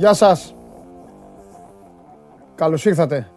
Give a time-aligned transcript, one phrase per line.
[0.00, 0.54] Γεια σας.
[2.54, 3.28] Καλώς ήρθατε.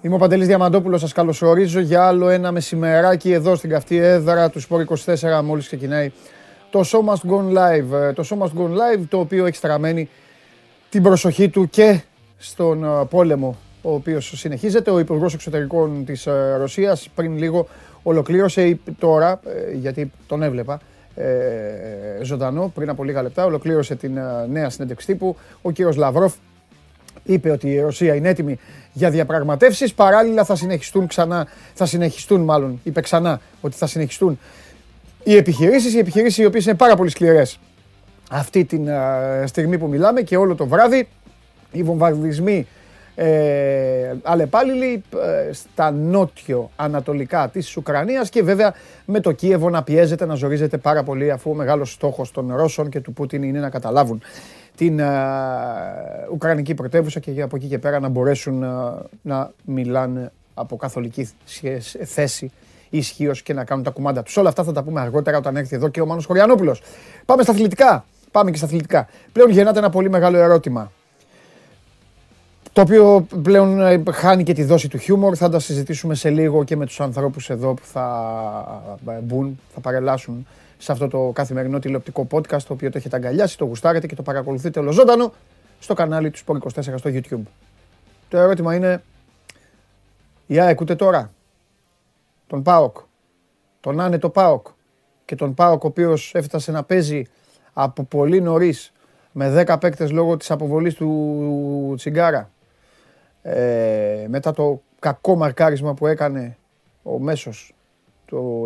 [0.00, 4.62] Είμαι ο Παντελής Διαμαντόπουλος, σας καλωσορίζω για άλλο ένα μεσημεράκι εδώ στην καυτή έδρα του
[4.62, 6.12] Sport 24 μόλις ξεκινάει
[6.70, 7.92] το Show Must Go Live.
[7.92, 10.08] Ε, το Show Must Go Live το οποίο έχει στραμμένη
[10.90, 12.00] την προσοχή του και
[12.36, 14.90] στον ε, πόλεμο ο οποίος συνεχίζεται.
[14.90, 17.68] Ο Υπουργός Εξωτερικών της ε, Ρωσίας πριν λίγο
[18.02, 19.40] ολοκλήρωσε τώρα,
[19.74, 20.78] γιατί τον έβλεπα, ε,
[22.22, 23.44] ζωντανό πριν από λίγα λεπτά.
[23.44, 25.36] Ολοκλήρωσε την ε, νέα συνέντευξη τύπου.
[25.62, 26.34] Ο κύριος Λαυρόφ
[27.24, 28.58] είπε ότι η Ρωσία είναι έτοιμη
[28.92, 29.94] για διαπραγματεύσεις.
[29.94, 34.38] Παράλληλα θα συνεχιστούν ξανά, θα συνεχιστούν μάλλον, είπε ξανά ότι θα συνεχιστούν
[35.24, 37.58] οι επιχειρήσεις, οι επιχειρήσεις οι οποίες είναι πάρα πολύ σκληρές
[38.30, 38.76] αυτή τη
[39.42, 41.08] ε, στιγμή που μιλάμε και όλο το βράδυ
[41.72, 42.66] οι βομβαρδισμοί
[43.20, 45.02] ε, αλλεπάλληλοι
[45.48, 48.74] ε, στα νότιο-ανατολικά της Ουκρανίας και βέβαια
[49.04, 52.88] με το Κίεβο να πιέζεται, να ζορίζεται πάρα πολύ αφού ο μεγάλος στόχος των Ρώσων
[52.88, 54.22] και του Πούτιν είναι να καταλάβουν
[54.76, 55.06] την ε,
[56.32, 58.66] Ουκρανική πρωτεύουσα και από εκεί και πέρα να μπορέσουν ε,
[59.22, 61.28] να μιλάνε από καθολική
[62.04, 62.50] θέση
[62.90, 64.36] ισχύως και να κάνουν τα κουμάντα τους.
[64.36, 66.82] Όλα αυτά θα τα πούμε αργότερα όταν έρθει εδώ και ο Μάνος Χωριανόπουλος.
[67.24, 68.04] Πάμε στα αθλητικά.
[68.30, 69.08] Πάμε και στα αθλητικά.
[69.32, 70.92] Πλέον γεννάται ένα πολύ μεγάλο ερώτημα
[72.78, 75.34] το οποίο πλέον ε, χάνει και τη δόση του χιούμορ.
[75.36, 79.80] Θα τα συζητήσουμε σε λίγο και με τους ανθρώπους εδώ που θα ε, μπουν, θα
[79.80, 80.46] παρελάσουν
[80.78, 84.22] σε αυτό το καθημερινό τηλεοπτικό podcast, το οποίο το έχετε αγκαλιάσει, το γουστάρετε και το
[84.22, 85.32] παρακολουθείτε ολοζώντανο
[85.78, 87.42] στο κανάλι του Sport24 στο YouTube.
[88.28, 89.02] Το ερώτημα είναι,
[90.46, 91.32] η ΑΕΚ ούτε τώρα,
[92.46, 92.96] τον ΠΑΟΚ,
[93.80, 94.66] τον άνετο ΠΑΟΚ
[95.24, 97.24] και τον ΠΑΟΚ ο οποίος έφτασε να παίζει
[97.72, 98.92] από πολύ νωρίς
[99.32, 102.50] με 10 παίκτες λόγω της αποβολής του Τσιγκάρα
[103.50, 106.56] ε, μετά το κακό μαρκάρισμα που έκανε
[107.02, 107.74] ο μέσος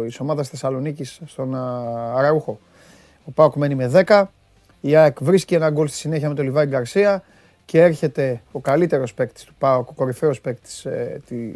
[0.07, 1.55] της ομάδας Θεσσαλονίκης στον
[2.17, 2.59] Αραούχο.
[3.25, 4.25] Ο Πάοκ μένει με 10.
[4.81, 7.23] Η ΑΕΚ βρίσκει ένα γκολ στη συνέχεια με τον Λιβάη Γκαρσία
[7.65, 11.53] και έρχεται ο καλύτερος παίκτης του Πάοκ, ο κορυφαίος παίκτης ε, τη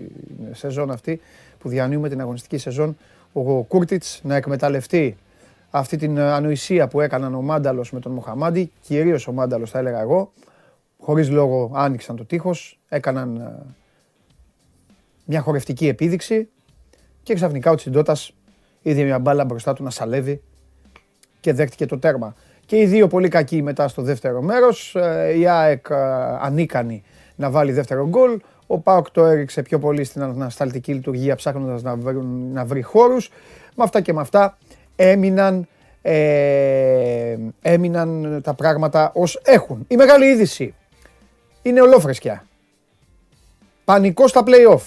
[0.53, 1.20] σεζόν αυτή
[1.59, 2.97] που διανύουμε την αγωνιστική σεζόν,
[3.32, 5.16] ο Κούρτιτς να εκμεταλλευτεί
[5.70, 10.00] αυτή την ανοησία που έκαναν ο Μάνταλος με τον Μοχαμάντη, κυρίως ο Μάνταλος θα έλεγα
[10.00, 10.32] εγώ,
[11.06, 13.74] χωρίς λόγο άνοιξαν το τείχος, έκαναν ε,
[15.24, 16.48] μια χορευτική επίδειξη
[17.22, 18.32] και ξαφνικά ο Τσιντότας
[18.82, 20.42] είδε μια μπάλα μπροστά του να σαλεύει
[21.40, 22.34] και δέχτηκε το τέρμα.
[22.66, 25.94] Και οι δύο πολύ κακοί μετά στο δεύτερο μέρος, ε, η ΑΕΚ ε,
[26.40, 27.02] ανίκανη
[27.36, 31.96] να βάλει δεύτερο γκολ, ο Πάοκ το έριξε πιο πολύ στην ανασταλτική λειτουργία ψάχνοντας να
[31.96, 33.30] βρει, να βρει χώρους.
[33.74, 34.58] Με αυτά και με αυτά
[34.96, 35.66] έμειναν,
[36.02, 39.84] ε, έμειναν τα πράγματα ως έχουν.
[39.88, 40.74] Η μεγάλη είδηση
[41.69, 42.47] είναι ολόφρεσκια.
[43.84, 44.81] Πανικός στα play-off.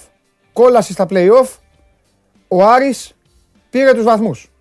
[0.54, 1.48] Κόλαση στα play-off.
[2.48, 3.16] Ο Άρης
[3.70, 4.52] πήρε τους βαθμούς.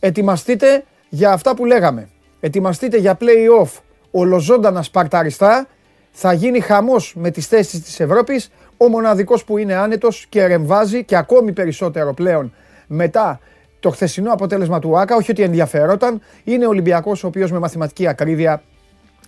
[0.00, 2.08] Ετοιμαστείτε για αυτά που λέγαμε.
[2.40, 5.66] Ετοιμαστείτε για play-off ολοζώντανα σπαρταριστά.
[6.10, 8.50] Θα γίνει χαμός με τις θέσεις της Ευρώπης.
[8.76, 12.52] Ο μοναδικός που είναι άνετος και ρεμβάζει και ακόμη περισσότερο πλέον
[12.86, 13.40] μετά
[13.80, 18.06] το χθεσινό αποτέλεσμα του ΆΚΑ, όχι ότι ενδιαφερόταν, είναι ο Ολυμπιακός ο οποίος με μαθηματική
[18.06, 18.62] ακρίβεια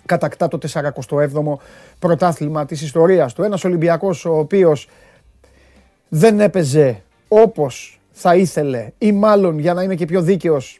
[0.05, 1.53] κατακτά το 47ο
[1.99, 3.43] πρωτάθλημα της ιστορίας του.
[3.43, 4.87] Ένας Ολυμπιακός ο οποίος
[6.09, 10.79] δεν έπαιζε όπως θα ήθελε ή μάλλον για να είμαι και πιο δίκαιος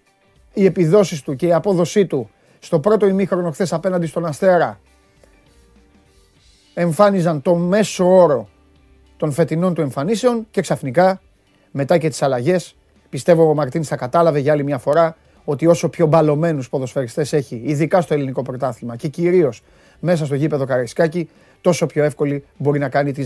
[0.53, 4.79] οι επιδόσεις του και η απόδοσή του στο πρώτο ημίχρονο χθες απέναντι στον Αστέρα
[6.73, 8.49] εμφάνιζαν το μέσο όρο
[9.17, 11.21] των φετινών του εμφανίσεων και ξαφνικά
[11.71, 12.75] μετά και τις αλλαγές
[13.09, 17.61] πιστεύω ο Μαρτίνς θα κατάλαβε για άλλη μια φορά ότι όσο πιο μπαλωμένους ποδοσφαιριστές έχει,
[17.65, 19.61] ειδικά στο ελληνικό πρωτάθλημα και κυρίως
[19.99, 21.29] μέσα στο γήπεδο Καραϊσκάκη,
[21.61, 23.25] τόσο πιο εύκολη μπορεί να κάνει τη,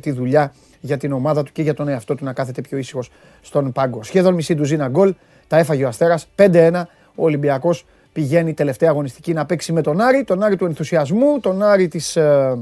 [0.00, 3.10] τη δουλειά για την ομάδα του και για τον εαυτό του να κάθεται πιο ήσυχος
[3.40, 4.02] στον πάγκο.
[4.02, 5.14] Σχεδόν μισή ντουζίνα γκολ,
[5.46, 6.28] τα έφαγε ο Αστέρας.
[6.36, 6.82] 5-1.
[7.14, 11.62] Ο Ολυμπιακός πηγαίνει τελευταία αγωνιστική να παίξει με τον Άρη, τον Άρη του ενθουσιασμού, τον
[11.62, 12.58] Άρη της ε,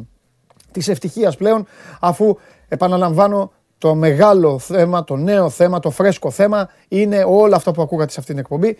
[0.72, 1.66] της ευτυχίας πλέον,
[2.00, 2.36] αφού
[2.68, 8.12] επαναλαμβάνω το μεγάλο θέμα, το νέο θέμα, το φρέσκο θέμα είναι όλα αυτά που ακούγατε
[8.12, 8.78] σε αυτήν την εκπομπή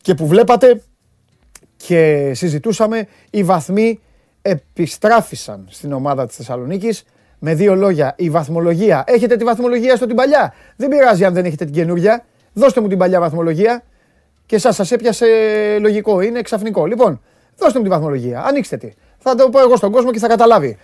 [0.00, 0.82] και που βλέπατε
[1.76, 4.00] και συζητούσαμε, οι βαθμοί
[4.42, 7.04] επιστράφησαν στην ομάδα της Θεσσαλονίκης
[7.38, 8.14] με δύο λόγια.
[8.16, 9.04] Η βαθμολογία.
[9.06, 12.24] Έχετε τη βαθμολογία στο την παλιά; Δεν πειράζει αν δεν έχετε την καινούργια.
[12.52, 13.82] Δώστε μου την παλιά βαθμολογία.
[14.46, 15.26] Και σας σας έπιασε
[15.80, 16.20] λογικό.
[16.20, 16.86] Είναι ξαφνικό.
[16.86, 17.20] Λοιπόν,
[17.56, 18.42] δώστε μου τη βαθμολογία.
[18.44, 18.92] Ανοίξτε τη.
[19.18, 20.78] Θα το πω εγώ στον κόσμο και θα καταλάβει.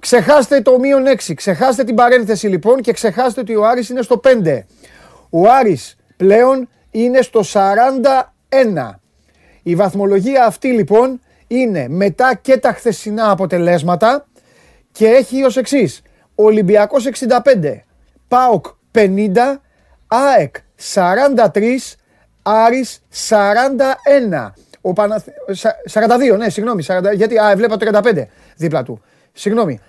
[0.00, 1.32] Ξεχάστε το μείον 6.
[1.34, 4.58] Ξεχάστε την παρένθεση λοιπόν και ξεχάστε ότι ο Άρης είναι στο 5.
[5.30, 8.90] Ο Άρης πλέον είναι στο 41.
[9.62, 14.26] Η βαθμολογία αυτή λοιπόν είναι μετά και τα χθεσινά αποτελέσματα
[14.92, 16.02] και έχει ως εξής.
[16.34, 17.80] Ολυμπιακός 65,
[18.28, 19.06] ΠΑΟΚ 50,
[20.06, 20.54] ΑΕΚ
[20.94, 21.76] 43,
[22.42, 24.50] Άρης 41.
[24.80, 25.26] Ο Παναθ...
[25.92, 26.84] 42, ναι, συγγνώμη.
[26.86, 28.22] 40, γιατί α, βλέπα 35
[28.56, 29.02] δίπλα του.
[29.32, 29.80] Συγγνώμη.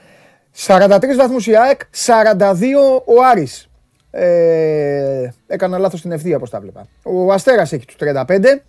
[0.56, 3.70] 43 βαθμούς η ΑΕΚ, 42 ο Άρης.
[4.12, 6.88] Ε, έκανα λάθος στην ευθεία όπως τα βλέπα.
[7.04, 8.64] Ο Αστέρας έχει τους 35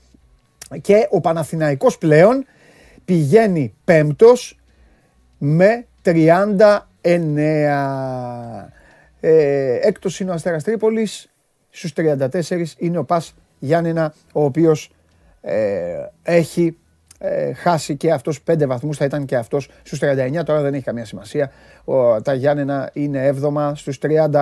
[0.80, 2.46] και ο Παναθηναϊκός πλέον
[3.04, 4.58] πηγαίνει πέμπτος
[5.38, 6.82] με 39.
[9.20, 11.30] Ε, έκτος είναι ο Αστέρας Τρίπολης,
[11.70, 14.92] στους 34 είναι ο Πας Γιάννενα, ο οποίος
[15.40, 16.76] ε, έχει
[17.24, 20.84] ε, χάσει και αυτός 5 βαθμούς, θα ήταν και αυτός στους 39, τώρα δεν έχει
[20.84, 21.50] καμία σημασία.
[21.84, 24.38] Ο, τα Γιάννενα είναι έβδομα στους 34.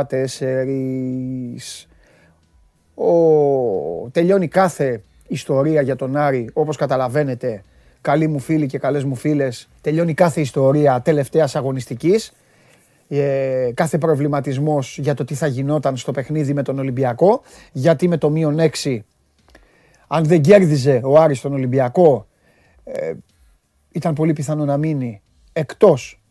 [2.95, 7.63] Ο, τελειώνει κάθε ιστορία για τον Άρη, όπως καταλαβαίνετε,
[8.01, 12.33] καλοί μου φίλοι και καλές μου φίλες, τελειώνει κάθε ιστορία τελευταίας αγωνιστικής.
[13.09, 17.43] Ε, κάθε προβληματισμός για το τι θα γινόταν στο παιχνίδι με τον Ολυμπιακό,
[17.73, 18.99] γιατί με το μείον 6,
[20.07, 22.27] αν δεν κέρδιζε ο Άρης τον Ολυμπιακό,
[22.85, 23.13] ε,
[23.93, 25.23] ήταν πολύ πιθανό να μείνει
[25.53, 26.23] εκτός,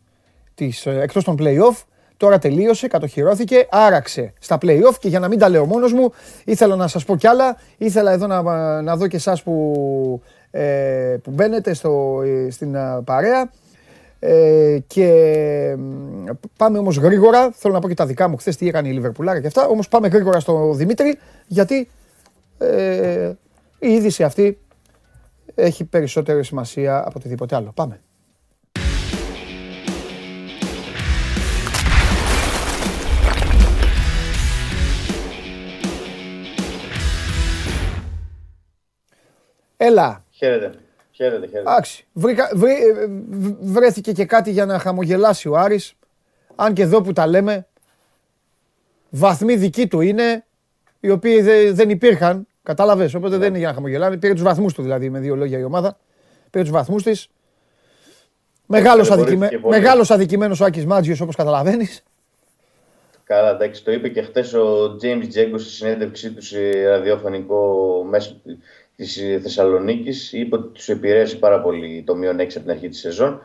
[0.54, 1.84] της, ε, εκτός των play-off.
[2.16, 6.12] Τώρα τελείωσε, κατοχυρώθηκε, άραξε στα play-off και για να μην τα λέω μόνος μου,
[6.44, 7.56] ήθελα να σας πω κι άλλα.
[7.76, 8.42] Ήθελα εδώ να,
[8.82, 13.50] να δω και εσάς που, ε, που μπαίνετε στο, ε, στην παρέα.
[14.22, 15.76] Ε, και
[16.56, 19.40] πάμε όμως γρήγορα, θέλω να πω και τα δικά μου χθες τι έκανε η Λιβερπουλάρα
[19.40, 21.88] και αυτά, όμως πάμε γρήγορα στο Δημήτρη, γιατί
[22.58, 23.32] ε,
[23.78, 24.58] η είδηση αυτή
[25.54, 27.72] έχει περισσότερη σημασία από οτιδήποτε άλλο.
[27.74, 28.00] Πάμε.
[39.76, 40.24] Έλα.
[40.30, 40.72] Χαίρετε.
[41.10, 41.72] Χαίρετε, χαίρετε.
[41.76, 42.06] Άξι.
[43.60, 45.94] βρέθηκε και κάτι για να χαμογελάσει ο Άρης.
[46.56, 47.66] Αν και εδώ που τα λέμε,
[49.10, 50.44] βαθμοί δικοί του είναι,
[51.00, 53.14] οι οποίοι δεν υπήρχαν Κατάλαβες.
[53.14, 53.46] Οπότε δεν ναι.
[53.46, 54.16] είναι για να χαμογελάνε.
[54.16, 55.98] Πήρε τους βαθμούς του δηλαδή με δύο λόγια η ομάδα.
[56.50, 57.28] Πήρε τους βαθμούς της.
[58.66, 59.48] Μεγάλος αδικημέ...
[60.08, 62.02] αδικημένος ο Άκης Μάτζιος όπως καταλαβαίνεις.
[63.24, 68.40] Καλά, εντάξει, το είπε και χθε ο James Τζέγκο στη συνέντευξή του σε ραδιοφωνικό μέσο
[68.96, 70.32] της Θεσσαλονίκης.
[70.32, 73.40] Είπε ότι τους επηρέασε πάρα πολύ το μείον 6 από την αρχή της σεζόν.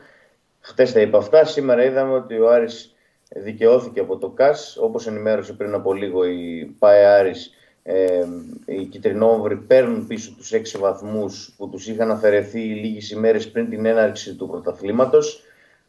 [0.60, 1.44] Χθε τα είπε αυτά.
[1.44, 2.94] Σήμερα είδαμε ότι ο Άρης
[3.28, 4.76] δικαιώθηκε από το ΚΑΣ.
[4.80, 7.50] Όπως ενημέρωσε πριν από λίγο η ΠΑΕ Άρης,
[7.88, 8.26] ε,
[8.66, 13.86] οι Κιτρινόβροι παίρνουν πίσω τους 6 βαθμούς που τους είχαν αφαιρεθεί λίγες ημέρες πριν την
[13.86, 15.42] έναρξη του πρωταθλήματος.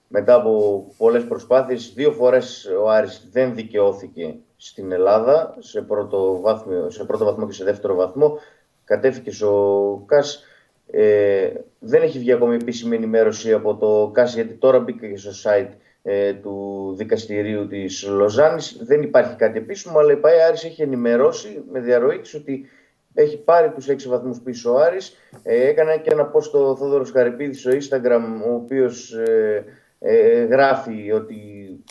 [0.07, 6.89] Μετά από πολλές προσπάθειες, δύο φορές ο Άρης δεν δικαιώθηκε στην Ελλάδα, σε πρώτο, βαθμό,
[6.89, 8.39] σε πρώτο βαθμό και σε δεύτερο βαθμό.
[8.83, 10.43] Κατέφυγε ο ΚΑΣ.
[10.91, 11.49] Ε,
[11.79, 15.71] δεν έχει βγει ακόμη επίσημη ενημέρωση από το ΚΑΣ, γιατί τώρα μπήκα και στο site
[16.09, 18.79] ε, του δικαστηρίου της Λοζάνης.
[18.81, 22.65] Δεν υπάρχει κάτι επίσημο, αλλά η ΠΑΕ Άρης έχει ενημερώσει με διαρροή της ότι
[23.13, 25.17] έχει πάρει τους 6 βαθμούς πίσω ο Άρης.
[25.43, 29.65] Ε, έκανε και ένα post στο Θόδωρος Χαρυπίδη στο Instagram, ο οποίος ε,
[29.99, 31.37] ε, γράφει ότι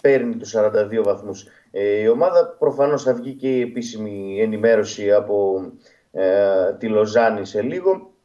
[0.03, 2.57] παίρνει τους 42 βαθμούς ε, η ομάδα.
[2.59, 5.61] Προφανώς θα βγει και η επίσημη ενημέρωση από
[6.79, 8.16] τη Λοζάνη σε λίγο.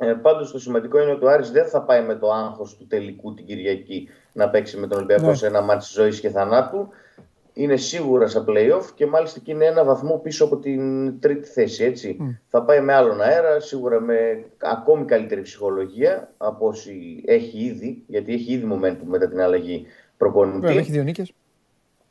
[0.00, 2.86] Ε, Πάντως το σημαντικό είναι ότι ο Άρης δεν θα πάει με το άγχος του
[2.86, 5.34] τελικού την Κυριακή να παίξει με τον Ολυμπιακό ναι.
[5.34, 6.88] σε ένα μάτι ζωής και θανάτου.
[7.52, 11.84] Είναι σίγουρα στα playoff και μάλιστα και είναι ένα βαθμό πίσω από την τρίτη θέση.
[11.84, 12.38] Έτσι.
[12.48, 18.32] Θα πάει με άλλον αέρα, σίγουρα με ακόμη καλύτερη ψυχολογία από όσοι έχει ήδη, γιατί
[18.32, 19.86] έχει ήδη momentum μετά την αλλαγή
[20.16, 20.58] προπονητή.
[20.58, 21.32] Βέβαια, έχει δύο νίκες.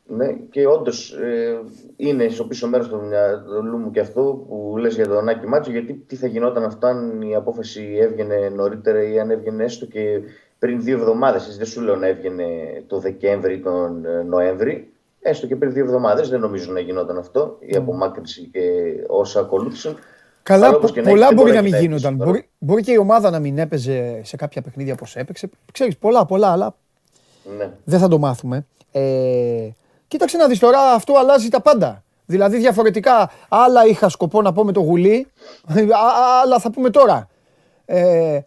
[0.09, 1.59] Ναι, και όντως ε,
[1.95, 5.71] είναι στο πίσω μέρος του μυαλού μου και αυτό που λες για τον Άκη Μάτσο,
[5.71, 10.21] γιατί τι θα γινόταν αυτό αν η απόφαση έβγαινε νωρίτερα ή αν έβγαινε έστω και
[10.59, 11.57] πριν δύο εβδομάδες.
[11.57, 12.45] Δεν σου λέω να έβγαινε
[12.87, 14.91] το Δεκέμβρη ή τον ε, Νοέμβρη.
[15.21, 18.61] Έστω και πριν δύο εβδομάδες δεν νομίζω να γινόταν αυτό, η απομάκρυνση και
[19.07, 19.95] όσα ακολούθησαν.
[20.43, 22.15] Καλά, πολλά μπορεί να μην γίνονταν.
[22.15, 25.49] Μπορεί, μπορεί και η ομάδα να μην έπαιζε σε κάποια παιχνίδια όπως έπαιξε.
[25.71, 26.75] Ξέρεις, πολλά, πολλά, αλλά
[27.57, 27.69] ναι.
[27.83, 28.65] δεν θα το μάθουμε.
[28.91, 29.69] Ε,
[30.07, 32.03] Κοίταξε να δεις τώρα, αυτό αλλάζει τα πάντα.
[32.25, 35.27] Δηλαδή διαφορετικά, άλλα είχα σκοπό να πω με το γουλί,
[36.43, 37.27] άλλα θα πούμε τώρα.
[37.85, 38.39] Ε,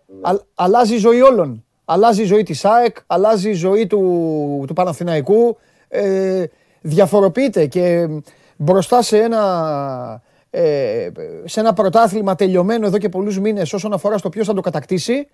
[0.55, 1.65] αλλάζει η ζωή όλων.
[1.85, 5.57] Αλλάζει η ζωή της ΑΕΚ, αλλάζει η ζωή του, του Παναθηναϊκού.
[5.89, 6.45] Ε,
[6.81, 8.09] διαφοροποιείται και
[8.57, 11.09] μπροστά σε ένα, ε,
[11.45, 15.29] σε ένα πρωτάθλημα τελειωμένο εδώ και πολλούς μήνες όσον αφορά στο ποιος θα το κατακτήσει,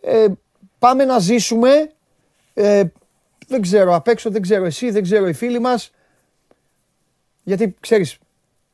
[0.00, 0.26] ε,
[0.78, 1.90] πάμε να ζήσουμε
[2.54, 2.82] ε,
[3.46, 5.90] δεν ξέρω απ' έξω, δεν ξέρω εσύ, δεν ξέρω οι φίλοι μας.
[7.42, 8.18] Γιατί ξέρεις,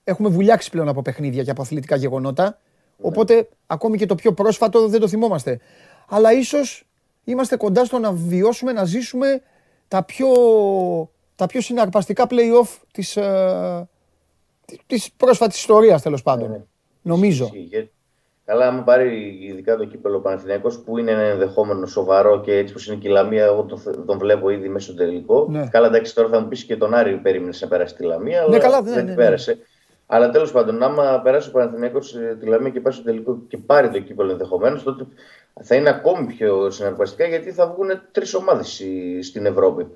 [0.04, 2.44] έχουμε βουλιάξει πλέον από παιχνίδια και από αθλητικά γεγονότα.
[2.44, 3.08] Ναι.
[3.08, 5.60] Οπότε ακόμη και το πιο πρόσφατο δεν το θυμόμαστε.
[6.08, 6.86] Αλλά ίσως
[7.24, 9.42] είμαστε κοντά στο να βιώσουμε, να ζήσουμε
[9.88, 10.28] τα πιο,
[11.34, 13.88] τα πιο συναρπαστικά play-off της, ε,
[14.86, 16.50] της πρόσφατης ιστορίας τέλος πάντων.
[16.50, 16.62] Ναι, ναι.
[17.02, 17.50] Νομίζω.
[18.44, 22.80] Καλά, άμα πάρει ειδικά το κύπελο Παναθηναϊκός που είναι ένα ενδεχόμενο σοβαρό και έτσι που
[22.86, 25.46] είναι και η Λαμία, εγώ τον, τον βλέπω ήδη μέσα στο τελικό.
[25.50, 25.68] Ναι.
[25.70, 28.44] Καλά, εντάξει, τώρα θα μου πεις και τον Άρη περίμενες να περάσει τη Λαμία, ναι,
[28.44, 29.58] αλλά καλά, δεν ναι, ναι, πέρασε.
[30.06, 33.56] Αλλά τέλος πάντων, άμα περάσει ο Παναθηναϊκός ε, τη Λαμία και πάει στο τελικό και
[33.56, 35.06] πάρει το κύπελο ενδεχομένως, τότε
[35.62, 38.82] θα είναι ακόμη πιο συναρπαστικά γιατί θα βγουν τρεις ομάδες
[39.20, 39.86] στην Ευρώπη.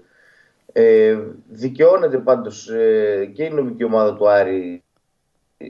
[0.72, 4.84] Ε, δικαιώνεται πάντως ε, και η νομική ομάδα του Άρη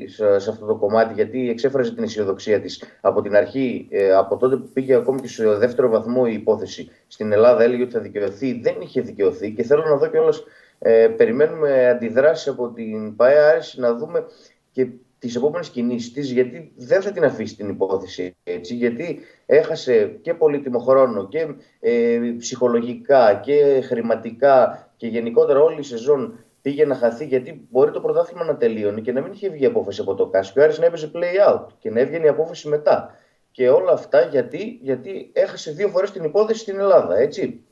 [0.07, 2.83] σε αυτό το κομμάτι γιατί εξέφραζε την αισιοδοξία της.
[3.01, 6.91] Από την αρχή, ε, από τότε που πήγε ακόμη και στο δεύτερο βαθμό η υπόθεση
[7.07, 10.45] στην Ελλάδα έλεγε ότι θα δικαιωθεί, δεν είχε δικαιωθεί και θέλω να δω κιόλας
[10.79, 13.39] ε, περιμένουμε αντιδράσεις από την ΠαΕ.
[13.39, 14.27] Άρης να δούμε
[14.73, 14.89] και
[15.19, 20.35] τις επόμενες κινήσεις της γιατί δεν θα την αφήσει την υπόθεση έτσι γιατί έχασε και
[20.35, 21.47] πολύτιμο χρόνο και
[21.81, 28.01] ε, ψυχολογικά και χρηματικά και γενικότερα όλη η σεζόν πήγε να χαθεί γιατί μπορεί το
[28.01, 30.79] πρωτάθλημα να τελείωνε και να μην είχε βγει απόφαση από το ΚΑΣ και ο Άρης
[30.79, 33.15] να έπαιζε play out και να έβγαινε η απόφαση μετά.
[33.51, 37.65] Και όλα αυτά γιατί, γιατί έχασε δύο φορές την υπόθεση στην Ελλάδα, έτσι.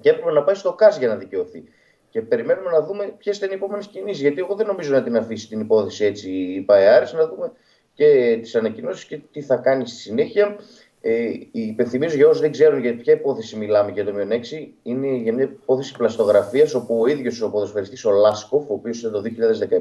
[0.00, 1.64] Και έπρεπε να πάει στο ΚΑΣ για να δικαιωθεί.
[2.10, 4.20] Και περιμένουμε να δούμε ποιες θα είναι οι επόμενες κινήσεις.
[4.20, 7.52] Γιατί εγώ δεν νομίζω να την αφήσει την υπόθεση έτσι η ΠΑΕΑΡΕΣ, να δούμε
[7.94, 10.56] και τις ανακοινώσεις και τι θα κάνει στη συνέχεια.
[11.04, 14.34] Ε, υπενθυμίζω για όσους δεν ξέρουν για ποια υπόθεση μιλάμε για το μείον 6,
[14.82, 19.22] είναι για μια υπόθεση πλαστογραφίας όπου ο ίδιος ο ποδοσφαιριστής ο Λάσκοφ, ο οποίος το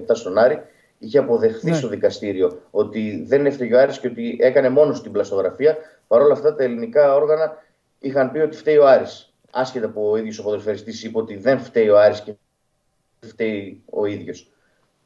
[0.09, 0.61] 2017 στον Άρη,
[0.99, 1.75] είχε αποδεχθεί ναι.
[1.75, 5.77] στο δικαστήριο ότι δεν έφταιγε ο Άρης και ότι έκανε μόνος την πλαστογραφία.
[6.07, 7.63] Παρ' όλα αυτά τα ελληνικά όργανα
[7.99, 9.33] είχαν πει ότι φταίει ο Άρης.
[9.51, 12.33] Άσχετα που ο ίδιος ο ποδοσφαιριστής είπε ότι δεν φταίει ο Άρης και
[13.19, 14.51] φταίει ο ίδιος.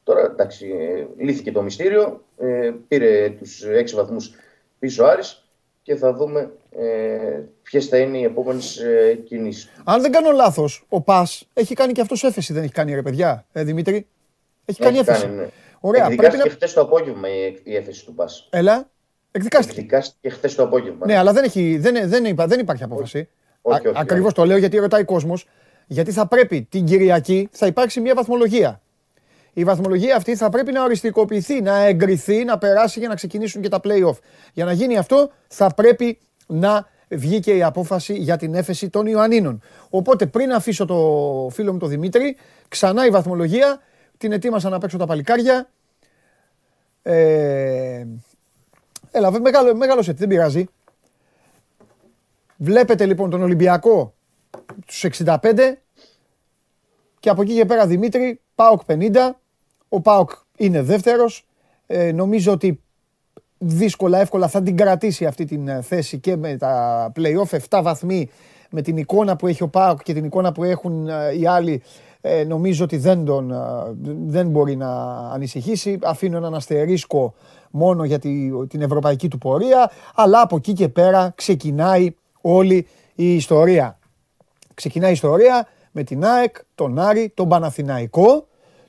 [0.04, 4.30] Τώρα εντάξει, ε, λύθηκε το μυστήριο, ε, πήρε τους 6 βαθμούς
[4.78, 5.45] πίσω ο Άρης
[5.86, 9.72] και θα δούμε ε, ποιες θα είναι οι επόμενες ε, κινήσεις.
[9.84, 13.02] Αν δεν κάνω λάθος, ο Πας έχει κάνει και αυτός έφεση, δεν έχει κάνει ρε
[13.02, 14.06] παιδιά, ε, Δημήτρη.
[14.64, 15.22] Έχει κάνει έφεση.
[15.22, 15.46] Κάνει, ναι.
[15.80, 16.66] Ωραία, Εκδικάστηκε πρέπει να...
[16.66, 18.48] χθε το απόγευμα η, η έφεση του Πας.
[18.50, 18.90] Έλα.
[19.30, 19.80] Εκδικάστηκε.
[19.80, 21.06] Εκδικάστηκε χθε το απόγευμα.
[21.06, 23.28] Ναι, αλλά δεν, έχει, δεν, δεν, υπά, δεν υπάρχει απόφαση.
[23.94, 25.48] Ακριβώς το λέω γιατί ρωτάει ο κόσμος.
[25.86, 28.80] Γιατί θα πρέπει την Κυριακή θα υπάρξει μια βαθμολογία
[29.58, 33.68] η βαθμολογία αυτή θα πρέπει να οριστικοποιηθεί, να εγκριθεί, να περάσει για να ξεκινήσουν και
[33.68, 34.18] τα play-off.
[34.52, 39.06] Για να γίνει αυτό θα πρέπει να βγει και η απόφαση για την έφεση των
[39.06, 39.62] Ιωαννίνων.
[39.90, 40.96] Οπότε πριν αφήσω το
[41.52, 42.36] φίλο μου τον Δημήτρη,
[42.68, 43.80] ξανά η βαθμολογία,
[44.18, 45.70] την ετοίμασα να παίξω τα παλικάρια.
[47.02, 48.06] Ε,
[49.10, 50.66] έλα, μεγάλο, μεγάλο σετ, δεν πειράζει.
[52.56, 54.14] Βλέπετε λοιπόν τον Ολυμπιακό
[54.86, 55.76] στους 65
[57.20, 59.10] και από εκεί και πέρα Δημήτρη, ΠΑΟΚ 50,
[59.88, 61.46] ο Πάοκ είναι δεύτερος.
[61.86, 62.80] Ε, νομίζω ότι
[63.58, 68.30] δύσκολα, εύκολα θα την κρατήσει αυτή την ε, θέση και με τα play-off 7 βαθμοί
[68.70, 71.82] με την εικόνα που έχει ο Πάοκ και την εικόνα που έχουν ε, οι άλλοι
[72.20, 73.52] ε, νομίζω ότι δεν, τον,
[74.26, 74.88] δεν μπορεί να
[75.32, 75.98] ανησυχήσει.
[76.02, 77.34] Αφήνω έναν αστερίσκο
[77.70, 78.18] μόνο για
[78.68, 83.98] την ευρωπαϊκή του πορεία, αλλά από εκεί και πέρα ξεκινάει όλη η ιστορία.
[84.74, 88.46] Ξεκινάει η ιστορία με την ΑΕΚ, τον Άρη, τον Παναθηναϊκό,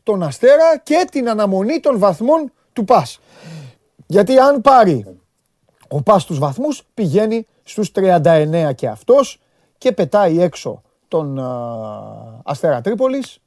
[0.08, 3.20] τον Αστέρα και την αναμονή των βαθμών του ΠΑΣ.
[4.06, 5.06] Γιατί αν πάρει
[5.88, 9.42] ο ΠΑΣ τους βαθμούς πηγαίνει στους 39 και αυτός
[9.78, 11.40] και πετάει έξω τον
[12.44, 13.40] Αστέρα Τρίπολης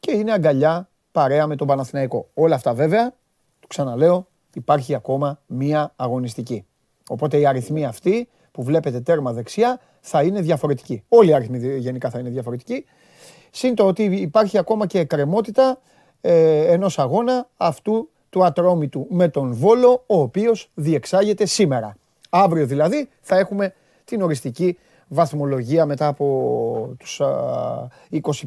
[0.00, 2.28] και είναι αγκαλιά παρέα με τον Παναθηναϊκό.
[2.34, 3.12] Όλα αυτά βέβαια,
[3.60, 6.66] το ξαναλέω, υπάρχει ακόμα μία αγωνιστική.
[7.08, 11.04] Οπότε η αριθμή αυτή που βλέπετε τέρμα δεξιά θα είναι διαφορετική.
[11.08, 12.84] Όλοι οι αριθμοί γενικά θα είναι διαφορετικοί.
[13.54, 15.78] Συν το ότι υπάρχει ακόμα και εκκρεμότητα
[16.20, 21.96] ε, ενός αγώνα αυτού του Ατρόμητου με τον Βόλο, ο οποίος διεξάγεται σήμερα.
[22.30, 24.78] Αύριο δηλαδή θα έχουμε την οριστική
[25.08, 27.20] βαθμολογία μετά από τους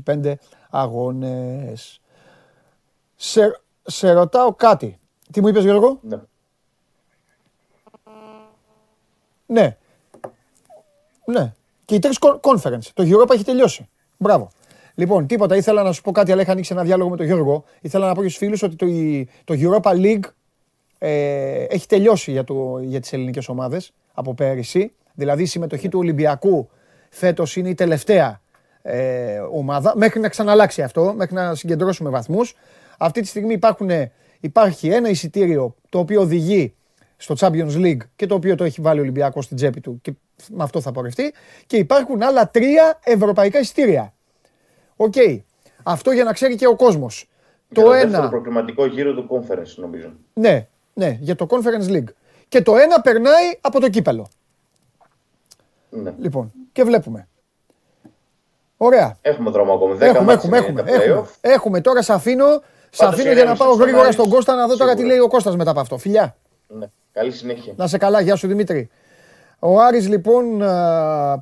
[0.06, 0.34] 25
[0.70, 2.02] αγώνες.
[3.16, 5.00] Σε, σε ρωτάω κάτι.
[5.32, 6.20] Τι μου είπες Γιώργο; Ναι.
[9.46, 9.78] Ναι.
[11.26, 11.54] Ναι.
[11.86, 12.88] Και οι τρεις conference.
[12.94, 13.90] Το Europa έχει τελειώσει.
[14.18, 14.50] Μπράβο.
[14.96, 15.56] Λοιπόν, τίποτα.
[15.56, 17.64] Ήθελα να σου πω κάτι, αλλά είχα ανοίξει ένα διάλογο με τον Γιώργο.
[17.82, 18.86] Ήθελα να πω στους φίλους ότι το,
[19.44, 20.24] το Europa League
[20.98, 24.94] ε, έχει τελειώσει για, το, για τις ελληνικές ομάδες από πέρυσι.
[25.14, 26.70] Δηλαδή η συμμετοχή του Ολυμπιακού
[27.10, 28.42] φέτος είναι η τελευταία
[28.82, 29.94] ε, ομάδα.
[29.96, 32.56] Μέχρι να ξαναλλάξει αυτό, μέχρι να συγκεντρώσουμε βαθμούς.
[32.98, 33.90] Αυτή τη στιγμή υπάρχουν,
[34.40, 36.76] υπάρχει ένα εισιτήριο το οποίο οδηγεί
[37.18, 40.14] στο Champions League και το οποίο το έχει βάλει ο Ολυμπιακός στην τσέπη του και
[40.52, 41.34] με αυτό θα πορευτεί.
[41.68, 44.15] Και υπάρχουν άλλα τρία ευρωπαϊκά εισιτήρια.
[44.96, 45.14] Οκ.
[45.84, 47.30] Αυτό για να ξέρει και ο κόσμος.
[47.74, 48.22] Το, το ένα.
[48.22, 50.12] Το προκριματικό γύρο του conference, νομίζω.
[50.34, 52.14] Ναι, ναι, για το conference league.
[52.48, 54.28] Και το ένα περνάει από το κύπελλο.
[55.90, 56.14] Ναι.
[56.20, 57.28] Λοιπόν, και βλέπουμε.
[58.78, 59.18] Ωραία.
[59.22, 59.98] Έχουμε δρόμο ακόμη.
[60.00, 61.82] Έχουμε, έχουμε, έχουμε, έχουμε, έχουμε.
[61.82, 62.46] Τώρα σε αφήνω,
[62.90, 65.56] σε αφήνω για να πάω γρήγορα στον Κώστα να δω τώρα τι λέει ο Κώστας
[65.56, 65.98] μετά από αυτό.
[65.98, 66.36] Φιλιά.
[66.68, 66.86] Ναι.
[67.12, 67.74] Καλή συνέχεια.
[67.76, 68.90] Να σε καλά, γεια σου Δημήτρη.
[69.60, 70.58] Ο Άρης λοιπόν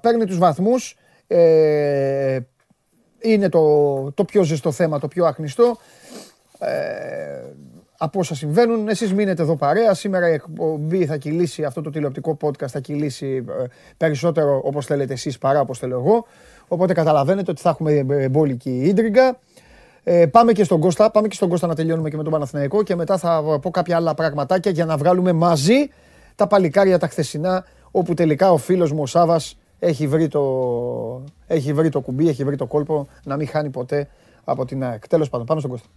[0.02, 0.98] παίρνει τους βαθμούς.
[1.28, 2.40] Ε,
[3.24, 5.77] είναι το, το πιο ζεστό θέμα, το πιο άχνηστο.
[6.60, 7.44] Ε,
[7.98, 8.88] από όσα συμβαίνουν.
[8.88, 9.94] Εσείς μείνετε εδώ παρέα.
[9.94, 13.65] Σήμερα η εκπομπή θα κυλήσει, αυτό το τηλεοπτικό podcast θα κυλήσει ε,
[13.98, 16.25] περισσότερο όπως θέλετε εσείς παρά όπως θέλω εγώ.
[16.68, 19.39] Οπότε καταλαβαίνετε ότι θα έχουμε εμπόλικη ίντριγκα.
[20.03, 22.84] Ε, πάμε και στον Κώστα, πάμε και στον Κώστα να τελειώνουμε και με τον Παναθηναϊκό
[22.84, 25.89] και μετά θα πω κάποια άλλα πραγματάκια για να βγάλουμε μαζί
[26.36, 31.74] τα παλικάρια τα χθεσινά όπου τελικά ο φίλος μου ο Σάβας έχει βρει το, έχει
[31.74, 34.10] βρει το κουμπί, έχει βρει το κόλπο να μην χάνει ποτέ
[34.44, 35.08] από την ΑΕΚ.
[35.08, 35.88] Τέλος πάντων, πάμε στον Κώστα.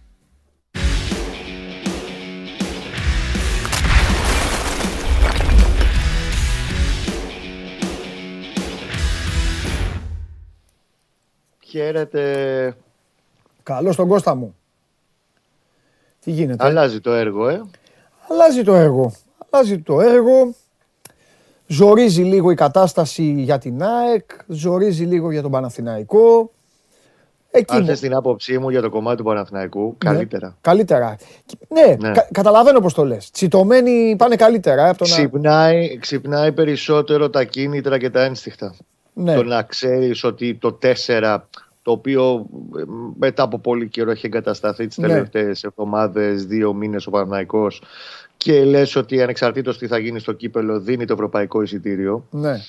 [11.65, 12.75] Χαίρετε.
[13.63, 14.55] Καλώς τον Κώστα μου.
[16.19, 17.61] Τι γίνεται; Αλλάζει το έργο, ε.
[18.29, 19.13] Αλλάζει το έργο.
[19.49, 20.53] Αλλάζει το έργο.
[21.67, 26.51] Ζορίζει λίγο η κατάσταση για την ΑΕΚ, ζορίζει λίγο για τον Παναθηναϊκό.
[27.51, 30.57] Εκεί Αν θες την άποψή μου για το κομμάτι του Παναθηναϊκού, ναι, καλύτερα.
[30.61, 31.15] Καλύτερα.
[31.67, 32.11] Ναι, ναι.
[32.11, 33.31] Κα, καταλαβαίνω πώς το λες.
[33.31, 34.85] Τσιτωμένοι πάνε καλύτερα.
[34.85, 35.99] Ε, από το ξυπνάει, να...
[35.99, 38.75] ξυπνάει περισσότερο τα κίνητρα και τα ένστιχτα.
[39.13, 39.35] Ναι.
[39.35, 41.37] Το να ξέρεις ότι το 4
[41.81, 42.45] το οποίο
[42.77, 42.83] ε,
[43.17, 45.07] μετά από πολύ καιρό έχει εγκατασταθεί τις ναι.
[45.07, 47.81] τελευταίες εβδομάδες, δύο μήνες ο Παναθηναϊκός
[48.37, 52.27] και λες ότι ανεξαρτήτως τι θα γίνει στο κύπελο δίνει το ευρωπαϊκό εισιτήριο.
[52.29, 52.59] Ναι.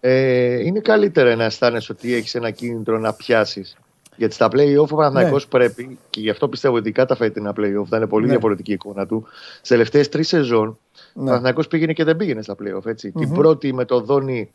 [0.00, 3.76] Ε, είναι καλύτερα να αισθάνεσαι ότι έχεις ένα κίνητρο να πιάσεις.
[4.16, 5.50] Γιατί στα play-off ο Παναθηναϊκός ναι.
[5.50, 8.30] πρέπει, και γι' αυτό πιστεύω ότι κατά φετινά play-off θα είναι πολύ ναι.
[8.30, 9.26] διαφορετική η εικόνα του.
[9.56, 11.22] Στις τελευταίες τρεις σεζόν, ναι.
[11.22, 12.86] ο Παναθηναϊκός πήγαινε και δεν πήγαινε στα play-off.
[12.86, 14.50] ετσι Την πρώτη με το Δόνι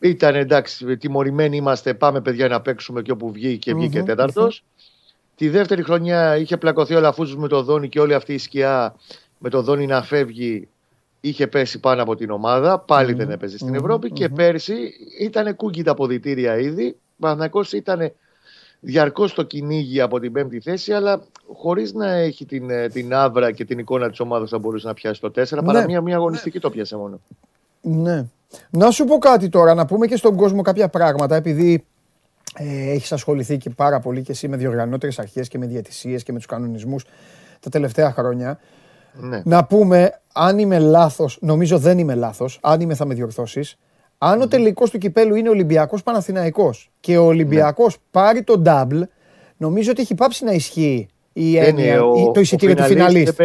[0.00, 4.64] ήταν εντάξει, τιμωρημένοι είμαστε, πάμε παιδιά να παίξουμε και όπου βγει και βγήκε mm-hmm, τέταρτος.
[5.36, 8.94] Τη δεύτερη χρονιά είχε πλακωθεί ο Λαφούζος με το Δόνι και όλη αυτή η σκιά
[9.42, 10.68] με το Δόνι να φεύγει
[11.20, 12.78] είχε πέσει πάνω από την ομάδα.
[12.78, 14.74] Πάλι δεν έπαιζε στην Ευρώπη και πέρσι
[15.20, 16.96] ήταν κούκκι τα αποδητήρια ήδη.
[17.20, 18.12] Ο ήταν
[18.80, 23.52] διαρκώς στο κυνήγι από την πέμπτη θέση, αλλά χωρίς να έχει την, ε, την άβρα
[23.52, 25.60] και την εικόνα της ομάδας θα μπορούσε να πιάσει το 4.
[25.60, 25.66] Ναι.
[25.66, 27.20] Παρά μία, μία αγωνιστική το πιάσε μόνο.
[27.80, 28.24] Ναι.
[28.70, 31.84] Να σου πω κάτι τώρα, να πούμε και στον κόσμο κάποια πράγματα, επειδή
[32.54, 36.32] ε, έχεις ασχοληθεί και πάρα πολύ και εσύ με διοργανώτερες αρχές και με διαιτησίες και
[36.32, 37.04] με τους κανονισμούς
[37.60, 38.58] τα τελευταία χρόνια.
[39.12, 39.42] Ναι.
[39.44, 43.76] Να πούμε, αν είμαι λάθος, νομίζω δεν είμαι λάθος, αν είμαι θα με διορθώσεις,
[44.18, 48.02] αν ο τελικός του κυπέλου είναι Ολυμπιακός Παναθηναϊκός και ο Ολυμπιακός ναι.
[48.10, 49.02] πάρει το double,
[49.56, 52.00] νομίζω ότι έχει πάψει να ισχύει η έννοια,
[52.34, 53.42] το εισιτήριο του φιναλίστ.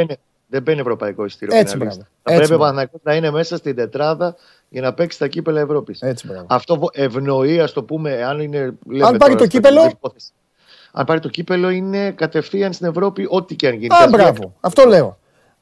[0.49, 1.57] Δεν παίρνει ευρωπαϊκό εισιτήριο.
[1.57, 4.35] Έτσι, Θα πρέπει ο Παναθηναϊκός να είναι μέσα στην τετράδα
[4.69, 6.03] για να παίξει τα κύπελα Ευρώπης.
[6.47, 8.77] Αυτό ευνοεί, ας το πούμε, αν είναι.
[9.03, 9.99] αν πάρει το κύπελο.
[10.91, 13.95] Αν πάρει το κύπελο, είναι κατευθείαν στην Ευρώπη, ό,τι και αν γίνει.
[13.95, 14.53] Α, μπράβο.
[14.59, 15.17] Αυτό λέω.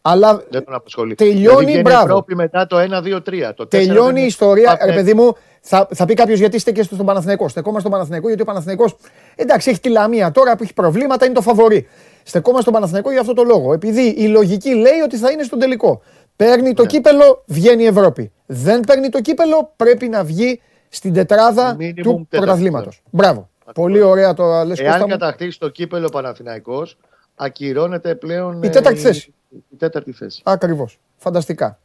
[0.07, 1.15] Αλλά δεν τον απασχολεί.
[1.15, 3.51] Τελειώνει η Ευρώπη μετά το 1-2-3.
[3.55, 4.77] Το τελειώνει η ιστορία.
[4.85, 8.27] Ρε παιδί μου, θα, θα πει κάποιος γιατί είστε και στον Παναθηναϊκό; Στεκόμαστε στον Παναθηναϊκό
[8.27, 8.95] γιατί ο Παναθηναϊκός
[9.35, 11.87] εντάξει έχει τη λαμία τώρα που έχει προβλήματα, είναι το φαβορή.
[12.23, 13.73] Στεκόμαστε στον Παναθηναϊκό για αυτό το λόγο.
[13.73, 16.01] Επειδή η λογική λέει ότι θα είναι στον τελικό.
[16.35, 16.87] Παίρνει το ναι.
[16.87, 18.31] κύπελο, βγαίνει η Ευρώπη.
[18.45, 23.01] Δεν παίρνει το κύπελο, πρέπει να βγει στην τετράδα του πρωταθλήματος.
[23.09, 23.49] Μπράβο.
[23.73, 26.97] Πολύ ωραία το λες Εάν κατακτήσει το κύπελο Παναθηναϊκός,
[27.35, 29.33] ακυρώνεται πλέον η τέταρτη θέση.
[29.69, 30.41] Η τέταρτη θέση.
[30.45, 30.99] Ακριβώς.
[31.17, 31.79] Φανταστικά.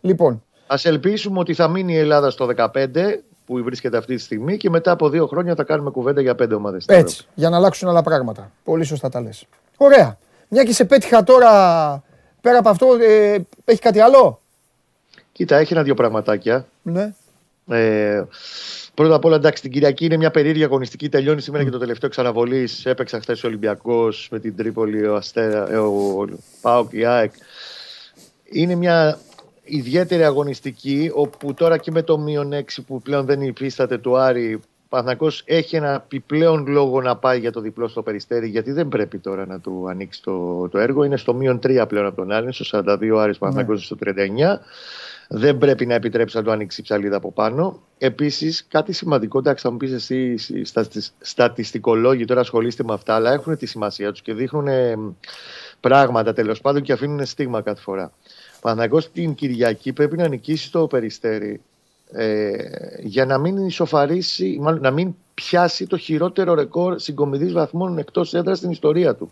[0.00, 0.42] Λοιπόν.
[0.66, 2.68] Α ελπίσουμε ότι θα μείνει η Ελλάδα στο 15
[3.46, 6.54] που βρίσκεται αυτή τη στιγμή και μετά από δύο χρόνια θα κάνουμε κουβέντα για πέντε
[6.54, 6.84] ομάδες.
[6.88, 8.50] Έτσι, για να αλλάξουν άλλα πράγματα.
[8.64, 9.46] Πολύ σωστά τα λες.
[9.76, 10.18] Ωραία.
[10.48, 11.50] Μια και σε πέτυχα τώρα
[12.40, 14.40] πέρα από αυτό, ε, έχει κάτι άλλο;
[15.32, 16.66] Κοίτα, έχει ένα-δύο πραγματάκια.
[16.82, 17.14] Ναι.
[17.68, 18.24] Ε,
[18.96, 21.08] πρώτα απ' όλα, εντάξει, την Κυριακή είναι μια περίεργη αγωνιστική.
[21.08, 21.66] Τελειώνει σήμερα mm.
[21.66, 22.68] και το τελευταίο ξαναβολή.
[22.84, 26.26] Έπαιξε χθες ο Ολυμπιακός με την Τρίπολη, ο Αστέρα, ε, ο, ο
[26.60, 27.32] Πάοκ, η ΑΕΚ.
[28.44, 29.18] Είναι μια
[29.64, 34.60] ιδιαίτερη αγωνιστική, όπου τώρα και με το μείον 6 που πλέον δεν υφίσταται του Άρη,
[34.96, 39.18] Παναθυνακό έχει ένα επιπλέον λόγο να πάει για το διπλό στο περιστέρι, γιατί δεν πρέπει
[39.18, 41.04] τώρα να του ανοίξει το, το έργο.
[41.04, 43.78] Είναι στο μείον 3 πλέον από τον Άρη, στο 42 Άρης Παναθυνακό ναι.
[43.78, 44.14] στο 39.
[45.28, 47.82] Δεν πρέπει να επιτρέψει να του ανοίξει η ψαλίδα από πάνω.
[47.98, 50.64] Επίσης, κάτι σημαντικό, εντάξει, θα μου πεις εσύ, οι
[51.20, 54.68] στατιστικολόγοι τώρα ασχολείστε με αυτά, αλλά έχουν τη σημασία τους και δείχνουν
[55.80, 58.12] πράγματα τέλος πάντων και αφήνουν στίγμα κάθε φορά.
[58.60, 61.60] Παναγό την Κυριακή πρέπει να νικήσει το περιστέρι
[62.12, 62.56] ε,
[63.00, 68.58] για να μην ισοφαρίσει, μάλλον να μην πιάσει το χειρότερο ρεκόρ συγκομιδής βαθμών εκτός έδρας
[68.58, 69.30] στην ιστορία του.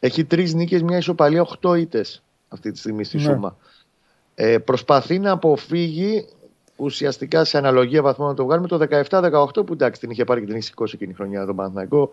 [0.00, 3.22] Έχει τρεις νίκες, μια ισοπαλία, οχτώ ήτες αυτή τη στιγμή στη ναι.
[3.22, 3.56] Σούμα.
[4.34, 6.26] Ε, προσπαθεί να αποφύγει
[6.76, 8.78] ουσιαστικά σε αναλογία βαθμών να το βγάλουμε το
[9.10, 12.12] 17-18 που εντάξει την είχε πάρει και την είχε σηκώσει εκείνη η χρονιά τον Παναθηναϊκό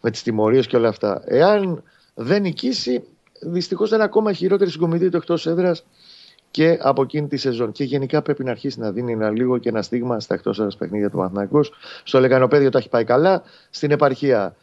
[0.00, 1.22] με τις τιμωρίες και όλα αυτά.
[1.24, 1.82] Εάν
[2.14, 3.02] δεν νικήσει
[3.40, 5.84] δυστυχώς ήταν ακόμα χειρότερη συγκομιδή του εκτός έδρας
[6.56, 7.72] και από εκείνη τη σεζόν.
[7.72, 10.76] Και γενικά πρέπει να αρχίσει να δίνει ένα λίγο και ένα στίγμα στα εκτός έδρα
[10.78, 11.60] παιχνίδια του Παναθηναϊκού.
[12.04, 13.42] Στο Λεγανοπέδιο το έχει πάει καλά.
[13.70, 14.56] Στην επαρχία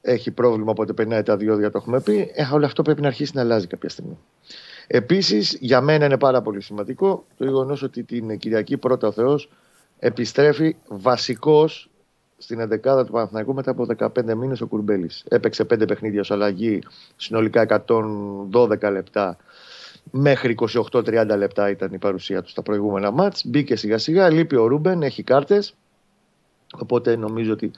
[0.00, 2.30] έχει πρόβλημα, οπότε περνάει τα διόδια, το έχουμε πει.
[2.34, 4.18] Ε, όλο αυτό πρέπει να αρχίσει να αλλάζει κάποια στιγμή.
[4.86, 9.50] Επίσης, για μένα είναι πάρα πολύ σημαντικό το γεγονός ότι την Κυριακή πρώτα ο Θεός
[9.98, 11.90] επιστρέφει βασικός
[12.36, 15.24] στην 11 του Παναθηναϊκού μετά από 15 μήνες ο Κουρμπέλης.
[15.28, 16.82] Έπαιξε 5 παιχνίδια ως αλλαγή,
[17.16, 17.84] συνολικά
[18.50, 19.36] 112 λεπτά.
[20.10, 20.54] Μέχρι
[20.90, 23.46] 28-30 λεπτά ήταν η παρουσία του στα προηγούμενα μάτς.
[23.46, 25.74] Μπήκε σιγά σιγά, λείπει ο Ρούμπεν, έχει κάρτες.
[26.78, 27.70] Οπότε νομίζω ότι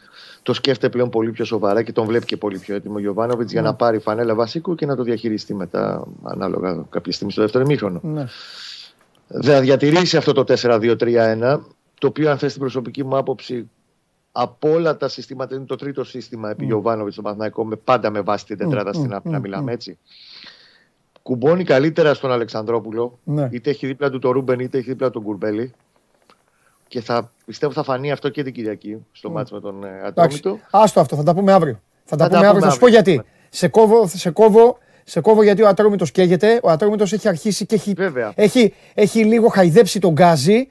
[0.42, 3.52] το σκέφτεται πλέον πολύ πιο σοβαρά και τον βλέπει και πολύ πιο έτοιμο ο Γιωβάνοβιτς
[3.52, 3.76] για να ναι.
[3.76, 8.00] πάρει φανέλα βασικού και να το διαχειριστεί μετά, ανάλογα κάποια στιγμή στο δεύτερο ημίχρονο.
[8.02, 8.26] Ναι.
[9.42, 11.60] Θα διατηρήσει αυτό το 4-2-3-1,
[11.98, 13.70] το οποίο, αν θες την προσωπική μου άποψη,
[14.32, 16.66] από όλα τα συστήματα είναι το τρίτο σύστημα επί mm.
[16.66, 18.94] Γιωβάνοβιτς στο Παναθηναϊκό, με, πάντα με βάση την τετράδα mm.
[18.94, 19.20] στην mm.
[19.22, 19.98] να μιλάμε έτσι.
[21.22, 23.48] Κουμπώνει καλύτερα στον Αλεξανδρόπουλο, ναι.
[23.50, 25.72] είτε έχει δίπλα του το Ρούμπεν, είτε έχει δίπλα τον Κουρμπέλη.
[26.88, 29.32] Και θα πιστεύω θα φανεί αυτό και την Κυριακή στο mm.
[29.32, 30.58] ματς με τον ε, Ατρόμητο.
[30.70, 31.80] Άστο αυτό, θα τα πούμε αύριο.
[32.04, 32.64] Θα, τα πούμε αύριο.
[32.64, 33.22] Θα σου πω γιατί.
[33.48, 36.60] Σε κόβω, σε κόβω, σε κόβω γιατί ο Ατρόμητος καίγεται.
[36.62, 37.94] Ο Ατρόμητος έχει αρχίσει και έχει,
[38.34, 40.68] έχει, έχει λίγο χαϊδέψει το γκάζι.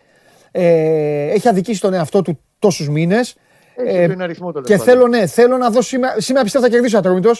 [0.51, 3.35] Ε, έχει αδικήσει τον εαυτό του τόσους μήνες.
[3.75, 6.21] Ε, ένα αριθμό και θέλω, ναι, θέλω να δω σήμερα.
[6.21, 7.31] Σήμερα πιστεύω θα κερδίσει ο Ατρόμητος.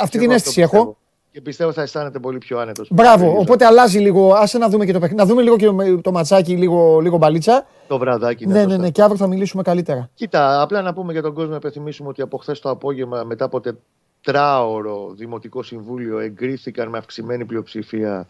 [0.00, 0.96] Αυτή την αίσθηση έχω.
[1.32, 2.88] Και πιστεύω θα αισθάνεται πολύ πιο άνετος.
[2.90, 3.36] Μπράβο.
[3.38, 4.32] Οπότε αλλάζει λίγο.
[4.34, 5.22] Άσε να δούμε και το παιχνίδι.
[5.22, 7.66] Να δούμε λίγο και το ματσάκι, λίγο, λίγο μπαλίτσα.
[7.86, 8.46] Το βραδάκι.
[8.46, 10.10] Ναι, ναι, ναι, και αύριο θα μιλήσουμε καλύτερα.
[10.14, 13.44] Κοίτα, απλά να πούμε για τον κόσμο, να επιθυμίσουμε ότι από χθες το απόγευμα, μετά
[13.44, 18.26] από τετράωρο Δημοτικό Συμβούλιο, εγκρίθηκαν με αυξημένη πλειοψηφία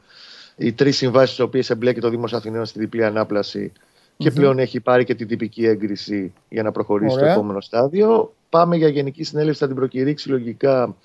[0.56, 3.72] οι τρεις συμβάσεις, τι οποίες εμπλέκει το Δήμος Αθηναίων στη διπλή ανάπλαση.
[4.16, 7.30] Και πλέον έχει πάρει και την τυπική έγκριση για να προχωρήσει Ωραία.
[7.30, 8.32] στο επόμενο στάδιο.
[8.50, 10.96] Πάμε για Γενική Συνέλευση, θα την προκηρύξει λογικά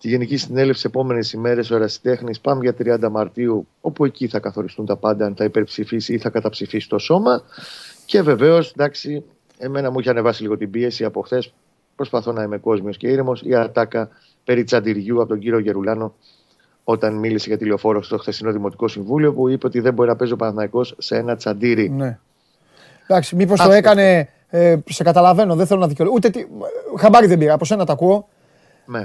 [0.00, 2.40] τη Γενική Συνέλευση επόμενες ημέρες ο Ερασιτέχνης.
[2.40, 6.30] Πάμε για 30 Μαρτίου, όπου εκεί θα καθοριστούν τα πάντα, αν θα υπερψηφίσει ή θα
[6.30, 7.42] καταψηφίσει το σώμα.
[8.06, 9.24] Και βεβαίως, εντάξει,
[9.58, 11.52] εμένα μου είχε ανεβάσει λίγο την πίεση από χθες.
[11.96, 13.42] Προσπαθώ να είμαι κόσμιος και ήρεμος.
[13.42, 14.08] Η ατάκα
[14.44, 16.14] περί τσαντιριού από τον κύριο Γερουλάνο,
[16.84, 20.32] όταν μίλησε για τηλεοφόρο στο χθεσινό Δημοτικό Συμβούλιο, που είπε ότι δεν μπορεί να παίζει
[20.32, 21.88] ο Παναθναϊκό σε ένα τσαντίρι.
[21.88, 22.18] Ναι.
[23.06, 24.28] Εντάξει, μήπως το έκανε.
[24.48, 26.28] Ε, σε καταλαβαίνω, δεν θέλω να δικαιολογήσω.
[26.28, 26.38] Ούτε.
[26.38, 26.46] Τι,
[26.98, 28.28] χαμπάρι δεν πήρα, από σένα τα ακούω.
[28.86, 29.04] Ναι.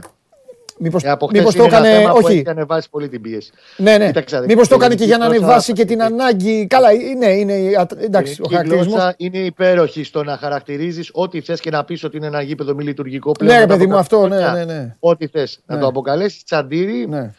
[0.78, 2.10] Μήπως, ε, μήπως το έκανε.
[2.14, 2.34] όχι.
[2.34, 3.52] Έχει ανεβάσει πολύ την πίεση.
[3.78, 4.12] Ναι, ναι.
[4.48, 6.68] Μήπως το έκανε και για να ανεβάσει και την ανάγκη.
[6.68, 7.28] Καλά, είναι.
[7.28, 7.54] είναι
[7.98, 9.14] εντάξει, ο χαρακτηρισμός.
[9.18, 12.84] Είναι υπέροχη στο να χαρακτηρίζεις ό,τι θες και να πεις ότι είναι ένα γήπεδο μη
[12.84, 13.60] λειτουργικό πλέον.
[13.60, 14.28] Ναι, παιδί μου, αυτό.
[14.28, 14.96] Ναι, ναι, ναι.
[15.00, 15.60] Ό,τι θες.
[15.66, 15.88] Να το ναι.
[15.88, 17.08] αποκαλέσεις τσαντήρι.
[17.08, 17.32] Ναι.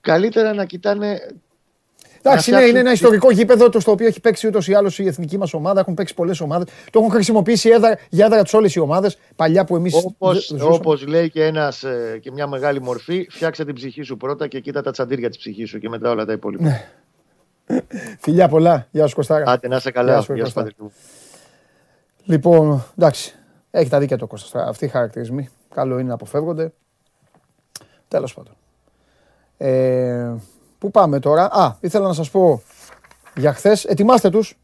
[0.00, 1.20] Καλύτερα να κοιτάνε
[2.22, 5.06] Εντάξει, είναι, είναι ένα ιστορικό γήπεδο το στο οποίο έχει παίξει ούτως ή άλλως η
[5.06, 5.80] εθνική μας ομάδα.
[5.80, 6.68] Έχουν παίξει πολλές ομάδες.
[6.90, 9.18] Το έχουν χρησιμοποιήσει έδρα, για έδρα του όλε οι ομάδες.
[9.36, 9.94] Παλιά που εμείς.
[10.60, 14.60] Όπω λέει και, ένας, ε, και μια μεγάλη μορφή, φτιάξε την ψυχή σου πρώτα και
[14.60, 16.62] κοίτα τα τσαντήρια της ψυχής σου και μετά όλα τα υπόλοιπα.
[16.62, 16.88] Ναι.
[18.18, 18.86] Φιλιά πολλά.
[18.90, 19.44] Γεια σου Κωστάρα.
[19.46, 20.12] Άντε να είσαι καλά.
[20.12, 20.72] Γεια σου, Γεια
[22.24, 23.34] Λοιπόν, εντάξει.
[23.70, 24.66] Έχει τα δίκαια το Κώστα.
[24.66, 26.72] Αυτοί οι χαρακτηρισμοί καλό είναι να αποφεύγονται.
[28.08, 28.52] Τέλος πάντων.
[29.56, 30.34] Ε,
[30.82, 32.62] Πού πάμε τώρα; Α, ήθελα να σας πω
[33.36, 33.84] για χθες.
[33.84, 34.58] Ετοιμάστε τους.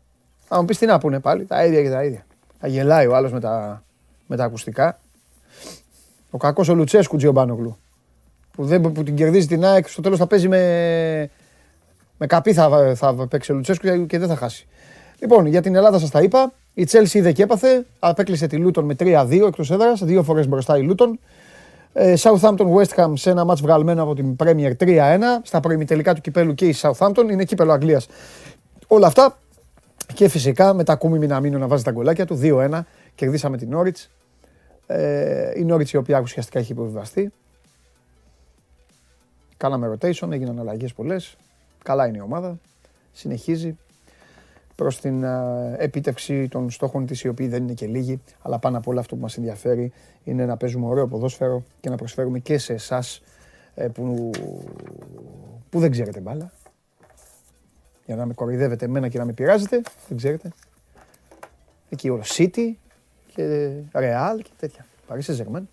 [0.48, 1.44] Α, μου πεις τι να πούνε πάλι.
[1.44, 2.26] Τα ίδια και τα ίδια.
[2.60, 3.82] Θα γελάει ο άλλος με τα,
[4.26, 4.98] με τα ακουστικά.
[6.30, 7.78] Ο κακός ο Λουτσέσκου Τζιομπάνογλου.
[8.50, 9.88] Που, δεν, που την κερδίζει την ΑΕΚ.
[9.88, 11.30] Στο τέλος θα παίζει με,
[12.18, 14.66] με καπί θα, θα παίξει ο Λουτσέσκου και δεν θα χάσει.
[15.18, 16.52] Λοιπόν, για την Ελλάδα σας τα είπα.
[16.74, 17.86] Η Τσέλση είδε και έπαθε.
[17.98, 20.04] Απέκλεισε τη Λούτον με 3-2 εκτός έδρας.
[20.04, 21.18] Δύο φορές μπροστά η Λούτον.
[22.00, 26.20] Ε, Southampton West Ham σε ένα μάτς βγαλμένο από την Premier 3-1 στα προημιτελικά του
[26.20, 28.06] κυπέλου και η Southampton είναι κύπελο Αγγλίας.
[28.86, 29.38] Όλα αυτά
[30.14, 32.80] και φυσικά με τα κούμι Μιναμίνο να βάζει τα γκολάκια του 2-1
[33.14, 34.06] κερδίσαμε την Norwich.
[34.86, 37.32] Ε, η Norwich η οποία ουσιαστικά έχει υποβιβαστεί.
[39.56, 41.36] Κάναμε rotation, έγιναν αλλαγές πολλές.
[41.82, 42.58] Καλά είναι η ομάδα.
[43.12, 43.76] Συνεχίζει
[44.78, 45.24] προς την
[45.76, 49.14] επίτευξη των στόχων της, οι οποίοι δεν είναι και λίγοι, αλλά πάνω από όλα αυτό
[49.14, 49.92] που μας ενδιαφέρει
[50.24, 53.22] είναι να παίζουμε ωραίο ποδόσφαιρο και να προσφέρουμε και σε εσάς
[53.74, 54.30] ε, που,
[55.70, 56.52] που δεν ξέρετε μπάλα.
[58.06, 60.50] Για να με κοροϊδεύετε εμένα και να με πειράζετε, δεν ξέρετε.
[61.88, 62.72] Εκεί ο City
[63.34, 64.86] και Real και τέτοια.
[65.06, 65.68] Παρίσι Ζερμάν.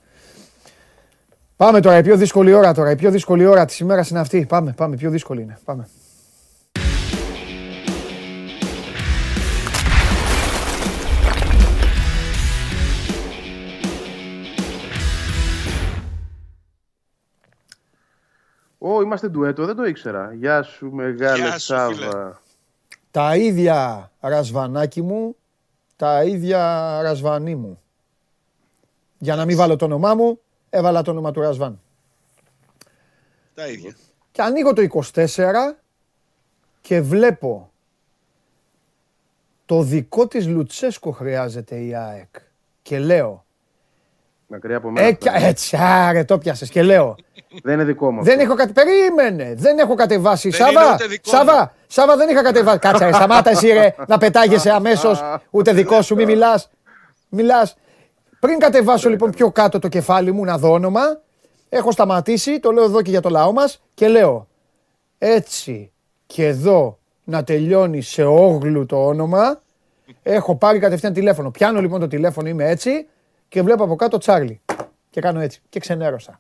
[1.56, 2.92] Πάμε τώρα, η πιο δύσκολη ώρα τώρα.
[2.92, 4.46] Η πιο δύσκολη ώρα της ημέρας είναι αυτή.
[4.46, 5.58] Πάμε, πάμε, πιο δύσκολη είναι.
[5.66, 5.88] Πάμε.
[18.88, 20.34] Ω, είμαστε ντουέτο, δεν το ήξερα.
[20.34, 22.42] Γεια σου, μεγάλε Σάβα.
[23.12, 25.36] Τα ίδια ρασβανάκι μου,
[25.96, 27.82] τα ίδια ρασβανί μου.
[29.18, 31.82] Για να μην βάλω το όνομά μου, έβαλα το όνομα του Ρασβάν.
[33.54, 33.96] Τα ίδια.
[34.32, 34.82] Και ανοίγω το
[35.14, 35.78] 24
[36.82, 37.72] και βλέπω
[39.66, 42.36] το δικό της Λουτσέσκο χρειάζεται η ΑΕΚ.
[42.82, 43.45] Και λέω,
[44.56, 45.08] Μακριά από μένα.
[45.08, 47.16] ε, κι- έτσι, άρε, το πιάσες και λέω,
[47.64, 48.24] Δεν είναι δικό μου.
[48.24, 48.44] δεν αυτό.
[48.46, 48.72] έχω κατε...
[48.72, 50.50] Περίμενε, δεν έχω κατεβάσει.
[50.50, 52.78] Δεν είναι Σάβα, ούτε δικό Σάβα, Σάβα, δεν είχα κατεβάσει.
[52.80, 56.70] Κάτσε, ρε, σταμάτα εσύ ρε, να πετάγεσαι αμέσως, ούτε δικό σου, μη μιλάς.
[57.30, 57.76] Μιλάς.
[58.40, 61.02] Πριν κατεβάσω λοιπόν πιο κάτω το κεφάλι μου να δω όνομα,
[61.70, 64.48] έχω σταματήσει, το λέω εδώ και για το λαό μας και λέω
[65.18, 65.92] έτσι
[66.26, 69.62] και εδώ να τελειώνει σε όγλου το όνομα.
[70.24, 71.50] Έχω πάρει κατευθείαν τηλέφωνο.
[71.52, 73.08] Πιάνω λοιπόν το τηλέφωνο, είμαι έτσι
[73.50, 74.62] και βλέπω από κάτω Τσάρλι.
[75.10, 75.62] Και κάνω έτσι.
[75.70, 76.40] Και ξενέρωσα.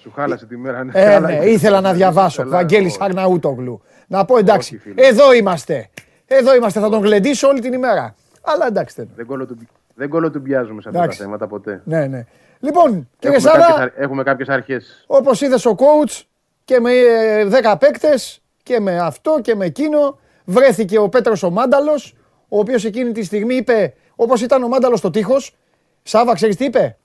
[0.00, 0.86] Σου χάλασε τη μέρα.
[0.92, 2.42] Ε, Αλλά ναι, είσαι- ήθελα να διαβάσω.
[2.42, 3.82] Ήθελα- Βαγγέλης Αρναούτογλου.
[4.06, 5.06] Να πω εντάξει, Όχι, φίλε.
[5.06, 5.88] εδώ είμαστε.
[6.26, 8.14] Εδώ είμαστε, θα τον γλεντήσω όλη την ημέρα.
[8.42, 8.94] Αλλά εντάξει.
[8.98, 9.58] δεν- Δεν κόλλο του-
[9.94, 11.22] Δεν κολοτουμπιάζουμε σε αυτά τα Εντάξει.
[11.22, 11.80] θέματα ποτέ.
[11.84, 12.24] Ναι, ναι.
[12.60, 15.04] Λοιπόν, κύριε Έχουμε κάποιες, Σάβα, αρ- έχουμε κάποιες αρχές.
[15.06, 16.22] όπως είδες ο coach
[16.64, 21.50] και με ε, 10 παίκτες και με αυτό και με εκείνο, βρέθηκε ο Πέτρος ο
[21.50, 22.14] Μάνταλος,
[22.48, 25.56] ο οποίος εκείνη τη στιγμή είπε, όπως ήταν ο Μάνταλος στο τείχος,
[26.06, 26.96] Σάβα, ξέρεις τι είπε;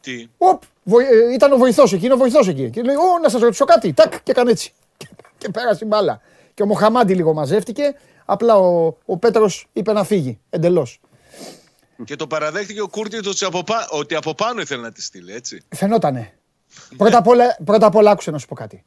[0.00, 2.70] Τι; Οπ, βοη- ε, ήταν ο βοηθός εκεί, είναι ο βοηθός εκεί.
[2.70, 3.92] Και λέει, Ω, να σας ρωτήσω κάτι.
[3.92, 4.72] Τάκ, και έκανε έτσι.
[4.96, 6.20] Και, και πέρασε η μπάλα.
[6.54, 7.94] Και ο Μοχαμάντι λίγο μαζεύτηκε.
[8.24, 11.00] Απλά ο, ο Πέτρος είπε να φύγει εντελώς.
[12.04, 15.32] Και το παραδέχτηκε ο Κούρτης ότι από, πα- ότι από πάνω ήθελε να τη στείλει,
[15.34, 15.62] έτσι.
[15.68, 16.32] Φαινότανε.
[16.96, 18.84] Πρώτα απ' όλα, πρώτα απ' όλα άκουσε να σου πω κάτι.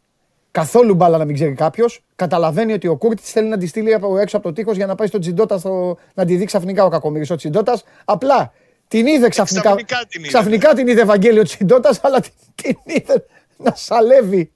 [0.52, 4.18] Καθόλου μπάλα να μην ξέρει κάποιος, καταλαβαίνει ότι ο Κούρτης θέλει να τη στείλει από
[4.18, 5.98] έξω από το τείχος για να πάει στον Τσιντότα στο...
[6.14, 7.80] να τη δει ξαφνικά ο κακομοίρη ο Τσιντότα.
[8.06, 8.54] Απλά
[8.88, 9.62] την είδε ξαφνικά.
[9.62, 10.28] ξαφνικά την είδε.
[10.28, 13.26] Ξαφνικά την είδε Ευαγγέλιο Τσιντότα, αλλά την, την είδε
[13.58, 14.52] να σαλεύει.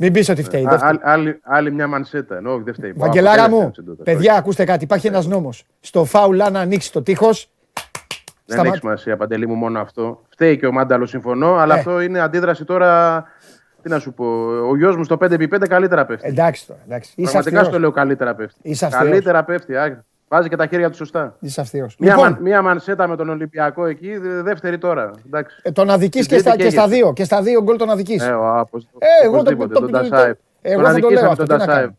[0.00, 0.64] Μην πεις ότι φταίει.
[0.66, 0.90] Α- δεν φταίει.
[0.90, 2.36] άλλη- άλλη- Άλλη μια μανσέτα.
[2.36, 2.92] Ενώ όχι, δεν φταίει.
[2.96, 4.84] Βαγγελάρα Από μου, τέλος ήταν παιδιά, ακούστε κάτι.
[4.84, 5.64] Υπάρχει ένας νόμος.
[5.80, 7.50] Στο φάουλ, αν ανοίξει το τείχος.
[8.46, 10.22] Δεν έχει σημασία, Παντελή μου, μόνο αυτό.
[10.28, 11.78] Φταίει και ο Μάνταλος, συμφωνώ, αλλά Ε.
[11.78, 13.24] αυτό είναι αντίδραση τώρα.
[13.82, 14.24] Τι να σου πω.
[14.68, 16.28] Ο γιος μου στο 5x5 καλύτερα πέφτει.
[16.28, 16.80] Εντάξει τώρα.
[16.86, 17.10] Εντάξει.
[17.14, 17.80] Είσαι Πραγματικά στο αυστηρός.
[17.80, 18.58] λέω καλύτερα πέφτει.
[18.62, 19.08] Είσαι αυστηρός.
[19.08, 19.76] καλύτερα πέφτει.
[19.76, 20.04] α.
[20.28, 21.36] Βάζει και τα χέρια του σωστά.
[21.40, 21.96] Είσαι αυστηρός.
[21.98, 25.10] Μία, Λοιπόν, μαν- μία μανσέτα με τον Ολυμπιακό εκεί, δε- δεύτερη τώρα.
[25.26, 25.56] Εντάξει.
[25.62, 26.96] ε, τον αδική και, Στην στα, τρίτη και στα καίγεται.
[27.02, 27.12] δύο.
[27.12, 28.18] Και στα δύο γκολ τον αδική.
[28.22, 30.36] Ε, ο, απο, Ε, εγώ το, οπωσδήποτε, το, τον το, το, Τασάεφ.
[30.62, 31.44] εγώ Τον θα το λέω αδικήσαμε αυτό.
[31.44, 31.80] τον Τι να Τασάεφ.
[31.84, 31.96] κάνω;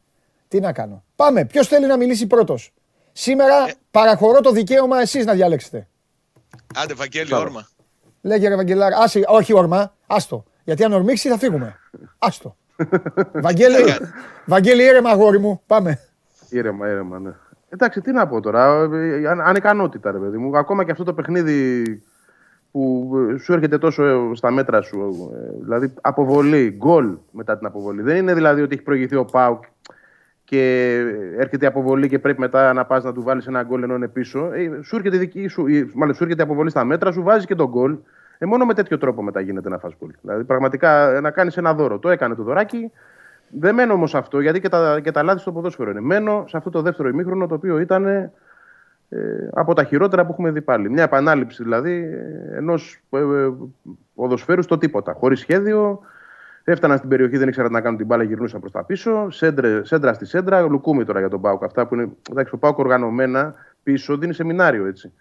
[0.48, 1.46] Τι να κάνω; Πάμε.
[1.46, 2.74] Ποιος θέλει να μιλήσει πρώτος;
[3.12, 3.74] Σήμερα Ε.
[3.92, 5.88] παραχωρώ το δικαίωμα εσείς να διαλέξετε.
[6.84, 7.44] Άντε, Βαγγέλη, Μπράβο.
[7.44, 7.68] όρμα.
[8.22, 8.98] Λέγε ρε Βαγγελάρα.
[8.98, 9.94] Άσε, όχι όρμα.
[10.08, 10.44] Άστο.
[10.64, 11.76] Γιατί αν ορμήξει θα φύγουμε.
[12.20, 12.56] Άστο.
[13.46, 13.76] Βαγγέλη,
[14.46, 15.62] Βαγγέλη, ήρεμα αγόρι μου.
[15.68, 16.00] Πάμε.
[16.50, 17.32] Ήρεμα, ήρεμα, ναι.
[17.70, 18.90] Εντάξει, τι να πω τώρα.
[18.94, 20.58] ε, αν- Ανικανότητα, ρε παιδί μου.
[20.58, 21.84] Ακόμα και αυτό το παιχνίδι
[22.72, 25.30] που ε, σου έρχεται τόσο ε, στα μέτρα σου.
[25.36, 28.02] ε, Δηλαδή, αποβολή, γκολ μετά την αποβολή.
[28.02, 29.64] Δεν είναι δηλαδή ότι έχει προηγηθεί ο Πάουκ
[30.44, 30.96] και
[31.38, 34.08] έρχεται η αποβολή και πρέπει μετά να πας να του βάλεις ένα γκολ ενώ είναι
[34.08, 34.50] πίσω.
[34.54, 37.24] Ε, σου έρχεται η δική σου, η- μάλλον σου έρχεται η αποβολή στα μέτρα, σου
[37.24, 37.98] βάζεις και τον γκολ.
[38.38, 40.12] Ε, μόνο με τέτοιο τρόπο μετά γίνεται να φας γκολ.
[40.22, 42.00] Δηλαδή, πραγματικά ε, να κάνεις ένα δώρο.
[42.00, 42.92] Το έκανε το δωράκι.
[43.50, 46.02] Δεν μένω όμως αυτό, γιατί και τα, και τα λάθη στο ποδόσφαιρο είναι.
[46.02, 48.32] Μένω σε αυτό το δεύτερο ημίχρονο το οποίο ήταν
[49.10, 50.90] ε, από τα χειρότερα που έχουμε δει πάλι.
[50.90, 52.10] Μια επανάληψη δηλαδή
[52.52, 53.52] ενός ε, ε,
[54.16, 55.14] ποδοσφαίρου στο τίποτα.
[55.14, 56.00] Χωρίς σχέδιο.
[56.64, 59.30] Έφταναν στην περιοχή, δεν ήξεραν να κάνουν την μπάλα, γυρνούσαν προς τα πίσω.
[59.30, 60.62] Σέντρε, σέντρα στη σέντρα.
[60.62, 61.64] Λουκούμι τώρα για τον Πάουκ.
[61.64, 62.10] Αυτά που είναι.
[62.32, 65.14] Εντάξει, ο Πάουκ οργανωμένα πίσω δίνει σεμινάριο έτσι.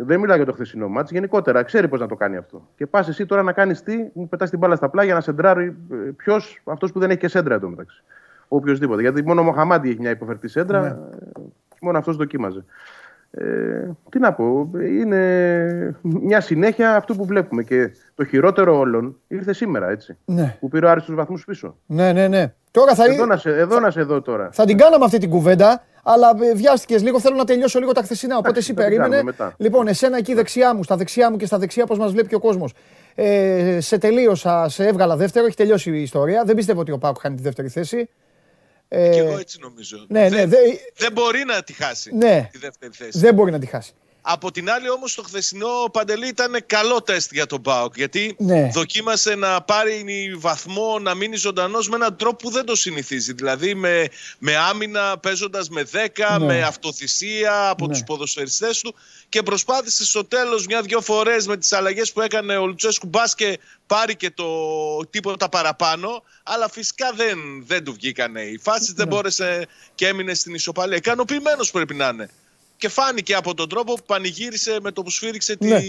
[0.00, 2.68] Δεν μιλάω για το χθεσινό μάτς, γενικότερα ξέρει πώς να το κάνει αυτό.
[2.76, 5.76] Και πας εσύ τώρα να κάνεις τι, μου πετάς την μπάλα στα πλάγια να σεντράρει
[6.16, 8.02] ποιος, αυτός που δεν έχει και σέντρα εντωμεταξύ.
[8.48, 9.00] Οποιοδήποτε.
[9.00, 10.86] Γιατί μόνο ο Μοχαμάντι έχει μια υποφερτή σέντρα, Ναι.
[10.86, 10.94] ε,
[11.68, 12.64] και μόνο αυτός δοκίμαζε.
[13.30, 17.62] Ε, τι να πω, είναι μια συνέχεια αυτού που βλέπουμε.
[17.62, 20.16] Και το χειρότερο όλων ήρθε σήμερα, έτσι.
[20.24, 20.56] Ναι.
[20.60, 21.76] Που πήρε ο Άρης τους βαθμούς πίσω.
[21.86, 22.52] Ναι, ναι, ναι.
[22.70, 24.48] Τώρα θα, Εδώ να σε, εδώ, να σε δω τώρα.
[24.52, 27.20] θα την κάναμε αυτή την κουβέντα, αλλά βιάστηκες λίγο.
[27.20, 28.36] Θέλω να τελειώσω λίγο τα χθεσινά.
[28.36, 29.14] Οπότε Εντάξει, εσύ θα την περίμενε.
[29.22, 29.54] κάνουμε μετά.
[29.58, 32.34] Λοιπόν, εσένα εκεί δεξιά μου, στα δεξιά μου και στα δεξιά, πώ μας βλέπει και
[32.34, 32.72] ο κόσμος.
[33.14, 36.42] Ε, σε τελείωσα, σε έβγαλα δεύτερο, έχει τελειώσει η ιστορία.
[36.44, 38.08] Δεν πιστεύω ότι ο Πάουκ χάνει τη δεύτερη θέση.
[38.88, 40.04] Ε, Και εγώ έτσι νομίζω.
[40.08, 40.56] ναι, ναι, δεν, δε-
[40.96, 42.48] δεν μπορεί να τη χάσει Ναι.
[42.52, 43.18] τη δεύτερη θέση.
[43.18, 43.92] δεν μπορεί να τη χάσει.
[44.22, 48.70] Από την άλλη όμως το χθεσινό Παντελή ήταν καλό τεστ για τον Μπάουκ γιατί Ναι.
[48.72, 50.04] δοκίμασε να πάρει
[50.38, 53.32] βαθμό να μείνει ζωντανός με έναν τρόπο που δεν το συνηθίζει.
[53.32, 56.46] Δηλαδή με, με άμυνα παίζοντας με 10, Ναι.
[56.46, 57.92] με αυτοθυσία από Ναι.
[57.92, 58.94] τους ποδοσφαιριστές του
[59.28, 63.58] και προσπάθησε στο τέλος μια-δυο φορές με τις αλλαγές που έκανε ο Λουτσέσκου μπας και
[63.86, 64.46] πάρει και το
[65.10, 69.14] τίποτα παραπάνω αλλά φυσικά δεν, δεν του βγήκανε οι φάσεις, δεν Ναι.
[69.14, 70.96] μπόρεσε και έμεινε στην ισοπαλία.
[70.96, 72.30] Ικανοποιημένος πρέπει να είναι.
[72.78, 75.80] Και φάνηκε από τον τρόπο που πανηγύρισε με το που σφύριξε τη, Ναι.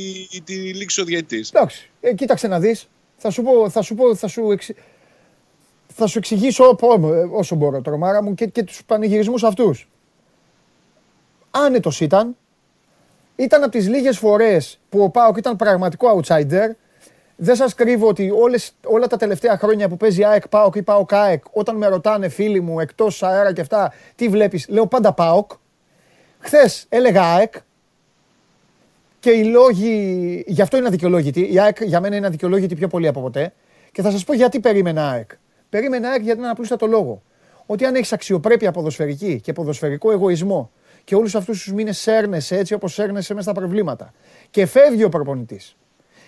[0.43, 1.49] τη λήξη ο διαιτητής.
[1.53, 2.89] Εντάξει, ε, κοίταξε να δεις.
[3.17, 4.69] Θα σου πω, θα σου, πω, θα σου, εξ...
[5.87, 9.89] θα σου εξηγήσω πω- ε, όσο μπορώ τρομάρα μου και, και τους πανηγυρισμούς αυτούς.
[11.51, 12.35] Άνετος ήταν.
[13.35, 16.69] Ήταν από τις λίγες φορές που ο Πάοκ ήταν πραγματικό outsider.
[17.35, 21.13] δεν σας κρύβω ότι όλες, όλα τα τελευταία χρόνια που παίζει ΑΕΚ ΠΑΟΚ ή ΠΑΟΚ
[21.13, 25.51] ΑΕΚ, όταν με ρωτάνε φίλοι μου εκτός αέρα και αυτά, τι βλέπεις, λέω πάντα ΠΑΟΚ.
[26.39, 27.53] Χθες έλεγα ΑΕΚ
[29.19, 30.43] και οι λόγοι.
[30.47, 31.53] Γι' αυτό είναι αδικαιολόγητη.
[31.53, 33.53] Η ΑΕΚ για μένα είναι αδικαιολόγητη πιο πολύ από ποτέ.
[33.91, 35.31] Και θα σας πω γιατί περίμενα ΑΕΚ.
[35.69, 37.21] Περίμενα ΑΕΚ γιατί είναι το λόγο.
[37.65, 40.71] Ότι αν έχεις αξιοπρέπεια ποδοσφαιρική και ποδοσφαιρικό εγωισμό
[41.03, 44.13] και όλους αυτούς τους μήνες σέρνεσαι έτσι όπως σέρνεσαι μέσα στα προβλήματα
[44.49, 45.75] και φεύγει ο προπονητής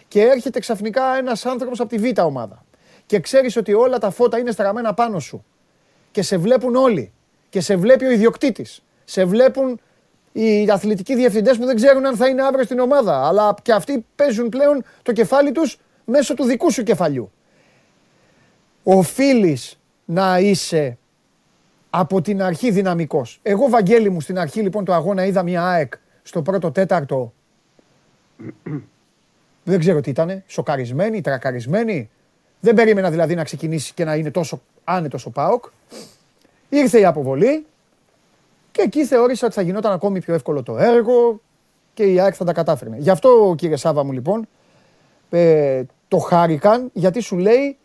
[0.08, 2.66] και έρχεται ξαφνικά ένας άνθρωπος από τη β' ομάδα
[3.06, 5.46] και ξέρεις ότι όλα τα φώτα είναι στραμμένα πάνω σου
[6.12, 7.12] και σε βλέπουν όλοι
[7.50, 8.84] και σε βλέπει ο ιδιοκτήτης.
[9.06, 9.80] Σε βλέπουν
[10.32, 13.28] οι αθλητικοί διευθυντές που δεν ξέρουν αν θα είναι αύριο στην ομάδα.
[13.28, 17.32] Αλλά και αυτοί παίζουν πλέον το κεφάλι τους μέσω του δικού σου κεφαλιού.
[18.84, 20.98] Οφείλεις να είσαι
[21.90, 23.40] από την αρχή δυναμικός.
[23.42, 27.34] Εγώ, Βαγγέλη μου, στην αρχή λοιπόν του αγώνα είδα μια ΑΕΚ στο πρώτο τέταρτο.
[29.64, 30.44] δεν ξέρω τι ήταν.
[30.48, 32.10] Σοκαρισμένη, τρακαρισμένη.
[32.60, 35.66] Δεν περίμενα δηλαδή να ξεκινήσει και να είναι τόσο άνετος ο ΠΑΟΚ.
[36.70, 37.66] Ήρθε η αποβολή
[38.72, 41.42] και εκεί θεώρησα ότι θα γινόταν ακόμη πιο εύκολο το έργο
[41.94, 42.98] και η ΑΕΚ θα τα κατάφερνε.
[43.00, 44.48] Γι' αυτό κύριε Σάβα μου λοιπόν
[45.30, 47.78] ε, το χάρηκαν γιατί σου λέει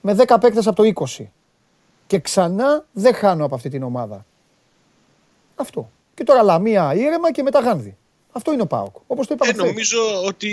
[0.00, 1.24] με 10 παίκτες από το 20.
[2.06, 4.26] Και ξανά δεν χάνω από αυτή την ομάδα.
[5.54, 5.90] Αυτό.
[6.14, 7.96] Και τώρα Λαμία ήρεμα και μετά Γάνδη.
[8.32, 8.96] Αυτό είναι ο Πάοκ.
[9.06, 9.52] Όπως το είπαμε.
[9.52, 10.50] Ε, νομίζω ότι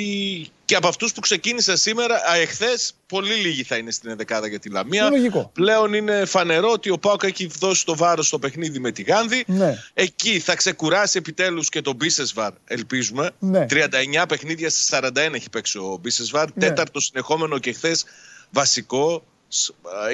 [0.65, 4.69] και από αυτούς που ξεκίνησαν σήμερα, εχθές πολύ λίγοι θα είναι στην 11 για τη
[4.69, 5.05] Λαμία.
[5.05, 5.51] Είναι λογικό.
[5.53, 9.43] Πλέον είναι φανερό ότι ο Πάοκ έχει δώσει το βάρος στο παιχνίδι με τη Γάνδη.
[9.47, 9.77] Ναι.
[9.93, 13.31] Εκεί θα ξεκουράσει επιτέλους και τον Μπίσεσβαρ, ελπίζουμε.
[13.39, 13.65] Ναι.
[13.69, 16.47] 39 παιχνίδια στι 41 έχει παίξει ο Μπίσεσβαρ.
[16.53, 16.67] Ναι.
[16.67, 18.05] Τέταρτο συνεχόμενο και χθες
[18.49, 19.23] βασικό.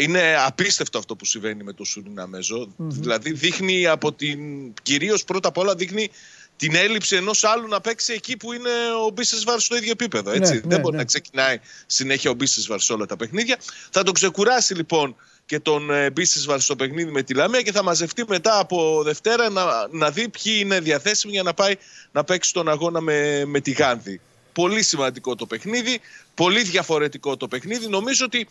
[0.02, 2.68] Είναι απίστευτο αυτό που συμβαίνει με το Σουριναμέζο.
[2.78, 4.40] Δηλαδή δείχνει από την.
[4.82, 6.10] Κυρίως πρώτα απ' όλα δείχνει
[6.58, 8.70] την έλλειψη ενός άλλου να παίξει εκεί που είναι
[9.06, 10.32] ο Μπίσεσβαρ στο ίδιο επίπεδο.
[10.32, 10.54] Έτσι.
[10.54, 11.02] Ναι, Δεν ναι, μπορεί ναι.
[11.02, 13.58] να ξεκινάει συνέχεια ο Μπίσεσβαρ σε όλα τα παιχνίδια.
[13.90, 15.16] Θα τον ξεκουράσει λοιπόν
[15.46, 19.50] και τον ε, Μπίσεσβαρ στο παιχνίδι με τη Λαμία και θα μαζευτεί μετά από Δευτέρα
[19.50, 21.74] να, να δει ποιοι είναι διαθέσιμοι για να πάει
[22.12, 24.22] να παίξει τον αγώνα με, με τη Γάνδη.
[24.54, 26.00] Πολύ σημαντικό το παιχνίδι,
[26.34, 27.88] πολύ διαφορετικό το παιχνίδι.
[27.88, 28.48] Νομίζω ότι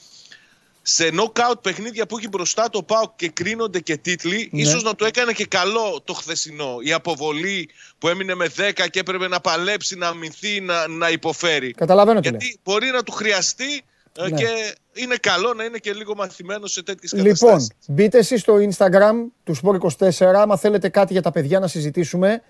[0.86, 4.60] σε knockout παιχνίδια που έχει μπροστά το ΠΑΟΚ και κρίνονται και τίτλοι, Ναι.
[4.60, 6.76] ίσως να το έκανε και καλό το χθεσινό.
[6.82, 7.68] Η αποβολή
[7.98, 11.70] που έμεινε με 10 και έπρεπε να παλέψει, να αμυνθεί, να, να υποφέρει.
[11.72, 12.38] Καταλαβαίνω τι λέει.
[12.40, 13.82] Γιατί μπορεί να του χρειαστεί
[14.18, 14.36] ε, Ναι.
[14.36, 14.46] και
[14.92, 17.68] είναι καλό να είναι και λίγο μαθημένο σε τέτοιες Λοιπόν, καταστάσεις.
[17.88, 19.12] μπείτε εσείς στο Instagram
[19.44, 22.42] του Sport24, άμα θέλετε κάτι για τα παιδιά να συζητήσουμε.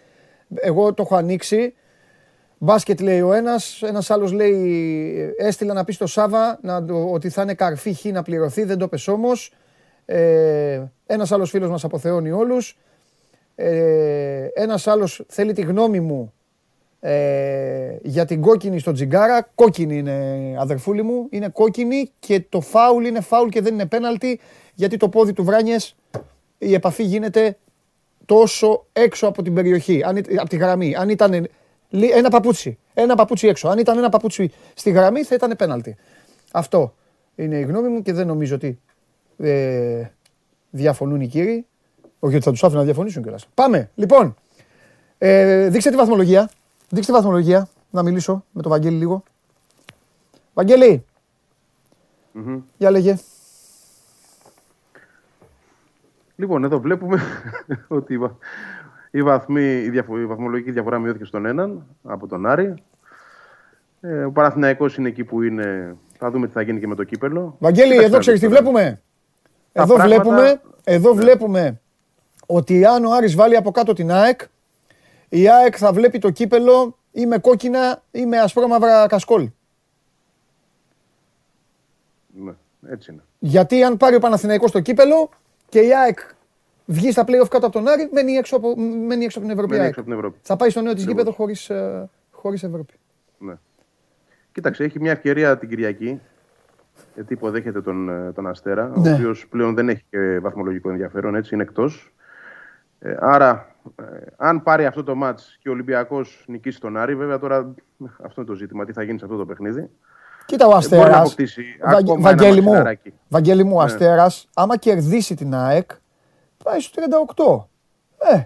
[0.55, 1.75] Εγώ το έχω ανοίξει.
[2.65, 7.29] Μπάσκετ λέει ο ένας, ένας άλλος λέει έστειλα να πεις στο Σάβα να, το- ότι
[7.29, 9.53] θα είναι καρφί χ να πληρωθεί, δεν το πες όμως.
[10.05, 12.79] Ε, ένας άλλος φίλος μας αποθεώνει όλους.
[13.55, 16.33] Ε, ένας άλλος θέλει τη γνώμη μου
[17.01, 19.49] ε, για την κόκκινη στο Τζιγκάρα.
[19.55, 21.27] Κόκκινη είναι αδερφούλη μου.
[21.31, 24.41] Είναι κόκκινη και το φάουλ είναι φάουλ και δεν είναι πέναλτι
[24.75, 25.97] γιατί το πόδι του Βράνιες
[26.59, 27.57] η επαφή γίνεται
[28.25, 30.95] τόσο έξω από την περιοχή, αν, ή- από τη γραμμή.
[30.97, 31.51] Αν ήταν λι-
[32.03, 33.69] ένα παπούτσι, ένα παπούτσι έξω.
[33.69, 35.97] Αν ήταν ένα παπούτσι στη γραμμή θα ήταν πέναλτι.
[36.53, 36.95] Αυτό
[37.35, 38.81] είναι η γνώμη μου και δεν νομίζω ότι
[39.39, 40.07] ε,
[40.71, 41.67] διαφωνούν οι κύριοι.
[42.19, 43.47] Όχι ότι θα τους άφηνα να διαφωνήσουν κιόλας.
[43.55, 44.35] Πάμε, λοιπόν.
[45.19, 46.51] Ε, δείξτε τη βαθμολογία.
[46.89, 47.69] Δείξτε τη βαθμολογία.
[47.91, 49.23] Να μιλήσω με τον Βαγγέλη λίγο.
[50.55, 51.05] Βαγγέλη,
[52.33, 52.61] Μμμ.
[52.79, 53.19] για λέγε.
[56.37, 57.21] Λοιπόν, εδώ βλέπουμε
[57.89, 58.19] ότι
[59.15, 62.75] η, βα- η, βαθμή, η, διαφο- η βαθμολογική διαφορά μειώθηκε στον έναν από τον Άρη.
[64.01, 65.97] Ε, ο Παναθηναϊκός είναι εκεί που είναι.
[66.19, 67.57] Θα δούμε τι θα γίνει και με το κύπελο.
[67.59, 68.71] Βαγγέλη, Κοίταξε εδώ να ξέρεις τι δεις τώρα.
[68.71, 69.03] βλέπουμε;
[69.73, 71.21] Τα Εδώ πράγματα- βλέπουμε, εδώ Ναι.
[71.21, 71.81] βλέπουμε
[72.47, 74.41] ότι αν ο Άρης βάλει από κάτω την ΑΕΚ,
[75.29, 79.51] η ΑΕΚ θα βλέπει το κύπελο ή με κόκκινα ή με ασπρόμαυρα κασκόλ.
[82.45, 82.53] Ναι,
[82.89, 83.23] έτσι είναι.
[83.39, 85.29] Γιατί αν πάρει ο Παναθηναϊκός το κύπελο
[85.69, 86.19] και η ΑΕΚ
[86.85, 88.75] βγει στα play-off κάτω από τον Άρη, μένει έξω από,
[89.07, 89.71] μένει έξω από την Ευρώπη.
[89.71, 89.89] Μένει ΑΕΚ.
[89.89, 90.39] έξω από την Ευρώπη.
[90.43, 91.23] Θα πάει στο νέο της Ακριβώς.
[91.23, 92.95] γήπεδο χωρίς, ε, χωρίς Ευρώπη.
[93.39, 93.55] Ναι.
[94.53, 96.21] Κοίταξε, έχει μια ευκαιρία την Κυριακή.
[97.15, 99.11] Γιατί υποδέχεται τον, ε, τον Αστέρα, Ναι.
[99.11, 102.13] ο οποίος πλέον δεν έχει και βαθμολογικό ενδιαφέρον, έτσι είναι εκτός.
[102.99, 104.03] Ε, άρα, ε,
[104.37, 108.41] αν πάρει αυτό το μάτς και ο Ολυμπιακός νικήσει τον Άρη, βέβαια τώρα ε, αυτό
[108.41, 109.91] είναι το ζήτημα, τι θα γίνει σε αυτό το παιχνίδι.
[110.47, 113.13] Κοίτα ο μπορεί να Αστέρας, αποκτήσει Βαγ- ακόμα ένα Βαγγέλη μου, μαξιλαράκι.
[113.29, 113.85] Βαγγέλη μου, ο Ναι.
[113.85, 115.91] Αστέρας, άμα κερδίσει την ΑΕΚ,
[116.63, 117.03] πάει στο
[118.27, 118.35] 38.
[118.35, 118.45] Ε,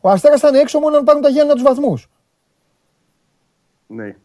[0.00, 2.08] ο Αστέρας θα είναι έξω μόνο αν πάρουν τα Γιάννα τους βαθμούς.
[3.86, 4.16] Ναι,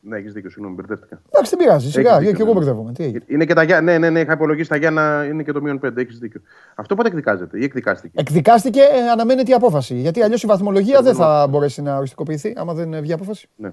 [0.00, 1.22] ναι έχεις δίκιο, συγγνώμη, μπερδεύτηκα.
[1.30, 2.58] Εντάξει, δεν πειράζει, σιγά, δίκιο, και εγώ ναι.
[2.58, 2.92] μπερδεύομαι.
[2.92, 3.24] Τι έγινε.
[3.26, 5.80] Είναι και τα Γιάννα, ναι, ναι, ναι, είχα υπολογίσει τα Γιάννα, είναι και το μείον
[5.84, 6.40] 5, έχεις δίκιο.
[6.74, 9.94] Αυτό πότε εκδικάζεται ή εκδικάστηκε; Εκδικάστηκε, ε, αναμένεται η απόφαση.
[9.94, 13.48] Γιατί αλλιώς η βαθμολογία δεν θα μπορέσει να οριστικοποιηθεί άμα δεν ε, βγει απόφαση.
[13.56, 13.70] Ναι.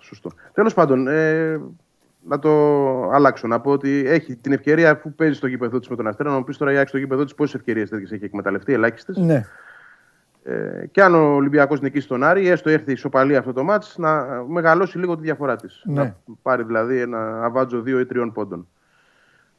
[0.00, 0.30] Σωστό.
[0.52, 1.60] Τέλος πάντων, ε,
[2.28, 2.50] να το
[3.10, 3.46] αλλάξω.
[3.46, 6.30] Να πω ότι έχει την ευκαιρία αφού παίζει στο γήπεδο της με τον Αστέρα.
[6.30, 9.16] Να μου πεις τώρα η Άκη στο γήπεδο της πόσες ευκαιρίες τέτοιες έχει εκμεταλλευτεί, ελάχιστες;
[9.16, 9.44] Ναι.
[10.44, 13.98] Ε, και αν ο Ολυμπιακός νικήσει τον Άρη, έστω έρθει η ισοπαλία αυτό το μάτς,
[13.98, 15.82] να μεγαλώσει λίγο τη διαφορά της.
[15.84, 16.02] Ναι.
[16.02, 18.68] Να πάρει δηλαδή ένα αβάτζο δύο ή τριών πόντων.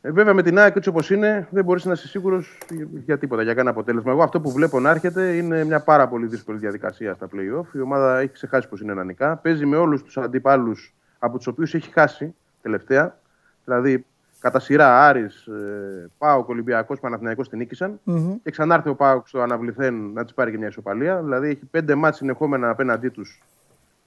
[0.01, 2.57] Ε, βέβαια με την ΑΕΚ έτσι όπως είναι, δεν μπορείς να είσαι σίγουρος
[3.05, 4.11] για τίποτα, για κανένα αποτέλεσμα.
[4.11, 7.75] Εγώ αυτό που βλέπω να έρχεται είναι μια πάρα πολύ δύσκολη διαδικασία στα playoff.
[7.75, 9.37] Η ομάδα έχει ξεχάσει πώ είναι να νικά.
[9.37, 13.17] Παίζει με όλους τους αντιπάλους από τους οποίους έχει χάσει τελευταία.
[13.63, 14.05] Δηλαδή
[14.39, 18.35] κατά σειρά Άρης, ε, Πάοκ, Ολυμπιακός, Παναθηναϊκός την νικησαν Μμμ.
[18.43, 21.21] και ξανάρθει ο Πάοκ στο αναβληθέν να της πάρει και μια ισοπαλία.
[21.21, 23.41] Δηλαδή έχει πέντε μάτς συνεχόμενα απέναντί τους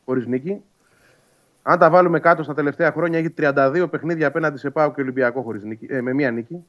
[0.04, 0.62] χωρίς νίκη.
[1.62, 5.42] Αν τα βάλουμε κάτω στα τελευταία χρόνια, έχει 32 παιχνίδια απέναντι σε Πάοκ και Ολυμπιακό
[5.42, 6.64] χωρίς νίκη, ε, με μία νίκη.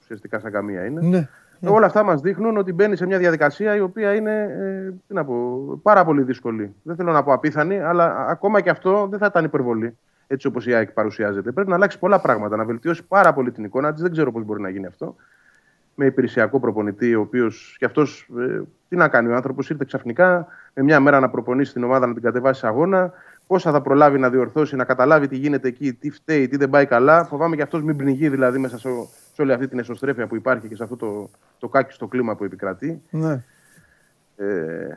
[0.00, 1.00] Ουσιαστικά σαν καμία είναι.
[1.00, 1.28] Ναι.
[1.60, 5.14] Ε, Όλα αυτά μας δείχνουν ότι μπαίνει σε μια διαδικασία η οποία είναι ε, τι
[5.14, 5.34] να πω,
[5.82, 6.74] πάρα πολύ δύσκολη.
[6.82, 9.96] Δεν θέλω να πω απίθανη, αλλά ακόμα και αυτό δεν θα ήταν υπερβολή.
[10.32, 11.52] Έτσι όπως η ΑΕΚ παρουσιάζεται.
[11.52, 14.02] Πρέπει να αλλάξει πολλά πράγματα, να βελτιώσει πάρα πολύ την εικόνα της.
[14.02, 15.16] Δεν ξέρω πώς μπορεί να γίνει αυτό.
[15.94, 18.28] Με υπηρεσιακό προπονητή, ο οποίος κι αυτός.
[18.38, 22.06] Ε, τι να κάνει, ο άνθρωπος ήρθε ξαφνικά με μια μέρα να προπονήσει την ομάδα,
[22.06, 23.12] να την κατεβάσει σε αγώνα.
[23.46, 26.86] Πόσα θα προλάβει να διορθώσει, να καταλάβει τι γίνεται εκεί, τι φταίει, τι δεν πάει
[26.86, 27.24] καλά.
[27.24, 28.88] Φοβάμαι κι αυτός μην πνιγεί δηλαδή μέσα σε,
[29.34, 32.36] σε όλη αυτή την εσωστρέφεια που υπάρχει και σε αυτό το, το κάκι στο κλίμα
[32.36, 33.02] που επικρατεί.
[33.10, 33.42] ναι.
[34.36, 34.88] Ε,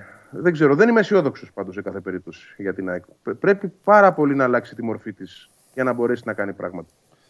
[0.41, 3.03] δεν ξέρω, δεν είμαι αισιόδοξος πάντως σε κάθε περίπτωση για την ΑΕΚ.
[3.23, 6.87] Πρέ- Πρέπει πάρα πολύ να αλλάξει τη μορφή της για να μπορέσει να κάνει πράγματα.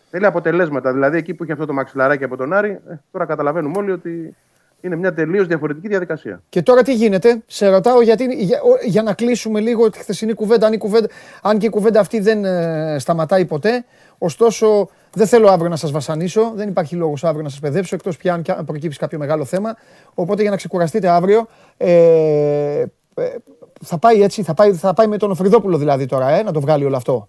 [0.10, 0.94] Θέλει αποτελέσματα.
[0.94, 4.36] Δηλαδή εκεί που έχει αυτό το μαξιλαράκι από τον Άρη, ε, τώρα καταλαβαίνουμε όλοι ότι
[4.82, 6.42] είναι μια τελείως διαφορετική διαδικασία.
[6.50, 10.34] Και τώρα τι γίνεται, σε ρωτάω γιατί, για, ο- για να κλείσουμε λίγο τη χθεσινή
[10.34, 11.08] κουβέντα αν, η κουβέντα,
[11.42, 13.86] αν και η κουβέντα αυτή δεν ε, σταματάει ποτέ.
[14.18, 18.18] Ωστόσο, δεν θέλω αύριο να σας βασανίσω, δεν υπάρχει λόγος αύριο να σας παιδέψω, εκτός
[18.18, 19.76] πια αν και- αν προκύψει κάποιο μεγάλο θέμα.
[20.14, 21.48] Οπότε για να ξεκουραστείτε αύριο,
[21.78, 23.36] ε, ε,
[23.84, 26.60] θα πάει έτσι, θα πάει, θα πάει με τον Φρυδόπουλο δηλαδή τώρα, ε, να το
[26.62, 27.28] βγάλει όλο αυτό.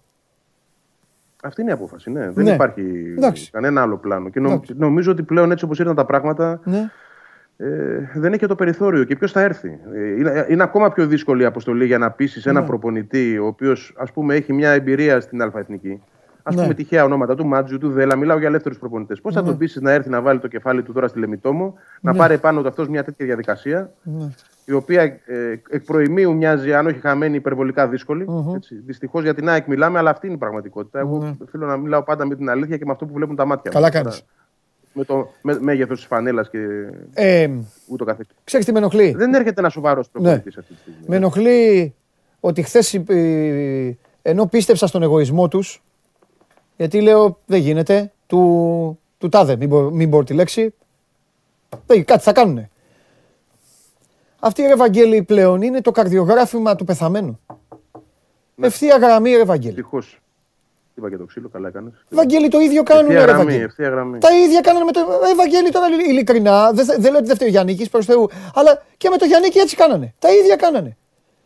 [1.43, 2.11] Αυτή είναι η απόφαση.
[2.11, 2.29] Ναι.
[2.31, 2.51] Δεν Ναι.
[2.51, 3.49] υπάρχει Εντάξει.
[3.51, 4.29] κανένα άλλο πλάνο.
[4.29, 4.73] Και νο- Εντάξει.
[4.77, 6.91] νομίζω ότι πλέον έτσι όπως ήρθαν τα πράγματα, Ναι.
[7.57, 7.67] ε,
[8.15, 9.03] δεν έχει και το περιθώριο.
[9.03, 12.41] Και ποιος θα έρθει; Ε, είναι, είναι ακόμα πιο δύσκολη η αποστολή για να πείσει
[12.45, 12.65] ένα Ναι.
[12.67, 16.01] προπονητή, ο οποίος ας πούμε έχει μια εμπειρία στην ΑΕθνική.
[16.47, 16.61] Α Ναι.
[16.61, 19.21] πούμε τυχαία ονόματα του Μάτζιου, του Δέλα, μιλάω για ελεύθερους προπονητές.
[19.21, 19.47] Πώς θα Ναι.
[19.47, 22.17] τον πείσει να έρθει να βάλει το κεφάλι του τώρα στη Λεμιτόμο, να Ναι.
[22.17, 24.29] πάρει πάνω του αυτός μια τέτοια διαδικασία, Ναι.
[24.65, 25.19] η οποία ε,
[25.69, 28.25] εκ προημίου μοιάζει, αν όχι χαμένη, υπερβολικά δύσκολη.
[28.27, 28.55] Μμμ.
[28.55, 28.75] Έτσι.
[28.85, 30.99] Δυστυχώς για την ΑΕΚ μιλάμε, αλλά αυτή είναι η πραγματικότητα.
[30.99, 31.35] Εγώ Ναι.
[31.51, 33.85] θέλω να μιλάω πάντα με την αλήθεια και με αυτό που βλέπουν τα μάτια Καλά
[33.85, 33.95] μας.
[33.95, 34.15] κάνεις.
[34.15, 34.25] Τώρα,
[34.93, 36.57] Με το με, μέγεθος της φανέλας και
[37.13, 37.49] Ε,
[37.87, 38.35] ούτω καθεξής.
[38.43, 40.99] ξέρεις τι με ενοχλεί; Δεν έρχεται ένας σοβαρός προπονητής αυτή τη στιγμή.
[41.07, 41.93] Με ενοχλεί
[42.39, 43.01] ότι χθες
[44.21, 45.83] ενώ πίστεψα στον εγωισμό τους,
[46.77, 50.73] γιατί λέω δεν γίνεται, του, του τάδε, μην, μπο- μην πω τη λέξη,
[51.85, 52.69] δεν, κάτι θα κάνουνε.
[54.39, 57.39] Αυτή η Ευαγγέλη πλέον είναι το καρδιογράφημα του πεθαμένου.
[58.61, 59.69] Ευθεία γραμμή, ρε Ευαγγέλη.
[59.69, 60.19] Ευτυχώς.
[60.95, 61.93] Είπα και το ξύλο, καλά έκανες.
[62.11, 63.63] Ευαγγέλη το ίδιο κάνουν, Ευθεία ρε γραμμή, Ευαγγέλη.
[63.63, 64.19] ευθεία γραμμή.
[64.19, 66.71] Τα ίδια κάνανε με το Ε, Ευαγγέλη τώρα ειλικρινά.
[66.71, 68.29] Δεν, θε- δεν λέω ότι δεν φταίει ο Γιάννη προ Θεού.
[68.53, 70.13] Αλλά και με το Γιάννη έτσι κάνανε.
[70.19, 70.97] Τα ίδια κάνανε.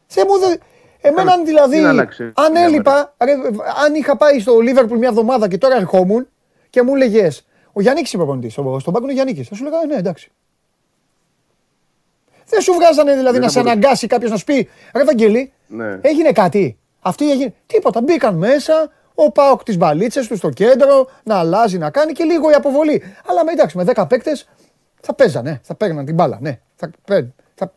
[0.07, 0.55] Θεέ μου, δε...
[1.02, 1.76] εμένα αν δηλαδή.
[1.76, 3.32] τι να αλλάξεις, αν μια έλειπα, ρε,
[3.86, 6.28] αν είχα πάει στο Λίβερπουλ μια εβδομάδα και τώρα ερχόμουν
[6.70, 7.28] και μου έλεγε
[7.74, 8.52] Ο Γιάννης είπε προπονητής.
[8.52, 9.47] Στο, στον πάγκο είναι ο Γιάννης.
[9.47, 10.32] Θα σου λέγα ναι, εντάξει.
[12.45, 13.78] Δεν σου βγάζανε δηλαδή Δεν να θα σε μπορούσε.
[13.80, 15.99] αναγκάσει κάποιος να σου πει Ρε Ευαγγέλη, Ναι.
[16.02, 16.78] έγινε κάτι.
[16.99, 17.54] Αυτή έγινε.
[17.66, 18.02] Τίποτα.
[18.02, 22.49] Μπήκαν μέσα, ο Πάοκ τις μπαλίτσες του στο κέντρο, να αλλάζει, να κάνει και λίγο
[22.49, 23.04] η αποβολή.
[23.26, 24.49] Αλλά με, εντάξει, με 10 παίκτες
[25.02, 26.38] θα παίζανε, θα παίρναν την μπάλα.
[26.41, 27.74] Ναι, θα, παίρν- θα,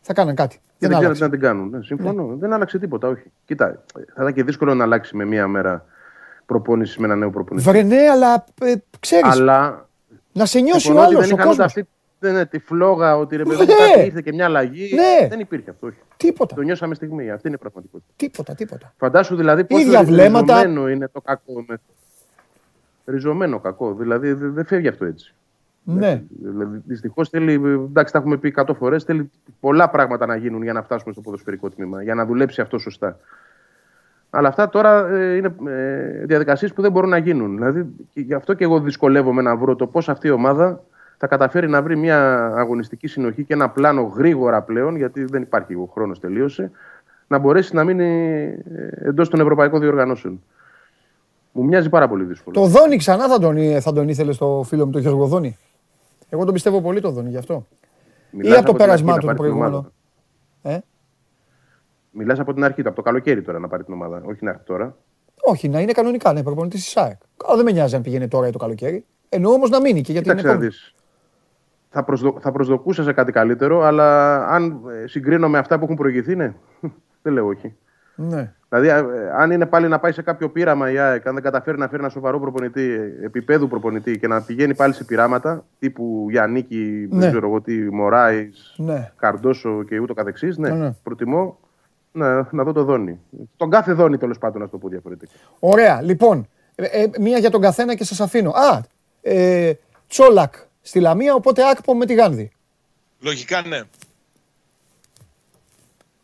[0.00, 0.58] θα κάναν κάτι.
[0.88, 1.24] Και Δεν δεν ξέρουν τι άλλαξε.
[1.24, 1.68] να την κάνουν.
[1.70, 2.36] Ναι, συμφωνώ.
[2.36, 3.22] Δεν άλλαξε τίποτα, όχι.
[3.44, 5.84] Κοίτα, θα ήταν και δύσκολο να αλλάξει με μία μέρα
[6.46, 7.68] προπόνησης με ένα νέο προπονητή.
[7.70, 9.88] Βρε ναι, αλλά ε, ξέρεις, Αλλά
[10.32, 11.66] να σε νιώσει ο συμφωνώ ότι άλλος, δεν ο είχαν ούτε κόσμος.
[11.66, 13.74] αυτή δεν είναι, τη φλόγα ότι ρε παιδί μου Ναι.
[13.94, 14.94] κάτι ήρθε και μια αλλαγή.
[14.94, 15.28] Ναι.
[15.28, 15.86] Δεν υπήρχε αυτό.
[15.86, 15.96] Όχι.
[16.16, 16.54] Τίποτα.
[16.54, 17.30] Το νιώσαμε στιγμή.
[17.30, 18.12] Αυτή είναι η πραγματικότητα.
[18.16, 18.92] Τίποτα, τίποτα.
[18.98, 20.54] Φαντάσου δηλαδή πόσο Ίδια βλέμματα.
[20.62, 21.64] ριζωμένο είναι το κακό.
[21.68, 21.76] Με...
[23.04, 23.94] Ριζωμένο κακό.
[23.94, 25.34] Δηλαδή δεν δεν φεύγει αυτό έτσι.
[25.84, 26.22] Ναι.
[26.28, 29.30] Δηλαδή, Δυστυχώς θέλει, εντάξει, τα έχουμε πει 100 φορές, θέλει
[29.60, 33.18] πολλά πράγματα να γίνουν για να φτάσουμε στο ποδοσφαιρικό τμήμα, για να δουλέψει αυτό σωστά.
[34.30, 37.54] Αλλά αυτά τώρα ε, είναι ε, διαδικασίες που δεν μπορούν να γίνουν.
[37.54, 40.82] Δηλαδή, και γι' αυτό και εγώ δυσκολεύομαι να βρω το πώς αυτή η ομάδα
[41.16, 45.74] θα καταφέρει να βρει μια αγωνιστική συνοχή και ένα πλάνο γρήγορα πλέον, γιατί δεν υπάρχει
[45.74, 46.70] ο χρόνος τελείωσε,
[47.26, 48.48] να μπορέσει να μείνει
[48.94, 50.42] εντός των ευρωπαϊκών διοργανώσεων.
[51.52, 52.60] Μου μοιάζει πάρα πολύ δύσκολο.
[52.60, 55.58] Το Δόνι ξανά θα τον, θα τον ήθελε στο φίλο μου, τον Γιώργο Δόνι;
[56.28, 57.66] Εγώ τον πιστεύω πολύ το Δόνι γι' αυτό.
[58.30, 59.76] Μιλάς από το την αρχή πέρασμά να του πάρει το την προηγούμενο.
[59.76, 59.92] ομάδα.
[60.62, 60.78] Ε;
[62.10, 64.64] Μιλάς από την αρχή, από το καλοκαίρι τώρα να πάρει την ομάδα, όχι να έρθει
[64.64, 64.96] τώρα.
[65.42, 67.20] Όχι, να είναι κανονικά, ναι, προπονητής της ΣΑΕΚ.
[67.44, 69.04] Αλλά δεν με νοιάζει αν πηγαίνει τώρα ή το καλοκαίρι.
[69.28, 70.94] Εννοώ όμως να μείνει και γιατί είναι Κοίταξε να δεις.
[71.88, 72.36] Θα, προσδο...
[72.40, 76.54] θα προσδοκούσα σε κάτι καλύτερο, αλλά αν ε, συγκρίνω με αυτά που έχουν προηγηθεί, ναι.
[77.22, 77.74] δεν λέω όχι.
[78.14, 78.52] Ναι.
[78.68, 81.42] Δηλαδή, α, ε, αν είναι πάλι να πάει σε κάποιο πείραμα η ΑΕΚ, αν δεν
[81.42, 82.90] καταφέρει να φέρει ένα σοβαρό προπονητή,
[83.24, 87.18] επίπεδου προπονητή και να πηγαίνει πάλι σε πειράματα τύπου Γιάννικη, Ναι.
[87.20, 89.12] δεν ξέρω εγώ τι, Μωράης, Ναι.
[89.16, 90.92] Καρντόσο και ούτω καθεξής, ναι, Ναι, ναι.
[91.02, 91.58] προτιμώ
[92.12, 93.20] να, να δω το Δόνι.
[93.56, 95.32] Τον κάθε Δόνι τέλος πάντων, να το πω διαφορετικά.
[95.58, 96.48] Ωραία, λοιπόν.
[96.74, 98.50] ε, ε, μία για τον καθένα και σας αφήνω.
[98.50, 98.80] Α,
[99.22, 99.72] ε,
[100.08, 102.50] Τσόλακ στη Λαμία, οπότε άκπο με τη Γάνδη.
[103.20, 103.80] Λογικά ναι.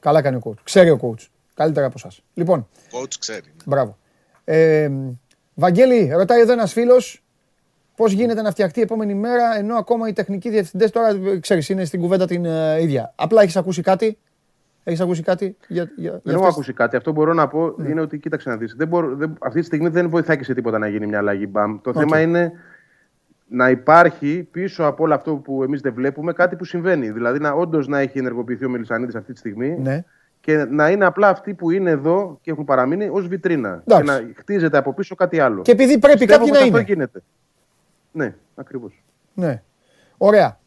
[0.01, 0.59] Καλά κάνει ο coach.
[0.63, 1.27] Ξέρει ο coach.
[1.61, 2.23] Καλύτερα από εσάς.
[2.35, 3.41] Λοιπόν, Coach ξέρει.
[3.47, 3.53] ναι.
[3.67, 3.97] μπράβο.
[4.45, 4.91] Ε,
[5.55, 7.25] Βαγγέλη, ρωτάει εδώ ένας φίλος
[7.97, 11.69] πώς γίνεται να φτιαχτεί η επόμενη μέρα ενώ ακόμα οι τεχνικοί διευθυντές τώρα, ε, ξέρεις,
[11.69, 13.13] είναι στην κουβέντα την ε, ίδια.
[13.17, 14.19] Απλά έχεις ακούσει κάτι;
[14.85, 16.97] Έχεις ακούσει κάτι για, για, για Δεν έχω αυτές- ακούσει κάτι.
[16.97, 17.89] Αυτό μπορώ να πω Ναι.
[17.89, 18.75] είναι ότι κοίταξε να δεις.
[18.77, 21.47] Δεν μπορώ, δεν, αυτή τη στιγμή δεν βοηθάει και σε τίποτα να γίνει μια αλλαγή.
[21.51, 21.81] Μπαμ.
[21.81, 22.53] Το θέμα είναι
[23.49, 27.11] να υπάρχει πίσω από όλο αυτό που εμείς δεν βλέπουμε κάτι που συμβαίνει.
[27.11, 30.05] Δηλαδή να όντως να έχει ενεργοποιηθεί ο Μελισανίδης αυτή τη στιγμή Ναι.
[30.41, 33.83] Και να είναι απλά αυτοί που είναι εδώ και έχουν παραμείνει ως βιτρίνα.
[33.87, 34.05] Εντάξει.
[34.05, 35.63] Και να χτίζεται από πίσω κάτι άλλο.
[35.63, 36.87] Και επειδή πρέπει Πιστεύω κάποιοι πως να αυτό είναι.
[36.87, 37.23] γίνεται.
[38.13, 39.03] Ναι, ακριβώς.
[39.35, 39.63] Ναι.
[40.17, 40.59] Ωραία.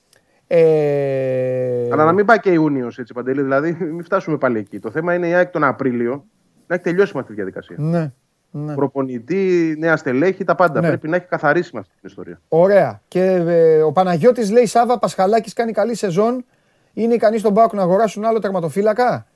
[0.47, 1.87] Ε...
[1.91, 3.41] Αλλά να μην πάει και Ιούνιο έτσι παντελή.
[3.41, 4.79] Δηλαδή μην φτάσουμε πάλι εκεί.
[4.79, 6.25] Το θέμα είναι η ΑΕΚ τον Απρίλιο
[6.67, 7.75] να έχει τελειώσει με αυτή τη διαδικασία.
[7.79, 8.11] Ναι.
[8.51, 8.73] ναι.
[8.73, 10.81] Προπονητή, νέα στελέχη, τα πάντα.
[10.81, 10.87] Ναι.
[10.87, 12.41] Πρέπει να έχει καθαρίσει με αυτή την ιστορία.
[12.47, 13.01] Ωραία.
[13.07, 16.45] Και ε, ο Παναγιώτης λέει Σάβα Πασχαλάκης κάνει καλή σεζόν.
[16.93, 19.27] Είναι ικανοί στον Πάοκ να αγοράσουν άλλο τερματοφύλακα;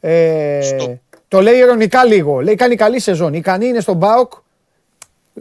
[0.00, 2.40] Ε, Στο- Το λέει ειρωνικά λίγο.
[2.40, 3.34] Λέει κάνει καλή σεζόν.
[3.34, 4.32] Ικανοί είναι στον Πάοκ.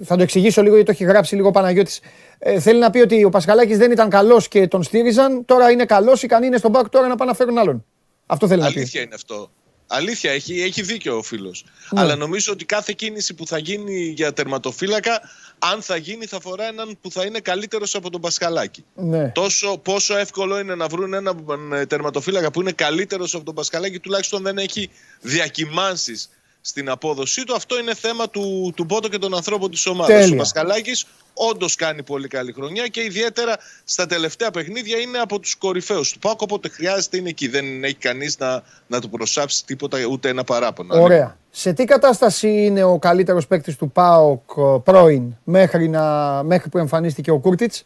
[0.03, 1.99] Θα το εξηγήσω λίγο γιατί το έχει γράψει λίγο ο Παναγιώτης.
[2.39, 5.45] Ε, θέλει να πει ότι ο Πασχαλάκης δεν ήταν καλός και τον στήριζαν.
[5.45, 7.85] Τώρα είναι καλός, ικανοί είναι στον Πάοκ τώρα να πάνε να φέρουν άλλον.
[8.25, 8.79] Αυτό θέλει να πει.
[8.79, 9.49] Αλήθεια είναι αυτό.
[9.87, 11.65] Αλήθεια, έχει, έχει δίκιο ο φίλος.
[11.91, 12.01] Ναι.
[12.01, 15.21] Αλλά νομίζω ότι κάθε κίνηση που θα γίνει για τερματοφύλακα,
[15.59, 18.85] αν θα γίνει, θα φορά έναν που θα είναι καλύτερος από τον Πασχαλάκη.
[18.95, 19.29] Ναι.
[19.29, 23.99] Τόσο πόσο εύκολο είναι να βρουν έναν ε, τερματοφύλακα που είναι καλύτερος από τον Πασχαλάκη,
[23.99, 24.89] τουλάχιστον δεν έχει
[25.21, 26.29] διακυμάνσεις
[26.61, 27.55] στην απόδοσή του.
[27.55, 30.19] Αυτό είναι θέμα του, του Μπότο και των ανθρώπων της ομάδας.
[30.19, 30.35] Τέλεια.
[30.35, 35.55] Ο Πασχαλάκης όντως κάνει πολύ καλή χρονιά και ιδιαίτερα στα τελευταία παιχνίδια είναι από τους
[35.55, 36.41] κορυφαίους του Πάουκ.
[36.41, 37.47] Όποτε χρειάζεται είναι εκεί.
[37.47, 41.01] Δεν έχει κανείς να, να του προσάψει τίποτα ούτε ένα παράπονο.
[41.01, 41.37] Ωραία.
[41.51, 46.77] Σε τι κατάσταση είναι ο καλύτερος παίκτης του ΠΑΟΚ ε, πρώην μέχρι, να, μέχρι που
[46.77, 47.85] εμφανίστηκε ο Κούρτιτς;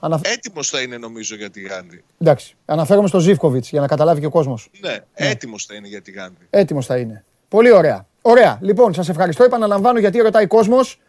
[0.00, 0.20] Ανα...
[0.22, 2.04] Έτοιμος θα είναι νομίζω για τη Γάνδη.
[2.18, 4.70] Εντάξει, αναφέρομαι στο Ζήφκοβιτς για να καταλάβει και ο κόσμος.
[4.80, 6.46] Ναι, έτοιμος θα είναι για τη Γάνδη.
[6.50, 7.24] Έτοιμος θα είναι.
[7.50, 8.06] Πολύ ωραία.
[8.22, 8.58] Ωραία.
[8.60, 9.44] Λοιπόν, σας ευχαριστώ.
[9.44, 11.00] Επαναλαμβάνω γιατί ρωτάει κόσμος.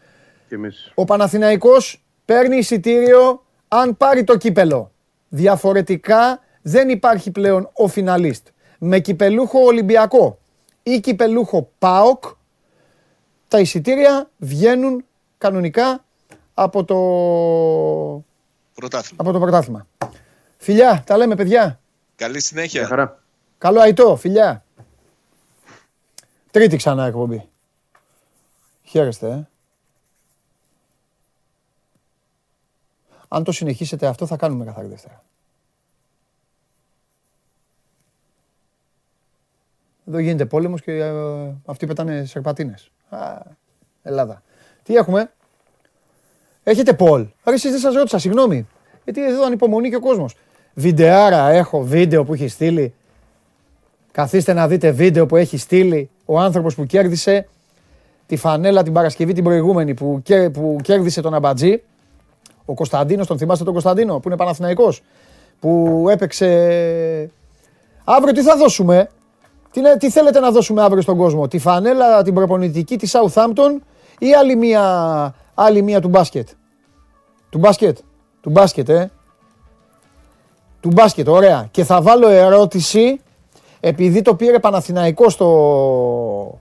[0.48, 0.92] Και εμείς.
[0.94, 4.90] Ο Παναθηναϊκός παίρνει εισιτήριο αν πάρει το κύπελο.
[5.28, 8.46] Διαφορετικά δεν υπάρχει πλέον ο φιναλίστ.
[8.78, 10.38] Με κυπελούχο Ολυμπιακό
[10.82, 12.24] ή κυπελούχο ΠΑΟΚ,
[13.48, 15.04] τα εισιτήρια βγαίνουν
[15.38, 16.04] κανονικά
[16.54, 16.94] από το,
[18.74, 19.22] Πρωτάθλημα.
[19.22, 19.86] από το πρωτάθλημα.
[20.58, 21.80] Φιλιά, τα λέμε παιδιά.
[22.16, 22.86] Καλή Μια συνέχεια.
[22.86, 23.22] χαρά.
[23.58, 24.64] Καλό αϊτό, φιλιά.
[26.52, 27.48] Τρίτη ξανά εκπομπή.
[28.82, 29.48] Χαίρεστε, ε.
[33.28, 35.24] Αν το συνεχίσετε αυτό θα κάνουμε καθαρή Δευτέρα.
[40.06, 42.90] Εδώ γίνεται πόλεμος και ε, αυτοί πετάνε σερπατίνες.
[43.08, 43.40] Α,
[44.02, 44.42] Ελλάδα.
[44.82, 45.32] Τι έχουμε;
[46.62, 47.20] Έχετε Πολ.
[47.42, 48.66] Άρα εσείς δεν σας ρώτησα, συγγνώμη.
[49.04, 50.36] Γιατί εδώ ανυπομονεί και ο κόσμος.
[50.74, 52.94] Βιντεάρα έχω, βίντεο που έχει στείλει.
[54.12, 57.48] Καθίστε να δείτε βίντεο που έχει στείλει ο άνθρωπος που κέρδισε
[58.26, 61.82] τη φανέλα την Παρασκευή την προηγούμενη που, κέ- που κέρδισε τον Αμπατζή.
[62.64, 65.02] Ο Κωνσταντίνος, τον θυμάστε τον Κωνσταντίνο που είναι Παναθηναϊκός.
[65.60, 67.30] Που έπαιξε...
[68.04, 69.08] Αύριο τι θα δώσουμε;
[69.70, 73.76] Τι, να- τι θέλετε να δώσουμε αύριο στον κόσμο; Τη φανέλα την προπονητική της Southampton
[74.18, 76.48] ή άλλη μία, άλλη μία του μπάσκετ;
[77.50, 77.98] Του μπάσκετ;
[78.40, 79.10] Του μπάσκετ, ε.
[80.80, 81.68] Του μπάσκετ, ωραία.
[81.70, 83.20] Και θα βάλω ερώτηση,
[83.84, 86.58] επειδή το πήρε Παναθηναϊκό στο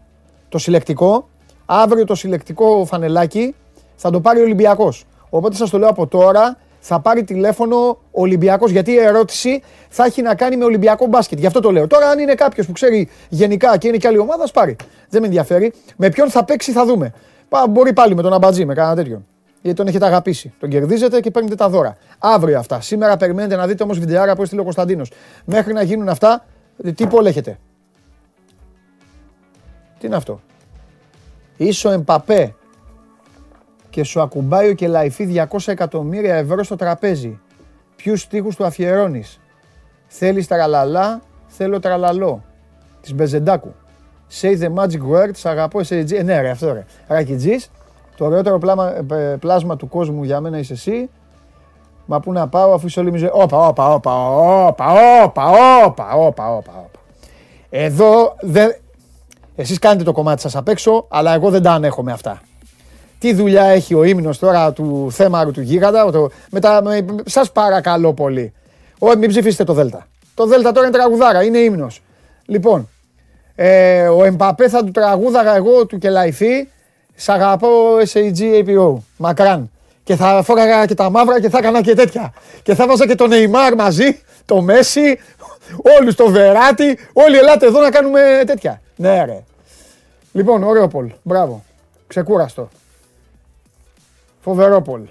[0.49, 1.29] το συλλεκτικό,
[1.65, 3.55] αύριο το συλλεκτικό φανελάκι
[3.95, 5.05] θα το πάρει ο Ολυμπιακός.
[5.29, 7.77] Οπότε σας το λέω από τώρα, θα πάρει τηλέφωνο
[8.11, 11.39] ο Ολυμπιακός, γιατί η ερώτηση θα έχει να κάνει με Ολυμπιακό μπάσκετ.
[11.39, 11.87] Γι' αυτό το λέω.
[11.87, 14.75] Τώρα αν είναι κάποιος που ξέρει γενικά και είναι και άλλη ομάδα, ας πάρει.
[15.09, 15.73] Δεν με ενδιαφέρει.
[15.95, 17.13] Με ποιον θα παίξει θα δούμε.
[17.49, 19.25] Πα- Μπορεί πάλι με τον Αμπατζή, με κανένα τέτοιον.
[19.61, 20.53] Γιατί τον έχετε αγαπήσει.
[20.59, 21.97] Τον κερδίζετε και παίρνετε τα δώρα.
[22.19, 22.81] Αύριο αυτά.
[22.81, 25.11] Σήμερα περιμένετε να δείτε όμως βιντεάρα που έστειλε ο Κωνσταντίνος.
[25.45, 26.45] Μέχρι να γίνουν αυτά,
[26.95, 27.59] τι πόλ έχετε;
[29.99, 30.41] Τι είναι αυτό;
[31.57, 32.55] Είσαι ο Εμπαπέ
[33.89, 37.39] και σου ακουμπάει ο Κελαϊφή 200 εκατομμύρια ευρώ στο τραπέζι.
[37.95, 39.39] Ποιους στίχους του αφιερώνεις;
[40.07, 42.43] Θέλεις τραλαλά, θέλω τραλαλό.
[43.01, 43.73] Της Μπεζεντάκου.
[44.41, 46.11] Say the magic words, αγαπώ SAG.
[46.11, 46.85] Ε, ναι, ρε, αυτό ρε.
[47.07, 47.71] Ρακιτζής,
[48.17, 51.09] το ωραιότερο πλάμα, ε, πλάσμα του κόσμου για μένα είσαι εσύ.
[52.11, 53.29] Μα πού να πάω αφού είσαι όλη μου ζωή.
[53.31, 54.29] Όπα, όπα, όπα,
[54.65, 54.85] όπα,
[55.23, 55.49] όπα,
[55.85, 56.89] όπα, όπα, όπα.
[57.69, 58.75] Εδώ δεν.
[59.55, 62.41] Εσείς κάνετε το κομμάτι σας απ' έξω, αλλά εγώ δεν τα ανέχω με αυτά.
[63.19, 66.11] Τι δουλειά έχει ο ύμνος τώρα του θέμαρου του γίγαντα.
[66.11, 66.29] Το...
[66.49, 67.05] Μετά, με...
[67.25, 68.53] σας παρακαλώ πολύ.
[68.99, 70.07] Όχι, μην ψηφίσετε το Δέλτα.
[70.33, 72.01] Το Δέλτα τώρα είναι τραγουδάρα, είναι ύμνος.
[72.45, 72.89] Λοιπόν,
[73.55, 76.69] ε, ο Εμπαπέ θα του τραγούδαγα εγώ του Κελαϊθή.
[77.15, 77.69] Σ' αγαπώ
[78.13, 78.95] SAG APO.
[79.17, 79.69] Μακράν.
[80.11, 82.33] Και θα φόραγα και τα μαύρα και θα έκανα και τέτοια.
[82.63, 85.19] Και θα βάζα και τον Νεϊμάρ μαζί, το Μέση,
[85.99, 88.81] όλους το Βεράτη, όλοι ελάτε εδώ να κάνουμε τέτοια.
[88.95, 89.43] Ναι ρε.
[90.31, 91.63] Λοιπόν, ωραίο Πολ, μπράβο.
[92.07, 92.69] Ξεκούραστο.
[94.41, 95.01] Φοβερό Πολ.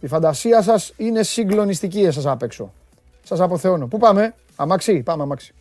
[0.00, 2.72] Η φαντασία σας είναι συγκλονιστική εσάς απ' έξω.
[3.22, 3.86] Σας αποθεώνω.
[3.86, 5.54] Πού πάμε, αμάξι, πάμε αμάξι.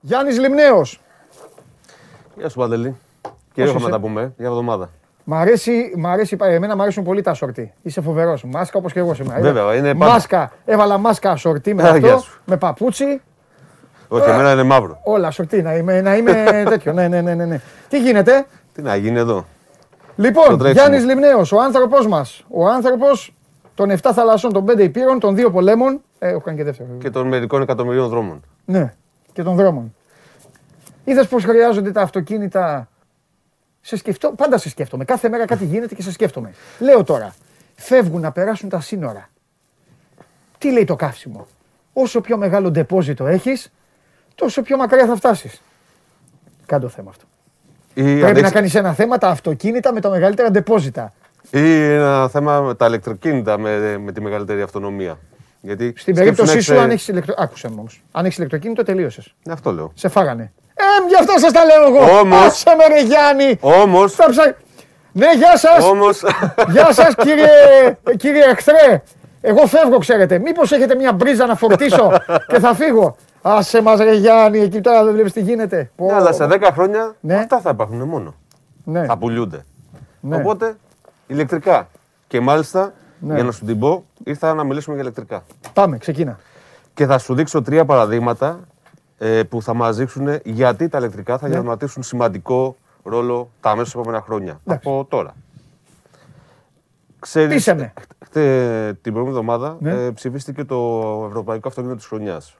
[0.00, 1.00] Γιάννης Λιμνέος.
[2.36, 2.96] Γεια σου Παντελή.
[3.52, 4.90] Και έχουμε είσαι; να τα πούμε για εβδομάδα.
[5.24, 7.72] Μ' αρέσει, μ' αρέσει, εμένα μ' αρέσουν πολύ τα σορτί.
[7.82, 8.44] Είσαι φοβερός.
[8.44, 9.40] Μάσκα όπως και εγώ σήμερα.
[9.40, 10.12] Βέβαια, είναι πάντα.
[10.12, 12.40] Μάσκα, έβαλα μάσκα σορτί με Α, γεια αυτό, σου.
[12.44, 13.20] με παπούτσι.
[14.08, 15.00] Όχι, εμένα είναι μαύρο.
[15.04, 16.92] Όλα σορτί, να είμαι, να είμαι τέτοιο.
[16.92, 17.60] Ναι, ναι, ναι, ναι, ναι.
[17.88, 19.44] Τι γίνεται; Τι να γίνει εδώ;
[20.16, 20.86] Λοιπόν, Το τρέξιμο.
[20.86, 22.44] Γιάννης Λιμνέος, ο άνθρωπος μας.
[22.48, 23.34] Ο άνθρωπος
[23.74, 26.00] των 7 θαλασσών, των 5 υπήρων, των 2 πολέμων.
[26.18, 26.88] Ε, έχω κάνει και δεύτερο.
[26.98, 28.42] Και των μερικών εκατομμυρίων δρόμων.
[28.64, 28.94] Ναι,
[29.38, 29.94] και των δρόμων.
[31.04, 32.88] Είδες πώ χρειάζονται τα αυτοκίνητα;
[33.80, 35.04] Σε σκεφτώ, πάντα σε σκέφτομαι.
[35.04, 36.52] Κάθε μέρα κάτι γίνεται και σε σκέφτομαι.
[36.78, 37.34] Λέω τώρα,
[37.74, 39.28] φεύγουν να περάσουν τα σύνορα.
[40.58, 41.46] Τι λέει το καύσιμο;
[41.92, 43.72] Όσο πιο μεγάλο ντεπόζιτο έχεις,
[44.34, 45.62] τόσο πιο μακριά θα φτάσεις.
[46.66, 47.24] Κάνε το θέμα αυτό.
[47.94, 51.12] Ή, Πρέπει αντέξει- να κάνεις ένα θέμα τα αυτοκίνητα με τα μεγαλύτερα ντεπόζιτα.
[51.50, 55.18] ή ένα θέμα με τα ηλεκτροκίνητα με, με τη μεγαλύτερη αυτονομία.
[55.60, 57.34] Γιατί Στην σκέψου να περίπτωση έχεις, σου, ε, αν έχεις ηλεκτρο...
[57.38, 58.02] Άκουσε με όμως.
[58.12, 59.34] Αν έχεις ηλεκτροκίνητο, τελείωσες.
[59.42, 59.90] Ναι, αυτό λέω.
[59.94, 60.52] Σε φάγανε.
[60.74, 62.18] Ε, γι' αυτό σας τα λέω εγώ.
[62.18, 63.58] Όμως- Άσε με ρε Γιάννη.
[63.60, 64.08] Όμω.
[64.08, 64.54] Θα ψα...
[65.12, 65.84] Ναι, γεια σας.
[65.84, 66.22] Όμως,
[66.72, 67.46] Γεια σας κύριε,
[68.16, 69.02] κύριε εχθρέ.
[69.40, 70.38] Εγώ φεύγω, ξέρετε.
[70.38, 72.10] Μήπως έχετε μια μπρίζα να φορτίσω
[72.50, 73.16] και θα φύγω.
[73.42, 75.90] Άσε μας ρε Γιάννη, εκεί τώρα δεν βλέπεις τι γίνεται.
[75.96, 76.06] Πω.
[76.06, 77.34] ναι, αλλά σε 10 χρόνια Ναι.
[77.34, 78.34] αυτά θα υπάρχουν μόνο.
[78.84, 79.64] Ναι, Θα πουλούνται.
[80.20, 80.36] ναι.
[80.36, 80.76] Οπότε
[81.26, 81.88] ηλεκτρικά.
[82.26, 83.34] Και μάλιστα, Ναι.
[83.34, 85.42] για να σου την πω, ήρθα να μιλήσουμε για ηλεκτρικά.
[85.72, 86.38] Πάμε, ξεκίνα.
[86.94, 88.60] Και θα σου δείξω τρία παραδείγματα
[89.18, 91.52] ε, που θα μας δείξουν γιατί τα ηλεκτρικά θα Ναι.
[91.52, 94.60] διαδραματίσουν σημαντικό ρόλο τα αμέσως επόμενα χρόνια.
[94.66, 94.88] Εντάξει.
[94.88, 95.34] Από τώρα.
[97.20, 97.92] Ξέρεις, Πείσε με.
[98.24, 100.04] χτε- την προηγούμενη εβδομάδα Ναι.
[100.04, 100.76] ε, ψηφίστηκε το
[101.28, 102.54] Ευρωπαϊκό Αυτοκίνητο της Χρονιάς.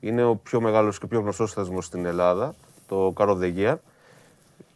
[0.00, 2.54] Είναι ο πιο μεγάλος και πιο γνωστός θεσμός στην Ελλάδα,
[2.86, 3.74] το Car of the Year.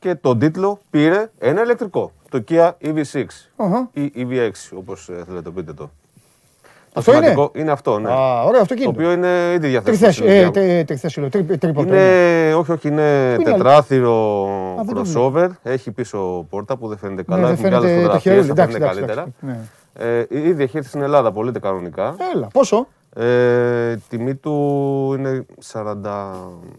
[0.06, 3.24] Και τον τίτλο πήρε ένα ηλεκτρικό, το Kia EV6
[3.56, 3.88] Αχα.
[3.92, 5.82] ή EV6 όπως ε, θέλετε πείτε το.
[5.84, 5.90] Το
[7.00, 8.10] Αυτό είναι; σημαντικό είναι αυτό, ναι.
[8.10, 8.90] Α, ωραίο Το αυτοκίνητο.
[8.90, 9.82] οποίο είναι ήδη διαθέσιμο.
[9.82, 10.66] Τριθέσιο, στην ε, Ολυμπιακό.
[10.76, 11.88] τε- τριθέσιο, τρι- τρίποντο.
[11.94, 14.46] Είναι, όχι, όχι, είναι Πού είναι τετράθυρο
[14.84, 15.48] δεν το crossover.
[15.62, 17.46] Έχει πίσω πόρτα που δεν φαίνεται Ναι, καλά.
[17.46, 18.46] δεν έχει μεγάλες φαίνεται το φωτογραφίες, χέρι.
[18.46, 19.32] θα Εντάξει, φαίνεται εντάξει, καλύτερα.
[19.44, 19.60] εντάξει.
[19.98, 20.38] Ναι.
[20.38, 22.16] Ε, ήδη έχει έρθει στην Ελλάδα, πωλείται κανονικά.
[22.34, 22.86] Έλα, πόσο;
[23.18, 24.52] Ε, η τιμή του
[25.18, 25.94] είναι 40.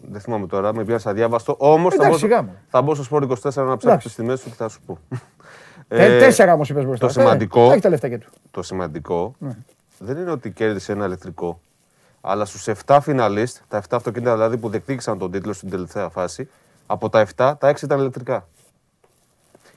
[0.02, 1.54] Δεν θυμάμαι τώρα, με πιάσα διάβαστο.
[1.58, 2.56] Όμως θα, Εντάξει, μπω- σιγά μου.
[2.68, 4.06] θα μπω στο Sport 24 να ψάξω Εντάξει.
[4.06, 4.98] τις τιμές του και θα σου πω.
[5.90, 7.06] Ε, τέσσερα όμως είπες μπροστά.
[7.06, 8.28] το σημαντικό- Ε, Έχει τα λεφτά και του.
[8.50, 9.56] το σημαντικό Ναι.
[9.98, 11.60] δεν είναι ότι κέρδισε ένα ηλεκτρικό.
[12.20, 16.48] Αλλά στους 7 φιναλίστ, τα 7 αυτοκίνητα δηλαδή που διεκδίκησαν τον τίτλο στην τελευταία φάση,
[16.86, 18.48] από τα 7, τα 6 ήταν ηλεκτρικά.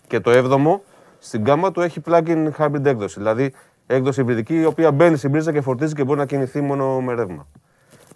[0.07, 0.79] Και το 7ο
[1.19, 3.19] στην γκάμα του έχει plug-in hybrid έκδοση.
[3.19, 3.53] Δηλαδή
[3.95, 7.13] έκδοση υβριδική η οποία μπαίνει στην πρίζα και φορτίζει και μπορεί να κινηθεί μόνο με
[7.13, 7.47] ρεύμα.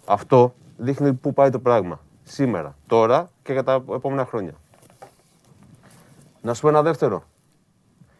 [0.06, 2.00] Αυτό δείχνει πού πάει το πράγμα.
[2.22, 4.52] Σήμερα, τώρα και για τα επόμενα χρόνια.
[6.42, 7.22] Να σου πω ένα δεύτερο.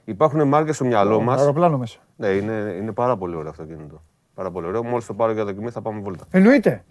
[0.05, 1.41] Υπάρχουν μάρκες στο μυαλό μας.
[1.41, 1.99] Αεροπλάνο μέσα.
[2.17, 4.03] Ναι, είναι, είναι πάρα πολύ ωραίο αυτοκίνητο.
[4.35, 4.85] Πάρα πολύ ωραίο.
[4.85, 6.25] Μόλις το πάρω για δοκιμή θα πάμε βόλτα.
[6.31, 6.85] Εννοείται.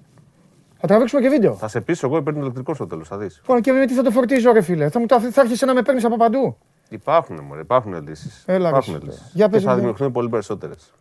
[0.78, 1.54] Θα τραβήξουμε και βίντεο.
[1.54, 3.38] Θα σε πείσω εγώ παίρνει ηλεκτρικό στο τέλος, θα δεις.
[3.42, 4.90] Λοιπόν, και με τι θα το φορτίζω, ρε φίλε.
[4.90, 6.58] Θα, μου, τα- θα έρχεσαι να με παίρνεις από παντού.
[6.90, 8.44] Υπάρχουν, μωρέ, υπάρχουν λύσεις.
[8.46, 9.32] Έλα, υπάρχουν ρε, λύσεις.
[9.34, 9.76] για και πες θα μου.
[9.76, 10.94] δημιουργηθούν πολύ περισσότερες.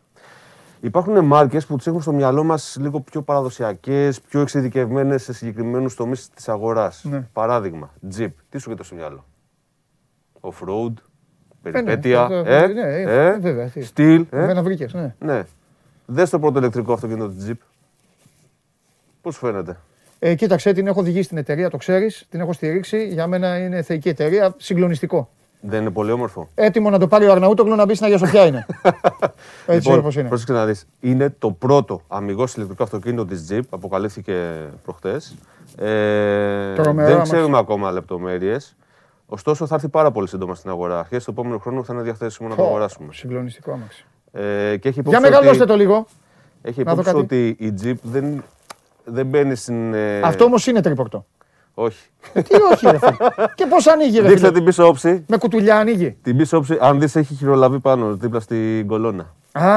[0.81, 5.95] Υπάρχουν μάρκες που τι έχουν στο μυαλό μας λίγο πιο παραδοσιακές, πιο εξειδικευμένες σε συγκεκριμένους
[5.95, 7.05] τομείς της αγοράς.
[7.05, 7.29] Ναι.
[7.33, 8.29] Παράδειγμα, Jeep.
[8.49, 9.25] Τι σου έρχεται στο μυαλό;
[10.41, 10.93] Off-road,
[11.63, 13.83] ναι, περιπέτεια, το- το- ε, ναι, ε, ε, βέβαια, τι.
[13.83, 14.43] στυλ, ε.
[14.43, 15.15] Εμένα βρήκες, ναι.
[15.19, 15.43] Ναι.
[16.07, 17.57] Δες το πρώτο ηλεκτρικό αυτοκίνητο της Jeep.
[19.21, 19.77] Πώς σου φαίνεται;
[20.19, 22.27] Ε, κοίταξε, την έχω οδηγήσει στην εταιρεία, το ξέρεις.
[22.31, 23.09] Την έχω στηρίξει.
[23.09, 24.55] Για μένα είναι θεϊκή εταιρεία.
[24.57, 25.31] Συγκλονιστικό.
[25.67, 26.49] Δεν είναι πολύ όμορφο.
[26.55, 28.67] Έτοιμο να το πάρει ο Αρναούτογλου να μπει στην Αγία Σοφιά είναι.
[29.67, 30.29] Έτσι λοιπόν, όπως είναι.
[30.29, 30.87] πρόσεξε να δεις.
[31.01, 33.61] Είναι το πρώτο αμυγός ηλεκτρικό αυτοκίνητο της Jeep.
[33.71, 34.35] Αποκαλύφθηκε
[34.85, 35.37] προχτές.
[35.77, 37.33] Ε, Τρομερό δεν αμάξι.
[37.33, 38.77] ξέρουμε ακόμα λεπτομέρειες.
[39.27, 40.99] Ωστόσο θα έρθει πάρα πολύ σύντομα στην αγορά.
[40.99, 43.09] Αρχές του επόμενου χρόνου θα είναι διαθέσιμο να το Πω, αγοράσουμε.
[43.13, 44.05] Συγκλονιστικό άμαξι.
[44.33, 44.41] Ε,
[44.77, 46.07] και έχει Για υπόψη μεγαλώστε ότι, το λίγο.
[46.63, 47.25] έχει να δω υπόψη κάτι.
[47.57, 48.45] ότι η Jeep δεν,
[49.05, 49.95] δεν μπαίνει στην...
[49.95, 51.25] ε, Αυτό όμως είναι τρίπορτο.
[51.75, 52.07] Όχι.
[52.33, 53.17] Τι όχι, ρε φίλε.
[53.57, 54.53] Και πώς ανοίγει, ρε Δείξτε φίλε.
[54.59, 55.25] την πίσω όψη.
[55.29, 56.17] Με κουτουλιά ανοίγει.
[56.23, 59.35] Την πίσω όψη, αν δεις έχει χειρολαβεί πάνω, δίπλα στην κολόνα.
[59.53, 59.69] Α,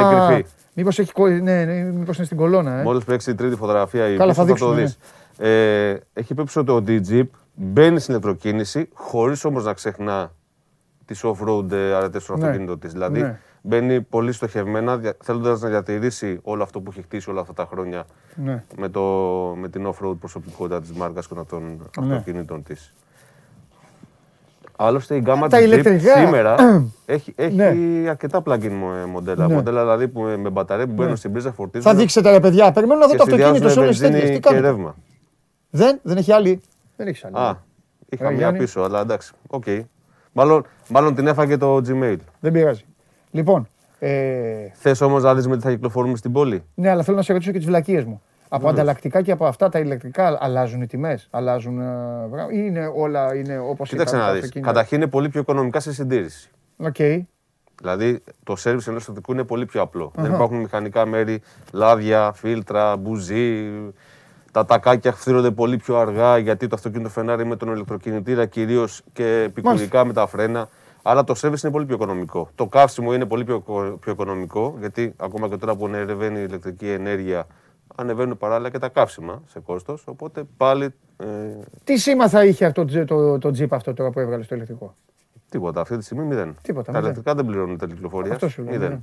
[0.00, 0.46] Είναι κρυφή.
[0.74, 1.12] Μήπως έχει.
[1.12, 2.82] κο- Ναι, ναι, μήπως είναι στην κολόνα, ε.
[2.82, 4.98] Μόλις παίξει η τρίτη φωτογραφία, η Καλά, πίσω θα θα το δείξουμε, δεις.
[5.48, 10.32] Ε, έχει πέψει ότι ο Jeep μπαίνει στην ηλεκτροκίνηση, χωρίς όμως να ξεχνά
[11.04, 12.44] τις off-road ε, αρετές στο Ναι.
[12.46, 12.92] αυτοκίνητο της.
[12.92, 13.38] Δηλαδή Ναι.
[13.66, 18.04] Μπαίνει πολύ στοχευμένα, θέλοντας να διατηρήσει όλο αυτό που έχει χτίσει όλα αυτά τα χρόνια
[18.34, 18.64] Ναι.
[18.76, 19.02] με, το,
[19.56, 22.14] με την off-road προσωπικότητα της μάρκα και των Ναι.
[22.16, 22.92] αυτοκινήτων της.
[24.76, 26.16] Άλλωστε η γκάμα Τα της Jeep ηλεκτρικά.
[26.26, 26.54] σήμερα
[27.06, 27.74] έχει, έχει Ναι.
[28.08, 29.46] αρκετά plug-in μο- μοντέλα.
[29.46, 29.54] Ναι.
[29.54, 31.90] Μοντέλα δηλαδή που, με μπαταρία που μπαίνουν στην πρίζα φορτίζουν.
[31.90, 32.72] Θα δείξετε ρε παιδιά.
[32.72, 34.36] Περιμένω να δω και το αυτοκίνητο σε συνδυάζουν όλες τις βενζίνη τέτοια.
[34.36, 34.68] Τι και κάνετε.
[34.68, 34.94] ρεύμα.
[35.70, 36.60] Δεν, δεν έχει άλλη;
[36.96, 37.36] Δεν έχει άλλη.
[37.36, 37.62] Α,
[38.08, 38.58] είχα Ε, μια Γιάννη.
[38.58, 39.32] πίσω, αλλά εντάξει.
[39.46, 39.64] Οκ.
[40.32, 42.16] Μάλλον, μάλλον την έφαγε το Gmail.
[42.40, 42.84] Δεν πειράζει.
[43.36, 43.68] Λοιπόν,
[43.98, 47.22] ε, Θες όμως να δεις με τι θα κυκλοφορούμε στην πόλη; ναι, αλλά θέλω να
[47.22, 48.22] σε ρωτήσω και τις βλακίες μου.
[48.48, 51.28] Από ανταλλακτικά και από αυτά τα ηλεκτρικά αλλάζουν οι τιμές.
[51.30, 51.80] Αλλάζουν.
[51.80, 51.84] ε,
[52.30, 54.52] πράγματα, ή είναι όλα είναι όπως Κοίταξε να δεις.
[54.60, 56.50] Καταρχήν είναι πολύ πιο οικονομικά σε συντήρηση.
[56.76, 56.96] Οκ.
[57.80, 60.12] Δηλαδή το σέρβις ενός τέτοιου είναι πολύ πιο απλό.
[60.14, 61.40] Δεν υπάρχουν μηχανικά μέρη,
[61.72, 63.70] λάδια, φίλτρα, μπουζί.
[64.52, 69.42] Τα τακάκια φθείρονται πολύ πιο αργά γιατί το αυτοκίνητο φρενάρει με τον ηλεκτροκινητήρα κυρίως και
[69.46, 70.68] επικουρικά με τα φρένα.
[71.08, 72.50] Άρα το σερβις είναι πολύ πιο οικονομικό.
[72.54, 73.60] Το καύσιμο είναι πολύ πιο,
[74.00, 77.46] πιο οικονομικό γιατί ακόμα και τώρα που ανεβαίνει η ηλεκτρική ενέργεια
[77.94, 80.02] ανεβαίνουν παράλληλα και τα καύσιμα σε κόστος.
[80.06, 81.26] Οπότε πάλι ε,
[81.84, 84.94] Τι σήμα θα είχε αυτό το, το, το Jeep αυτό τώρα που έβγαλε στο ηλεκτρικό;
[85.48, 85.80] τίποτα.
[85.80, 86.56] Αυτή τη στιγμή μηδέν.
[86.62, 87.04] Τίποτα, τα μηδέν.
[87.04, 88.32] ηλεκτρικά δεν πληρώνουν τα κυκλοφορία.
[88.32, 88.90] Αυτό σου λέω, Μηδέν.
[88.90, 88.98] ναι.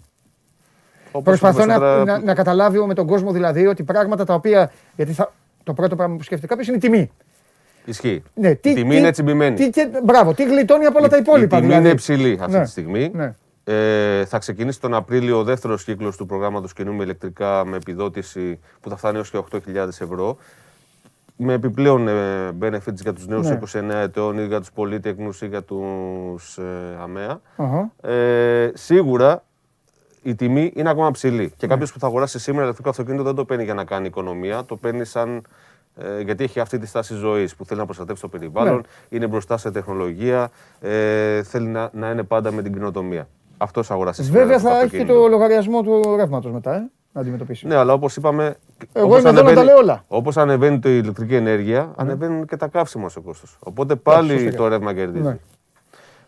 [1.12, 4.34] Όπως Προσπαθώ είπες να, τώρα, να, να καταλάβω με τον κόσμο δηλαδή ότι πράγματα τα
[4.34, 4.72] οποία.
[4.96, 5.34] Γιατί θα,
[5.64, 7.12] το πρώτο πράγμα που σκέφτεται κάποιος είναι η τιμή.
[7.86, 8.24] Ισχύει.
[8.34, 9.56] Ναι, η τιμή είναι τσιμπημένη.
[9.56, 11.58] Τι, και, μπράβο, τι γλιτώνει από όλα τα υπόλοιπα.
[11.58, 11.82] Η τιμή δηλαδή.
[11.84, 13.12] είναι υψηλή αυτή Ναι, τη στιγμή.
[13.14, 13.36] ναι.
[13.66, 18.60] Ε, θα ξεκινήσει τον Απρίλιο ο δεύτερος κύκλος του προγράμματος κινού με ηλεκτρικά με επιδότηση
[18.82, 20.38] που θα φτάνει έως και 8.000 ευρώ.
[21.36, 22.14] Με επιπλέον ε,
[22.62, 23.60] benefits για τους νέους Ναι.
[23.74, 27.42] 29 ετών ή για τους πολίτεκνου ή για τους ε, ΑΜΕΑ.
[27.56, 27.92] Αχα.
[28.14, 29.44] Ε, σίγουρα
[30.24, 31.42] η τιμή είναι ακόμα ψηλή.
[31.42, 31.48] Ναι.
[31.58, 34.64] Και κάποιος που θα αγοράσει σήμερα ηλεκτρικό αυτοκίνητο δεν το παίρνει για να κάνει οικονομία.
[34.66, 35.42] Το παίρνει σαν.
[35.98, 38.82] Ε, γιατί έχει αυτή τη στάση ζωής που θέλει να προστατεύσει το περιβάλλον, Ναι.
[39.10, 43.28] είναι μπροστά σε τεχνολογία, ε, θέλει να, να είναι πάντα με την καινοτομία.
[43.58, 44.46] Αυτός αγοράσει σήμερα.
[44.46, 45.24] Βέβαια ηλεκτρικό θα έχει και αυτοκίνητο.
[45.24, 47.68] το λογαριασμό του ρεύματος μετά, ε, να αντιμετωπίσει.
[47.68, 48.56] Ναι, αλλά όπως είπαμε.
[48.94, 50.04] Εγώ όπως είμαι εδώ να τα λέω όλα.
[50.08, 53.58] Όπως ανεβαίνει η ηλεκτρική ενέργεια, ανεβαίνουν και τα καύσιμα σε κόστος.
[53.60, 54.56] Οπότε πάλι σωστά.
[54.58, 55.24] το ρεύμα κερδίζει.
[55.28, 55.38] Ναι.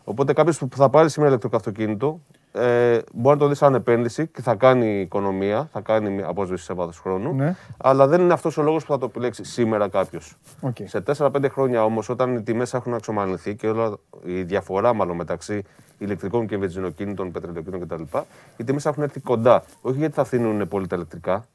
[0.03, 2.19] Οπότε κάποιος που θα πάρει σήμερα ηλεκτρικό αυτοκίνητο
[2.57, 6.63] ε, μπορεί να το δεις σαν επένδυση και θα κάνει οικονομία, θα κάνει μια απόσβεση
[6.63, 7.33] σε βάθος χρόνου.
[7.33, 7.55] Ναι.
[7.77, 10.37] Αλλά δεν είναι αυτός ο λόγος που θα το επιλέξει σήμερα κάποιος.
[10.61, 10.75] Οκ.
[10.83, 15.63] Σε 4-5 χρόνια όμως, όταν οι τιμές έχουν εξομαλυνθεί και όλα, η διαφορά μάλλον μεταξύ
[15.97, 18.17] ηλεκτρικών και βενζινοκίνητων, πετρελαιοκίνητων κτλ.,
[18.57, 19.63] οι τιμές έχουν έρθει κοντά.
[19.81, 21.45] Όχι γιατί θα φθήνουν πολύ τα ηλεκτρικά,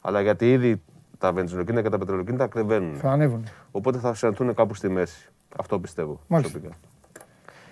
[0.00, 0.82] αλλά γιατί ήδη
[1.18, 2.96] τα βενζινοκίνητα και τα πετρελαιοκίνητα κρεβαίνουν.
[2.96, 3.44] Θα ανέβουν.
[3.70, 5.28] Οπότε θα συναντούν κάπου στη μέση.
[5.56, 6.20] Αυτό πιστεύω.
[6.26, 6.52] Μάλιστα.
[6.52, 6.80] προσωπικά.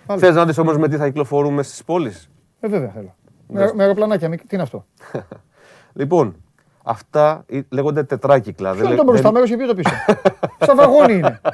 [0.07, 0.27] Μάλιστα.
[0.27, 2.30] Θες να δεις όμως με τι θα κυκλοφορούμε στις πόλεις;
[2.61, 3.15] Ε, βέβαια θέλω.
[3.47, 4.85] Με, με αεροπλανάκια, μη- τι είναι αυτό;
[5.93, 6.35] Λοιπόν,
[6.83, 8.69] αυτά ε, λέγονται τετράκυκλα.
[8.71, 9.95] Ποιο Δεν είναι λέ- το μπροστά δεν- μέρος και ποιο το πίσω;
[10.59, 11.39] Στα βαγόνι είναι.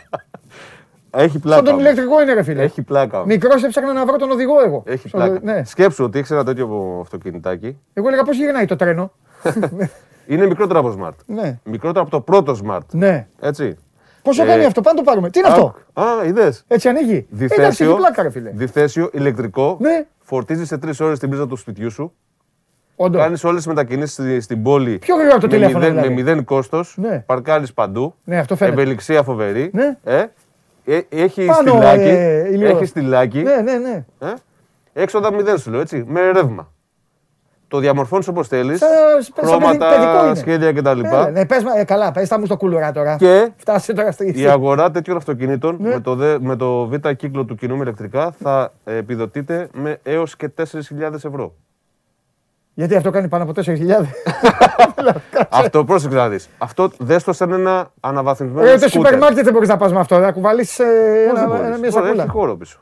[1.12, 1.55] Έχει πλάκα.
[1.55, 1.86] Σαν τον όμως.
[1.86, 2.62] ηλεκτρικό είναι, ρε φίλε.
[2.64, 3.18] Έχει πλάκα.
[3.18, 3.28] όμως.
[3.34, 4.84] Μικρός έψαχνα να βρω τον οδηγό εγώ.
[4.86, 5.39] Έχει Στο- πλάκα.
[5.43, 5.64] Ναι.
[5.64, 7.78] Σκέψου ότι έχεις ένα τέτοιο αυτοκινητάκι.
[7.93, 9.12] Εγώ έλεγα πώς γυρνάει το τρένο;
[10.28, 11.16] Είναι μικρότερο από Smart.
[11.26, 11.60] ναι.
[11.64, 12.86] Μικρότερο από το πρώτο Smart.
[12.91, 13.28] Ναι.
[13.39, 13.76] Έτσι.
[14.28, 15.30] Πόσο Ε, κάνει αυτό, πάμε να το πάρουμε.
[15.30, 16.63] Τι είναι αυτό; Α, είδες.
[16.67, 17.11] Έτσι ανοίγει.
[17.11, 18.49] Ε, Εντάξει, Διθέσιο, έχει πλάκα, ρε φίλε.
[18.53, 19.78] διθέσιο, ηλεκτρικό.
[19.82, 20.05] Ναι.
[20.19, 22.13] Φορτίζει σε τρεις ώρες την πρίζα του σπιτιού σου.
[22.95, 23.21] Όντως.
[23.21, 24.97] Κάνεις όλες τις μετακινήσεις στη, στην πόλη.
[24.97, 26.09] Πιο γρήγορα το με τηλέφωνο, μηδέν, δηλαδή.
[26.09, 26.95] με μηδέν κόστος.
[26.97, 27.23] Ναι.
[27.25, 28.15] Παρκάρεις παντού.
[28.23, 28.82] Ναι, αυτό φαίνεται.
[28.82, 29.69] Ευελιξία φοβερή.
[29.73, 29.97] Ναι.
[30.03, 30.25] Ε,
[30.86, 32.01] ε, έχει Πάνω, στυλάκι.
[32.01, 32.67] ε, ηλιό.
[32.67, 33.41] έχει στυλάκι.
[33.41, 34.05] Ναι, ναι, ναι.
[34.19, 34.34] Ε,
[34.93, 36.03] έξοδα μηδέν σου λέω έτσι.
[36.07, 36.71] Με ρεύμα.
[37.70, 38.80] Το διαμορφώνεις όπως θέλεις.
[38.80, 38.89] Σαν-
[39.22, 40.36] σαν παιδικό Χρώματα, είναι.
[40.36, 40.99] σχέδια κτλ.
[41.03, 43.15] Ε, ναι, πες, μα- ε, καλά, πες τα μου στο κουλουρά τώρα.
[43.15, 45.89] Και Φτάσε τώρα στη η αγορά τέτοιων αυτοκινήτων Ναι.
[45.89, 49.99] με, το δε, με το β κύκλο του κοινού με ηλεκτρικά θα ε, επιδοτείται με
[50.03, 51.53] έως και 4.000 ευρώ.
[52.74, 54.05] Γιατί αυτό κάνει πάνω από 4.000.
[55.49, 56.49] Αυτό πρόσεξε να δεις.
[56.57, 58.89] Αυτό δες το σαν ένα αναβαθμισμένο Ε, το σκούτερ.
[58.91, 60.20] σούπερ μάρκετ δεν μπορείς να πας με αυτό.
[60.20, 61.65] Να κουβαλήσεις Πώς δεν ένα, μπορείς.
[61.65, 62.24] ένα, μια Μπορεί, σακούλα.
[62.24, 62.80] Έχει χώρο πίσω.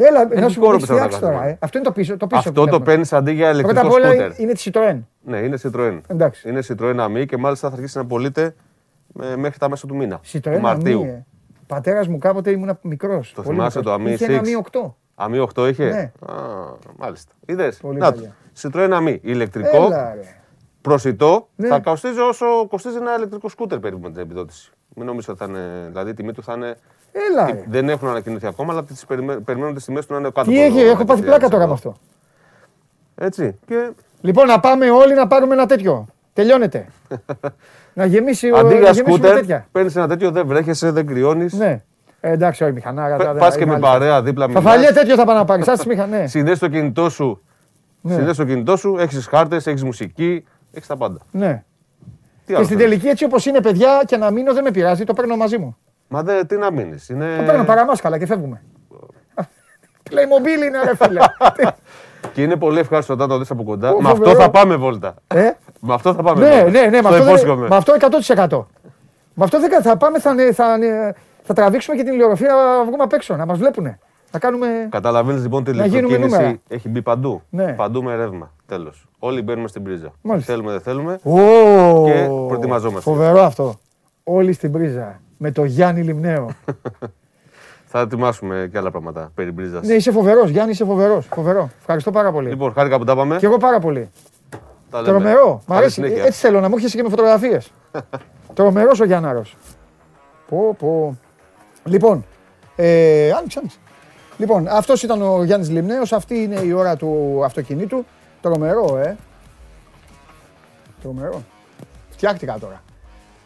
[0.00, 1.32] Έλα, να σου πω χώρο τι πίσω να φτιάξει τα τώρα.
[1.38, 1.50] κάνουμε.
[1.52, 1.58] ε.
[1.60, 2.16] Αυτό είναι το πίσω.
[2.16, 2.84] Το πίσω Αυτό που το βλέπουμε.
[2.84, 4.40] παίρνεις αντί για Πρώτα ηλεκτρικό απ' όλα σκούτερ.
[4.40, 4.98] είναι τη Citroën.
[5.20, 6.00] Ναι, είναι Citroën.
[6.06, 6.48] Εντάξει.
[6.48, 8.54] Είναι Citroën AMI και μάλιστα θα αρχίσει να πωλείται
[9.22, 10.20] ε, μέχρι τα μέσα του μήνα.
[10.32, 11.02] Citroën του Μαρτίου.
[11.02, 11.24] Ami, ε.
[11.66, 13.32] Πατέρας μου κάποτε ήμουν μικρός.
[13.32, 14.28] Το θυμάσαι το Ami Είχε 6?
[14.30, 14.94] ένα Ami 8.
[15.26, 16.12] AMI 8 είχε; Ναι.
[16.32, 16.34] Α,
[16.96, 17.32] μάλιστα.
[17.46, 17.76] Είδες.
[17.76, 18.20] Πολύ Να το.
[18.20, 18.34] παλιά.
[18.62, 19.18] Citroën AMI.
[19.20, 20.20] Ηλεκτρικό, Έλα, ρε.
[20.80, 21.48] προσιτό.
[21.56, 21.68] Ναι.
[21.68, 24.70] Θα κοστίζει όσο κοστίζει ένα ηλεκτρικό σκούτερ περίπου με την επιδότηση.
[24.94, 25.86] Μην νομίζω ότι θα είναι.
[25.88, 26.76] Δηλαδή η τιμή του θα είναι.
[27.12, 27.64] Έλα, ρε.
[27.68, 30.50] Δεν έχουν ανακοινωθεί ακόμα, αλλά τις περιμέ- περιμένουν τις τιμές του να είναι κάτω.
[30.50, 31.66] Τι από έχει, έχω πάθει 10.000 πλάκα τώρα ευρώ.
[31.66, 31.94] με αυτό.
[33.14, 33.58] Έτσι.
[33.66, 33.90] Και
[34.20, 36.06] Λοιπόν, να πάμε όλοι να πάρουμε ένα τέτοιο.
[36.32, 36.86] Τελειώνεται.
[37.94, 39.66] να γεμίσει ο Αντί να για γεμίσουμε σκούτερ, τέτοια.
[39.72, 41.52] παίρνεις ένα τέτοιο, δεν βρέχεσαι, δεν κρυώνεις.
[41.52, 41.82] Ναι.
[42.20, 43.16] Ε, εντάξει, όχι μηχανάρα.
[43.16, 43.82] τώρα δεν- Πας και είναι με άλλη.
[43.84, 45.62] παρέα δίπλα Θα φαλιές τέτοιο θα πάνε να πάρει.
[45.64, 46.26] Σας μηχανέ.
[46.36, 47.42] Συνδέσει το κινητό σου.
[48.00, 48.14] Ναι.
[48.14, 51.18] Συνδέσει το κινητό σου, έχεις χάρτες, έχεις μουσική, έχεις τα πάντα.
[51.30, 51.62] Ναι.
[52.00, 52.06] Τι
[52.46, 55.04] Και άλλο στην θέλεις; τελική έτσι όπως είναι, παιδιά, και να μείνω δεν με πειράζει,
[55.04, 55.76] το παίρνω μαζί μου.
[56.08, 57.08] Μα δε, τι να μείνεις.
[57.08, 57.36] Είναι...
[57.36, 58.62] Το παίρνω παραμάσκαλα και φεύγουμε.
[60.10, 61.20] Playmobil είναι ρε φίλε.
[62.34, 63.90] Και είναι πολύ ευχάριστο όταν το δεις από κοντά.
[63.92, 64.40] Ω, Με αυτό φοβερό.
[64.40, 65.14] θα πάμε βόλτα.
[65.26, 65.50] ε;
[65.80, 66.70] Με αυτό θα πάμε Ναι, βόλτα.
[66.80, 67.68] ναι, ναι, με Το αυτό, δεν- υπόσχομαι.
[67.68, 68.66] με αυτό 100%.
[69.34, 70.78] Με αυτό δεν θα πάμε, θα, θα,
[71.42, 73.98] θα τραβήξουμε και την ηλιογραφία να βγούμε απ' έξω, να μας βλέπουνε.
[74.30, 74.66] Θα κάνουμε...
[74.90, 76.26] Καταλαβαίνεις λοιπόν την Να γίνουμε νούμερα.
[76.26, 77.42] ηλεκτροκίνηση έχει μπει παντού.
[77.50, 77.72] Ναι.
[77.72, 78.52] Παντού με ρεύμα.
[78.66, 79.08] Τέλος.
[79.18, 80.12] Όλοι μπαίνουμε στην πρίζα.
[80.22, 80.52] Μάλιστα.
[80.52, 81.18] Θέλουμε, δεν θέλουμε.
[81.22, 83.10] Ω, Και προετοιμαζόμαστε.
[83.10, 83.74] Φοβερό αυτό.
[84.24, 85.20] Όλοι στην πρίζα.
[85.38, 86.50] Με το Γιάννη Λιμνέο.
[87.90, 89.80] Θα ετοιμάσουμε και άλλα πράγματα περί πρίζα.
[89.84, 90.50] ναι, είσαι φοβερός.
[90.50, 91.26] Γιάννη, είσαι φοβερός.
[91.34, 91.70] Φοβερό.
[91.80, 92.48] Ευχαριστώ πάρα πολύ.
[92.48, 93.36] Λοιπόν, χάρηκα που τα πάμε.
[93.36, 94.10] Και εγώ πάρα πολύ.
[94.90, 95.18] Τα λέμε.
[95.18, 95.54] Τρομερό.
[95.54, 95.94] Μ' Καλή αρέσει.
[95.94, 96.24] συνέχεια.
[96.24, 97.70] Έτσι θέλω να μου έρχεσαι και με φωτογραφίες.
[98.54, 99.56] Τρομερός ο Γιάνναρος.
[100.48, 101.18] Πω, πω.
[101.84, 102.24] Λοιπόν,
[102.76, 103.78] ε, άνοιξε, άνοιξε.
[104.38, 106.12] Λοιπόν, αυτός ήταν ο Γιάννης Λιμνέος.
[106.12, 108.04] Αυτή είναι η ώρα του αυτοκινήτου.
[108.40, 109.16] Τρομερό, ε.
[111.02, 111.42] Τρομερό.
[112.10, 112.82] Φτιάχτηκα τώρα.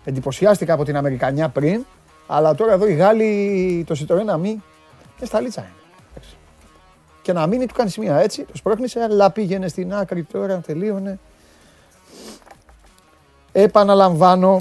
[0.05, 1.85] Εντυπωσιάστηκα από την Αμερικανιά πριν,
[2.27, 4.63] αλλά τώρα εδώ οι Γάλλοι το Citroën να μην.
[5.19, 5.73] Και στα λίτσα είναι.
[6.11, 6.37] Εντάξει.
[7.23, 11.19] Και να μείνει, του κάνει μία έτσι, το σπρώχνει, αλλά πήγαινε στην άκρη τώρα, τελείωνε.
[13.53, 14.61] Επαναλαμβάνω,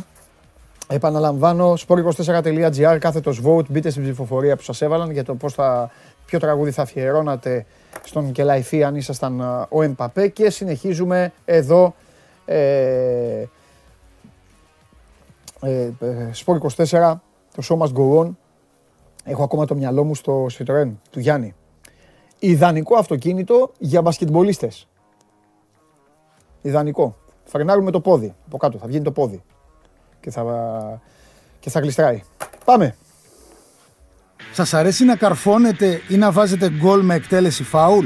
[0.88, 5.92] επαναλαμβάνω, sport24.gr, κάθετος vote, μπείτε στην ψηφοφορία που σας έβαλαν για το πώς θα,
[6.26, 7.66] ποιο τραγούδι θα αφιερώνατε
[8.04, 11.96] στον Κελαϊφή αν ήσασταν α, ο Εμπαπέ και συνεχίζουμε εδώ
[12.46, 13.44] ε,
[15.62, 17.14] ε, ε, Sport 24,
[17.56, 18.32] το show must go on.
[19.24, 21.56] Έχω ακόμα το μυαλό μου στο Citroën του Γιάννη.
[22.40, 24.88] Ιδανικό αυτοκίνητο για μπασκετμπολίστες.
[26.62, 27.16] Ιδανικό.
[27.44, 28.36] Φρενάρουμε με το πόδι.
[28.46, 29.44] Από κάτω θα βγαίνει το πόδι.
[30.20, 31.02] Και θα,
[31.60, 32.24] και θα γλιστράει.
[32.66, 32.96] Πάμε.
[34.54, 38.06] Σας αρέσει να καρφώνετε ή να βάζετε γκολ με εκτέλεση φάουλ;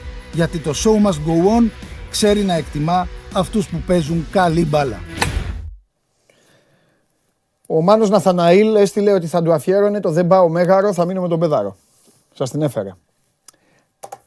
[0.33, 1.69] Γιατί το show must go on
[2.09, 4.99] ξέρει να εκτιμά αυτούς που παίζουν καλή μπάλα.
[7.67, 11.27] Ο Μάνος Ναθαναήλ έστειλε ότι θα του αφιέρωνε το «Δεν πάω μέγαρο, θα μείνω με
[11.27, 11.75] τον Πεδάρο».
[12.33, 12.97] Σας την έφερα.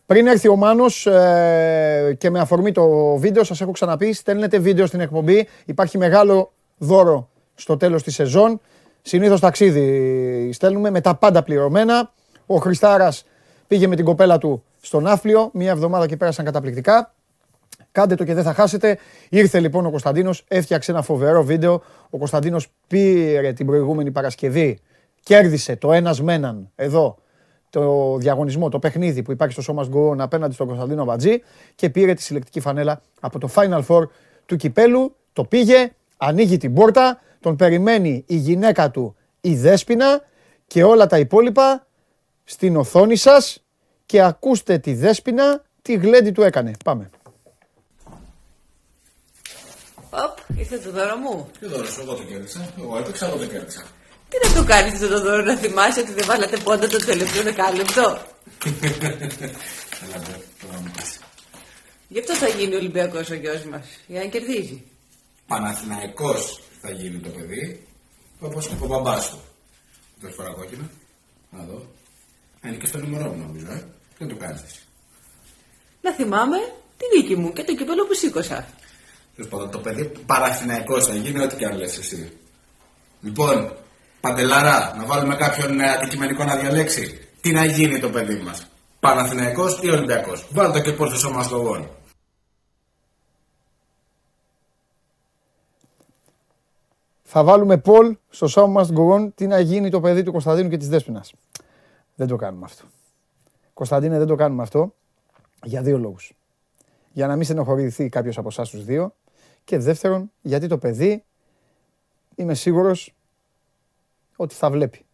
[0.07, 4.87] Πριν έρθει ο Μάνος ε, και με αφορμή το βίντεο, σας έχω ξαναπεί, στέλνετε βίντεο
[4.87, 5.49] στην εκπομπή.
[5.65, 8.61] Υπάρχει μεγάλο δώρο στο τέλος της σεζόν.
[9.03, 12.13] Συνήθως ταξίδι στέλνουμε με τα πάντα πληρωμένα.
[12.47, 13.25] Ο Χριστάρας
[13.67, 17.15] πήγε με την κοπέλα του στον Άφλιο, μία εβδομάδα και πέρασαν καταπληκτικά.
[17.93, 18.99] Κάντε το και δεν θα χάσετε.
[19.29, 21.83] Ήρθε λοιπόν ο Κωνσταντίνος, έφτιαξε ένα φοβερό βίντεο.
[22.11, 24.79] Ο Κωνσταντίνος πήρε την προηγούμενη Παρασκευή,
[25.23, 27.17] κέρδισε το ένας με έναν εδώ
[27.71, 31.43] το διαγωνισμό, το παιχνίδι που υπάρχει στο Σώμα Go απέναντι στον Κωνσταντίνο Μπατζή
[31.75, 34.03] και πήρε τη συλλεκτική φανέλα από το Final Four
[34.47, 35.17] του κυπέλου.
[35.33, 40.23] Το πήγε, ανοίγει την πόρτα, τον περιμένει η γυναίκα του η Δέσποινα
[40.67, 41.87] και όλα τα υπόλοιπα
[42.45, 43.64] στην οθόνη σας
[44.07, 46.71] και ακούστε τη Δέσποινα τι γλέντι του έκανε.
[46.85, 47.11] Πάμε.
[50.11, 51.51] Οπ, ήρθε το δώρο μου.
[51.61, 52.73] Τι δώρο σου, εγώ το κέρδισα.
[52.79, 53.83] Εγώ έπαιξα, εγώ το κέρδισα.
[54.29, 57.43] Τι να το κάνεις αυτό το δώρο, να θυμάσαι ότι δεν βάλατε πόντα το τελευταίο
[57.43, 58.19] δεκάλεπτο;
[60.05, 61.19] Έλα, ντε, τώρα μου πας.
[62.09, 63.87] Γι' αυτό θα γίνει Ολυμπιακός ο γιος μας.
[64.07, 64.83] Για να κερδίζει.
[65.47, 67.87] Παναθηναϊκός θα γίνει το παιδί,
[68.41, 69.41] όπως ο μπαμπάς του.
[70.21, 70.91] Δεν φορά κόκκινα.
[71.51, 71.77] Να δω.
[72.61, 73.85] Α, Είναι και στο νούμερό μου νομίζω, ε.
[74.19, 74.81] Δεν το κάνεις εσύ.
[76.01, 76.57] Να θυμάμαι
[76.97, 78.67] τη νίκη μου και το κύπελο που σήκωσα.
[79.37, 82.33] Τέλος πάντων, το παιδί Παναθηναϊκός θα γίνει, ό,τι και αν λες εσύ.
[83.21, 83.77] Λοιπόν,
[84.21, 87.29] Παντελάρα, να βάλουμε κάποιον ε, αντικειμενικό να διαλέξει.
[87.41, 88.67] Τι να γίνει το παιδί μας.
[89.01, 90.47] Παναθηναϊκός ή Ολυμπιακός.
[90.51, 91.87] Βάλτε και πώς το σώμα στο
[97.23, 100.69] Θα βάλουμε Πολ στο Show Must Go On τι να γίνει το παιδί του Κωνσταντίνου
[100.69, 101.33] και της Δέσποινας.
[102.15, 102.85] Δεν το κάνουμε αυτό.
[103.75, 104.95] Κωνσταντίνε, δεν το κάνουμε αυτό
[105.65, 106.33] για δύο λόγους.
[107.13, 109.15] Για να μην στενοχωρηθεί κάποιος από εσάς τους δύο
[109.65, 111.25] και δεύτερον, γιατί το παιδί
[112.35, 113.15] είμαι σίγουρος
[114.37, 115.05] ότι θα βλέπει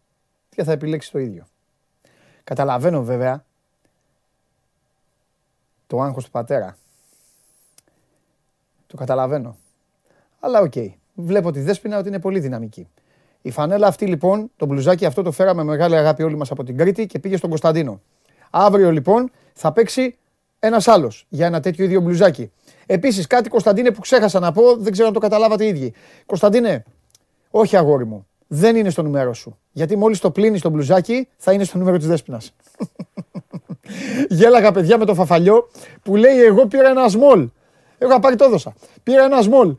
[0.49, 1.47] και θα επιλέξει το ίδιο.
[2.43, 3.45] Καταλαβαίνω βέβαια
[5.87, 6.77] το άγχος του πατέρα.
[8.87, 9.57] Το καταλαβαίνω.
[10.39, 10.73] Αλλά οκ.
[11.13, 12.87] Βλέπω τη Δέσποινα ότι είναι πολύ δυναμική.
[13.41, 16.63] Η φανέλα αυτή λοιπόν, το μπλουζάκι αυτό το φέραμε με μεγάλη αγάπη όλοι μας από
[16.63, 18.01] την Κρήτη και πήγε στον Κωνσταντίνο.
[18.51, 20.17] Αύριο λοιπόν θα παίξει
[20.59, 22.51] ένας άλλος για ένα τέτοιο ίδιο μπλουζάκι.
[22.85, 25.93] Επίσης κάτι Κωνσταντίνε που ξέχασα να πω, δεν ξέρω αν το καταλάβατε οι ίδιοι.
[26.25, 26.83] Κωνσταντίνε,
[27.49, 29.57] όχι αγόρι μου, δεν είναι στο νούμερο σου.
[29.71, 32.53] Γιατί μόλις το πλύνεις το μπλουζάκι θα είναι στο νούμερο της Δέσποινας.
[34.29, 35.69] Γέλαγα παιδιά με το φαφαλιό
[36.03, 37.49] που λέει εγώ πήρα ένα σμόλ.
[37.97, 38.73] Εγώ πάρει το έδωσα.
[39.03, 39.75] Πήρα ένα σμόλ.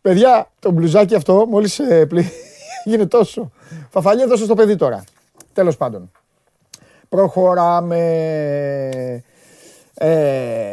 [0.00, 2.30] Παιδιά, το μπλουζάκι αυτό μόλις ε, πλη...
[2.84, 3.50] γίνει τόσο.
[3.90, 5.04] Φαφαλιό έδωσε στο παιδί τώρα.
[5.52, 6.10] Τέλος πάντων.
[7.10, 8.02] Προχωράμε.
[9.94, 10.70] Ε,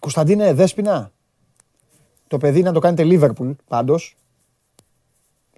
[0.00, 1.12] Κωνσταντίνε, Δέσποινα.
[2.26, 4.16] Το παιδί να το κάνετε Λίβερπουλ πάντως.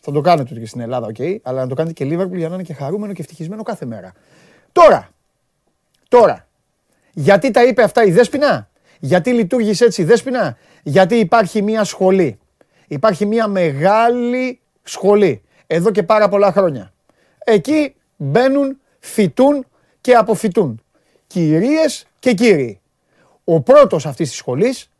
[0.01, 1.17] Θα το κάνετε και στην Ελλάδα, οκ.
[1.43, 4.13] αλλά να το κάνετε και Λίβερπουλ για να είναι και χαρούμενο και ευτυχισμένο κάθε μέρα.
[4.73, 5.11] Τώρα,
[6.09, 6.47] τώρα,
[7.13, 8.69] γιατί τα είπε αυτά η Δέσποινα,
[9.01, 12.39] γιατί λειτουργήσε έτσι η Δέσποινα, γιατί υπάρχει μια σχολή.
[12.87, 16.93] Υπάρχει μια μεγάλη σχολή, εδώ και πάρα πολλά χρόνια.
[17.39, 19.67] Εκεί μπαίνουν, φοιτούν
[20.01, 20.81] και αποφοιτούν.
[21.27, 22.81] Κυρίες και κύριοι.
[23.45, 24.91] Ο πρώτος αυτής της σχολής,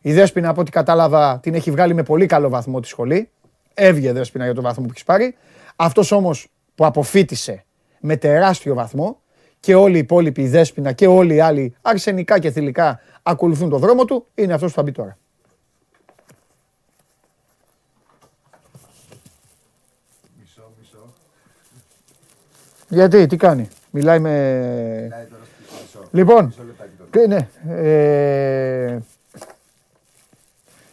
[0.00, 3.30] η Δέσποινα από ό,τι κατάλαβα την έχει βγάλει με πολύ καλό βαθμό τη σχολή,
[3.74, 5.36] έβγε Δέσποινα για τον βαθμό που έχει πάρει.
[5.76, 7.64] Αυτός όμως που αποφύτησε
[8.00, 9.20] με τεράστιο βαθμό
[9.60, 13.78] και όλοι οι υπόλοιποι, η Δέσποινα και όλοι οι άλλοι αρσενικά και θηλυκά ακολουθούν το
[13.78, 15.18] δρόμο του, είναι αυτός που θα μπει τώρα.
[22.90, 25.28] Γιατί, τι κάνει, μιλάει με...
[26.10, 26.54] Λοιπόν,
[27.10, 28.98] τι- ναι, ε,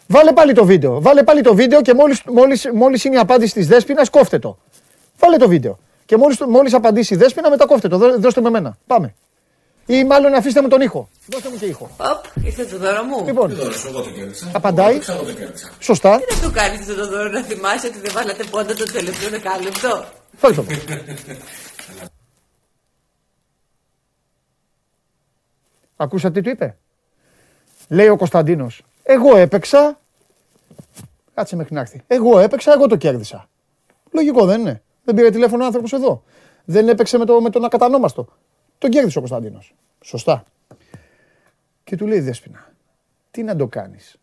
[0.08, 1.02] Βάλε πάλι το βίντεο.
[1.02, 4.58] Βάλε πάλι το βίντεο και μόλις, μόλις, μόλις είναι η απάντηση της Δέσποινας, κόφτε το.
[5.20, 5.80] Βάλε το βίντεο.
[6.06, 7.98] Και μόλις, μόλις απαντήσει η Δέσποινα, μετά κόφτε το.
[7.98, 8.78] Δώ- Δώστε με εμένα.
[8.88, 9.14] Πάμε.
[9.86, 11.10] Ή μάλλον αφήστε μου τον ήχο.
[11.26, 11.90] Δώστε μου και ήχο.
[11.98, 13.26] Οπ, ήρθε το δώρο μου.
[13.26, 14.50] Λοιπόν, Δεν δώσε, εγώ το κέρδισα.
[14.54, 14.86] Απαντάει.
[14.90, 15.70] Εγώ το ξέρω, το κέρδισα.
[15.80, 16.18] σωστά.
[16.18, 19.30] Τι να του κάνεις αυτό το δώρο, να θυμάσαι ότι δεν βάλατε πόντα το τελευταίο
[19.30, 20.06] δεκάλεπτο;
[20.38, 20.66] Φάει το.
[25.96, 26.78] Ακούσατε τι του είπε;
[27.90, 28.84] Λέει ο Κωνσταντίνος.
[29.04, 30.00] Εγώ έπαιξα.
[31.34, 32.02] Κάτσε μέχρι να έρθει.
[32.08, 33.50] Εγώ έπαιξα, εγώ το κέρδισα.
[34.12, 34.82] Λογικό δεν είναι.
[35.04, 36.24] Δεν πήρε τηλέφωνο ο άνθρωπος εδώ.
[36.66, 38.28] Δεν έπαιξε με, το, με τον ακατανόμαστο.
[38.78, 39.76] Τον κέρδισε ο Κωνσταντίνος.
[40.02, 40.44] Σωστά.
[41.84, 42.74] Και του λέει η Δέσποινα.
[43.32, 44.20] Τι να το κάνεις;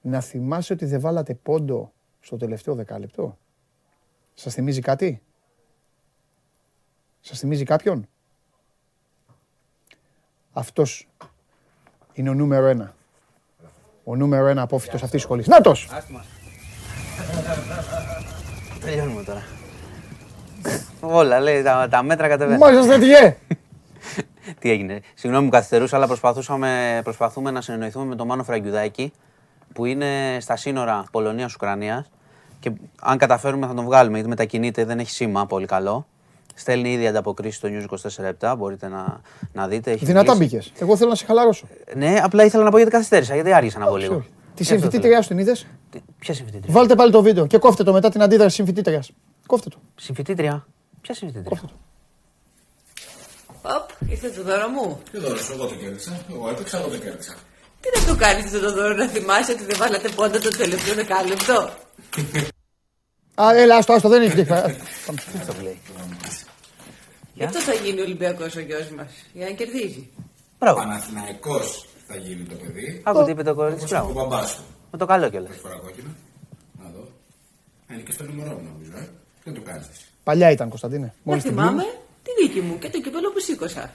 [0.00, 3.38] Να θυμάσαι ότι δεν βάλατε πόντο στο τελευταίο δεκάλεπτο;
[4.34, 5.22] Σας θυμίζει κάτι;
[7.20, 8.08] Σας θυμίζει κάποιον;
[10.52, 11.08] Αυτός
[12.12, 12.94] είναι ο νούμερο ένα.
[14.04, 15.46] Ο νούμερο ένα απόφυτος αυτής της σχολής.
[15.46, 15.88] Νάτος!
[18.80, 19.42] Τελειώνουμε τώρα.
[21.00, 22.58] Όλα, λέει, τα, τα μέτρα κατεβαίνουν.
[22.58, 23.36] Μάλιστα τιέ!
[24.60, 25.00] Τι έγινε.
[25.14, 29.12] Συγγνώμη που καθυστερούσα, αλλά προσπαθούσαμε, προσπαθούμε να συνεννοηθούμε με τον Μάνο Φραγκιουδάκη,
[29.72, 32.10] που είναι στα σύνορα Πολωνίας-Ουκρανίας.
[32.60, 36.06] Και αν καταφέρουμε θα τον βγάλουμε, γιατί μετακινείται, δεν έχει σήμα πολύ καλό.
[36.60, 39.20] Στέλνει ήδη ανταποκρίσεις στο News 24 μπορείτε να,
[39.52, 39.90] να δείτε.
[39.90, 40.44] έχει Δυνατά βγει.
[40.44, 40.72] μπήκες.
[40.78, 41.68] Εγώ θέλω να σε χαλαρώσω.
[41.96, 44.14] Ναι, απλά ήθελα να πω γιατί καθυστέρησα, γιατί άργησα να πω Όχι, λίγο.
[44.14, 44.26] όχι.
[44.54, 45.72] Τη Γι' αυτό συμφιτήτριά σου την είδες; θέλω.
[45.90, 49.10] Τι- Ποια συμφιτήτρια; Βάλτε πάλι το βίντεο και κόφτε το μετά την αντίδραση συμφιτήτριας.
[49.46, 49.76] Κόφτε το.
[49.94, 50.66] Συμφιτήτρια;
[51.00, 51.72] Ποια συμφιτήτρια; Κόφτε το.
[53.62, 54.98] Οπ, ήρθε το δώρο μου.
[55.12, 56.24] Δεν δώσε, εγώ το κέρδισα.
[56.30, 57.34] Εγώ έπαιξα, εγώ το κέρδισα.
[57.80, 60.94] Τι να του κάνεις αυτό το δώρο, να θυμάσαι ότι δεν βάλατε πόντα το τελευταίο
[60.94, 61.70] δεκάλεπτο;
[63.34, 64.56] Α, έλα, άστο, άστο, δεν έχει δίκιο.
[67.46, 67.52] Τι το λέει.
[67.52, 69.12] Γι' αυτό θα γίνει Ολυμπιακός ο γιος μας.
[69.32, 70.08] Για να κερδίζει.
[70.58, 70.78] Μπράβο.
[70.78, 73.00] Παναθηναϊκός θα γίνει το παιδί.
[73.04, 73.84] Άκου τι είπε το κορίτσι.
[73.84, 74.12] Όπως ο Μπράβο.
[74.12, 74.62] μπαμπάς του.
[74.92, 75.50] Με το καλό κιόλας.
[75.50, 76.12] Έχει φορά κόκκινα.
[76.82, 77.00] Να δω.
[77.88, 79.08] Α, Είναι και στο νούμερό μου νομίζω, ε.
[79.44, 80.04] Δεν το κάνεις εσύ.
[80.24, 81.04] Παλιά ήταν, Κωνσταντίνε.
[81.06, 81.98] Να Μόλις την θυμάμαι πλύνεις.
[82.22, 83.90] τη δίκη μου και το κυπέλο που σήκωσα.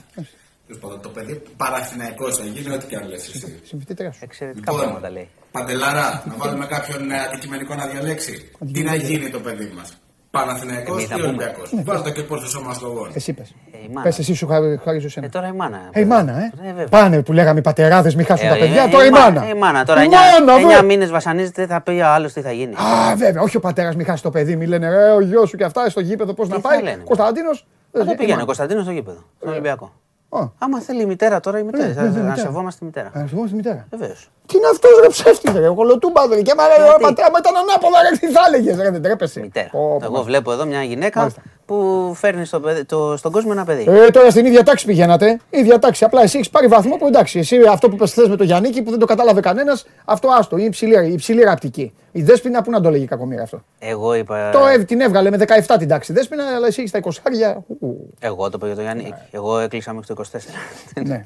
[0.68, 3.60] Τέλος πάντων, το παιδί Παναθηναϊκός θα γίνει, ό,τι και αν λες εσύ.
[3.66, 4.20] Συμφιτήτριά σου.
[4.24, 5.30] Εξαιρετικά Λοιπόν, πράγματα λέει.
[5.52, 8.52] Παντελάρα, να βάλουμε κάποιον ε, αντικειμενικό να διαλέξει.
[8.74, 9.98] Τι να γίνει το παιδί μας.
[10.40, 11.28] Παναθηναϊκός Εμείς θα ή πούμε.
[11.28, 11.70] Ολυμπιακός.
[11.84, 13.10] Βάλτε και πώς στο σώμα λόγων.
[13.14, 13.50] Εσύ πες.
[13.72, 14.02] Ε, η μάνα.
[14.02, 15.30] Πες εσύ σου χάρη χάρη σου Ε, εσένα.
[15.30, 15.90] τώρα η μάνα.
[15.92, 16.52] Ε, η μάνα, ε.
[16.64, 16.88] Ε, βέβαια.
[16.88, 18.84] Πάνε που λέγαμε οι πατεράδες, μην χάσουν Ε, τα ε, παιδιά.
[18.84, 19.46] ε, Τώρα η μα- μάνα.
[19.46, 20.84] ε, Η μάνα τώρα Η 9 μάνα, βρε.
[20.84, 22.74] μήνες βασανίζεται, θα πει άλλο τι θα γίνει.
[22.74, 24.56] Α, βέβαια, όχι ο πατέρας μην χάσει το παιδί.
[24.56, 26.82] Μην λένε ρε, ο γιος σου και αυτά στο γήπεδο πώς να θα πάει.
[26.82, 27.68] λένε; Κωνσταντίνος.
[27.92, 29.92] Θα το πήγαινε ο Κωνσταντίνος στο γήπεδο, στον Ολυμπιακό.
[30.38, 30.50] Α.
[30.60, 31.88] Άμα θέλει η μητέρα τώρα, η μητέρα.
[31.88, 32.36] ναι, θα- ναι, Να μητέρα.
[32.36, 33.08] σεβόμαστε τη μητέρα.
[33.24, 33.88] Α, σου στη μητέρα.
[33.90, 34.30] Βεβαίως.
[34.46, 35.68] Τι είναι αυτός, ρε ψεύτη, ρε.
[35.68, 36.42] Ο κολοτούμπα, ρε.
[36.42, 38.18] Και άμα λέει, ο πατέρα μου ήταν ανάποδα, ρε.
[38.18, 38.90] Τι θα έλεγες, ρε.
[38.92, 39.40] Δεν τρέπεσαι.
[39.40, 39.70] Μητέρα.
[39.72, 40.24] Πω, πω, Εγώ πω.
[40.24, 41.42] βλέπω εδώ μια γυναίκα Μάλιστα.
[41.66, 43.86] που φέρνει στο παιδί- το- στον κόσμο ένα παιδί.
[43.88, 45.40] Ε, τώρα στην ίδια τάξη πηγαίνατε.
[45.50, 46.04] ίδια τάξη.
[46.04, 47.40] Απλά εσύ έχεις πάρει βαθμό που εντάξει.
[47.40, 50.58] Εσύ αυτό που πες χθες με το Γιάννικη που δεν το κατάλαβε κανένας, αυτό άστο.
[50.58, 51.94] Είναι υψηλή, υψηλή ραπτική.
[52.18, 54.50] Η δέσπινα που να το λέγει κακομοίρα αυτό; Εγώ είπα.
[54.52, 58.14] Το έβ- την έβγαλε με 17 την τάξη δέσπινα, αλλά εσύ έχεις τα 20 ου.
[58.20, 59.14] Εγώ το είπα για το Γιάννη.
[59.32, 61.04] Εγώ έκλεισα μέχρι το 24.
[61.06, 61.24] Ναι.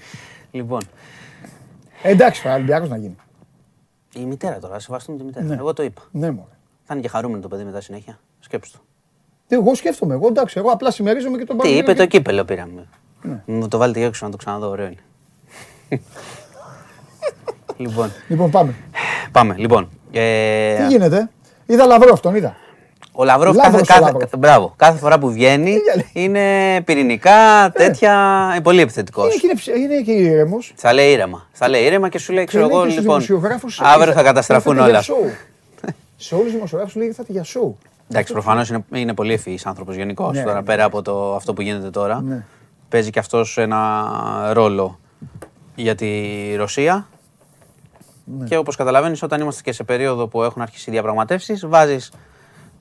[0.51, 0.79] Λοιπόν.
[2.01, 3.15] Ε, Εντάξει, ο Ολυμπιακός να γίνει.
[4.15, 5.45] Η μητέρα τώρα, σεβαστούμε τη μητέρα.
[5.45, 5.55] Ναι.
[5.55, 6.01] Εγώ το είπα.
[6.11, 6.49] Ναι, μωρέ.
[6.83, 8.19] Θα είναι και χαρούμενο το παιδί μετά συνέχεια.
[8.39, 8.79] Σκέψου το.
[9.55, 10.13] Εγώ σκέφτομαι.
[10.13, 11.91] Εγώ εντάξει, εγώ απλά συμμερίζομαι και τον Τι Παναγιώτη.
[11.91, 12.87] είπε το κύπελο πήραμε.
[13.21, 13.43] Ναι.
[13.45, 15.01] Μου το βάλετε έξω να το ξαναδώ, ωραίο είναι.
[17.77, 18.73] λοιπόν, Λοιπόν, πάμε.
[19.31, 19.55] πάμε.
[19.57, 21.29] Λοιπόν, ε, Τι γίνεται.
[21.65, 22.55] Είδα λαβρό αυτόν, είδα.
[23.11, 24.21] ο Λαυρόφ Λαύρος κάθε, ο κάθε, Λαύρος.
[24.23, 26.25] κάθε- μπράβο, κάθε φορά που βγαίνει Τι λέει.
[26.25, 28.13] είναι πυρηνικά, τέτοια,
[28.51, 29.25] είναι πολύ επιθετικός.
[29.25, 30.73] Είναι, και είναι, ψ- είναι και ήρεμος.
[30.75, 31.47] Θα λέει ήρεμα.
[31.51, 33.21] Θα λέει ήρεμα και σου λέει, ξέρω εγώ, λοιπόν,
[33.79, 35.01] αύριο θα καταστραφούν όλα.
[35.01, 37.77] Σε όλους τους δημοσιογράφους λέει θα για σοου.
[38.11, 40.35] Εντάξει, προφανώς είναι, είναι πολύ ευφυής άνθρωπος γενικώς.
[40.35, 40.63] Ναι, τώρα ναι.
[40.63, 42.21] πέρα από το, αυτό που γίνεται τώρα.
[42.21, 42.43] Ναι.
[42.89, 44.05] Παίζει και αυτός ένα
[44.53, 44.99] ρόλο
[45.75, 46.11] για τη
[46.57, 47.07] Ρωσία.
[48.37, 48.45] Ναι.
[48.45, 52.11] Και όπως καταλαβαίνεις, όταν είμαστε και σε περίοδο που έχουν αρχίσει οι διαπραγματεύσεις, βάζεις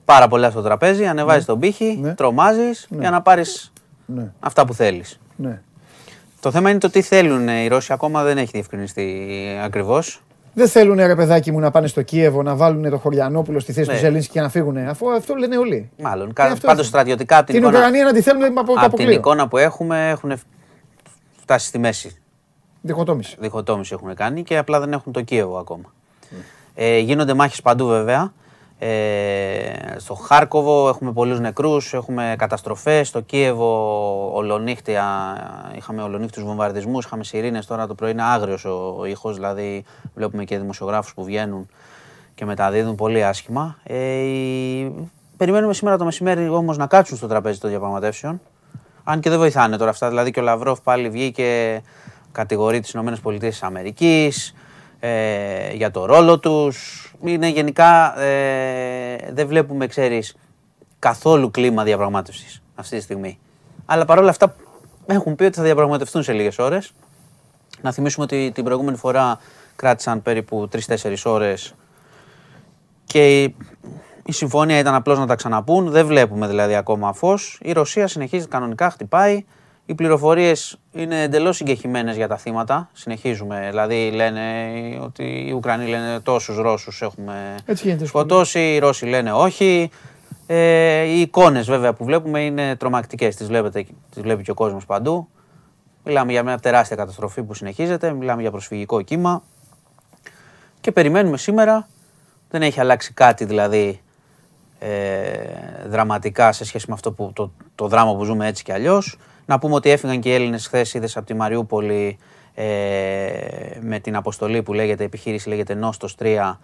[0.05, 2.15] πάρα πολλά στο τραπέζι, ανεβάζεις τον πύχη, Ναι.
[2.15, 3.73] τρομάζεις για να πάρεις
[4.07, 5.21] Ναι, αυτά που θέλεις.
[5.37, 5.61] ναι.
[6.41, 7.93] Το θέμα είναι το τι θέλουν οι Ρώσοι.
[7.93, 9.27] Ακόμα δεν έχει διευκρινιστεί
[9.65, 10.23] ακριβώς.
[10.55, 13.89] Δεν θέλουν ρε παιδάκι μου να πάνε στο Κίεβο να βάλουν το Χωριανόπουλο στη θέση
[13.89, 13.95] Ναι.
[13.95, 14.77] του Ζελίνσκι και να φύγουν.
[14.77, 15.91] Αφού αυτό λένε όλοι.
[16.03, 16.33] Μάλλον.
[16.33, 16.83] Και αυτό Πάντως είναι.
[16.89, 19.11] στρατιωτικά από την, Την εικόνα, Ουκρανία να τη θέλουν από το απ' την αποκλείο.
[19.11, 20.33] εικόνα που έχουμε έχουν
[21.43, 22.17] φτάσει στη μέση.
[22.81, 23.37] Διχοτόμηση.
[23.41, 25.93] διχοτόμηση έχουν κάνει και απλά δεν έχουν το Κίεβο ακόμα.
[26.75, 28.33] Ε, γίνονται μάχες παντού βέβαια.
[28.79, 33.09] Ε, στο Χάρκοβο έχουμε πολλούς νεκρούς, έχουμε καταστροφές.
[33.09, 35.05] Στο Κίεβο ολονύχτια,
[35.77, 37.67] είχαμε ολονύχτιους βομβαρδισμούς, είχαμε σιρήνες.
[37.67, 41.69] Τώρα το πρωί είναι άγριος ο, ο ήχος, δηλαδή βλέπουμε και δημοσιογράφους που βγαίνουν
[42.35, 43.79] και μεταδίδουν πολύ άσχημα.
[43.83, 48.41] Ε, η- Περιμένουμε σήμερα το μεσημέρι όμως να κάτσουν στο τραπέζι των διαπραγματεύσεων.
[49.05, 50.09] Αν και δεν βοηθάνε τώρα αυτά.
[50.09, 51.83] Δηλαδή και ο Λαυρόφ πάλι βγήκε,
[52.39, 53.73] κατηγορεί τις ΗΠΑ
[55.01, 57.07] ε, για το ρόλο τους.
[57.25, 60.37] Είναι γενικά, ε, δεν βλέπουμε, ξέρεις,
[60.99, 63.39] καθόλου κλίμα διαπραγμάτευσης αυτή τη στιγμή.
[63.87, 64.55] Αλλά παρόλα αυτά
[65.07, 66.93] έχουν πει ότι θα διαπραγματευτούν σε λίγες ώρες.
[67.83, 69.39] Να θυμίσουμε ότι την προηγούμενη φορά
[69.77, 71.75] κράτησαν περίπου 3-4 ώρες
[73.05, 73.57] και η,
[74.25, 75.91] η συμφωνία ήταν απλώς να τα ξαναπούν.
[75.91, 77.59] Δεν βλέπουμε δηλαδή ακόμα φως.
[77.63, 79.45] Η Ρωσία συνεχίζει κανονικά, χτυπάει.
[79.91, 82.89] Οι πληροφορίες είναι εντελώς συγκεχημένες για τα θύματα.
[82.93, 83.67] Συνεχίζουμε.
[83.69, 84.43] Δηλαδή λένε
[85.01, 88.07] ότι οι Ουκρανοί λένε τόσους Ρώσους έχουμε Έτσι γίνεται.
[88.07, 88.75] σκοτώσει.
[88.75, 89.91] Οι Ρώσοι λένε όχι.
[90.47, 93.37] Ε, οι εικόνες βέβαια που βλέπουμε είναι τρομακτικές.
[93.37, 95.29] Τις, βλέπετε, τις βλέπει και ο κόσμος παντού.
[96.05, 98.13] Μιλάμε για μια τεράστια καταστροφή που συνεχίζεται.
[98.13, 99.43] Μιλάμε για προσφυγικό κύμα.
[100.81, 101.89] Και περιμένουμε σήμερα.
[102.51, 104.01] Δεν έχει αλλάξει κάτι δηλαδή
[104.79, 104.89] ε,
[105.87, 109.19] δραματικά σε σχέση με αυτό που, το, το δράμα που ζούμε έτσι κι αλλιώς.
[109.49, 112.19] Να πούμε ότι έφυγαν και οι Έλληνες χθες είδες από τη Μαριούπολη
[112.55, 112.65] ε,
[113.81, 116.57] με την αποστολή που λέγεται, η επιχείρηση λέγεται Νόστος 3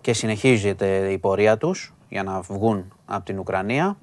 [0.00, 3.96] και συνεχίζεται η πορεία τους για να βγουν από την Ουκρανία.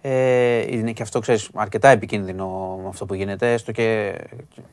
[0.00, 4.18] Ε, είναι και αυτό, ξέρεις, αρκετά επικίνδυνο με αυτό που γίνεται, έστω και,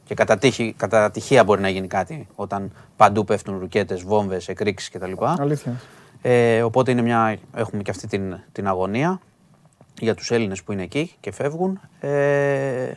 [0.04, 4.90] και κατά, τύχη, κατά τυχαία μπορεί να γίνει κάτι όταν παντού πέφτουν ρουκέτες, βόμβες, εκρήξεις
[4.90, 5.14] κτλ.
[5.20, 5.74] Αλήθεια.
[6.22, 9.20] Ε, οπότε είναι μια, έχουμε και αυτή την, την αγωνία
[10.00, 11.80] για τους Έλληνες που είναι εκεί και φεύγουν.
[12.00, 12.92] Ε,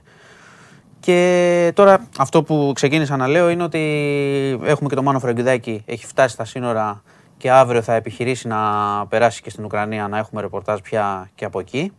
[1.01, 3.81] και τώρα αυτό που ξεκίνησα να λέω είναι ότι
[4.65, 7.03] έχουμε και το Μάνο Φραγκουδάκη, έχει φτάσει στα σύνορα
[7.37, 8.59] και αύριο θα επιχειρήσει να
[9.09, 11.93] περάσει και στην Ουκρανία να έχουμε ρεπορτάζ πια και από εκεί.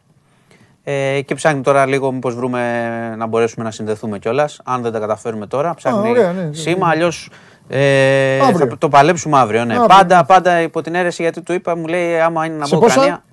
[0.83, 4.61] Ε, και ψάχνει τώρα λίγο μήπως βρούμε να μπορέσουμε να συνδεθούμε κιόλας.
[4.63, 7.29] Αν δεν τα καταφέρουμε τώρα, ψάχνει ωραία, ναι, ναι, σήμα, αλλιώς
[7.67, 8.67] ε, Αύριο.
[8.67, 9.65] θα το παλέψουμε αύριο.
[9.65, 9.73] Ναι.
[9.73, 9.87] Αύριο.
[9.87, 12.81] Πάντα, πάντα υπό την αίρεση γιατί του είπα, μου λέει άμα είναι να Σε μπω
[12.81, 13.23] πόσα; Ουκρανία.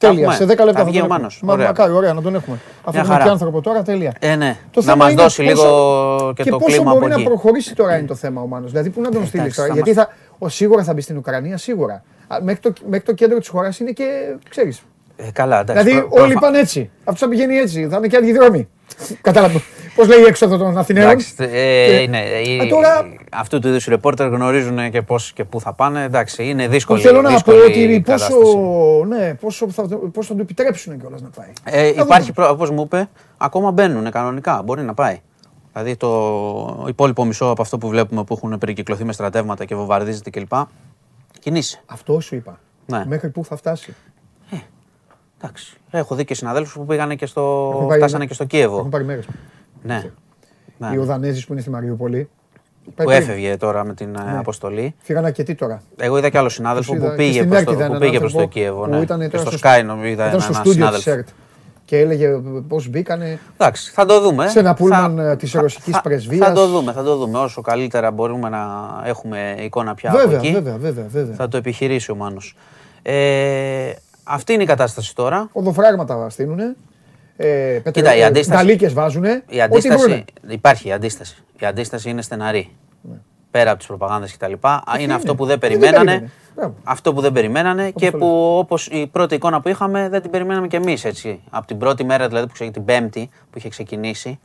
[0.00, 0.20] Τέλεια.
[0.22, 0.34] έχουμε.
[0.34, 1.18] Σε 10 λεπτά Θα θα βγει τον ο έχουμε.
[1.18, 1.40] Μάνος.
[1.44, 1.66] Μα, Ωραία.
[1.66, 2.56] Μακάρι, ωραία, να τον έχουμε.
[2.80, 3.24] Αφού Μια έχουμε χαρά.
[3.24, 4.12] και άνθρωπο τώρα, τέλεια.
[4.18, 4.56] Ε, ναι.
[4.70, 7.08] Το να θέμα μας είναι δώσει πόσο- λίγο και, και το πόσο κλίμα μπορεί από
[7.08, 7.24] να εκεί.
[7.24, 8.70] προχωρήσει τώρα είναι το θέμα ο Μάνος.
[8.70, 9.68] Δηλαδή, πού να τον στείλει Εντάξει, τώρα.
[9.68, 12.02] θα Γιατί μας- θα, ο, σίγουρα θα μπει στην Ουκρανία, σίγουρα.
[12.28, 14.04] Α, Μέχρι το, μέχρι το κέντρο της χώρας είναι και
[14.50, 14.82] ξέρεις.
[15.16, 15.84] Ε, καλά, εντάξει.
[15.84, 16.90] Δηλαδή, προ- όλοι προφα- πάνε έτσι.
[17.04, 17.88] Αυτό θα πηγαίνει έτσι.
[17.90, 18.68] Θα είναι και άλλοι δρόμοι.
[19.20, 19.60] Κατάλαβα.
[20.00, 23.68] Πώς λέει η έξοδο των Αθηναίων; Εντάξει, ε, Και- είναι, οι- Α, τώρα- αυτού του
[23.68, 26.02] είδους οι ρεπόρτερ γνωρίζουν και πώς και πού θα πάνε.
[26.04, 28.56] Εντάξει, είναι δύσκολη, Θέλω να πω δύσκολη ότι πόσο, κατάσταση.
[29.08, 29.82] ναι, πόσο, θα,
[30.12, 31.48] πώς θα του επιτρέψουν κιόλας να πάει.
[31.64, 32.48] Ε, Θα υπάρχει, δούμε.
[32.48, 34.62] όπως μου είπε, ακόμα μπαίνουν κανονικά.
[34.64, 35.20] Μπορεί να πάει.
[35.72, 40.30] Δηλαδή το υπόλοιπο μισό από αυτό που βλέπουμε που έχουν περικυκλωθεί με στρατεύματα και βομβαρδίζεται
[40.30, 40.52] κλπ.
[41.40, 41.82] Κινείσαι.
[41.86, 42.58] Αυτό σου είπα.
[42.86, 43.04] Ναι.
[43.06, 43.94] Μέχρι πού θα φτάσει.
[45.42, 45.76] Εντάξει.
[45.90, 47.70] Έχω δει και συναδέλφους που πήγανε και στο.
[47.74, 48.78] Έχουν πάει- φτάσανε και στο Κίεβο.
[48.78, 49.20] Έχουν πάρει μέρε.
[49.82, 50.02] Ναι.
[50.78, 50.90] ναι.
[50.94, 52.28] Οι Οδανέζοι που είναι στη Μαριούπολη.
[52.94, 53.22] πάει Που πριν.
[53.28, 54.94] έφευγε τώρα με την ε, αποστολή.
[54.98, 57.58] Φύγαν αρκετοί τώρα; Εγώ είδα και άλλο συνάδελφο Τους που είδα και πήγε στην προς
[57.60, 58.80] ΕΡΤ το, είδα που έναν πήγε προς άνθρωπο το Κίεβο.
[58.84, 59.00] που Ναι.
[59.00, 61.10] ήταν Και τώρα στο στο- Sky νομίζω είδα Ήταν έναν στο στούντιο της συνάδελφο.
[61.10, 61.28] ΕΡΤ
[61.84, 62.28] και έλεγε
[62.68, 64.48] πώς μπήκανε; Εντάξει, θα το δούμε.
[64.48, 66.46] σε ένα Θα- πούλμαν ε, της θα- ρωσικής θα- πρεσβείας.
[66.46, 67.38] Θα το δούμε, θα το δούμε.
[67.38, 68.60] Όσο καλύτερα μπορούμε να
[69.04, 71.34] έχουμε εικόνα πια από Βέβαια, εκεί, βέβαια, βέβαια, βέβαια.
[71.34, 72.56] θα το επιχειρήσει ο Μάνος.
[73.02, 73.90] Ε,
[74.30, 75.48] αυτή είναι η κατάσταση τώρα.
[75.52, 76.74] Οδοφράγματα στείλουνε.
[77.36, 79.42] Ε, Κοίτα, η αντίσταση- Νταλίκες βάζουνε.
[79.48, 79.94] Η ό,τι βρούνε.
[79.94, 81.36] αντίσταση, υπάρχει η αντίσταση.
[81.60, 82.70] Η αντίσταση είναι στεναρή.
[83.50, 84.44] πέρα από τις προπαγάνδες κτλ.
[84.52, 85.14] Είναι είναι.
[85.14, 86.04] αυτό που δεν Ε, δεν περιμένανε.
[86.04, 86.30] περίμενε.
[86.56, 86.74] Μπράβο.
[86.84, 90.30] Αυτό που δεν περιμένανε και το που όπως η πρώτη εικόνα που είχαμε δεν την
[90.30, 91.40] περιμέναμε κι εμείς έτσι.
[91.50, 94.38] Από την πρώτη μέρα δηλαδή που ξεκίνησε, την Πέμπτη που είχε ξεκινήσει.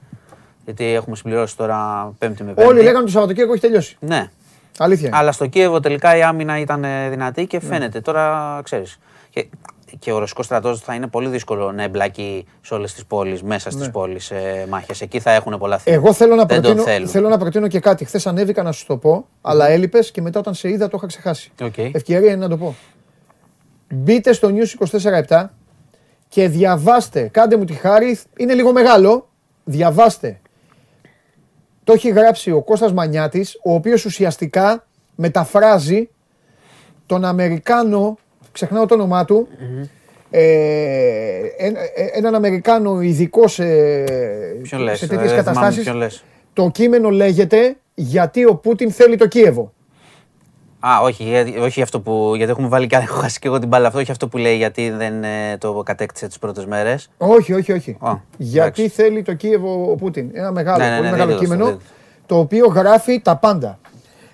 [0.65, 2.69] Γιατί έχουμε συμπληρώσει τώρα Πέμπτη με Πέμπτη.
[2.69, 3.97] Όλοι λέγανε το Σαββατοκύριακο έχει τελειώσει.
[3.99, 4.29] Ναι.
[4.77, 5.07] Αλήθεια.
[5.07, 5.17] είναι.
[5.17, 8.01] Αλλά στο Κίεβο τελικά η άμυνα ήταν ε, δυνατή και φαίνεται.
[8.01, 8.99] Τώρα ξέρεις.
[9.99, 13.43] Και, και ο ρωσικός στρατός θα είναι πολύ δύσκολο να εμπλακεί σε όλες τις πόλεις,
[13.43, 13.91] μέσα στις Ναι.
[13.91, 15.01] πόλεις ε, μάχες.
[15.01, 16.01] Εκεί θα έχουν πολλά θύματα.
[16.03, 17.07] Εγώ θέλω να, Δεν τον προτείνω, θέλουν.
[17.07, 18.05] θέλω να προτείνω και κάτι.
[18.05, 21.07] Χθες ανέβηκα να σου το πω, αλλά έλειπες και μετά όταν σε είδα το είχα
[21.07, 21.51] ξεχάσει.
[21.61, 21.77] Οκ.
[21.77, 22.75] Ευκαιρία είναι να το πω.
[23.93, 24.87] Μπείτε στο News
[25.27, 25.45] 24-7
[26.27, 27.21] και διαβάστε.
[27.27, 28.19] Κάντε μου τη χάρη.
[28.37, 29.29] Είναι λίγο μεγάλο.
[29.63, 30.39] Διαβάστε.
[31.83, 34.85] Το έχει γράψει ο Κώστας Μανιάτης, ο οποίος ουσιαστικά
[35.15, 36.09] μεταφράζει
[37.05, 38.17] τον Αμερικάνο,
[38.55, 39.47] ξεχνάω το όνομά του,
[40.29, 40.43] ε,
[41.57, 43.63] ένα- ε, έναν Αμερικάνο ειδικό σε,
[44.61, 45.83] Ποιον λες, σε ε, τέτοιες δεν θυμάμαι καταστάσεις.
[45.83, 46.23] ποιον λες.
[46.53, 49.73] Το κείμενο λέγεται «Γιατί ο Πούτιν θέλει το Κίεβο».
[50.79, 52.33] Α, όχι, γιατί- όχι αυτό που.
[52.35, 53.99] Γιατί έχουμε βάλει και έχω χάσει και εγώ την μπάλα αυτό.
[53.99, 57.09] Όχι αυτό που λέει γιατί δεν ε, το κατέκτησε τις πρώτες μέρες.
[57.17, 57.97] Όχι, όχι, όχι.
[57.99, 58.87] Α, Γιατί εντάξει.
[59.01, 60.29] θέλει το Κίεβο ο Πούτιν.
[60.33, 61.83] Ένα μεγάλο, Ναι, ναι, πολύ ναι, μεγάλο δείτε το, κείμενο, δείτε
[62.25, 63.79] το οποίο γράφει τα πάντα.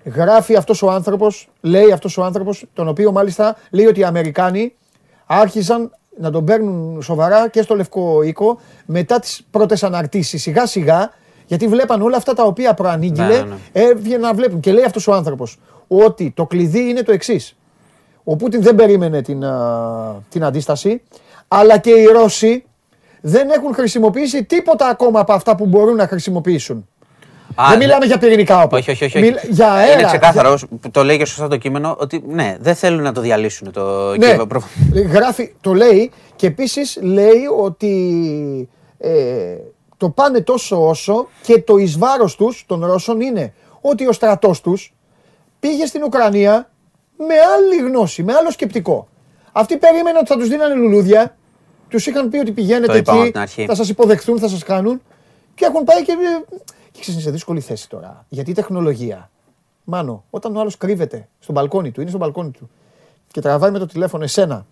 [0.03, 4.75] Γράφει αυτός ο άνθρωπος, λέει αυτός ο άνθρωπος, τον οποίο μάλιστα λέει ότι οι Αμερικάνοι
[5.25, 10.41] άρχισαν να τον παίρνουν σοβαρά και στο Λευκό Οίκο μετά τις πρώτες αναρτήσεις.
[10.41, 11.09] Σιγά σιγά,
[11.45, 14.59] γιατί βλέπαν όλα αυτά τα οποία προανήγγειλε, Ναι, ναι, έβγαιναν να βλέπουν.
[14.59, 17.55] Και λέει αυτός ο άνθρωπος ότι το κλειδί είναι το εξής.
[18.23, 21.01] Ο Πούτιν δεν περίμενε την, α, την αντίσταση,
[21.47, 22.63] αλλά και οι Ρώσοι
[23.21, 26.87] δεν έχουν χρησιμοποιήσει τίποτα ακόμα από αυτά που μπορούν να χρησιμοποιήσουν.
[27.69, 28.77] Δεν μιλάμε για πυρηνικά όπλα.
[28.79, 29.17] Όχι, όχι, όχι.
[29.17, 29.25] όχι.
[29.31, 29.93] Μιλ- για αέρα.
[29.93, 33.21] Είναι ξεκάθαρο, που το λέει και σωστά το κείμενο, ότι ναι, δεν θέλουν να το
[33.21, 34.47] διαλύσουν το Ναι, Κίεβο.
[34.47, 34.63] Προ-
[35.11, 39.11] γράφει, το λέει και επίσης λέει ότι ε,
[39.97, 44.61] το πάνε τόσο όσο και το εις βάρος τους των Ρώσων είναι ότι ο στρατός
[44.61, 44.93] τους
[45.59, 46.69] πήγε στην Ουκρανία
[47.17, 49.07] με άλλη γνώση, με άλλο σκεπτικό.
[49.51, 51.37] Αυτοί περίμεναν ότι θα τους δίνανε λουλούδια,
[51.89, 53.65] τους είχαν πει ότι πηγαίνετε Το είπαμε εκεί, από την αρχή.
[53.65, 55.01] θα σας υποδεχθούν, θα σας κάνουν
[55.55, 56.13] και έχουν πάει και,
[56.91, 58.25] και ξέρεις, είναι σε δύσκολη θέση τώρα.
[58.29, 59.29] Γιατί η τεχνολογία,
[59.83, 62.69] μάνο, όταν ο άλλος κρύβεται στο μπαλκόνι του, είναι στο μπαλκόνι του
[63.27, 64.65] και τραβάει με το τηλέφωνο εσένα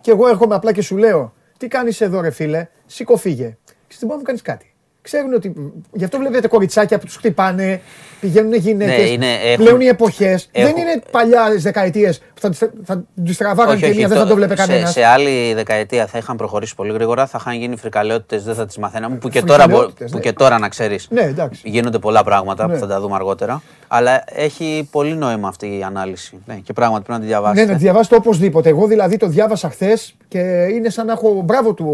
[0.00, 3.56] και εγώ έρχομαι απλά και σου λέω, τι κάνεις εδώ, ρε φίλε, σήκω φύγε.
[3.64, 4.74] Και δεν μπορεί να μου κάνεις κάτι.
[5.02, 5.52] Ξέρουν ότι.
[5.92, 7.80] Γι' αυτό βλέπετε κοριτσάκια που τους χτυπάνε,
[8.20, 8.96] πηγαίνουν γυναίκες.
[8.96, 10.48] Ναι, είναι- έχουν- πλέον οι εποχές.
[10.52, 14.08] Δεν έχουν- είναι παλιά δεκαετίες που θα, τις- θα τους τραβάγανε Όχι, και όχι, μία,
[14.08, 14.92] δεν θα αυτό- το βλέπει σε, κανένας.
[14.92, 18.78] σε άλλη δεκαετία θα είχαν προχωρήσει πολύ γρήγορα, θα είχαν γίνει φρικαλαιότητες, δεν θα τις
[18.78, 19.16] μαθαίναμε.
[19.16, 20.22] Που και, τώρα, μπο- Φρικαλαιότητες, που ναι.
[20.22, 21.06] και τώρα να ξέρεις.
[21.10, 21.60] Ναι, εντάξει.
[21.64, 22.72] Γίνονται πολλά πράγματα Ναι.
[22.72, 23.62] που θα τα δούμε αργότερα.
[23.88, 26.38] Αλλά έχει πολύ νόημα αυτή η ανάλυση.
[26.46, 27.66] Ναι, και πράγματι πρέπει να τη Ναι, διαβάσετε.
[27.70, 28.68] να τη διαβάσετε οπωσδήποτε.
[28.68, 30.38] Εγώ δηλαδή το διάβασα χθες και
[30.72, 31.84] είναι σαν να έχω μπράβο του,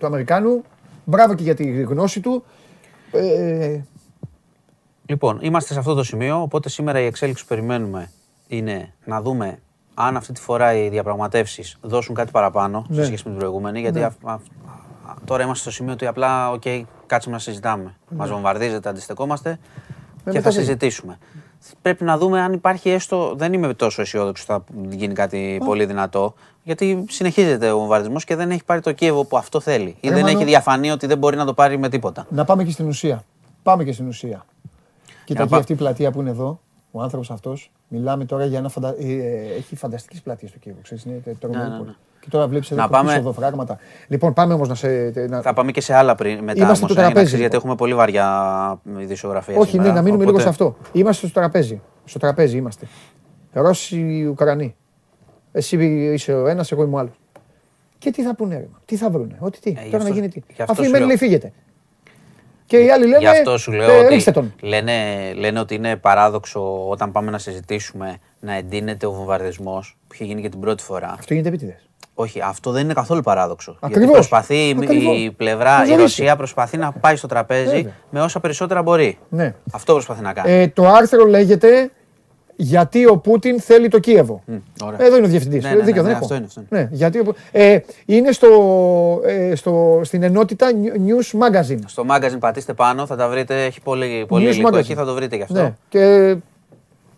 [0.00, 0.62] του Αμερικάνου.
[1.10, 2.44] Μπράβο και για τη γνώση του.
[3.12, 3.80] Ε,
[5.06, 8.10] Λοιπόν, είμαστε σε αυτό το σημείο, οπότε σήμερα η εξέλιξη που περιμένουμε
[8.48, 9.58] είναι να δούμε
[9.94, 12.94] αν αυτή τη φορά οι διαπραγματεύσεις δώσουν κάτι παραπάνω Ναι.
[12.96, 13.80] σε σχέση με την προηγούμενη.
[13.80, 14.04] Γιατί Ναι.
[14.04, 14.42] αυ- αυ-
[15.24, 16.62] τώρα είμαστε στο σημείο ότι απλά, οκ,
[17.06, 17.94] κάτσουμε να συζητάμε.
[18.10, 20.32] Μας βομβαρδίζεται, αντιστεκόμαστε και Ναι.
[20.32, 21.18] μετά θα δεν- συζητήσουμε.
[21.82, 23.34] Πρέπει να δούμε αν υπάρχει έστω.
[23.36, 26.34] Δεν είμαι τόσο αισιόδοξο ότι θα γίνει κάτι πολύ δυνατό.
[26.68, 29.96] Γιατί συνεχίζεται ο βομβαρδισμός και δεν έχει πάρει το Κίεβο που αυτό θέλει.
[30.00, 30.36] Ή Ρε δεν Μάνο.
[30.38, 32.26] έχει διαφανεί ότι δεν μπορεί να το πάρει με τίποτα.
[32.30, 33.24] να πάμε και στην ουσία.
[33.62, 34.44] Πάμε και στην ουσία.
[35.24, 37.70] Κοίτα να εκεί πά- αυτή η πλατεία που είναι εδώ, ο άνθρωπος αυτός.
[37.88, 38.88] Μιλάμε τώρα για ένα φαντα...
[38.88, 39.02] ε,
[39.58, 40.78] έχει φανταστικές πλατείες στο Κίεβο.
[40.82, 41.88] Ξέρεις, είναι τρομερή Ναι, ναι, πόλη.
[41.88, 41.94] ναι.
[42.20, 43.78] Και τώρα βλέπεις εδώ Να από πίσω πάμε- εδώ φράγματα.
[44.08, 45.12] Λοιπόν, πάμε όμως να σε.
[45.28, 45.40] Να...
[45.40, 47.54] Θα πάμε και σε άλλα πριν, μετά Είμαστε όμως, στο ε, να τραπέζι, ξέρεις, γιατί
[47.54, 47.58] λοιπόν.
[47.58, 50.76] έχουμε πολύ βαριά ειδησιογραφία Όχι, σήμερα, ναι, να μείνουμε λίγο οπότε- σε αυτό.
[50.92, 51.80] Είμαστε στο τραπέζι.
[52.04, 52.86] Στο τραπέζι είμαστε.
[53.52, 54.74] Ρώσοι, Ουκρανοί.
[55.58, 55.76] Εσύ
[56.12, 57.12] είσαι ο ένας, εγώ είμαι ο άλλος.
[57.98, 59.70] Και τι θα πούνε, ρε, τι θα βρούνε, ό,τι τι.
[59.70, 60.40] γι' τώρα να αυτό- γίνει τι.
[60.54, 61.06] γι' αυτό Αφού η σου Μέρη λέω.
[61.06, 61.52] λέει φύγετε.
[62.66, 63.18] Και οι άλλοι λένε.
[63.18, 64.54] Γι' αυτό σου λέω ε, ότι ρίξτε τον.
[64.60, 64.92] λένε,
[65.36, 70.40] λένε ότι είναι παράδοξο όταν πάμε να συζητήσουμε να εντείνεται ο βομβαρδισμός που είχε γίνει
[70.42, 71.14] και την πρώτη φορά.
[71.18, 71.88] Αυτό γίνεται επίτηδες.
[72.14, 73.76] Όχι, αυτό δεν είναι καθόλου παράδοξο.
[73.80, 74.14] Γιατί Ακριβώς.
[74.16, 75.18] προσπαθεί η- Ακριβώς.
[75.18, 76.00] η πλευρά, Να η ζωήσει.
[76.00, 77.92] Ρωσία προσπαθεί να πάει στο τραπέζι Βέβαια.
[78.10, 79.18] με όσα περισσότερα μπορεί.
[79.28, 79.54] Ναι.
[79.72, 80.52] Αυτό προσπαθεί να κάνει.
[80.52, 81.90] Ε, το άρθρο λέγεται
[82.60, 84.42] Γιατί ο Πούτιν θέλει το Κίεβο.
[84.84, 85.04] ωραία.
[85.06, 85.62] Εδώ είναι ο διευθυντής.
[85.64, 86.20] Ναι, ναι, Δίκιο, ναι, δεν ναι, έχω.
[86.24, 86.80] αυτό είναι, αυτό είναι.
[86.82, 88.48] Ναι, γιατί ο Πού- ε, είναι στο,
[89.24, 90.66] ε, στο, στην ενότητα
[91.06, 91.78] News Magazine.
[91.86, 93.64] Στο magazine πατήστε πάνω, θα τα βρείτε.
[93.64, 94.78] Έχει πολύ, πολύ News υλικό Magazine.
[94.78, 95.54] εκεί, θα το βρείτε γι' αυτό.
[95.62, 95.74] Ναι.
[95.88, 96.36] Και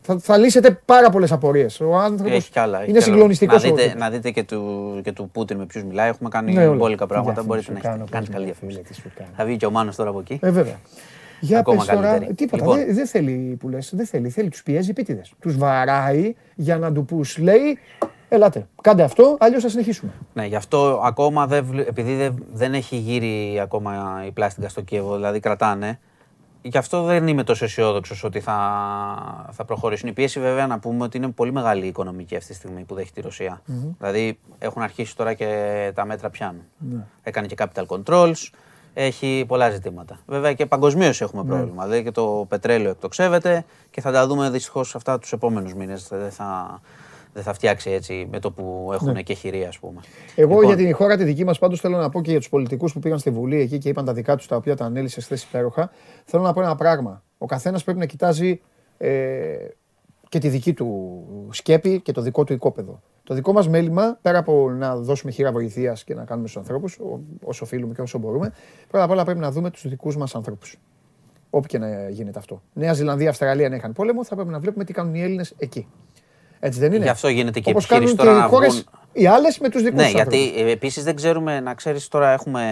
[0.02, 1.80] θα, θα λύσετε πάρα πολλές απορίες.
[1.80, 2.80] Ο άνθρωπος Έχει κι άλλα.
[2.80, 3.12] έχει είναι κι άλλα.
[3.14, 3.62] συγκλονιστικός.
[3.64, 6.08] Να δείτε, να δείτε και, του, και του Πούτιν με ποιους μιλάει.
[6.08, 6.76] Έχουμε κάνει Ναι, όλα.
[6.76, 7.32] μπόλικα πράγματα.
[7.32, 8.78] Διαφήμιση Μπορείτε σου να κάνω, έχετε κάνει πώς καλή με διαφήμιση.
[8.78, 9.30] φίλε, τι σου κάνω.
[9.36, 10.38] Θα βγει και ο Μάνος τώρα από εκεί.
[10.42, 10.78] Ε, βέβαια.
[11.40, 12.34] Για Ακόμα πες τώρα, καλύτερη.
[12.34, 12.76] τίποτα, Λοιπόν.
[12.84, 15.32] δεν δεν θέλει που λες, δεν θέλει, θέλει, τους πιέζει επίτηδες.
[15.40, 17.78] Τους βαράει για να του πούς, λέει,
[18.28, 20.12] ελάτε, κάντε αυτό, αλλιώς θα συνεχίσουμε.
[20.32, 24.80] Ναι, γι' αυτό ακόμα δεν, βλέ- επειδή δεν, δεν έχει γύρει ακόμα η πλάστικα στο
[24.80, 25.98] Κίεβο, δηλαδή κρατάνε,
[26.62, 28.58] γι' αυτό δεν είμαι τόσο αισιόδοξος ότι θα,
[29.50, 30.08] θα προχωρήσουν.
[30.08, 32.94] Η πίεση, βέβαια, να πούμε ότι είναι πολύ μεγάλη η οικονομική αυτή τη στιγμή που
[32.94, 33.62] δέχεται η ρωσια
[33.98, 35.46] Δηλαδή, έχουν αρχίσει τώρα και
[35.94, 36.62] τα μέτρα πιάνουν.
[36.78, 37.04] Ναι.
[37.22, 38.48] Έκανε και capital controls.
[38.94, 40.20] Έχει πολλά ζητήματα.
[40.26, 41.84] Βέβαια και παγκοσμίως έχουμε πρόβλημα.
[41.84, 46.08] Δηλαδή και το πετρέλαιο εκτοξεύεται και θα τα δούμε δυστυχώς αυτά τους επόμενους μήνες.
[46.08, 46.80] Δεν θα,
[47.32, 50.00] δεν θα φτιάξει έτσι με το που έχουν και χειρία, ας πούμε.
[50.34, 52.48] Εγώ Λοιπόν, για την χώρα τη δική μας πάντως θέλω να πω και για τους
[52.48, 55.20] πολιτικούς που πήγαν στη Βουλή εκεί και είπαν τα δικά τους τα οποία τα ανέλησε
[55.20, 55.90] χθες υπέροχα.
[56.24, 57.22] Θέλω να πω ένα πράγμα.
[57.38, 58.60] Ο καθένας πρέπει να κοιτάζει
[58.98, 59.56] ε,
[60.30, 63.00] και τη δική του σκέπη και το δικό του οικόπεδο.
[63.24, 66.98] Το δικό μας μέλημα, πέρα από να δώσουμε χείρα βοηθείας και να κάνουμε στους ανθρώπους,
[67.44, 68.52] όσο οφείλουμε και όσο μπορούμε,
[68.88, 70.76] πρώτα απ' όλα πρέπει να δούμε τους δικούς μας ανθρώπους.
[71.50, 72.62] Όπου και να γίνεται αυτό.
[72.72, 75.86] Νέα Ζηλανδία, Αυστραλία να είχαν πόλεμο, θα πρέπει να βλέπουμε τι κάνουν οι Έλληνες εκεί.
[76.60, 78.72] Έτσι δεν είναι; Γι' αυτό γίνεται και Όπως επιχείρηση κάνουν τώρα και να οι χώρες,
[78.72, 80.38] βγουν- οι άλλες με τους δικούς Ναι, τους ανθρώπους.
[80.44, 82.62] γιατί επίσης δεν ξέρουμε, να ξέρεις τώρα έχουμε.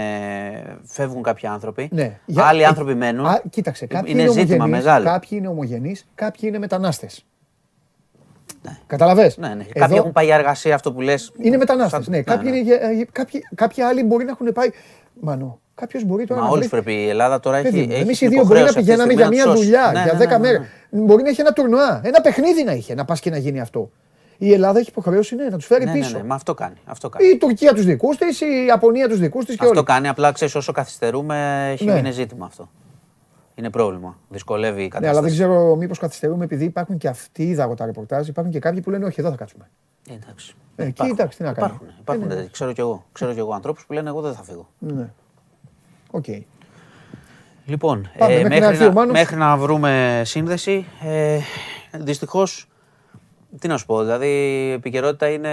[0.84, 1.88] Φεύγουν κάποιοι άνθρωποι.
[1.92, 2.18] Ναι.
[2.26, 3.26] Για- Άλλοι ε, άνθρωποι μένουν.
[3.26, 5.04] Α, κοίταξε, κάποιοι είναι είναι, ζήτημα ομογενείς, μεγάλο.
[5.04, 7.24] Κάποιοι είναι ομογενείς, κάποιοι είναι μετανάστες.
[8.86, 9.52] Καταλαβες; Ναι, ναι.
[9.62, 11.32] Εδώ Κάποιοι έχουν πάει για εργασία, αυτό που λες.
[11.40, 12.08] είναι μετανάστες.
[12.08, 14.68] Ναι, κάποιοι, Είναι, γε- ε, κάποιοι, κάποιοι άλλοι μπορεί να έχουν πάει...
[15.20, 16.82] Μανώ, κάποιος μπορεί τώρα Μα να όλους βρει...
[16.82, 17.02] πρέπει.
[17.04, 17.64] Η Ελλάδα τώρα έχει.
[17.70, 19.36] Παιδί μου, έχει εμείς οι την δύο μπορεί να υποχρέωση αυτή τη πηγαίναμε για στιγμή
[19.36, 19.70] μια να τους σώσει.
[19.70, 20.60] δουλειά, Ναι, για ναι, 10 ναι, ναι, μέρες.
[20.90, 21.00] ναι.
[21.00, 23.90] Μπορεί να έχει ένα τουρνουά, ένα παιχνίδι να είχε, να πας και να γίνει αυτό.
[24.38, 26.16] Η Ελλάδα έχει υποχρέωση ναι, να τους φέρει Ναι, ναι, πίσω.
[26.18, 26.74] ναι, μα αυτό κάνει.
[26.84, 27.28] Αυτό κάνει.
[27.28, 29.86] Η Τουρκία τους δικούς της, η Ιαπωνία τους δικούς της και Αυτό όλοι.
[29.86, 30.08] κάνει.
[30.08, 31.92] Απλά ξέρεις όσο καθυστερούμε, έχει, Ναι.
[31.98, 32.70] είναι ζήτημα αυτό.
[33.58, 34.18] Είναι πρόβλημα.
[34.28, 35.34] Δυσκολεύει η Ναι, αλλά δεν κατάσταση.
[35.34, 38.28] ξέρω μήπως καθυστερούμε επειδή υπάρχουν και αυτοί είδα εγώ τα ρεπορτάζ.
[38.28, 39.70] Υπάρχουν και κάποιοι που λένε Όχι, εδώ θα κάτσουμε.
[40.10, 40.54] Ε, εντάξει.
[40.76, 41.16] Ε, εκεί Υπάρχουν.
[41.18, 41.74] εντάξει, τι να κάνουμε.
[41.74, 42.40] Υπάρχουν, υπάρχουν Ε, ναι.
[42.40, 42.50] τέτοιοι.
[42.52, 43.04] ξέρω κι εγώ.
[43.12, 44.68] Ξέρω κι εγώ ανθρώπους που λένε Εγώ δεν θα φύγω.
[44.78, 45.08] Ναι.
[46.10, 46.24] Οκ.
[47.64, 49.12] Λοιπόν, Πάμε, ε, μέχρι να μέχρι, έρθει ο να, Μάνος.
[49.12, 51.38] μέχρι να βρούμε σύνδεση, ε,
[51.98, 52.68] δυστυχώς,
[53.58, 54.26] τι να σου πω, δηλαδή
[54.68, 55.48] η επικαιρότητα είναι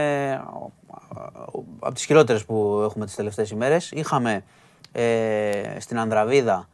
[1.80, 3.92] από τις χειρότερες που έχουμε τις τελευταίες ημέρες.
[3.92, 4.44] Είχαμε
[4.92, 6.68] ε, στην Ανδραβίδα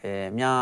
[0.00, 0.52] ε, μια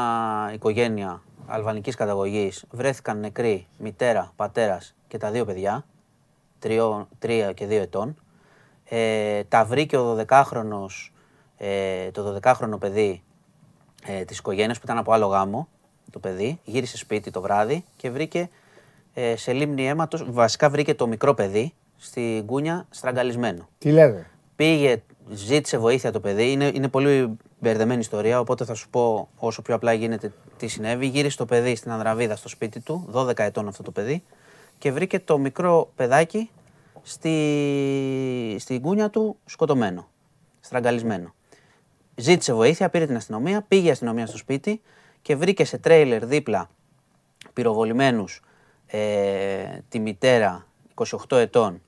[0.55, 5.85] οικογένεια αλβανικής καταγωγής, βρέθηκαν νεκροί μητέρα, πατέρας και τα δύο παιδιά,
[6.59, 8.17] τριώ, τρία και δύο ετών.
[8.85, 11.13] Ε, τα βρήκε ο 12χρονος,
[11.57, 13.23] ε, το 12χρονο παιδί
[14.07, 15.69] ε, της οικογένειας που ήταν από άλλο γάμο,
[16.11, 18.49] το παιδί, γύρισε σπίτι το βράδυ και βρήκε
[19.15, 23.69] ε, σε λίμνη αίματος, βασικά βρήκε το μικρό παιδί στη γκούνια στραγγαλισμένο.
[23.79, 26.53] Τι λέτε; Πήγε, ζήτησε βοήθεια το παιδί.
[26.53, 31.07] Είναι, είναι πολύ μπερδεμένη ιστορία, οπότε θα σου πω όσο πιο απλά γίνεται τι συνέβη.
[31.07, 34.23] Γύρισε το παιδί στην Ανδραβίδα στο σπίτι του, 12 ετών αυτό το παιδί,
[34.79, 36.51] και βρήκε το μικρό παιδάκι
[37.03, 40.09] στη, στη γκούνια του σκοτωμένο,
[40.61, 41.35] στραγγαλισμένο.
[42.15, 44.81] Ζήτησε βοήθεια, πήρε την αστυνομία, πήγε η αστυνομία στο σπίτι
[45.23, 46.71] και βρήκε σε τρέιλερ δίπλα
[47.53, 48.43] πυροβολημένους
[48.87, 51.83] ε, τη μητέρα 28 ετών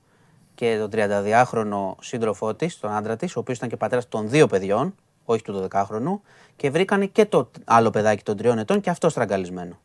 [0.55, 4.47] και τον 32χρονο σύντροφό της, τον άντρα της, ο οποίος ήταν και πατέρας των δύο
[4.47, 4.95] παιδιών,
[5.25, 6.19] όχι του 12χρονου,
[6.55, 9.79] και βρήκανε και το άλλο παιδάκι των τριών ετών και αυτό στραγγαλισμένο.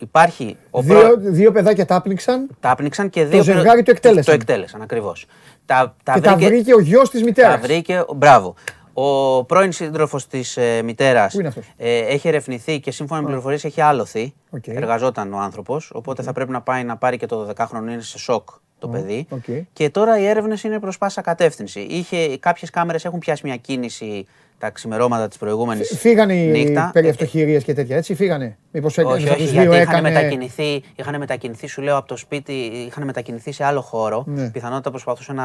[0.00, 3.42] Υπάρχει ο Δύο, προ- δύο παιδάκια τα άπνιξαν Τα άπνιξαν και δύο.
[3.42, 4.24] ζευγάρι το εκτέλεσαν.
[4.24, 5.26] Το εκτέλεσαν, ακριβώς.
[5.66, 7.52] Τα, τα και τα βρήκε ο γιος της μητέρας.
[7.54, 8.54] τα βρήκε, μπράβο.
[8.92, 13.26] Ο πρώην σύντροφος της ε, μητέρας Πού είναι αυτός; ε, έχει ερευνηθεί και σύμφωνα με
[13.26, 14.34] πληροφορίες έχει άλλοθι.
[14.50, 14.66] Οκ.
[14.66, 15.90] Εργαζόταν ο άνθρωπος.
[15.94, 18.48] Οπότε θα πρέπει να πάει να πάρει και το 12χρονο, είναι σε σοκ
[18.78, 19.26] το παιδί.
[19.28, 19.44] οκ.
[19.72, 22.06] Και τώρα οι έρευνες είναι προς πάσα κατεύθυνση.
[22.40, 24.26] Κάποιες κάμερες έχουν πιάσει μια κίνηση
[24.58, 26.90] τα ξημερώματα της προηγούμενης Φύγανε οι νύχτα.
[26.92, 28.56] περί αυτοχειρίες και τέτοια, έτσι, φύγανε.
[28.70, 30.08] Μήπως έκανε Όχι, από όχι, τους γιατί δύο είχαν έκανε...
[30.10, 34.24] μετακινηθεί, είχαν μετακινηθεί, σου λέω, από το σπίτι, είχαν μετακινηθεί σε άλλο χώρο.
[34.26, 34.50] Ναι.
[34.50, 35.44] Πιθανότητα προσπαθούσε να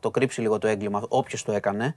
[0.00, 1.96] το κρύψει λίγο το έγκλημα, όποιος το έκανε.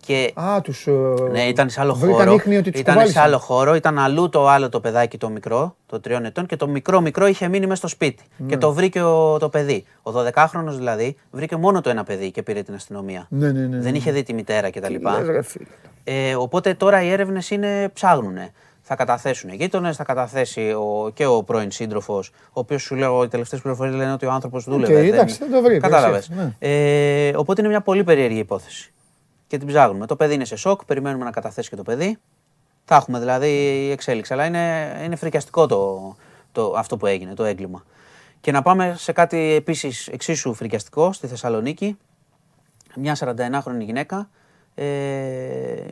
[0.00, 0.86] Και Α, τους...
[0.86, 0.92] ε,
[1.30, 2.32] ναι, ήταν σε άλλο βρήκαν χώρο.
[2.32, 3.22] ίχνη ότι τους ήταν σε κουβάλισαν.
[3.24, 6.68] άλλο χώρο, ήταν αλλού το άλλο το παιδάκι το μικρό, το τριών ετών, και το
[6.68, 8.22] μικρό μικρό είχε μείνει μέσα στο σπίτι.
[8.36, 8.48] Ναι.
[8.48, 9.84] Και το βρήκε ο, το παιδί.
[10.02, 13.26] Ο 12χρονο δηλαδή βρήκε μόνο το ένα παιδί και πήρε την αστυνομία.
[13.30, 13.96] Ναι, ναι, ναι, Δεν ναι.
[13.98, 14.92] είχε δει τη μητέρα κτλ.
[14.92, 15.64] λες, ρε φίλε.
[16.04, 18.52] Ε, οπότε τώρα οι έρευνες είναι ψάχνουνε.
[18.88, 23.22] Θα καταθέσουν οι γείτονες, θα καταθέσει ο, και ο πρώην σύντροφος, ο οποίος σου λέω
[23.22, 25.00] οι τελευταίες πληροφορίες λένε ότι ο άνθρωπος δούλευε.
[25.00, 26.26] Οκ, εντάξει, θα το βρει, Κατάλαβες.
[26.28, 28.92] περισσεύει, Ε, οπότε είναι μια πολύ περίεργη υπόθεση.
[29.46, 30.06] Και την ψάχνουμε.
[30.06, 32.18] Το παιδί είναι σε σοκ, περιμένουμε να καταθέσει και το παιδί.
[32.84, 33.48] Θα έχουμε δηλαδή
[33.92, 34.32] εξέλιξη.
[34.32, 36.16] Αλλά είναι, είναι φρικιαστικό το,
[36.52, 37.84] το, αυτό που έγινε, το έγκλημα.
[38.40, 41.98] Και να πάμε σε κάτι επίσης εξίσου φρικιαστικό στη Θεσσαλονίκη.
[42.96, 44.28] Μια 41χρονη γυναίκα.
[44.74, 44.84] Ε,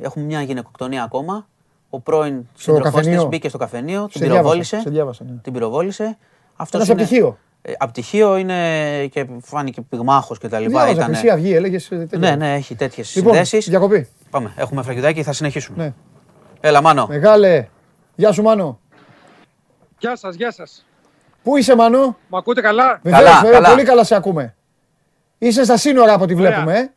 [0.02, 1.46] έχουμε μια γυναικοκτονία ακόμα.
[1.90, 3.26] Ο πρώην σύντροφός της καφενείο.
[3.26, 4.80] μπήκε στο καφενείο, την Σε διάβασα, πυροβόλησε.
[4.80, 5.36] σε διάβασα, ναι.
[5.42, 6.18] Την πυροβόλησε.
[6.56, 7.38] Αυτός Ένας είναι- απτυχίο.
[7.62, 10.70] Ε, απτυχίο είναι και φάνηκε πυγμάχος και τα λοιπά.
[10.70, 11.90] Διάβαζα, Ήτανε- Χρυσή Αυγή, έλεγες.
[11.90, 12.18] ε, τέτοια.
[12.18, 13.68] Ναι, ναι, έχει τέτοιες Λοιπόν, συνδέσεις.
[13.68, 14.08] διακοπή.
[14.30, 15.84] Πάμε, έχουμε φραγιδάκι, θα συνεχίσουμε.
[15.84, 15.92] Ναι.
[16.60, 17.06] Έλα, Μάνο.
[17.06, 17.68] Μεγάλε.
[18.14, 18.80] Γεια σου Μάνο.
[19.98, 20.86] Γεια σας, γεια σας.
[21.42, 23.68] Πού είσαι Μάνο; Μ' ακούτε καλά; Βεβαίως, Καλά, βέβαια, καλά.
[23.68, 24.54] πολύ καλά σε ακούμε.
[25.38, 26.50] Είσαι στα σύνορα από ό,τι Ωραία.
[26.50, 26.78] βλέπουμε.
[26.78, 26.92] Ε.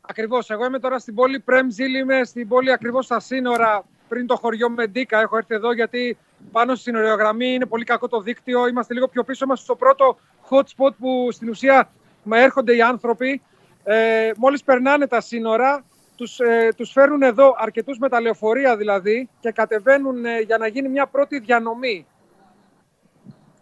[0.00, 0.50] Ακριβώς.
[0.50, 4.70] Εγώ είμαι τώρα στην πόλη Πρέμζιλ, είμαι στην πόλη ακριβώς στα σύνορα πριν το χωριό
[4.70, 5.20] Μεντίκα.
[5.20, 6.16] Έχω έρθει εδώ γιατί
[6.52, 8.66] πάνω στη συνοριογραμμή είναι πολύ κακό το δίκτυο.
[8.66, 9.44] Είμαστε λίγο πιο πίσω.
[9.44, 10.18] Είμαστε στο πρώτο
[10.48, 11.90] hot spot που στην ουσία
[12.22, 13.42] με έρχονται οι άνθρωποι.
[13.84, 15.84] Ε, μόλις περνάνε τα σύνορα,
[16.16, 20.66] τους, ε, τους φέρνουν εδώ αρκετούς με τα λεωφορεία δηλαδή και κατεβαίνουν ε, για να
[20.66, 22.06] γίνει μια πρώτη διανομή.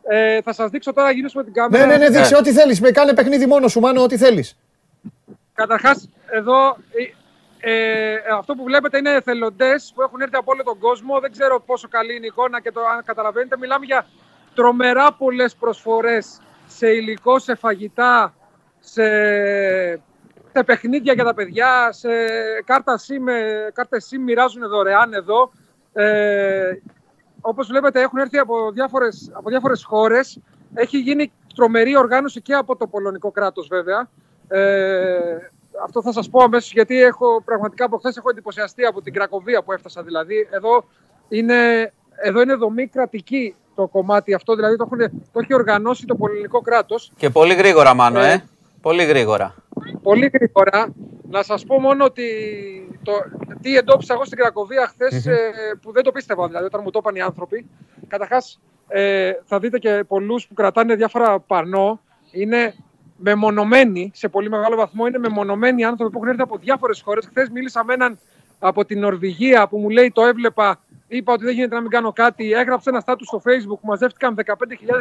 [0.09, 1.86] Ε, θα σας δείξω τώρα, γυρίσουμε την κάμερα.
[1.86, 2.80] Ναι, ναι, ναι, δείξε ό,τι θέλεις.
[2.80, 4.59] Με κάνε παιχνίδι μόνος σου, Μάνο, ό,τι θέλεις.
[5.55, 6.76] Καταρχάς, εδώ
[7.66, 11.20] ε, ε, αυτό που βλέπετε είναι εθελοντές που έχουν έρθει από όλο τον κόσμο.
[11.20, 13.57] Δεν ξέρω πόσο καλή είναι η εικόνα και το αν καταλαβαίνετε.
[13.57, 14.07] Μιλάμε για
[14.55, 18.35] τρομερά πολλές προσφορές σε υλικό, σε φαγητά,
[18.81, 19.05] σε,
[20.53, 22.09] σε παιχνίδια για τα παιδιά, σε
[22.65, 23.27] κάρτα SIM,
[23.73, 25.51] κάρτες SIM μοιράζουν δωρεάν εδώ.
[25.93, 26.73] Ε,
[27.41, 30.41] όπως βλέπετε έχουν έρθει από διάφορες, από διάφορες χώρες.
[30.74, 34.09] Έχει γίνει τρομερή οργάνωση και από το πολωνικό κράτος βέβαια.
[34.49, 35.51] Ε,
[35.84, 39.62] αυτό θα σας πω αμέσως γιατί έχω πραγματικά από χθες έχω εντυπωσιαστεί από την Κρακοβία
[39.62, 40.48] που έφτασα δηλαδή.
[40.51, 40.84] Εδώ
[41.28, 41.92] είναι,
[42.22, 46.60] εδώ είναι δομή κρατική το κομμάτι αυτό, δηλαδή το, έχουν, το έχει οργανώσει το πολωνικό
[46.60, 47.12] κράτος.
[47.16, 48.32] Και πολύ γρήγορα, Μάνο, ε.
[48.32, 48.44] ε.
[48.80, 49.55] Πολύ γρήγορα.
[50.02, 50.94] Πολύ γρήγορα.
[51.30, 52.24] Να σας πω μόνο ότι
[53.02, 53.12] το,
[53.60, 55.36] τι εντόπισα εγώ στην Κρακοβία χθες ε,
[55.82, 57.70] που δεν το πίστευα δηλαδή όταν μου το είπαν οι άνθρωποι.
[58.09, 62.01] Καταρχάς ε, θα δείτε και πολλούς που κρατάνε διάφορα πανό.
[62.30, 62.74] Είναι
[63.16, 67.27] μεμονωμένοι, σε πολύ μεγάλο βαθμό είναι μεμονωμένοι άνθρωποι που έχουν έρθει από διάφορες χώρες.
[67.27, 68.19] Χθες μίλησα με έναν
[68.59, 72.12] από την Νορβηγία που μου λέει το έβλεπα, είπα ότι δεν γίνεται να μην κάνω
[72.12, 72.53] κάτι.
[72.53, 74.55] Έγραψε ένα στάτου στο Facebook που μαζεύτηκαν 15.000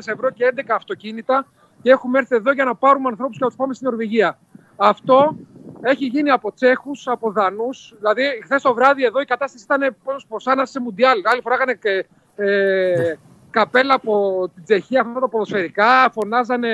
[0.06, 1.46] ευρώ και 11 αυτοκίνητα
[1.82, 4.40] και έχουμε έρθει εδώ για να πάρουμε ανθρώπους και να τους πάμε στην Νορβηγία.
[4.76, 5.38] Αυτό
[5.82, 7.94] έχει γίνει από Τσέχους, από Δανούς.
[7.98, 11.20] Δηλαδή, χθες το βράδυ εδώ η κατάσταση ήταν πώς σαν να σε Μουντιάλ.
[11.24, 13.14] Άλλοι φοράγανε και, ε,
[13.50, 16.70] καπέλα από την Τσεχία, αυτά τα ποδοσφαιρικά, φωνάζανε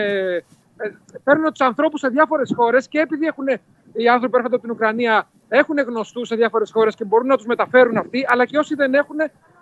[0.82, 0.90] ε,
[1.24, 3.48] παίρνουν τους ανθρώπους σε διάφορες χώρες και επειδή έχουν,
[3.94, 7.38] οι άνθρωποι που έρχονται από την Ουκρανία έχουν γνωστούς σε διάφορες χώρες και μπορούν να
[7.38, 9.18] τους μεταφέρουν αυτοί, αλλά και όσοι δεν έχουν,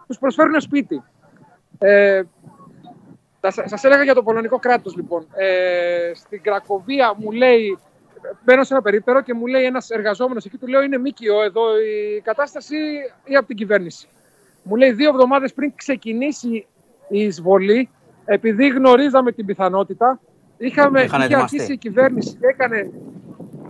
[0.07, 1.03] τους προσφέρουν σπίτι.
[1.79, 2.21] Ε,
[3.65, 5.27] Σας έλεγα για το πολωνικό κράτος, λοιπόν.
[5.35, 7.77] Ε, στην Κρακοβία μου λέει,
[8.43, 11.79] μπαίνω σε ένα περίπτερο και μου λέει ένας εργαζόμενος εκεί, του λέω είναι ΜΚΟ εδώ
[11.79, 12.75] η κατάσταση
[13.23, 14.07] ή από την κυβέρνηση.
[14.63, 16.67] Μου λέει δύο εβδομάδες πριν ξεκινήσει
[17.09, 17.89] η εισβολή,
[18.25, 20.19] επειδή γνωρίζαμε την πιθανότητα,
[20.57, 22.91] Είχαμε, είχε αρχίσει η κυβέρνηση και έκανε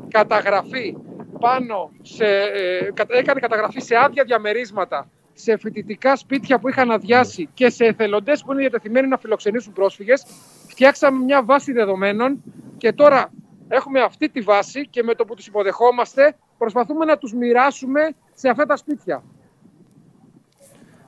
[0.08, 0.98] καταγραφή
[1.40, 7.70] πάνω σε, ε, έκανε καταγραφή σε άδεια διαμερίσματα σε φοιτητικά σπίτια που είχαν αδειάσει και
[7.70, 10.26] σε εθελοντές που είναι διατεθειμένοι να φιλοξενήσουν πρόσφυγες.
[10.68, 12.44] Φτιάξαμε μια βάση δεδομένων
[12.78, 13.32] και τώρα
[13.68, 18.50] έχουμε αυτή τη βάση και με το που τους υποδεχόμαστε προσπαθούμε να τους μοιράσουμε σε
[18.50, 19.24] αυτά τα σπίτια.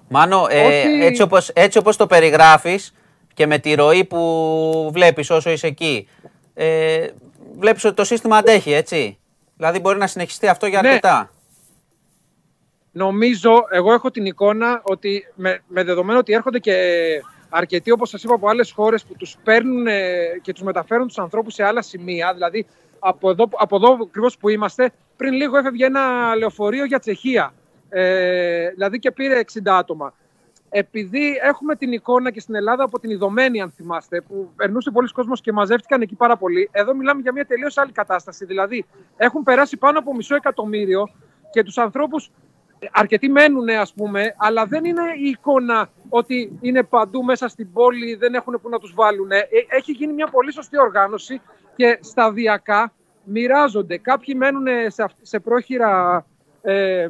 [0.09, 2.93] Μάνο, ε, έτσι, όπως, έτσι όπως το περιγράφεις,
[3.39, 6.07] και με τη ροή που βλέπεις όσο είσαι εκεί,
[6.53, 7.07] ε,
[7.57, 9.17] βλέπεις ότι το σύστημα αντέχει, έτσι.
[9.55, 10.87] Δηλαδή μπορεί να συνεχιστεί αυτό για ναι.
[10.87, 11.31] αρκετά.
[12.91, 16.75] Νομίζω, εγώ έχω την εικόνα ότι με, με δεδομένο ότι έρχονται και
[17.49, 19.85] αρκετοί, όπως σας είπα, από άλλες χώρες που τους παίρνουν
[20.41, 22.65] και τους μεταφέρουν τους ανθρώπους σε άλλα σημεία, δηλαδή
[22.99, 27.53] από εδώ, από εδώ ακριβώς που είμαστε, πριν λίγο έφευγε ένα λεωφορείο για Τσεχία.
[27.89, 30.13] Ε, δηλαδή και πήρε 60 άτομα
[30.69, 35.11] επειδή έχουμε την εικόνα και στην Ελλάδα από την Ιδωμένη, αν θυμάστε, που περνούσε πολλοί
[35.11, 38.45] κόσμος και μαζεύτηκαν εκεί πάρα πολύ, εδώ μιλάμε για μια τελείως άλλη κατάσταση.
[38.45, 38.85] Δηλαδή,
[39.17, 41.09] έχουν περάσει πάνω από μισό εκατομμύριο
[41.51, 42.31] και τους ανθρώπους
[42.91, 48.15] αρκετοί μένουν, ας πούμε, αλλά δεν είναι η εικόνα ότι είναι παντού μέσα στην πόλη,
[48.15, 49.31] δεν έχουν που να τους βάλουν.
[49.31, 51.41] Ε, έχει γίνει μια πολύ σωστή οργάνωση
[51.75, 52.93] και σταδιακά
[53.23, 53.97] μοιράζονται.
[53.97, 56.25] Κάποιοι μένουν σε, σε πρόχειρα.
[56.61, 57.09] Ε,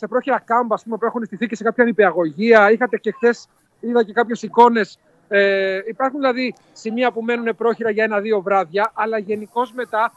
[0.00, 2.70] σε πρόχειρα κάμπα πούμε, που έχουν στηθεί και σε κάποια νηπιαγωγεία.
[2.70, 3.48] Είχατε και χθες,
[3.80, 4.98] είδα και κάποιες εικόνες.
[5.28, 10.12] Ε, υπάρχουν δηλαδή σημεία που μένουν πρόχειρα για ένα-δύο βράδια, αλλά γενικώς μετά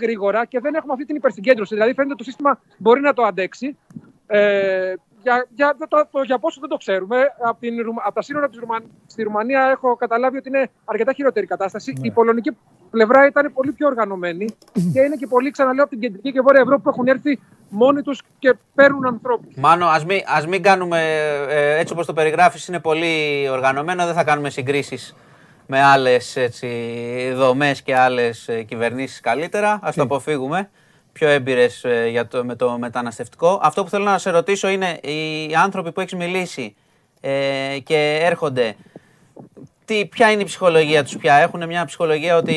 [0.00, 1.74] γρήγορα και δεν έχουμε αυτή την υπερσυγκέντρωση.
[1.74, 3.78] Δηλαδή, φαίνεται ότι το σύστημα μπορεί να το αντέξει.
[4.26, 7.34] Ε, για, για, το, το, για πόσο δεν το ξέρουμε.
[7.42, 7.74] Από, την,
[8.04, 8.90] από τα σύνορα της Ρουμαν...
[9.06, 11.92] στη Ρουμανία έχω καταλάβει ότι είναι αρκετά χειρότερη κατάσταση.
[11.92, 12.06] Ναι.
[12.06, 12.56] Η πολωνική
[12.94, 14.46] πλευρά ήταν πολύ πιο οργανωμένη
[14.92, 18.02] και είναι και πολύ, ξαναλέω, από την κεντρική και βόρεια Ευρώπη που έχουν έρθει μόνοι
[18.02, 19.54] τους και παίρνουν ανθρώπους.
[19.56, 21.00] Μάνο, ας μην, ας μην κάνουμε
[21.48, 24.04] ε, έτσι όπως το περιγράφεις, είναι πολύ οργανωμένο.
[24.04, 25.14] Δεν θα κάνουμε συγκρίσεις
[25.66, 26.38] με άλλες
[27.34, 29.70] δομές και άλλες κυβερνήσεις καλύτερα.
[29.72, 30.70] Α το αποφύγουμε
[31.12, 33.60] πιο έμπειρες ε, με το μεταναστευτικό.
[33.62, 36.74] Αυτό που θέλω να σε ρωτήσω είναι οι άνθρωποι που έχεις μιλήσει
[37.20, 38.76] ε, και έρχονται,
[39.84, 42.56] τι, ποια είναι η ψυχολογία τους πια; Έχουν μια ψυχολογία ότι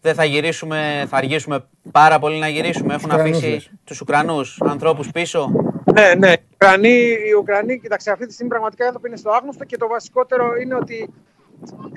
[0.00, 5.50] δεν θα γυρίσουμε, θα αργήσουμε πάρα πολύ να γυρίσουμε; Έχουν αφήσει τους Ουκρανούς ανθρώπους πίσω;
[5.94, 6.32] Ναι, ναι.
[6.32, 6.98] Οι Ουκρανοί,
[7.28, 10.56] οι Ουκρανοί, κοιτάξτε, αυτή τη στιγμή πραγματικά οι άνθρωποι είναι στο άγνωστο και το βασικότερο
[10.62, 11.12] είναι ότι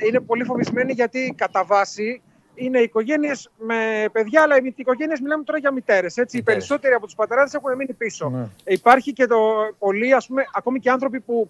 [0.07, 2.22] είναι πολύ φοβισμένοι γιατί κατά βάση
[2.56, 6.15] είναι οικογένειες με παιδιά, αλλά οι οικογένειες μιλάμε τώρα για μητέρες.
[6.15, 6.44] Οι Μητέρες.
[6.44, 8.30] περισσότεροι από τους πατεράδες έχουν μείνει πίσω.
[8.30, 8.41] Ναι.
[8.64, 9.38] Ε, Υπάρχει και το
[9.80, 11.49] πολλοί, ας πούμε, ακόμη και άνθρωποι που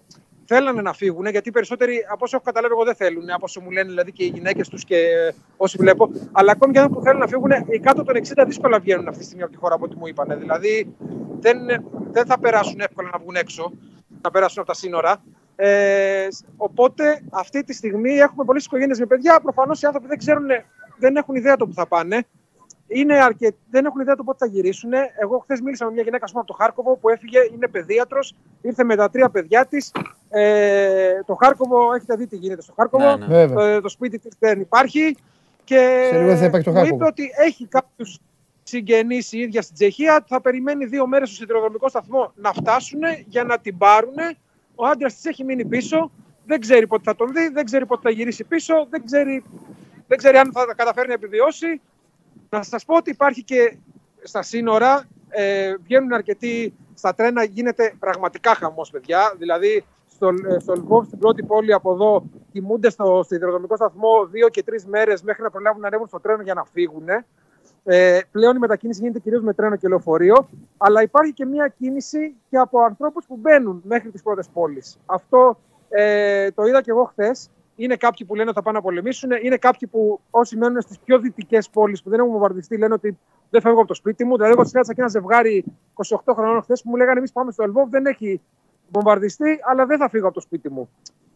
[0.54, 3.60] θέλανε να φύγουν, γιατί οι περισσότεροι, από όσο έχω καταλάβει, εγώ δεν θέλουν, από όσο
[3.60, 4.96] μου λένε δηλαδή και οι γυναίκες τους και
[5.56, 6.10] όσοι βλέπω.
[6.32, 9.18] Αλλά ακόμη και άνθρωποι που θέλουν να φύγουν, οι κάτω των 60 δύσκολα βγαίνουν αυτή
[9.20, 10.38] τη στιγμή από τη χώρα από ό,τι μου είπαν.
[10.38, 10.94] Δηλαδή
[11.40, 11.58] δεν,
[12.12, 13.72] δεν θα περάσουν εύκολα να βγουν έξω,
[14.22, 15.22] να περάσουν από τα σύνορα.
[15.56, 19.40] Ε, οπότε αυτή τη στιγμή έχουμε πολλές οικογένειες με παιδιά.
[19.40, 20.46] Προφανώς οι άνθρωποι δεν ξέρουν,
[20.98, 22.26] δεν έχουν ιδέα το που θα πάνε.
[22.94, 23.54] Είναι αρκε...
[23.70, 24.90] Δεν έχουν ιδέα το πότε θα γυρίσουν.
[25.20, 28.34] Εγώ χθες μίλησα με μια γυναίκα ας πούμε, από το Χάρκοβο που έφυγε, είναι παιδίατρος,
[28.62, 29.92] ήρθε με τα τρία παιδιά της.
[30.28, 33.16] Ε, το Χάρκοβο, έχετε δει τι γίνεται στο Χάρκοβο.
[33.16, 33.26] Ναι, ναι.
[33.26, 33.74] Βέβαια.
[33.74, 35.16] Το, το σπίτι της δεν υπάρχει.
[35.64, 36.96] Και Σε λίγο θα υπάρχει το μου Χάρκοβο.
[36.96, 38.18] είπε ότι έχει κάποιους
[38.62, 40.24] συγγενείς η ίδια στην Τσεχία.
[40.28, 44.14] Θα περιμένει δύο μέρες στο σιδηροδρομικό σταθμό να φτάσουν για να την πάρουν.
[44.74, 46.10] Ο άντρας της έχει μείνει πίσω.
[46.46, 49.44] Δεν ξέρει πότε θα τον δει, δεν ξέρει πότε θα γυρίσει πίσω, δεν ξέρει,
[50.08, 51.80] δεν ξέρει αν θα καταφέρει να επιβιώσει.
[52.54, 53.76] Να σας πω ότι υπάρχει και
[54.22, 59.34] στα σύνορα, ε, βγαίνουν αρκετοί στα τρένα, γίνεται πραγματικά χαμός, παιδιά.
[59.38, 64.48] Δηλαδή, στο, ε, στο Λβόβ, στην πρώτη πόλη από εδώ, κοιμούνται στο σιδηροδρομικό σταθμό δύο
[64.48, 67.08] και τρεις μέρες μέχρι να προλάβουν να ανέβουν στο τρένο για να φύγουν.
[67.84, 72.34] Ε, πλέον η μετακίνηση γίνεται κυρίως με τρένο και λεωφορείο, αλλά υπάρχει και μια κίνηση
[72.50, 74.98] και από ανθρώπους που μπαίνουν μέχρι τις πρώτες πόλεις.
[75.06, 75.58] Αυτό
[75.88, 77.50] ε, το είδα και εγώ χθες.
[77.76, 80.98] Είναι κάποιοι που λένε ότι θα πάνε να πολεμήσουν, είναι κάποιοι που όσοι μένουν στις
[80.98, 83.18] πιο δυτικές πόλεις που δεν έχουν βομβαρδιστεί λένε ότι
[83.50, 84.34] δεν φεύγω από το σπίτι μου.
[84.34, 85.64] Δηλαδή, εγώ συνάντησα και ένα ζευγάρι
[86.24, 88.40] 28 χρονών χθες που μου λέγανε: Εμείς πάμε στο Ελβόβ, δεν έχει
[88.88, 90.88] βομβαρδιστεί, αλλά δεν θα φύγω από το σπίτι μου.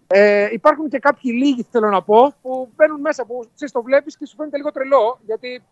[0.06, 4.16] Ε, υπάρχουν και κάποιοι λίγοι, θέλω να πω, που μπαίνουν μέσα, που εσύ το βλέπεις
[4.16, 5.62] και σου φαίνεται λίγο τρελό, γιατί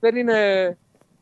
[0.00, 0.78] δεν είναι.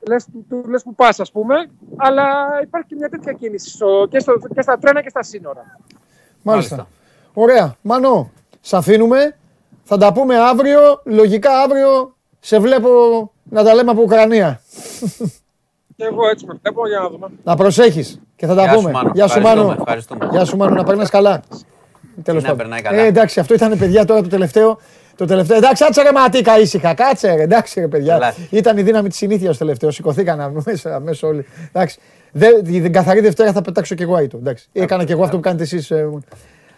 [0.09, 4.19] Λες, του λες που πας, ας πούμε, αλλά υπάρχει και μια τέτοια κίνηση στο, και,
[4.19, 5.79] στο, και στα τρένα και στα σύνορα.
[6.43, 6.89] Μάλιστα.
[7.35, 7.77] Ωραία.
[7.83, 8.31] Μανώ,
[8.67, 9.37] σε αφήνουμε.
[9.85, 10.81] Θα τα πούμε αύριο.
[11.05, 12.89] Λογικά αύριο σε βλέπω
[13.51, 14.61] να τα λέμε από Ουκρανία.
[15.97, 17.27] Και εγώ έτσι με βλέπω, για να δούμε.
[17.45, 18.91] Να προσέχεις και θα τα Γεια σου, πούμε.
[18.91, 19.11] Μάνο.
[19.15, 19.77] Γεια σου Ευχαριστούμε, Μάνο.
[19.81, 20.29] ευχαριστούμε.
[20.31, 21.43] Γεια σου Μάνο, να περνάς καλά.
[22.23, 22.57] Τέλος να πάντων.
[22.63, 23.01] περνάει καλά.
[23.03, 24.79] Ε, εντάξει, αυτό ήταν παιδιά τώρα το τελευταίο.
[25.17, 25.57] Το τελευταίο.
[25.57, 26.95] Εντάξει, κάτσε ρε ματίκα ήσυχα.
[26.95, 28.13] Κάτσε ρε, εντάξει ρε παιδιά.
[28.13, 28.35] Καλά.
[28.51, 29.91] Ήταν η δύναμη της συνήθεια το τελευταίο.
[29.91, 31.47] Σηκωθήκαν μέσα, μέσα όλοι.
[31.73, 31.99] Εντάξει.
[32.33, 34.37] Δεν, την καθαρή Δευτέρα θα πετάξω κι εγώ άιτο.
[34.37, 34.69] Εντάξει.
[34.73, 35.93] Έκανα κι εγώ αυτό που κάνετε εσείς.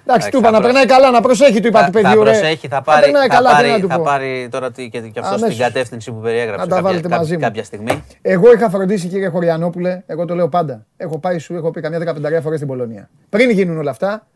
[0.09, 2.01] Εντάξει, του είπα θα να προ- περνάει καλά, να προσέχει, του είπα Θα, του θα
[2.03, 2.24] παιδιού.
[2.24, 2.31] ρε.
[2.31, 4.03] προσέχει, θα Να πάρει, περνάει θα καλά, τι πάρει, να του θα πω.
[4.03, 5.59] πάρει τώρα τι- και, και αυτό στην Αμέσως.
[5.66, 7.41] κατεύθυνση που περιέγραψε Να τα κάποια, βάλετε κάποια, μαζί μου.
[7.41, 8.03] κάποια στιγμή.
[8.23, 10.87] Εγώ είχα φροντίσει, κύριε Χωριανόπουλε, εγώ το λέω πάντα.
[10.97, 13.09] Έχω πάει σου, έχω πει καμιά δεκαπενταρία φορές στην Πολωνία.
[13.28, 14.27] Πριν γίνουν όλα αυτά,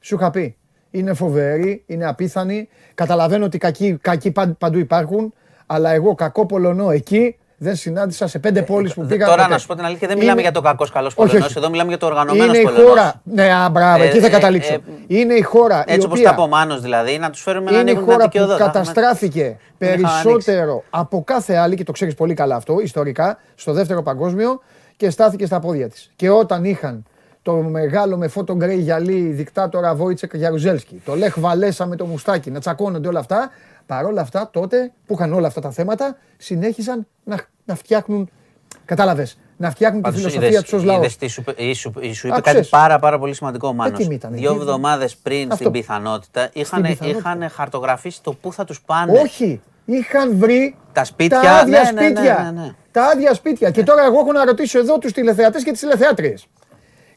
[0.00, 0.56] σου είχα πει.
[0.90, 2.68] Είναι φοβεροί, είναι απίθανοι.
[2.94, 5.32] Καταλαβαίνω ότι κακοί, κακοί παν- παντού υπάρχουν,
[5.66, 9.26] αλλά εγώ κακό Πολωνό εκεί δεν συνάντησα σε πέντε πόλεις που Δε- πήγα.
[9.26, 9.52] Τώρα ποτέ.
[9.52, 11.44] να σου πω την αλήθεια, δεν Είναι- μιλάμε για το κακό καλό Όχι, Πολωνό.
[11.44, 11.54] όχι.
[11.58, 12.88] Εδώ μιλάμε για το οργανωμένο Είναι η Πολωνό.
[12.88, 13.20] χώρα.
[13.24, 14.72] Ναι, α, μπράβο, Ε, εκεί θα ε, καταλήξω.
[14.72, 17.42] ε, είναι η χώρα η Έτσι όπως τα οποία από ο Μάνος δηλαδή, να τους
[17.42, 18.58] φέρουμε να είναι η ανοίγουν την χώρα Αττική που Οδό.
[18.58, 23.38] Θα έχουμε- καταστράφηκε είχαμε περισσότερο από κάθε άλλη και το ξέρεις πολύ καλά αυτό ιστορικά
[23.54, 24.60] στο δεύτερο παγκόσμιο
[24.96, 26.10] και στάθηκε στα πόδια της.
[26.16, 27.04] Και όταν είχαν
[27.42, 32.50] το μεγάλο με φώτο γκρέι γυαλί δικτάτορα Βόιτσεκ Γιαρουζέλσκι, το Λεχ Βαλέσα με το μουστάκι,
[32.50, 33.50] να τσακώνονται όλα αυτά,
[33.88, 38.30] παρόλα αυτά τότε που είχαν όλα αυτά τα θέματα συνέχισαν να, να φτιάχνουν,
[38.84, 40.98] κατάλαβες, να φτιάχνουν τη Πάντως, φιλοσοφία είδες- τους ως λαός.
[40.98, 42.54] είδες τι σου, είπε- ή σου, ή σου είπε Άκουσες.
[42.56, 43.98] κάτι πάρα, πάρα πολύ σημαντικό ο Μάνος.
[43.98, 44.58] τι μη ήταν, Δύο εκεί.
[44.60, 45.54] εβδομάδες πριν Αυτό.
[45.56, 47.18] στην πιθανότητα είχαν, πιθανότητα.
[47.18, 49.18] είχαν χαρτογραφήσει το πού θα τους πάνε.
[49.20, 51.40] Όχι, είχαν βρει Τα σπίτια.
[51.40, 52.50] τα άδεια ναι, ναι, σπίτια.
[52.52, 52.72] ναι, ναι, ναι.
[52.90, 53.70] Τα άδεια σπίτια.
[53.70, 56.46] Και τώρα εγώ έχω να ρωτήσω εδώ τους τηλεθεατές και τις τηλεθεάτριες.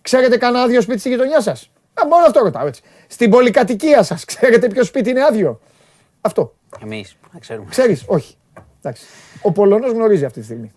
[0.01, 2.81] Ξέρετε κανένα άδειο σπίτι στη γειτονιά σας; Α, μόνο αυτό ρωτάω έτσι.
[3.07, 5.59] Στην πολυκατοικία σας, ξέρετε ποιο σπίτι είναι άδειο;
[6.21, 6.53] Αυτό.
[6.83, 7.67] Εμείς, να ξέρουμε.
[7.69, 8.35] Ξέρεις, όχι.
[8.81, 9.03] Εντάξει.
[9.41, 10.71] Ο Πολωνός γνωρίζει αυτή τη στιγμή.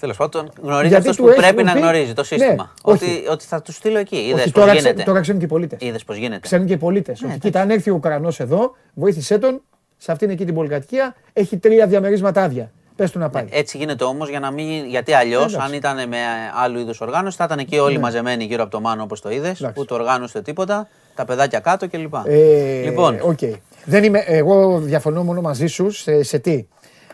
[0.00, 2.72] Τέλος πάντων, γνωρίζει Γιατί αυτός του που έχουν πρέπει να πει- γνωρίζει το Ναι, σύστημα.
[2.82, 3.04] όχι.
[3.04, 4.16] ότι, ότι θα τους στείλω εκεί.
[4.16, 5.02] Είδες όχι, πώς τώρα, ξέ- γίνεται.
[5.02, 5.78] τώρα ξέρουν και οι πολίτες.
[5.82, 6.40] Είδες πώς γίνεται.
[6.40, 7.22] Ξέρουν και οι πολίτες.
[7.22, 9.62] ότι κοίτα, αν έρθει ο Ουκρανός εδώ, βοήθησέ τον,
[9.96, 12.70] σε αυτήν εκεί την πολυκατοικία, έχει τρία διαμερίσματα άδεια.
[12.96, 13.44] Πες του να πάει.
[13.50, 14.86] Έτσι γίνεται όμως για να μην.
[14.86, 15.66] Γιατί αλλιώς, Εντάξει.
[15.66, 16.16] αν ήταν με
[16.54, 19.70] άλλου είδους οργάνωση, θα ήταν εκεί όλοι μαζεμένοι γύρω από το Μάνο όπως το είδες.
[19.76, 20.88] Ούτε οργάνωσε τίποτα.
[21.14, 22.14] Τα παιδάκια κάτω κλπ.
[22.24, 23.38] Ε, λοιπόν, οκ.
[23.84, 26.66] Δεν είμαι, εγώ διαφωνώ μόνο μαζί σου σε, σε τι.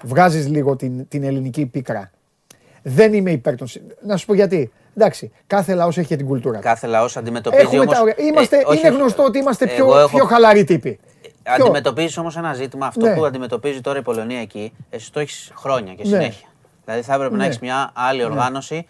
[0.03, 2.11] Βγάζεις λίγο την, την ελληνική πίκρα.
[2.83, 3.67] Δεν είμαι υπέρ των...
[3.67, 4.73] συ- Να σου πω γιατί.
[4.97, 6.63] Εντάξει, κάθε λαός έχει και την κουλτούρα του.
[6.63, 8.15] κάθε λαός αντιμετωπίζει Έχουμε όμως, τα ωραία.
[8.19, 10.99] Είμαστε, ε, όχι, είναι γνωστό ότι είμαστε πιο, εγώ έχω- πιο χαλαροί τύποι.
[11.43, 13.15] Ποιο; Αντιμετωπίζεις όμως ένα ζήτημα, αυτό Ναι.
[13.15, 16.09] που αντιμετωπίζει τώρα η Πολωνία εκεί, εσύ το έχεις χρόνια και Ναι.
[16.09, 16.49] συνέχεια.
[16.85, 17.45] Δηλαδή θα έπρεπε να Ναι.
[17.47, 18.87] έχεις μια άλλη οργάνωση.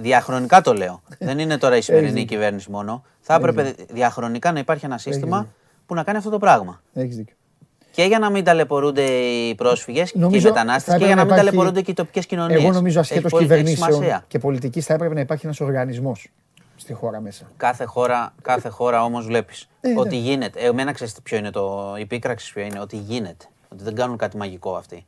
[0.00, 1.02] Διαχρονικά το λέω.
[1.18, 2.24] Δεν είναι τώρα η σημερινή δίκιο.
[2.26, 3.04] κυβέρνηση μόνο.
[3.20, 5.46] Θα έπρεπε διαχρονικά να υπάρχει ένα σύστημα
[5.88, 6.82] που να κάνει αυτό το πράγμα.
[6.94, 7.34] Έχεις δίκιο.
[7.90, 11.20] Και για να μην ταλαιπωρούνται οι πρόσφυγες και οι Νομίζω μετανάστες θα και για να
[11.20, 12.62] έπρεπε μην να υπάρχει- ταλαιπωρούνται και οι τοπικές κοινωνίες.
[12.62, 14.24] Εγώ νομίζω ασχέτως Έχει κυβερνήσεων σημασία.
[14.28, 16.28] και πολιτικής θα έπρεπε να υπάρχει ένας οργανισμός
[16.76, 17.50] στη χώρα μέσα.
[17.56, 20.22] Κάθε χώρα, κάθε χώρα όμως βλέπεις Ε, ότι ναι.
[20.22, 20.60] γίνεται.
[20.60, 21.94] Εμένα ξέρεις ποιο είναι το.
[21.98, 22.80] Η πίκραξη ποιο είναι.
[22.80, 23.44] Ότι γίνεται.
[23.72, 25.06] Ότι δεν κάνουν κάτι μαγικό αυτοί.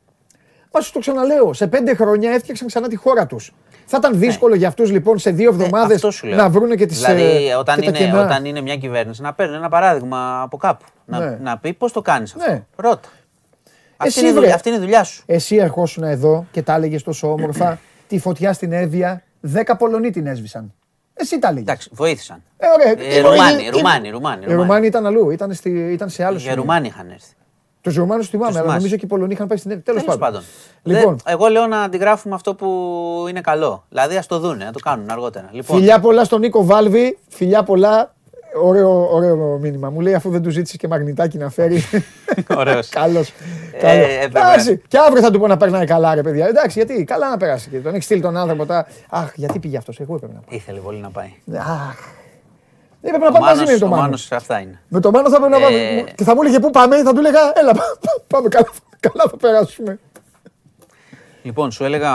[0.73, 3.53] Μα σου το ξαναλέω, σε πέντε χρόνια έφτιαξαν ξανά τη χώρα τους.
[3.91, 4.17] Θα ήταν Ναι.
[4.17, 6.37] δύσκολο για αυτούς λοιπόν σε δύο εβδομάδες αυτό σου λέω.
[6.37, 8.23] να βρούνε και τις Δηλαδή, όταν, και τα είναι, κενά.
[8.23, 10.85] όταν είναι μια κυβέρνηση, να παίρνει ένα παράδειγμα από κάπου.
[11.05, 11.37] Να, Ναι.
[11.41, 12.63] να πει πώς το κάνεις αυτό; Ναι.
[12.75, 13.09] Ρώτα.
[13.97, 14.39] Αυτή, Εσύ, είναι, η βρε.
[14.39, 15.23] δουλειά, αυτή είναι η δουλειά σου.
[15.25, 17.79] Εσύ ερχόσουν εδώ και τα έλεγες τόσο όμορφα.
[18.07, 20.73] τη φωτιά στην Εύβοια, δέκα Πολωνοί την έσβησαν.
[21.13, 21.67] Εσύ τα έλεγες.
[21.67, 22.43] Εντάξει, βοήθησαν.
[22.57, 23.05] Ε, ωραία.
[23.07, 24.45] Ε, Ε, Ρουμάνοι, ε, Ρουμάνοι, Ρουμάνοι.
[24.47, 26.55] Οι Ρουμάνοι ήταν αλλού, ήταν, στη, ήταν σε άλλο Οι σημείο.
[26.55, 27.33] Ρουμάνοι είχαν έρθει.
[27.81, 28.75] Τους Ρουμάνου θυμάμαι, αλλά θυμάσαι.
[28.77, 29.85] νομίζω και οι Πολωνοί είχαν πάει στην Εύβοια.
[29.85, 30.41] Τέλος Τέλος πάντων.
[30.83, 30.97] πάντων.
[30.97, 32.67] Λοιπόν, Δεν- εγώ λέω να αντιγράφουμε αυτό που
[33.29, 33.83] είναι καλό.
[33.89, 35.49] Δηλαδή, ας το δούνε, να το κάνουν αργότερα.
[35.51, 37.17] Λοιπόν, φιλιά πολλά στον Νίκο Βάλβη.
[37.29, 38.13] Φιλιά πολλά.
[38.63, 39.89] Ωραίο, ωραίο μήνυμα.
[39.89, 41.83] Μου λέει αφού δεν του ζήτησε και μαγνητάκι να φέρει.
[42.57, 42.89] Ωραίος.
[42.89, 43.19] Καλώ.
[43.81, 44.39] Ε, έπρεπε.
[44.39, 44.81] Εντάξει.
[44.87, 46.47] Και αύριο θα του πω να περνάει καλά, ρε παιδιά.
[46.47, 47.69] Εντάξει, γιατί καλά να περάσει.
[47.69, 48.65] Και τον έχει στείλει τον άνθρωπο.
[48.65, 48.87] Τα...
[49.09, 49.99] Αχ, γιατί πήγε αυτός.
[49.99, 50.55] Εγώ έπρεπε να πάω.
[50.57, 51.33] ήθελε πολύ να πάει.
[51.57, 51.95] Αχ.
[53.01, 54.03] Δεν έπρεπε να Ο πάμε μαζί Μάνος- με τον ο Μάνος.
[54.05, 54.79] Μάνος αυτά είναι.
[54.87, 56.11] Με τον Μάνο θα έπρεπε να Ε, πάμε.
[56.15, 58.67] Και θα μου έλεγε πού πάμε, θα του έλεγα έλα πά- πά- πάμε καλά,
[58.99, 59.99] καλά θα περάσουμε.
[61.43, 62.11] Λοιπόν, σου έλεγα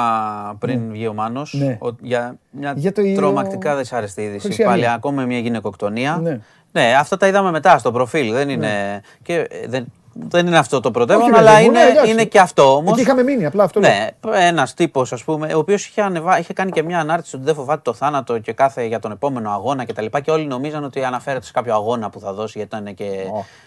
[0.59, 1.77] πριν βγει ο Μάνος Ναι.
[1.81, 4.47] ότι για μια Για το- τρομακτικά δυσάρεστη είδηση.
[4.47, 4.75] Χρυσή Αυγή.
[4.83, 6.19] Πάλι ακόμα μια γυναικοκτονία.
[6.23, 6.41] Ναι.
[6.73, 6.95] Ναι.
[6.99, 8.33] αυτά τα είδαμε μετά στο προφίλ.
[8.33, 11.85] Δεν είναι, και, ε, δεν, δεν είναι αυτό το πρωτεύον, Όχι, αλλά παιδί μου, είναι,
[11.85, 12.11] ναι, εντάξει.
[12.11, 12.89] είναι και αυτό όμω.
[12.91, 13.91] Εκεί είχαμε μείνει, απλά αυτό λέω.
[13.91, 14.09] Ναι,
[14.49, 16.39] ένας τύπος, ας πούμε, ο οποίος είχε, ανεβα...
[16.39, 19.51] είχε κάνει και μια ανάρτηση ότι δεν φοβάται το θάνατο και κάθε για τον επόμενο
[19.51, 20.05] αγώνα κτλ.
[20.05, 23.09] Και, και όλοι νομίζαν ότι αναφέρεται σε κάποιο αγώνα που θα δώσει, γιατί ήταν και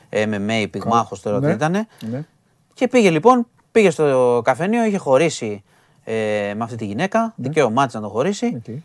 [0.09, 1.47] MMA, πυγμάχος τώρα Ναι.
[1.47, 1.71] τι ήταν.
[2.09, 2.23] Ναι.
[2.73, 5.63] Και πήγε λοιπόν, πήγε στο καφενείο, είχε χωρίσει
[6.03, 6.13] ε,
[6.55, 8.45] με αυτή τη γυναίκα, δικαίωμά της να τον χωρίσει.
[8.67, 8.75] Οκ.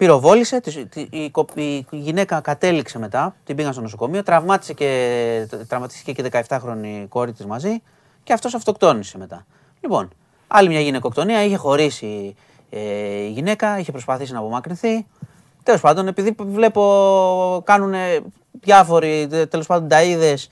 [0.00, 5.46] Πυροβόλησε, τη- τη- η, κο- η γυναίκα κατέληξε μετά, την πήγαν στο νοσοκομείο, τραυμάτισε και,
[5.68, 7.82] τραυματίστηκε και η 17χρονη κόρη της μαζί
[8.22, 9.46] και αυτός αυτοκτόνησε μετά.
[9.80, 10.08] Λοιπόν,
[10.48, 12.34] άλλη μια γυναικοκτονία, είχε χωρίσει
[12.70, 12.78] ε,
[13.20, 15.06] η γυναίκα, είχε προσπαθήσει να απομακρυνθεί.
[15.62, 17.94] Τέλος πάντων, επειδή βλέπω κάνουν
[18.60, 20.46] διάφοροι τέλος πάντων ταΐδες,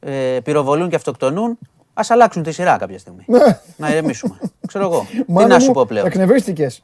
[0.00, 1.58] ε, πυροβολούν και αυτοκτονούν,
[1.94, 3.24] ας αλλάξουν τη σειρά κάποια στιγμή.
[3.76, 4.38] να ηρεμήσουμε.
[4.66, 5.06] Ξέρω εγώ.
[5.10, 6.06] Τι Μάνο να σου μου, πω πλέον.
[6.06, 6.82] Εκνευρίστηκες.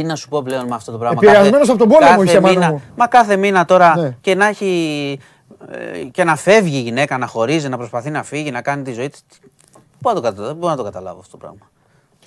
[0.00, 1.18] Τι να σου πω πλέον με αυτό το πράγμα.
[1.22, 2.82] Επηρεασμένος Κάθε- από τον πόλεμο κάθε είσαι, Μάνο μήνα- μου.
[2.96, 4.16] Μα κάθε μήνα τώρα Ναι.
[4.20, 5.18] και να έχει.
[5.70, 8.92] ε, και να φεύγει η γυναίκα, να χωρίζει, να προσπαθεί να φύγει, να κάνει τη
[8.92, 9.24] ζωή της.
[10.00, 11.70] Πού να το καταλάβω, δεν μπορώ να το καταλάβω αυτό το πράγμα.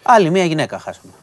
[0.04, 1.14] Άλλη μία γυναίκα χάσαμε.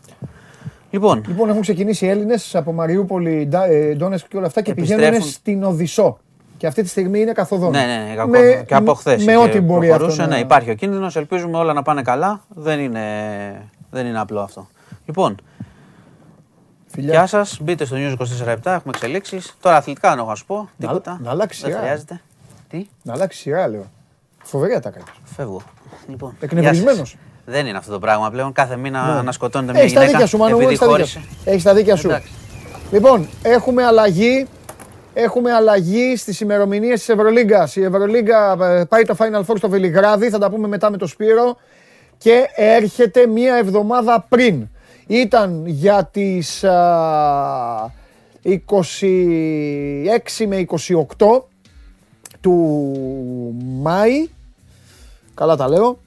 [0.91, 4.71] Λοιπόν, Λοιπόν, έχουν ξεκινήσει οι Έλληνες από Μαριούπολη, Ντα- ε, Ντόνετσκ και όλα αυτά και
[4.71, 5.05] Επιστρέφουν.
[5.05, 6.19] πηγαίνουν στην Οδυσσό.
[6.57, 7.71] Και αυτή τη στιγμή είναι καθοδόν.
[7.71, 9.25] ναι, ναι, ναι, Με- και από χθες.
[9.25, 10.15] Με ό,τι μπορεί αυτό.
[10.15, 12.41] να- Ναι, υπάρχει ο κίνδυνος, ελπίζουμε όλα να πάνε καλά.
[12.49, 13.03] Δεν είναι,
[13.91, 14.69] δεν είναι απλό αυτό.
[15.07, 15.37] Λοιπόν,
[17.01, 17.13] Φιλιά.
[17.13, 17.59] γεια σας.
[17.63, 19.55] Μπείτε στο News 24-7, έχουμε εξελίξεις.
[19.61, 20.69] Τώρα αθλητικά δεν έχω να σου πω.
[20.79, 21.19] Τίποτα.
[21.23, 21.83] να αλλάξει Δεν σειρά.
[21.83, 22.21] χρειάζεται.
[22.69, 23.91] Τι, Να αλλάξει σειρά, λέω.
[24.43, 25.09] Φοβερή τα κάνεις.
[25.25, 25.63] φεύγω.
[26.09, 26.95] Λοιπόν, Εκνευρισμένος.
[26.97, 27.17] γεια σας.
[27.45, 28.53] Δεν είναι αυτό το πράγμα πλέον.
[28.53, 31.05] Κάθε μήνα να σκοτώνεται μια Έχεις τα γυναίκα δίκια σου, Μανώ, επειδή έχεις τα δίκια
[31.07, 31.19] χώρισε.
[31.21, 31.51] σου.
[31.51, 32.09] Έχεις τα δίκια σου.
[32.09, 32.33] Εντάξει.
[32.93, 34.47] Λοιπόν, έχουμε αλλαγή.
[35.15, 37.77] Έχουμε αλλαγή στις ημερομηνίες της Ευρωλίγκας.
[37.77, 41.07] Η Ευρωλίγκα ε, πάει το Final Four στο Βελιγράδι, θα τα πούμε μετά με το
[41.07, 41.57] Σπύρο.
[42.19, 44.69] Και έρχεται μία εβδομάδα πριν.
[45.09, 47.93] Ήταν για τις α,
[48.45, 48.57] 26
[50.47, 50.67] με
[51.19, 51.41] 28
[52.41, 52.55] του
[53.81, 54.29] Μάη.
[55.35, 55.99] Καλά τα λέω.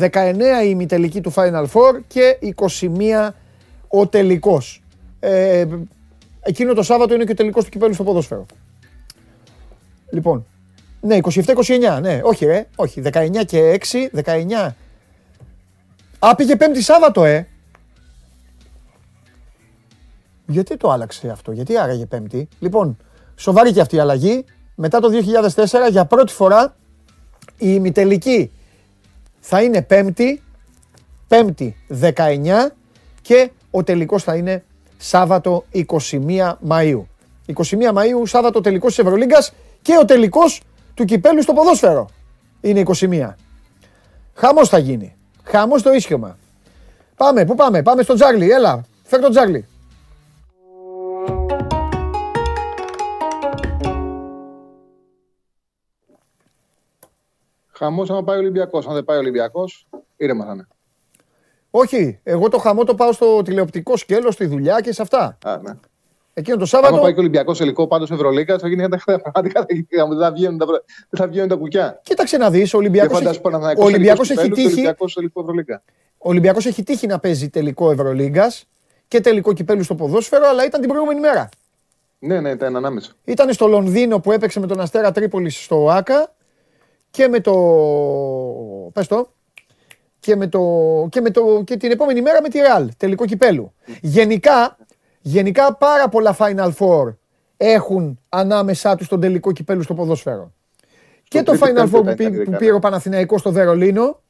[0.00, 0.10] 19
[0.64, 3.28] η ημιτελική του Final Four και 21
[3.88, 4.82] ο τελικός.
[5.20, 5.66] Ε,
[6.40, 8.46] εκείνο το Σάββατο είναι και ο τελικός του κυπέλου στο ποδόσφαιρο.
[10.10, 10.46] Λοιπόν,
[11.00, 13.80] ναι, 27-29, ναι, όχι ρε, όχι, 19 και
[14.14, 14.70] 6, 19.
[16.18, 17.48] Α, πήγε πέμπτη Σάββατο, ε.
[20.50, 22.96] Γιατί το άλλαξε αυτό, γιατί άραγε πέμπτη; Λοιπόν,
[23.36, 24.44] σοβαρή και αυτή η αλλαγή.
[24.74, 25.08] Μετά το
[25.54, 26.76] 2004, για πρώτη φορά,
[27.58, 28.50] η ημιτελική
[29.40, 30.42] θα είναι πέμπτη,
[31.28, 32.72] πέμπτη 19
[33.22, 34.64] και ο τελικός θα είναι
[34.96, 37.02] Σάββατο 21 Μαΐου.
[37.46, 39.52] 21 Μαΐου, Σάββατο τελικός της Ευρωλίγκας
[39.82, 40.62] και ο τελικός
[40.94, 42.08] του κυπέλου στο ποδόσφαιρο
[42.60, 43.34] είναι 21.
[44.34, 45.16] Χαμός θα γίνει.
[45.44, 46.38] Χαμός το ίσχυμα.
[47.16, 49.66] Πάμε, πού πάμε, πάμε στο Τζάρλι, έλα, φέρ το Τζάρλι.
[57.78, 58.86] Χαμός άμα πάει ο Ολυμπιακός.
[58.86, 59.86] Αν δεν πάει ο Ολυμπιακός,
[60.16, 60.66] ήρεμα θα είναι.
[61.70, 65.38] Όχι, εγώ το χαμό το πάω στο τηλεοπτικό σκέλος, στη δουλειά και σε αυτά.
[65.44, 65.72] Α, ναι.
[66.34, 69.66] Εκείνο το Άμα Σάββατο, πάει και ο Ολυμπιακός τελικό πάντως Ευρωλίγκας, θα γίνει ένα πραγματικά
[69.66, 72.00] δεν θα βγαίνουν τα, δεν θα βγαίνουν τα κουκιά.
[72.02, 74.62] κοίταξε να δεις, ο Και Ολυμπιακός, φαντάσου έχει, Παναθηναϊκός ο Ολυμπιακός τελικός έχει κυπέλλου και
[74.62, 75.82] τύχει, Ολυμπιακός τελικό Ευρωλίγκα.
[76.18, 78.64] ο Ολυμπιακός έχει τύχει να παίζει τελικό Ευρωλίγκας
[79.08, 81.48] και τελικό κυπέλου στο ποδόσφαιρο, αλλά ήταν την προηγούμενη μέρα.
[82.18, 83.12] Ναι, ναι, ήταν ανάμεσα.
[83.24, 86.34] Ήταν στο Λονδίνο που έπαιξε με τον Αστέρα Τρίπολης στο ΆΚΑ
[87.10, 87.54] και με το.
[88.92, 89.32] Πες το.
[90.20, 90.60] Και, με το,
[91.10, 93.72] και, με το, και την επόμενη μέρα με τη Ρεάλ, τελικό κυπέλου.
[94.00, 94.76] Γενικά,
[95.20, 97.14] γενικά πάρα πολλά Final Four
[97.56, 100.52] έχουν ανάμεσά τους τον τελικό κυπέλου στο ποδόσφαιρο.
[101.28, 102.56] Και το τρίτη, Final πέμπτη Four που, ήταν πή- η που δεκάδα.
[102.56, 104.22] πήρε ο Παναθηναϊκός στο Βερολίνο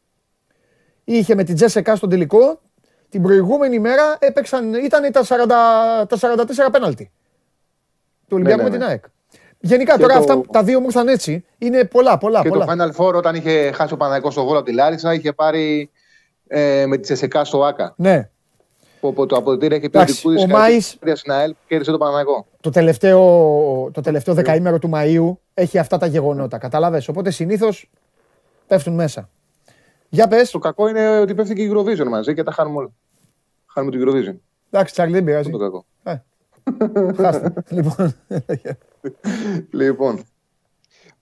[1.04, 2.60] είχε με την Τζέσεκα στον τελικό
[3.08, 5.26] Την προηγούμενη μέρα έπαιξαν, ήταν τα, 40,
[6.08, 6.16] τα
[6.66, 7.10] 44 πέναλτι.
[8.28, 8.76] Του Ολυμπιακού ναι, με ναι.
[8.76, 9.04] την ΑΕΚ.
[9.60, 11.44] Γενικά Και τώρα το- αυτά τα δύο μου ήρθαν έτσι.
[11.58, 12.64] Είναι πολλά, πολλά, Και πολλά.
[12.64, 15.90] το Final Four όταν είχε χάσει ο Παναγικός στο Βόλο από τη Λάρισα είχε πάρει
[16.46, 17.94] ε, με τη Σεσεκά στο ΆΚΑ.
[17.96, 18.28] Ναι.
[19.00, 22.46] Που από το αποδητήριο είχε πει Εντάξει, ότι ο Μάης- στην ΑΕΛ κέρδισε το Παναγικό.
[22.60, 23.18] Το τελευταίο,
[23.92, 26.58] το τελευταίο δεκαήμερο του Μαΐου έχει αυτά τα γεγονότα.
[26.58, 27.08] Καταλάβες.
[27.08, 27.90] Οπότε συνήθως
[28.66, 29.28] πέφτουν μέσα.
[30.08, 30.50] Για πες.
[30.50, 32.88] Το κακό είναι ότι πέφτει και η Eurovision μαζί και τα χάνουμε όλα.
[33.66, 34.36] Χάνουμε την Eurovision.
[34.70, 35.50] Εντάξει, Τσάρλι, δεν πειράζει.
[35.54, 35.84] Αυτό το κακό.
[37.22, 37.52] Χάστε.
[37.68, 38.14] λοιπόν,
[39.70, 40.24] Λοιπόν,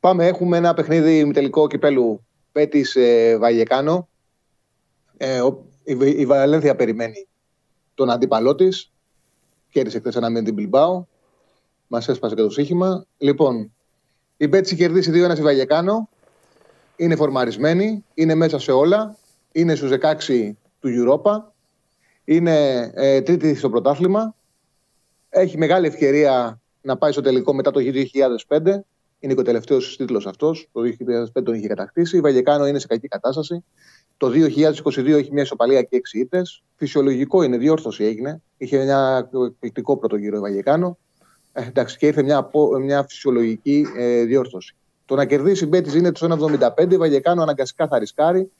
[0.00, 0.26] πάμε.
[0.26, 4.08] Έχουμε ένα παιχνίδι με τελικό κυπέλου Πέτης ε, Βαγεκάνο.
[5.16, 7.26] Ε, ο- η, Β- η Βαλένθια περιμένει
[7.94, 8.92] τον αντίπαλό της.
[9.70, 11.04] Κέρδισε χθες ένα με την Μπιλμπάο.
[11.86, 13.06] Μας έσπασε και το σύγχυμα.
[13.18, 13.72] Λοιπόν,
[14.36, 16.08] η Πέτση κερδίσει 2-1 στη Βαγεκάνο.
[16.96, 18.04] Είναι φορμαρισμένη.
[18.14, 19.16] Είναι μέσα σε όλα.
[19.52, 21.52] Είναι στους 16 του Europa.
[22.24, 24.34] Είναι ε, τρίτη στο πρωτάθλημα.
[25.28, 27.80] Έχει μεγάλη ευκαιρία να πάει στο τελικό μετά το
[28.48, 28.84] 2005.
[29.18, 30.68] Είναι και ο τελευταίος τίτλος αυτός.
[30.72, 32.16] Το 2005 τον είχε κατακτήσει.
[32.16, 33.64] Η Βαγεκάνο είναι σε κακή κατάσταση.
[34.16, 36.62] Το 2022 έχει μια ισοπαλία και 6 ήττες.
[36.76, 38.42] Φυσιολογικό είναι, διόρθωση έγινε.
[38.56, 40.98] Είχε ένα εκπληκτικό πρώτο γύρο η Βαγεκάνο.
[41.52, 44.74] Ε, εντάξει, και ήρθε μια, απο- μια φυσιολογική ε, διόρθωση.
[45.04, 46.92] Το να κερδίσει η Μπέτης είναι το 1,75.
[46.92, 48.50] Η Βαγεκάνο αναγκαστικά θα ρισκάρει.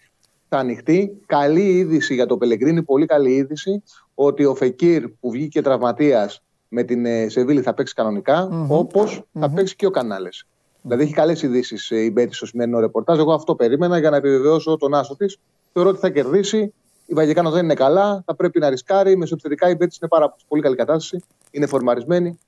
[0.48, 1.20] Θα ανοιχτεί.
[1.26, 3.82] Καλή είδηση για το Πελεγκρίνη, πολύ καλή είδηση
[4.14, 8.72] ότι ο Φεκίρ που βγήκε τραυματίας με την ε, Σεβίλη θα παίξει κανονικά, Μμμ.
[8.72, 10.47] όπως θα παίξει και ο Κανάλες.
[10.82, 13.18] Δηλαδή έχει καλές ειδήσεις η Μπέτης στο σημερινό ρεπορτάζ.
[13.18, 15.38] Εγώ αυτό περίμενα για να επιβεβαιώσω τον άσο της.
[15.72, 16.72] Θεωρώ ότι θα κερδίσει.
[17.06, 18.22] Η Βαγεκάνο δεν είναι καλά.
[18.26, 19.16] Θα πρέπει να ρισκάρει.
[19.16, 21.24] Μεσοεπιθετικά η Μπέτης είναι πάρα πολύ καλή κατάσταση.
[21.51, 22.38] Είναι φορμαρισμένη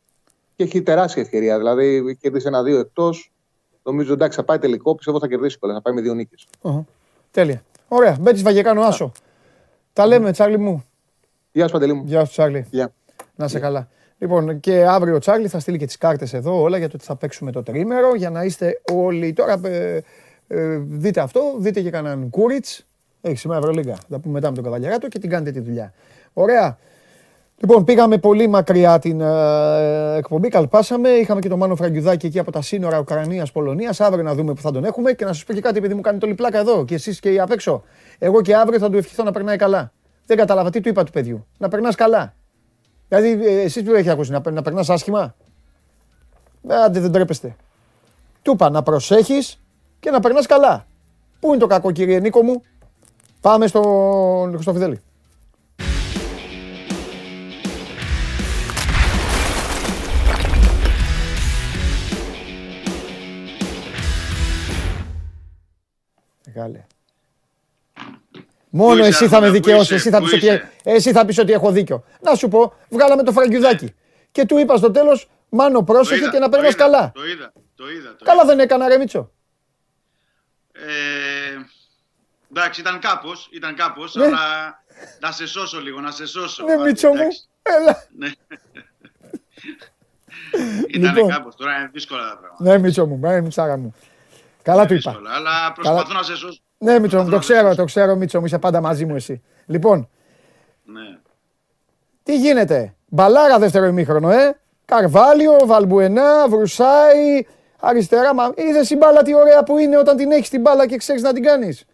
[0.57, 1.59] και έχει τεράστια ευκαιρία.
[1.59, 3.32] Δηλαδή κερδίσει ένα-δύο εκτός.
[3.82, 4.95] Νομίζω εντάξει θα πάει τελικό.
[4.95, 5.77] Πιστεύω θα κερδίσει κιόλας.
[5.77, 6.47] Θα πάει με δύο νίκες.
[6.61, 6.86] Οχο.
[7.31, 7.62] Τέλεια.
[7.89, 8.16] Ωραία.
[8.20, 9.12] Μπέτης Βαγεκάνο, άσο.
[9.93, 10.85] Τα λέμε, Τσάρλι μου.
[11.53, 12.03] Γεια σου Παντελή μου.
[12.07, 12.66] Γεια σου, Τσάρλι.
[12.70, 12.93] Γεια.
[13.36, 13.89] Να είσαι καλά.
[14.19, 17.05] Λοιπόν, και αύριο ο Τσάρλι θα στείλει και τις κάρτες εδώ όλα για το ότι
[17.05, 19.32] θα παίξουμε το τρίμερο για να είστε όλοι.
[19.32, 20.03] Τώρα ε,
[20.49, 22.86] ε, δείτε αυτό, δείτε και κανέναν Κούριτς.
[23.20, 23.95] Έχεις σήμερα Ευρωλίγκα.
[23.95, 25.93] Θα τα πούμε μετά με τον Καβαλιαράτο και την κάνετε τη δουλειά.
[26.32, 26.78] Ωραία.
[27.61, 31.09] Λοιπόν, πήγαμε πολύ μακριά την ε, εκπομπή, καλπάσαμε.
[31.09, 33.95] Είχαμε και τον Μάνο Φραγκιουδάκη εκεί από τα σύνορα Ουκρανία-Πολωνία.
[33.99, 36.01] Αύριο να δούμε που θα τον έχουμε και να σας πω και κάτι, επειδή μου
[36.01, 37.82] κάνετε όλη πλάκα εδώ και εσείς και οι απ' έξω.
[38.19, 39.93] Εγώ και αύριο θα του ευχηθώ να περνάει καλά.
[40.27, 41.47] Δεν κατάλαβα τι του είπα του παιδιού.
[41.59, 42.35] Να περνάς καλά.
[43.09, 45.35] Δηλαδή, εσείς που έχει ακούσει, να, να περνάς άσχημα;
[46.68, 47.56] Ε, Άντε, δεν τρέπεστε.
[48.43, 49.60] Του είπα να προσέχεις
[50.01, 50.86] και να περνάς καλά.
[51.40, 52.62] Πού είναι το κακό, κύριε Νίκο μου;
[53.40, 55.01] Πάμε στον Χρυστοφιδέλη.
[66.47, 66.86] Μεγάλε.
[68.78, 69.84] Μόνο είσαι, εσύ θα με Άρχοντα, πού δικαιώσεις.
[69.86, 72.05] είσαι, Εσύ θα πού πεις ότι, είσαι; εσύ θα πεις ότι έχω δίκιο.
[72.20, 73.94] Να σου πω, βγάλαμε το φραγκιουδάκι.
[74.32, 77.12] Και του είπα στο τέλος, Μάνο, πρόσεχε είδα, και να το περνάς είδα, καλά.
[77.14, 78.16] Το είδα, το είδα.
[78.16, 79.30] Το Καλά δεν έκανα, ρε Μίτσο.
[80.72, 80.86] Ε,
[82.55, 84.24] εντάξει, ήταν κάπως, ήταν κάπως, Ναι.
[84.24, 84.38] αλλά
[85.20, 86.64] να σε σώσω λίγο, να σε σώσω.
[86.64, 87.14] Ναι, Άντε, Μίτσο μου.
[87.14, 87.40] εντάξει.
[87.62, 88.05] Έλα.
[88.16, 88.30] Ναι.
[90.88, 91.30] Ήταν Λοιπόν.
[91.30, 92.64] κάπως, τώρα είναι δύσκολα τα πράγματα.
[92.64, 93.94] Ναι, Μίτσο μου, ναι, Μιτσάρα μου.
[94.62, 95.10] Καλά του είπα.
[95.10, 96.60] Δύσκολα, αλλά προσπαθώ να σε σώσω.
[96.78, 99.42] Ναι, Μίτσο μου, το ξέρω, το ξέρω, Μίτσο μου, είσαι πάντα μαζί μου εσύ.
[99.66, 100.09] Λοιπόν,
[100.84, 101.18] Ναι.
[102.22, 104.60] τι γίνεται; Μπαλάρα δεύτερο ημίχρονο, ε.
[104.84, 107.46] Καρβάλιο, Βαλμπουενά, Βρουσάη,
[107.80, 108.34] αριστερά.
[108.34, 111.22] Μα είδες η μπάλα τι ωραία που είναι όταν την έχεις την μπάλα και ξέρεις
[111.22, 111.84] να την κάνεις.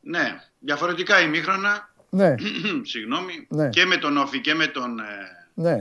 [0.00, 2.34] ναι, διαφορετικά ημίχρονα, Ναι,
[2.90, 3.68] συγγνώμη, Ναι.
[3.68, 5.02] και με τον Όφη και με τον ε,
[5.54, 5.76] ναι.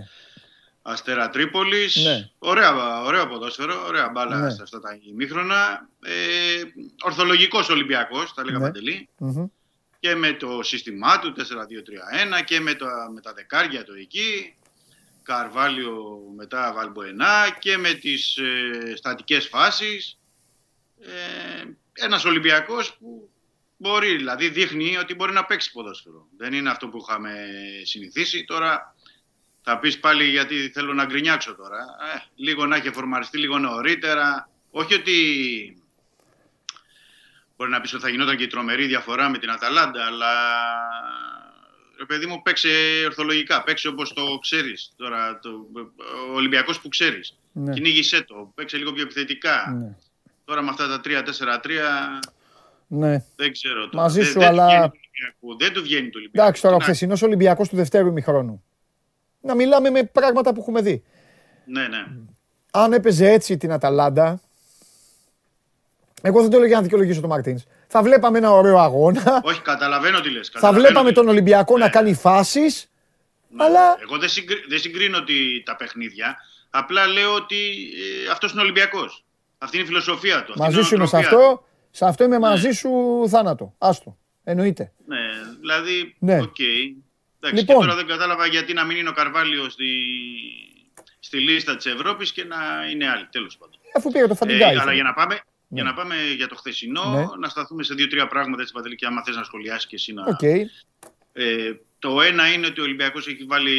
[0.89, 1.95] Αστέρα Τρίπολης.
[1.95, 2.29] Ναι.
[2.39, 4.49] Ωραία, ωραίο ποδόσφαιρο, ωραία μπάλα Ναι.
[4.49, 5.89] σε αυτά τα ημίχρονα.
[6.03, 6.61] Ε,
[7.01, 8.63] ορθολογικός Ολυμπιακός, θα λέγα Ναι.
[8.63, 9.09] Παντελή.
[9.17, 9.45] Μμμ.
[9.99, 14.53] Και με το σύστημά του 4-2-3-1 και με, το, με τα δεκάρια του εκεί.
[15.23, 20.19] Καρβάλιο μετά Βαλμποενά και με τις ε, στατικές φάσεις.
[20.99, 21.63] Ε,
[21.93, 23.29] ένας Ολυμπιακός που
[23.77, 26.27] μπορεί, δηλαδή δείχνει ότι μπορεί να παίξει ποδόσφαιρο.
[26.37, 27.33] Δεν είναι αυτό που είχαμε
[27.83, 28.45] συνηθίσει.
[28.45, 28.95] Τώρα
[29.69, 31.77] θα πεις πάλι γιατί θέλω να γκρινιάξω τώρα.
[32.15, 34.49] Ε, λίγο να έχει φορμαριστεί λίγο νωρίτερα.
[34.71, 35.13] Όχι ότι
[37.57, 40.31] μπορεί να πεις ότι θα γινόταν και η τρομερή διαφορά με την Αταλάντα, αλλά
[41.97, 42.69] ρε παιδί μου παίξε
[43.05, 45.49] ορθολογικά, παίξε όπως το ξέρεις τώρα, το,
[46.29, 47.37] ο Ολυμπιακός που ξέρεις.
[47.51, 47.73] Ναι.
[47.73, 49.75] Κυνήγησέ το, παίξε λίγο πιο επιθετικά.
[49.79, 49.95] Ναι.
[50.45, 51.69] Τώρα με αυτά τα 3-4-3
[52.87, 53.23] ναι.
[53.35, 53.89] δεν ξέρω.
[53.89, 54.03] Τώρα.
[54.03, 54.99] Μαζί δεν, σου, δεν αλλά- Του βγαίνει του
[55.41, 55.57] Ολυμπιακού.
[55.57, 56.47] δεν του βγαίνει του Ολυμπιακού.
[56.47, 58.63] Εντάξει τώρα ο Τι να- χθεσινός Ολυμπιακός του δευτέρου ημιχρόνου.
[59.41, 61.03] Να μιλάμε με πράγματα που έχουμε δει.
[61.65, 62.05] Ναι, ναι.
[62.71, 64.41] Αν έπαιζε έτσι την Αταλάντα.
[66.21, 67.59] Εγώ δεν το λέω για να δικαιολογήσω τον Μαρτίν.
[67.87, 69.41] θα βλέπαμε ένα ωραίο αγώνα.
[69.43, 70.47] Όχι, καταλαβαίνω τι λες.
[70.47, 71.33] Θα καταλαβαίνω βλέπαμε τι τον λες.
[71.33, 71.91] Ολυμπιακό να Ναι.
[71.91, 72.89] κάνει φάσεις.
[73.57, 74.55] Αλλά Εγώ δεν, συγκρι...
[74.69, 75.63] δεν συγκρίνω τη...
[75.63, 76.35] τα παιχνίδια.
[76.69, 77.55] Απλά λέω ότι
[78.25, 79.23] ε, αυτός είναι Ολυμπιακός.
[79.57, 80.51] Αυτή είναι η φιλοσοφία του.
[80.51, 81.45] αυτή μαζί είναι η σου είμαι σε νοοτροπία του.
[81.51, 81.63] αυτό.
[81.91, 82.89] Σε αυτό είμαι μαζί σου
[83.29, 83.73] θάνατο.
[83.77, 84.17] Άστο.
[84.43, 84.91] Εννοείται.
[85.05, 85.17] Ναι,
[85.59, 86.39] δηλαδή, Ναι.
[86.41, 86.55] οκ.
[87.41, 87.75] Εντάξει, Λοιπόν.
[87.79, 89.85] και τώρα δεν κατάλαβα γιατί να μην είναι ο Καρβάλιο στη,
[91.19, 92.57] στη λίστα της Ευρώπης και να
[92.91, 93.75] είναι άλλοι, τέλος πάντων.
[93.95, 94.75] Αφού πήρε το Ε, Φαντιγκά.
[94.77, 97.25] αλλά για να, πάμε, για να πάμε για το χθεσινό, Ναι.
[97.39, 100.23] να σταθούμε σε δύο-τρία πράγματα, έτσι Παντελή, και άμα θες να σχολιάσεις και εσύ να...
[100.27, 100.41] Οκ.
[101.33, 103.77] Ε, το ένα είναι ότι ο Ολυμπιακός έχει βάλει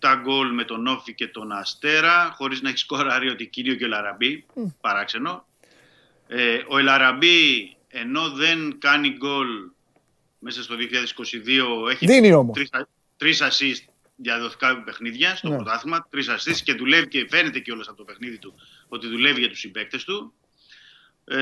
[0.00, 3.84] 7 γκολ με τον Όφη και τον Αστέρα, χωρίς να έχει σκοράρει ότι Κύριο και
[3.84, 4.44] ο Λαραμπή,
[4.80, 5.46] παράξενο.
[6.28, 9.48] Ε, ο Ελαραμπή, ενώ δεν κάνει γκολ
[10.42, 12.54] μέσα στο 2022, έχει Δίνει όμως.
[12.56, 12.70] τρεις,
[13.16, 15.54] τρεις assist για δοθικά παιχνίδια στο Ναι.
[15.54, 18.54] πρωτάθλημα, τρεις assist και δουλεύει και φαίνεται και από το παιχνίδι του
[18.88, 20.32] ότι δουλεύει για τους συμπαίκτες του.
[21.24, 21.38] Ε,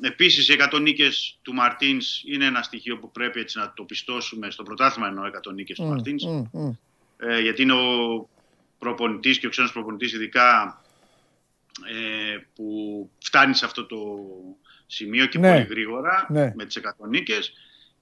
[0.00, 4.50] επίσης οι 100 νίκες του Μαρτίνς είναι ένα στοιχείο που πρέπει έτσι να το πιστώσουμε
[4.50, 6.70] στο πρωτάθλημα εννοώ 100 νίκες του Μμ, Μαρτίνς μμ, μμ.
[7.16, 8.28] ε, γιατί είναι ο
[8.78, 10.80] προπονητής και ο ξένος προπονητής ειδικά
[11.86, 13.98] ε, που φτάνει σε αυτό το
[14.92, 15.52] σημείο και Ναι.
[15.52, 16.52] πολύ γρήγορα Ναι.
[16.56, 17.52] με τις 100 νίκες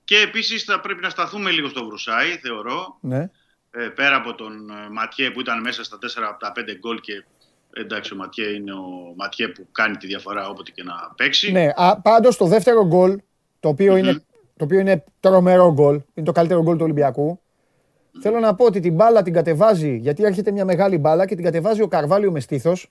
[0.04, 3.30] και επίσης θα πρέπει να σταθούμε λίγο στο Βρουσάη θεωρώ Ναι.
[3.70, 7.00] ε, πέρα από τον ε, Ματιέ που ήταν μέσα στα 4 από τα 5 γκολ
[7.00, 7.24] και
[7.72, 11.68] εντάξει ο Ματιέ είναι ο Ματιέ που κάνει τη διαφορά όποτε και να παίξει Ναι,
[11.74, 13.18] α, πάντως το δεύτερο γκολ,
[13.60, 14.12] το οποιο είναι,
[14.56, 17.40] το οποίο είναι τρομερό γκολ, είναι το καλύτερο γκολ του Ολυμπιακού.
[18.20, 21.44] Θέλω να πω ότι την μπάλα την κατεβάζει, γιατί έρχεται μια μεγάλη μπάλα και την
[21.44, 22.90] κατεβάζει ο Καρβάλιο με στήθος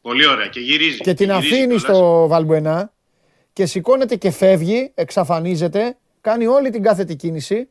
[0.00, 1.82] πολύ ωραία και γυρίζει και την γυρίζει αφήνει κιόλας.
[1.82, 2.92] στο Βαλμπουενά
[3.58, 7.68] και σηκώνεται και φεύγει, εξαφανίζεται, κάνει όλη την κάθετη κίνηση,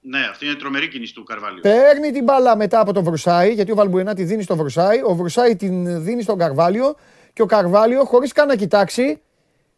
[0.00, 3.72] ναι αυτή είναι τρομερή κίνηση του Καρβάλιου παίρνει την μπάλα μετά από τον Βρουσάη, γιατί
[3.72, 6.94] ο Βαλμπουενά τη δίνει στο Βρουσάη, ο Βρουσάη την δίνει στον Καρβάλιο
[7.32, 9.20] και ο Καρβάλιο χωρίς καν να κοιτάξει,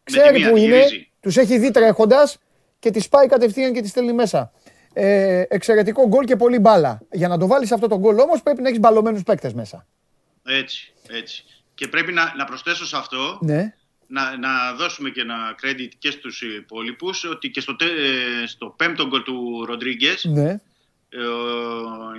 [0.05, 1.11] ξέρει μία που τη είναι, γυρίζει.
[1.20, 2.39] τους έχει δει τρέχοντας
[2.79, 4.53] και τη πάει κατευθείαν και τη στέλνει μέσα.
[4.93, 7.01] Ε, εξαιρετικό γκολ και πολύ μπάλα.
[7.12, 9.87] Για να το βάλεις αυτό το γκολ όμως πρέπει να έχεις μπαλωμένους παίκτες μέσα.
[10.45, 13.74] έτσι, έτσι και πρέπει να, να προσθέσω σε αυτό Ναι.
[14.13, 18.75] Να, να δώσουμε και ένα credit και στους υπόλοιπους ότι και στο, τε- ε, στο
[18.77, 20.15] πέμπτο γκολ του Ροντρίγκε.
[20.23, 20.61] Ναι.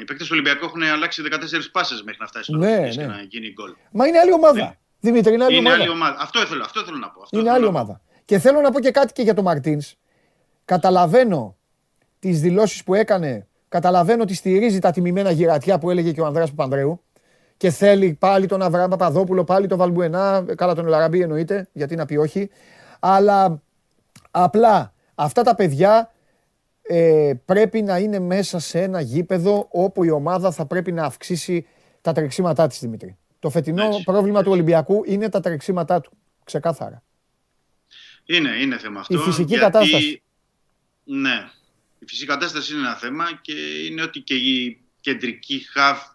[0.01, 1.35] οι παίκτες του Ολυμπιακού έχουν αλλάξει 14
[1.71, 3.03] πάσες μέχρι να φτάσει στο Ναι, Ροντρίγκες ναι.
[3.03, 3.73] και να γίνει γκολ.
[3.91, 4.77] Μα είναι άλλη ομάδα.
[4.99, 5.83] Δημήτρη, είναι άλλη Είναι ομάδα.
[5.83, 6.15] άλλη ομάδα.
[6.19, 7.21] Αυτό ήθελα, αυτό θέλω να πω.
[7.21, 7.77] Αυτό Είναι θέλω άλλη να πω.
[7.79, 8.01] ομάδα.
[8.25, 9.93] Και θέλω να πω και κάτι και για τον Μαρτίνς.
[10.65, 11.55] Καταλαβαίνω
[12.19, 13.47] τις δηλώσεις που έκανε.
[13.69, 17.02] Καταλαβαίνω ότι στηρίζει τα τιμημένα γυρατιά που έλεγε και ο Ανδρέας Παπανδρέου.
[17.63, 20.45] Και θέλει πάλι τον Αβραάμ Παπαδόπουλο, πάλι τον Βαλμπουενά.
[20.55, 22.49] Καλά, τον Λαραμπή εννοείται, γιατί να πει όχι.
[22.99, 23.61] Αλλά
[24.31, 26.13] απλά αυτά τα παιδιά
[26.81, 31.65] ε, πρέπει να είναι μέσα σε ένα γήπεδο όπου η ομάδα θα πρέπει να αυξήσει
[32.01, 33.17] τα τρεξίματά της, Δημήτρη.
[33.39, 36.11] Το φετινό Έτσι, πρόβλημα του Ολυμπιακού είναι τα τρεξίματά του.
[36.43, 37.03] Ξεκάθαρα.
[38.25, 39.13] Είναι, είναι θέμα αυτό.
[39.13, 40.21] Η φυσική γιατί- κατάσταση.
[41.03, 41.49] Ναι.
[41.99, 43.53] Η φυσική κατάσταση είναι ένα θέμα και
[43.89, 46.12] είναι ότι και η κεντρική χαφ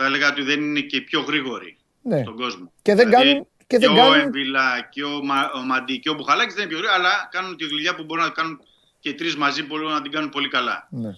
[0.00, 2.20] θα έλεγα ότι δεν είναι και οι πιο γρήγοροι Ναι.
[2.20, 2.72] στον κόσμο.
[2.82, 6.10] Και δεν Δηλαδή, κάνουν- και δεν ο κάνουν- Εμβιλά και ο, Μα, ο Μαντί και
[6.10, 8.60] ο Μπουχαλάκης δεν είναι πιο γρήγοροι, αλλά κάνουν τη δουλειά που μπορούν να κάνουν
[9.00, 10.88] και οι τρεις μαζί μπορούν να την κάνουν πολύ καλά.
[10.90, 11.08] Ναι.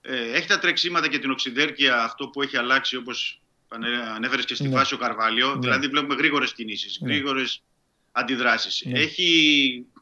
[0.00, 3.40] Ε, έχει τα τρεξίματα και την οξυδέρκεια αυτό που έχει αλλάξει όπως
[4.14, 4.76] ανέφερες και στη Ναι.
[4.76, 5.52] φάση ο Καρβάλιο.
[5.54, 5.58] Ναι.
[5.60, 7.12] Δηλαδή βλέπουμε γρήγορες κινήσεις, Ναι.
[7.12, 7.62] γρήγορες
[8.12, 8.82] αντιδράσεις.
[8.86, 8.98] Ναι.
[9.00, 9.28] Έχει,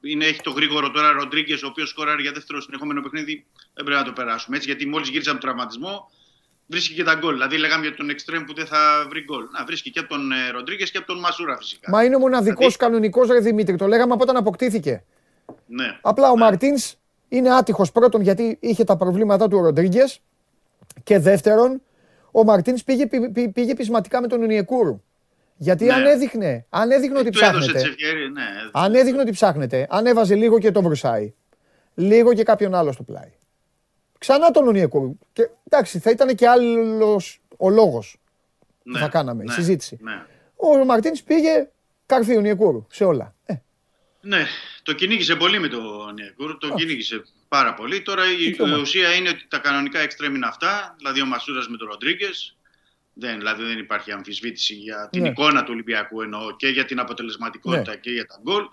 [0.00, 3.44] είναι, έχει το γρήγορο τώρα Ροντρίγκες, ο οποίος σκόραρε για δεύτερο συνεχόμενο παιχνίδι.
[3.74, 6.10] Δεν πρέπει να το περάσουμε έτσι, γιατί μόλις γύρισε από τον τραυματισμό
[6.66, 7.32] βρίσκει και τα γκολ.
[7.32, 9.44] Δηλαδή, λέγαμε για τον Εκστρέμ που δεν θα βρει γκολ.
[9.58, 11.90] Να βρίσκει και από τον ε, Ροντρίγκες και από τον Μασούρα φυσικά.
[11.90, 13.76] Μα είναι ο μοναδικός Δηλαδή- κανονικός ρε Δημήτρη.
[13.76, 15.04] Το λέγαμε από όταν αποκτήθηκε.
[15.66, 15.98] Ναι.
[16.00, 16.94] Απλά ο Μαρτίνς
[17.28, 20.20] είναι άτυχος πρώτον γιατί είχε τα προβλήματά του ο Ροντρίγκες.
[21.02, 21.82] Και δεύτερον,
[22.30, 25.02] ο Μαρτίνς πήγε, πι- πι- πήγε πεισματικά με τον Ουνιεκούρου.
[25.56, 25.92] Γιατί Ναι.
[25.92, 27.78] αν έδειχνε, αν έδειχνε ότι Του έδωσε ψάχνετε.
[27.78, 28.30] τις ευκαιρίες.
[28.30, 28.70] Ναι, έδωσε.
[28.72, 31.32] Αν έδειχνε ότι ψάχνετε, αν έβαζε λίγο και τον Βρουσάη,
[31.94, 33.32] λίγο και κάποιον άλλο στο πλάι.
[34.26, 35.18] Ξανά τον Ουνιεκούρου.
[35.32, 38.16] Και εντάξει, θα ήταν και άλλος ο λόγος
[38.68, 39.98] που Ναι, θα κάναμε, η ναι, συζήτηση.
[40.02, 40.26] Ναι.
[40.56, 41.68] Ο Μαρτίν πήγε
[42.06, 43.34] καρφί Ουνιεκούρου σε όλα.
[43.46, 43.54] Ε,
[44.20, 44.46] Ναι,
[44.82, 48.02] το κυνήγησε πολύ με τον Νιακούρ, το κυνήγησε πάρα πολύ.
[48.02, 48.76] Τώρα η, Τι κόμμα.
[48.76, 52.56] η ουσία είναι ότι τα κανονικά εξτρέμ είναι αυτά, δηλαδή ο Μασούρας με τον Ροντρίγκες.
[53.14, 55.28] Δεν, δηλαδή δεν υπάρχει αμφισβήτηση για την Ναι.
[55.28, 57.96] εικόνα του Ολυμπιακού εννοώ και για την αποτελεσματικότητα Ναι.
[57.96, 58.64] και για τα γκολ.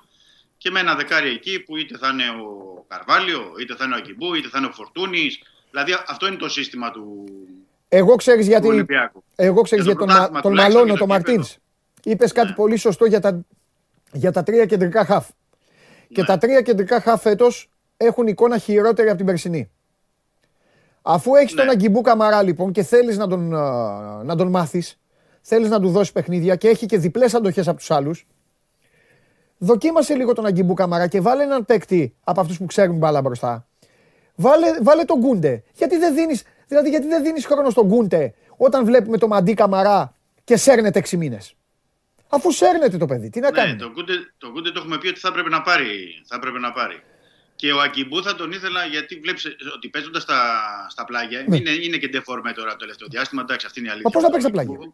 [0.61, 3.97] Και με ένα δεκάρι εκεί που είτε θα είναι ο Καρβάλιο, είτε θα είναι ο
[3.97, 5.39] Ακιμπού, είτε θα είναι ο Φορτούνης.
[5.69, 7.25] Δηλαδή αυτό είναι το σύστημα του,
[7.89, 8.67] Εγώ ξέρεις του γιατί.
[8.67, 9.23] Ολυμπιακού.
[9.35, 11.41] Εγώ ξέρεις Για γιατί το τον, μα- πρωτάθλημα τον τουλάχιστον μαλώνω και τον το Μαρτίν.
[11.41, 12.13] κύπελλο.
[12.15, 12.53] Είπες κάτι Ναι.
[12.55, 13.45] πολύ σωστό για τα,
[14.11, 15.27] για τα τρία κεντρικά χαφ.
[16.13, 16.27] Και Ναι.
[16.27, 19.71] τα τρία κεντρικά χαφ φέτος έχουν εικόνα χειρότερη από την περσινή.
[21.01, 21.61] Αφού έχεις Ναι.
[21.61, 24.99] τον Αγκιμπού Καμαρά λοιπόν και θέλεις να τον, α, να τον μάθεις,
[25.41, 28.25] θέλεις να του δώσεις παιχνίδια και έχει και διπλές αντοχές από τους άλλους,
[29.63, 33.67] Δοκίμασε λίγο τον Αγκιμπού Καμαρά και βάλε έναν παίκτη από αυτούς που ξέρουν μπάλα μπροστά.
[34.35, 35.63] Βάλε, βάλε τον Γκούντε.
[35.73, 40.15] Γιατί δεν δίνεις δηλαδή, γιατί δεν δίνεις χρόνο στον Γκούντε όταν βλέπουμε το Μαντί Καμαρά
[40.43, 41.53] και σέρνεται 6 μήνες;
[42.27, 45.07] Αφού σέρνεται το παιδί, τι να Ναι, κάνει; το Γκούντε, το Γκούντε το έχουμε πει
[45.07, 45.87] ότι θα έπρεπε να πάρει.
[46.27, 47.03] Θα έπρεπε να πάρει.
[47.55, 50.39] Και ο Ακιμπού θα τον ήθελα γιατί βλέπεις ότι παίζοντας στα,
[50.89, 51.43] στα πλάγια.
[51.47, 51.55] Ναι.
[51.57, 53.41] Είναι, είναι και ντεφορμέ τώρα το τελευταίο διάστημα.
[53.41, 54.11] Εντάξει, αυτή είναι η αλήθεια.
[54.13, 54.93] Μα πώς να παίξει τα πλάγια;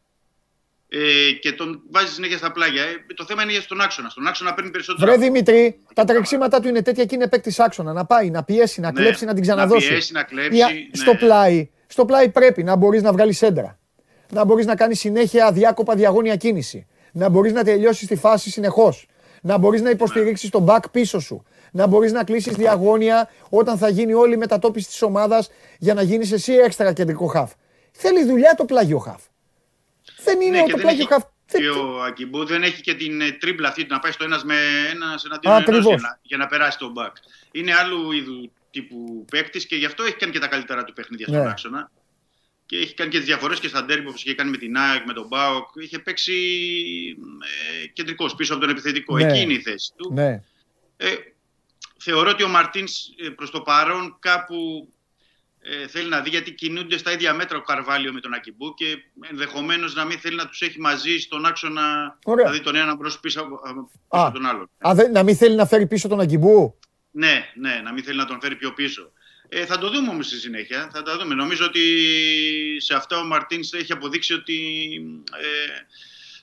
[0.89, 2.84] Ε, και τον βάζεις συνέχεια στα πλάγια.
[2.84, 4.09] Ε, το θέμα είναι για στον άξονα.
[4.09, 5.07] Στον άξονα παίρνει περισσότερο.
[5.11, 7.93] Βρε Δημήτρη, τα τρεξίματά του είναι τέτοια και είναι παίκτης άξονα.
[7.93, 9.88] Να πάει, να πιέσει, να Ναι, κλέψει, να την να ξαναδώσει.
[9.88, 10.73] πιέσει, να κλέψει, Μια- ναι.
[10.91, 13.80] Στο πλάι, στο πλάι πρέπει να μπορείς να βγάλεις σέντρα.
[14.31, 16.88] Να μπορείς να κάνεις συνέχεια αδιάκοπα διαγώνια κίνηση.
[17.11, 19.07] Να μπορείς να τελειώσεις τη φάση συνεχώς.
[19.41, 21.43] Να μπορείς να υποστηρίξεις τον back πίσω σου.
[21.72, 25.49] Να μπορείς να κλείσεις διαγώνια όταν θα γίνει όλη η μετατόπιση της ομάδας
[25.80, 27.51] για να γίνεις εσύ έξτρα κεντρικό χαφ.
[27.91, 29.22] Θέλει δουλειά το πλάγιο χαφ.
[30.23, 31.23] Δεν είναι Ναι, και το δεν πλάγιο έχει- χαφ.
[31.51, 34.55] Και ο Ακιμπού δεν έχει και την ε, τρίμπλα αυτή να πάει στο ένας με
[34.91, 35.99] ένας εναντίον Α, ενός ακριβώς.
[35.99, 37.15] για, να, για να περάσει τον μπακ.
[37.51, 41.27] Είναι άλλου είδου τύπου παίκτης και γι' αυτό έχει κάνει και τα καλύτερα του παιχνίδια
[41.27, 41.49] στον Ναι.
[41.49, 41.91] άξονα.
[42.65, 45.05] Και έχει κάνει και τις διαφορές και στα ντέρμπι όπως είχε κάνει με την ΑΕΚ,
[45.05, 45.67] με τον ΠΑΟΚ.
[45.75, 46.34] Είχε παίξει
[47.84, 49.17] ε, κεντρικός πίσω από τον επιθετικό.
[49.17, 49.23] Ναι.
[49.23, 50.11] Εκεί είναι η θέση του.
[50.13, 50.43] Ναι.
[50.97, 51.13] Ε,
[51.97, 52.93] θεωρώ ότι ο Μαρτίνς
[53.35, 54.89] προς το παρόν κάπου
[55.84, 58.85] ε, θέλει να δει γιατί κινούνται στα ίδια μέτρα ο Καρβάλιο με τον Αγκιμπού και
[59.30, 62.18] ενδεχομένως να μην θέλει να τους έχει μαζί στον άξονα.
[62.26, 62.45] Ωραία.
[62.45, 64.26] Δηλαδή τον έναν μπρος πίσω, από- πίσω Α.
[64.26, 64.69] από τον άλλον.
[64.88, 66.80] Α, δεν- να μην θέλει να φέρει πίσω τον Αγκιμπού.
[67.11, 69.11] Ναι, ναι, να μην θέλει να τον φέρει πιο πίσω.
[69.49, 70.89] Ε, θα το δούμε όμως στη συνέχεια.
[70.94, 71.35] Θα τα δούμε.
[71.35, 71.81] Νομίζω ότι
[72.77, 74.56] σε αυτά ο Μαρτίνς έχει αποδείξει ότι
[75.41, 75.45] ε,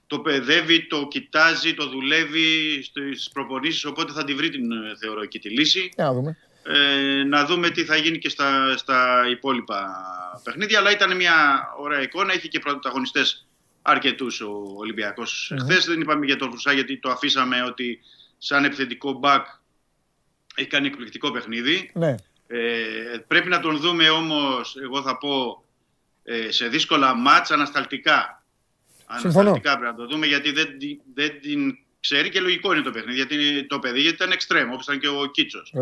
[0.07, 3.85] το παιδεύει, το κοιτάζει, το δουλεύει στις προπονήσεις.
[3.85, 5.91] Οπότε θα τη βρει την ε, θεωρώ εκεί τη λύση.
[5.95, 6.37] Για να δούμε.
[6.67, 9.87] Ε, να δούμε τι θα γίνει και στα, στα υπόλοιπα
[10.43, 10.79] παιχνίδια.
[10.79, 12.33] Αλλά ήταν μια ωραία εικόνα.
[12.33, 13.21] Έχει και πρωταγωνιστέ
[13.83, 15.49] αρκετούς ο Ολυμπιακός.
[15.51, 15.59] Μμμ.
[15.59, 18.01] Χθες δεν είπαμε για τον Φρουσά γιατί το αφήσαμε ότι
[18.39, 19.47] σαν επιθετικό μπακ
[20.55, 21.91] έχει κάνει εκπληκτικό παιχνίδι.
[21.95, 22.15] Ναι.
[22.47, 25.65] Ε, πρέπει να τον δούμε όμως, εγώ θα πω,
[26.25, 28.43] ε, σε δύσκολα μάτς ανασταλτικά.
[29.19, 29.39] Συμφωνώ.
[29.41, 32.91] Ανασταλτικά πρέπει να το δούμε γιατί δεν, τη- δεν την ξέρει και λογικό είναι το
[32.91, 33.17] παιχνίδι.
[33.17, 35.73] Γιατί είναι το παιδί γιατί ήταν εξτρέμ, όπως ήταν και ο Κίτσος.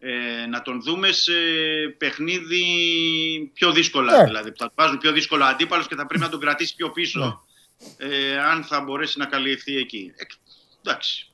[0.00, 0.42] Βεβαίω.
[0.42, 1.32] Ε, να τον δούμε σε
[1.98, 2.64] παιχνίδι
[3.54, 4.16] πιο δύσκολα.
[4.16, 4.24] Ναι.
[4.24, 7.44] Δηλαδή, που θα βάζουν πιο δύσκολο αντίπαλος και θα πρέπει να τον κρατήσει πιο πίσω.
[7.96, 10.12] Ε, αν θα μπορέσει να καλυφθεί εκεί.
[10.16, 10.24] Ε,
[10.84, 11.30] εντάξει.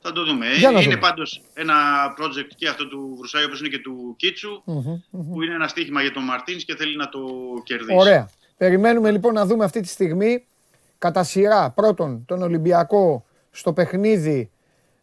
[0.00, 0.54] Θα το δούμε.
[0.54, 0.96] Για να είναι δούμε.
[0.96, 1.74] πάντως ένα
[2.20, 5.32] project και αυτό του Βρουσάη όπως είναι και του Κίτσου Μμμ, μμμ.
[5.32, 7.20] που είναι ένα στοίχημα για τον Μαρτίνς και θέλει να το
[7.64, 7.98] κερδίσει.
[7.98, 8.30] Ωραία.
[8.56, 10.46] Περιμένουμε λοιπόν να δούμε αυτή τη στιγμή
[10.98, 14.50] κατά σειρά πρώτον τον Ολυμπιακό στο παιχνίδι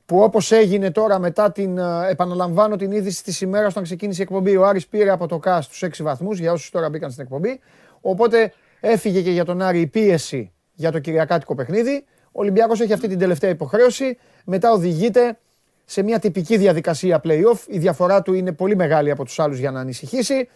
[0.05, 4.23] που όπως έγινε τώρα μετά την, ε, επαναλαμβάνω την είδηση της ημέρας όταν ξεκίνησε η
[4.23, 7.23] εκπομπή, ο Άρης πήρε από το ΚΑΣ τους 6 βαθμούς για όσους τώρα μπήκαν στην
[7.23, 7.59] εκπομπή,
[8.01, 12.05] οπότε έφυγε και για τον Άρη η πίεση για το κυριακάτικο παιχνίδι.
[12.25, 15.37] Ο Ολυμπιακός έχει αυτή την τελευταία υποχρέωση, μετά οδηγείται
[15.85, 17.59] σε μια τυπική διαδικασία play-off.
[17.67, 20.49] Η διαφορά του είναι πολύ μεγάλη από τους άλλους για να ανησυχήσει.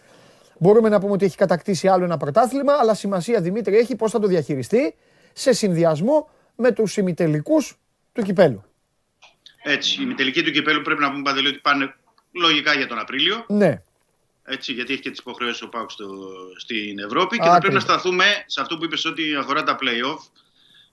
[0.58, 4.18] Μπορούμε να πούμε ότι έχει κατακτήσει άλλο ένα πρωτάθλημα, αλλά σημασία Δημήτρη έχει πώς θα
[4.18, 4.94] το διαχειριστεί
[5.32, 7.80] σε συνδυασμό με τους ημιτελικούς
[8.12, 8.67] του κυπέλου.
[9.70, 11.94] Έτσι, η μητελική του κυπέλου πρέπει να πούμε παντελή ότι πάνε
[12.32, 13.44] λογικά για τον Απρίλιο.
[13.48, 13.82] Ναι,
[14.44, 16.08] Έτσι, γιατί έχει και τις υποχρεώσεις ο Πάουκ στο,
[16.56, 17.38] στην Ευρώπη.
[17.38, 17.82] Και Α, θα πρέπει να ακριβώς.
[17.82, 20.18] σταθούμε σε αυτό που είπες ό,τι αφορά τα playoff.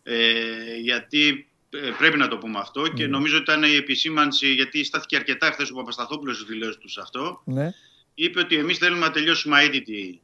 [0.04, 4.84] Ε, γιατί ε, πρέπει να το πούμε αυτό και νομίζω ότι ήταν η επισήμανση, γιατί
[4.84, 7.42] στάθηκε αρκετά χθες ο Παπασταθόπουλος στι δηλώσεις τους σε αυτό.
[7.46, 7.74] ναι.
[8.18, 10.22] Είπε ότι εμείς θέλουμε να τελειώσουμε αίτητη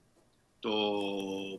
[0.59, 0.71] το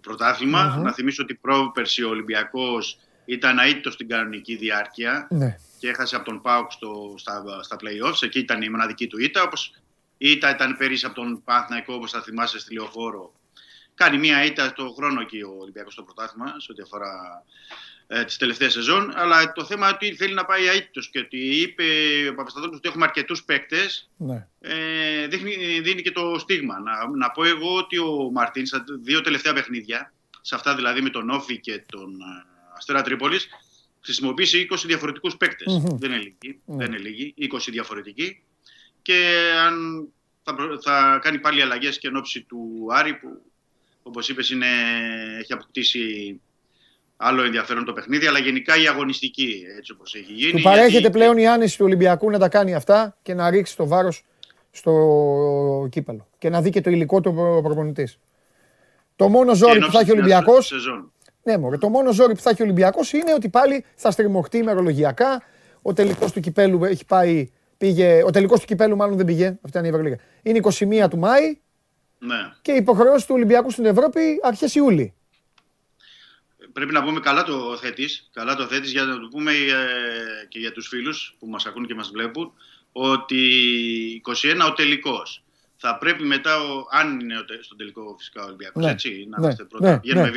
[0.00, 0.82] πρωταθλημα Μμμ.
[0.82, 5.56] Να θυμίσω ότι πρόπερση ο Ολυμπιακός ήταν αίτητος στην κανονική διάρκεια ναι.
[5.82, 8.22] Και έχασε από τον Πάουκ στο, στα, στα playoffs.
[8.22, 9.42] Εκεί ήταν η μοναδική του ήττα.
[9.42, 9.74] Όπως
[10.18, 13.32] η ήττα ήταν πέρυσι από τον Παναθηναϊκό, όπως θα θυμάσαι, στη Λεωφόρο.
[13.94, 17.44] Κάνει μία ήττα στο χρόνο εκεί ο Ολυμπιακός στο πρωτάθλημα, σε ό,τι αφορά
[18.06, 19.12] ε, τις τελευταίες σεζόν.
[19.14, 21.84] Αλλά το θέμα είναι ότι θέλει να πάει αίτητος και ότι είπε
[22.30, 24.46] ο Παπασταθόπουλος ότι έχουμε αρκετούς παίκτες ναι.
[24.60, 26.78] ε, δείχνει, δίνει και το στίγμα.
[26.78, 31.10] Να, να πω εγώ ότι ο Μαρτίνς στα δύο τελευταία παιχνίδια, σε αυτά δηλαδή με
[31.10, 32.46] τον Όφη και τον ε,
[32.76, 33.48] Αστέρα Τρίπολης,
[34.04, 35.74] χρησιμοποίησε 20 διαφορετικούς παίκτες.
[35.74, 35.98] Μμμ.
[35.98, 36.76] Δεν είναι λίγοι, Ναι.
[36.76, 38.42] δεν είναι λίγοι, 20 διαφορετικοί.
[39.02, 39.14] Και
[39.66, 40.06] αν
[40.42, 43.28] θα, προ- θα κάνει πάλι αλλαγές και εν ώψη του Άρη που
[44.02, 44.66] όπως είπες είναι,
[45.38, 46.40] έχει αποκτήσει
[47.16, 50.52] άλλο ενδιαφέρον το παιχνίδι, αλλά γενικά η αγωνιστική έτσι όπως έχει γίνει.
[50.52, 53.76] Του παρέχεται γιατί- πλέον η άνεση του Ολυμπιακού να τα κάνει αυτά και να ρίξει
[53.76, 54.24] το βάρος
[54.70, 56.28] στο κύπελο.
[56.38, 58.18] Και να δει και το υλικό του ο προπονητής.
[59.16, 61.12] Το μόνο και ζόρι εν που ώψη θα έχει ο της Ολυμπιακός σεζόν.
[61.42, 64.58] Ναι, μωρέ, το μόνο ζόρι που θα έχει ο Ολυμπιακός είναι ότι πάλι θα στριμωχτεί
[64.58, 65.42] ημερολογιακά.
[65.82, 67.50] Ο τελικός του κυπέλου έχει πάει.
[67.78, 69.46] Πήγε, ο τελικός του κυπέλου μάλλον δεν πήγε.
[69.46, 70.16] Αυτή ήταν η Ευρωλίγα.
[70.42, 70.60] Είναι
[71.04, 71.58] 21 του Μάη
[72.18, 72.52] Ναι.
[72.62, 75.14] και η υποχρεώση του Ολυμπιακού στην Ευρώπη αρχές Ιούλη.
[76.72, 80.58] πρέπει να πούμε καλά το θέτης, καλά το θέτης για να το πούμε ε, και
[80.58, 82.52] για τους φίλους που μας ακούν και μας βλέπουν
[82.92, 83.40] ότι
[84.26, 85.44] 21 ο τελικός.
[85.76, 88.90] Θα πρέπει μετά, ο, αν είναι ο τε- στον τελικό φυσικά ο Ολυμπιακός, Ναι.
[88.90, 89.44] έτσι, να Ναι.
[89.44, 89.96] είμαστε πρώτα, Ναι.
[90.02, 90.30] βγαίνουμε Ναι.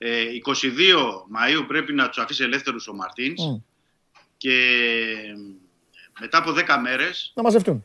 [0.00, 0.22] Βήμα-βήμα.
[0.22, 3.56] Ε, 22 Μαΐου πρέπει να τους αφήσει ελεύθερους ο Μαρτίνς Μμ.
[4.36, 4.56] και
[6.20, 7.84] μετά από 10 μέρες Να μαζευτούν.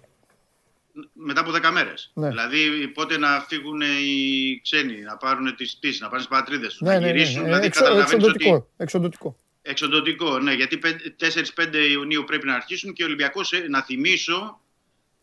[1.14, 2.12] μετά από 10 μέρες.
[2.14, 2.28] Ναι.
[2.28, 6.82] Δηλαδή πότε να φύγουν οι ξένοι, να πάρουν τις πτήσεις, να πάνε στις πατρίδες τους,
[6.82, 7.12] Ναι, να ναι, ναι.
[7.12, 7.42] γυρίσουν.
[7.42, 8.54] Ε, Δηλαδή εξο- καταλαβαίνεις εξοντοτικό.
[8.56, 9.38] ότι Εξοντοτικό.
[9.62, 10.78] εξοντοτικό, ναι, γιατί
[11.18, 14.60] 4-5 Ιουνίου πρέπει να αρχίσουν και ο Ολυμπιακός, ε, να θυμίσω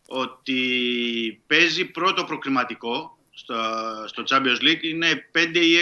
[0.07, 3.53] ότι παίζει πρώτο προκριματικό στο,
[4.05, 5.75] στο Champions League, είναι 5 ή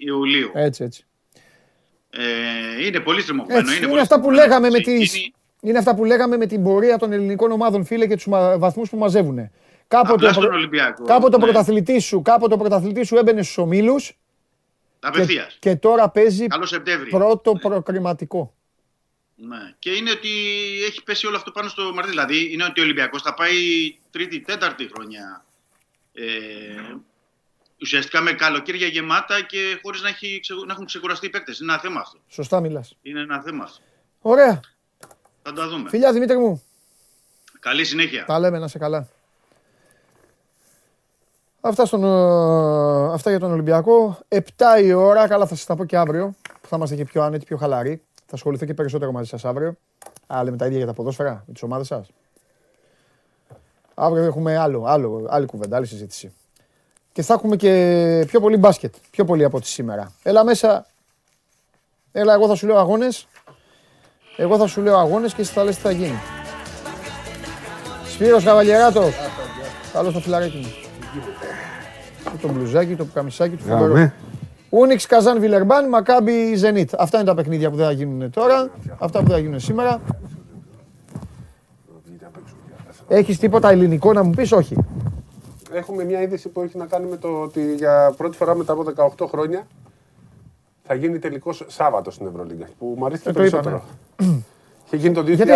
[0.00, 0.50] 6 Ιουλίου.
[0.54, 1.04] Έτσι, έτσι.
[2.10, 3.58] Ε, είναι πολύ στριμωγμένο.
[3.60, 4.48] Έτσι, είναι, πολύ αυτά που στριμωγμένο.
[4.48, 5.30] λέγαμε με Ξεκίνη- τις...
[5.60, 8.26] Είναι αυτά που λέγαμε με την πορεία των ελληνικών ομάδων, φίλε, και τους
[8.58, 9.50] βαθμούς που μαζεύουν.
[9.88, 11.04] Κάποτε, Απλά ο, στον προ- Ολυμπιακό.
[11.04, 11.44] κάποτε ο ναι.
[11.44, 14.14] πρωταθλητής σου, κάποτε ο πρωταθλητής σου έμπαινε στους ομίλους και,
[15.00, 15.56] Απευθείας.
[15.58, 17.10] και τώρα παίζει Καλό Σεπτέμβρη.
[17.10, 18.54] πρώτο προκριματικό.
[19.36, 19.74] Ναι.
[19.78, 20.28] Και είναι ότι
[20.88, 22.10] έχει πέσει όλο αυτό πάνω στο Μαρτίν.
[22.10, 23.54] Δηλαδή είναι ότι ο Ολυμπιακός θα πάει
[24.10, 25.44] τρίτη, τέταρτη χρονιά.
[26.12, 26.22] Ε,
[27.80, 31.58] ουσιαστικά με καλοκαίρια γεμάτα και χωρίς να, έχει ξε- να έχουν ξεκουραστεί οι παίκτες.
[31.60, 32.18] Είναι ένα θέμα αυτό.
[32.28, 32.96] Σωστά μιλάς.
[33.02, 33.80] Είναι ένα θέμα αυτό.
[34.20, 34.60] Ωραία.
[35.42, 35.88] Θα τα δούμε.
[35.88, 36.62] Φιλιά Δημήτρη μου.
[37.60, 38.24] Καλή συνέχεια.
[38.24, 39.08] Τα λέμε να σε καλά.
[41.60, 44.18] Αυτά, στον, ε, αυτά για τον Ολυμπιακό.
[44.28, 44.40] 7
[44.82, 47.44] η ώρα, καλά θα σας τα πω και αύριο, που θα είμαστε και πιο άνετοι,
[47.44, 48.02] πιο χαλαροί.
[48.26, 49.76] Θα ασχοληθώ και περισσότερο μαζί σας αύριο.
[50.26, 52.08] Α, λέμε τα ίδια για τα ποδόσφαιρα, με τις ομάδες σας.
[53.94, 56.32] Αύριο έχουμε άλλο, άλλο, άλλη κουβέντα, άλλη συζήτηση.
[57.12, 60.12] Και θα έχουμε και πιο πολύ μπάσκετ, πιο πολύ από ό,τι σήμερα.
[60.22, 60.86] Έλα μέσα,
[62.12, 63.26] έλα εγώ θα σου λέω αγώνες,
[64.36, 66.18] εγώ θα σου λέω αγώνες και εσύ θα λες τι θα γίνει.
[68.12, 69.14] Σπύρος Καβαλιεράτος.
[69.92, 70.72] Καλώς το φιλαράκι μου.
[72.40, 73.62] Το μπλουζάκι, το καμισάκι του.
[73.62, 73.84] φοβερό.
[73.84, 74.14] Γραμμέ.
[74.68, 76.90] Ούνιξ Καζάν Βιλερμπάν, Μακάμπι Ζενίτ.
[76.98, 78.70] Αυτά είναι τα παιχνίδια που δεν θα γίνουν τώρα.
[78.98, 80.00] Αυτά που δεν θα γίνουν σήμερα.
[83.14, 84.76] Έχεις τίποτα ελληνικό να μου πεις, όχι.
[85.72, 88.84] Έχουμε μια είδηση που έχει να κάνει με το ότι για πρώτη φορά μετά από
[89.18, 89.66] 18 χρόνια
[90.82, 92.66] θα γίνει τελικός Σάββατος στην Ευρωλίγκα.
[92.78, 93.82] Που μου αρέσει Ε, το περισσότερο.
[94.86, 95.24] Είχε γίνει το 2004.
[95.24, 95.52] Γιατί;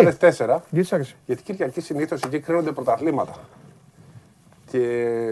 [0.70, 3.32] Γιατί σ' άρεσε; Γιατί Κυριακή συνήθως εκεί κρίνονται πρωταθλήματα.
[4.70, 4.78] Και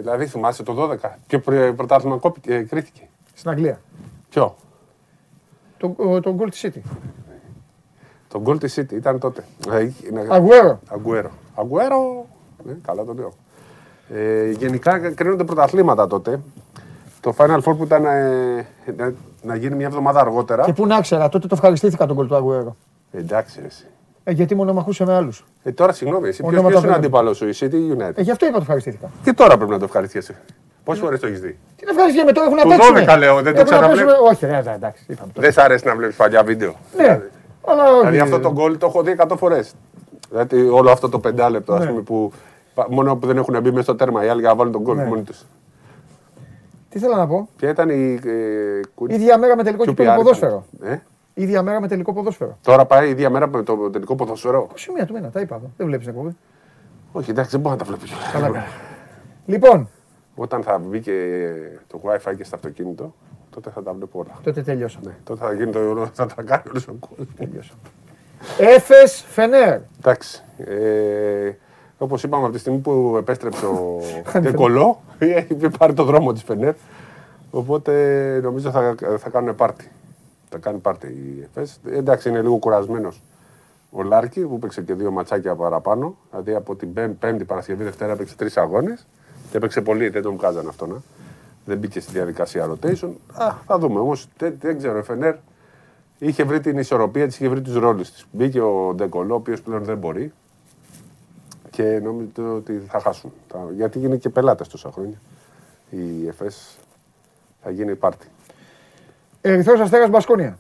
[0.00, 1.10] δηλαδή θυμάσαι το 12.
[1.26, 3.80] Ποιο πρι- πρωτάθλημα κόπηκε- ε, κρίθηκε; Στην Αγγλία.
[4.30, 4.54] Ποιο;
[5.76, 6.80] Το, ο- το Gold City.
[8.28, 9.44] Το Gold City ήταν τότε.
[9.70, 10.26] Ε, είναι-
[10.88, 11.30] Αγουέρο.
[11.54, 11.96] Αγκουέρο.
[11.96, 12.26] Αγκουέρο.
[12.64, 13.32] Ναι, καλά το λέω.
[14.14, 16.40] Ε, γενικά κρίνονται πρωταθλήματα τότε.
[17.20, 18.66] Το Final Four που ήταν ε,
[18.96, 19.12] να,
[19.42, 20.62] να γίνει μια εβδομάδα αργότερα.
[20.64, 22.76] Και πού να ξέρα, τότε το ευχαριστήθηκα τον κολ του Αγουέρο.
[23.12, 23.84] Εντάξει, ρε, εσύ.
[24.24, 25.44] Ε, γιατί μονομαχούσε με άλλους.
[25.62, 27.96] Ε, τώρα συγγνώμη, εσύ ποιος, Ονόματα ποιος είναι δεν- αντίπαλος σου, η City ή η
[27.98, 29.10] United; Ε, γι' αυτό είπα το ευχαριστήθηκα.
[29.22, 30.36] Και τώρα πρέπει να το ευχαριστήσεις.
[30.84, 33.14] Πόσες φορές το έχεις δει; Τι να ευχαριστήσουμε τώρα, έχουν να Του παίξουν.
[33.14, 34.08] 12 λέω, δεν το Έχουν να ξαναβλέπω.
[34.08, 35.04] παίξουν- Όχι, ρε, ναι, εντάξει.
[35.08, 35.30] Είπαμε.
[35.34, 36.74] Δεν σ' αρέσει να βλέπεις παλιά βίντεο.
[36.96, 37.20] Ναι,
[37.66, 37.98] αλλά όχι.
[38.00, 39.74] Δηλαδή αυτό το γκολ το έχω δει 100 φορές.
[40.30, 41.86] Δηλαδή όλο αυτό το πεντάλεπτο ας Ναι.
[41.90, 42.32] πούμε, που
[42.74, 44.82] πα- μόνο που δεν έχουν μπει μέσα στο τέρμα οι άλλοι για να βάλουν τον
[44.82, 45.04] γκολ Ναι.
[45.04, 45.44] μόνοι τους.
[46.88, 48.20] Τι θέλω να πω; Ποια ήταν η.
[48.24, 50.22] Ε, κου- Ίδια μέρα με τελικό QPR κύπελο ήταν.
[50.22, 50.64] ποδόσφαιρο.
[50.82, 50.96] Ε;
[51.34, 52.58] Ίδια μέρα με τελικό ποδόσφαιρο.
[52.62, 54.68] Τώρα πάει η ίδια μέρα με το τελικό ποδοσφαιρό.
[54.74, 55.70] 21 του μήνα, τα είπα εδώ.
[55.76, 56.36] Δεν βλέπεις την εκπομπή.
[57.12, 58.02] Όχι, εντάξει, δεν μπορώ να τα βλέπω.
[58.32, 58.64] Καλά καλά.
[59.46, 59.88] Λοιπόν,
[60.34, 61.48] Όταν θα μπει και
[61.86, 63.14] το WiFi και στο αυτοκίνητο,
[63.50, 64.38] τότε θα τα βλέπω όλα.
[64.42, 65.06] τότε τελειώσαμε.
[65.06, 66.08] Ναι, τότε θα γίνει το.
[66.12, 67.26] θα τα κάνει όλος ο κόσμος.
[67.36, 67.80] Τελειώσαμε.
[68.58, 69.78] Έφες Φενέρ.
[69.98, 70.42] Εντάξει.
[70.58, 71.50] Ε,
[71.98, 74.00] Όπως είπαμε, από τη στιγμή που επέστρεψε ο
[74.40, 76.74] Ντεκολό, έχει πάρει το δρόμο της Φενέρ.
[77.50, 77.92] Οπότε
[78.42, 79.90] νομίζω θα, θα κάνουν πάρτι.
[80.50, 81.80] Θα κάνει πάρτι η ΕΦΕΣ.
[81.90, 83.22] Εντάξει, είναι λίγο κουρασμένος
[83.90, 86.16] ο Λάρκη που παίξε και δύο ματσάκια παραπάνω.
[86.30, 89.06] Δηλαδή από την Πέμπ- Πέμπτη Παρασκευή Δευτέρα έπαιξε τρεις αγώνες.
[89.50, 90.94] Και έπαιξε πολύ, δεν τον βγάζαν αυτό να.
[91.64, 93.10] Δεν μπήκε στη διαδικασία rotation.
[93.34, 94.00] Α, θα δούμε.
[94.00, 95.34] Όμως δεν, δεν ξέρω, η Φενέρ
[96.26, 98.26] είχε βρει την ισορροπία της, είχε βρει τους ρόλους της.
[98.32, 100.32] Μπήκε ο Ντεκολό, ο οποίος πλέον δεν μπορεί.
[101.70, 103.32] Και νομίζω ότι θα χάσουν.
[103.48, 105.16] Θα- Γιατί είναι και πελάτες τόσα χρόνια.
[105.90, 106.76] Η ΕΦΕΣ
[107.62, 108.26] θα γίνει πάρτι.
[109.40, 110.58] Ερυθρός Αστέρας Μπασκόνια.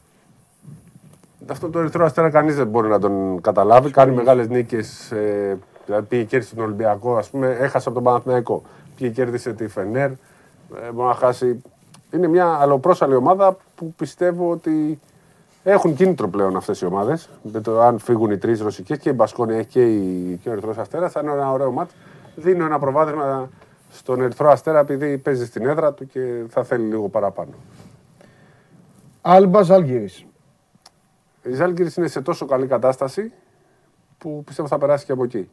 [1.50, 3.90] Αυτό το ερυθρό αστέρα κανείς δεν μπορεί να τον καταλάβει.
[3.90, 5.10] Κάνει μεγάλες νίκες.
[5.12, 8.62] Ε, δηλαδή πήγε κέρδισε τον Ολυμπιακό, ας πούμε, έχασε από τον Παναθηναϊκό.
[8.96, 10.10] Πήγε κέρδισε τη Φενέρ.
[10.10, 10.16] Ε,
[10.94, 11.62] μπορεί να χάσει.
[12.10, 15.00] Είναι μια αλλοπρόσαλη ομάδα που πιστεύω ότι
[15.64, 17.28] έχουν κίνητρο πλέον αυτές οι ομάδες.
[17.42, 20.52] Με το αν φύγουν οι τρεις ρωσικές και η Μπασκόνια έχει και, η, και ο
[20.52, 21.94] Ερυθρός Αστέρα, θα είναι ένα ωραίο μάτς.
[22.36, 23.50] Δίνω ένα προβάδισμα
[23.90, 27.52] στον Ερυθρό Αστέρα επειδή παίζει στην έδρα του και θα θέλει λίγο παραπάνω.
[29.20, 30.26] Άλμπας Ζάλγκυρης.
[31.42, 33.32] Η Ζάλγκυρη είναι σε τόσο καλή κατάσταση
[34.18, 35.48] που πιστεύω θα περάσει και από εκεί.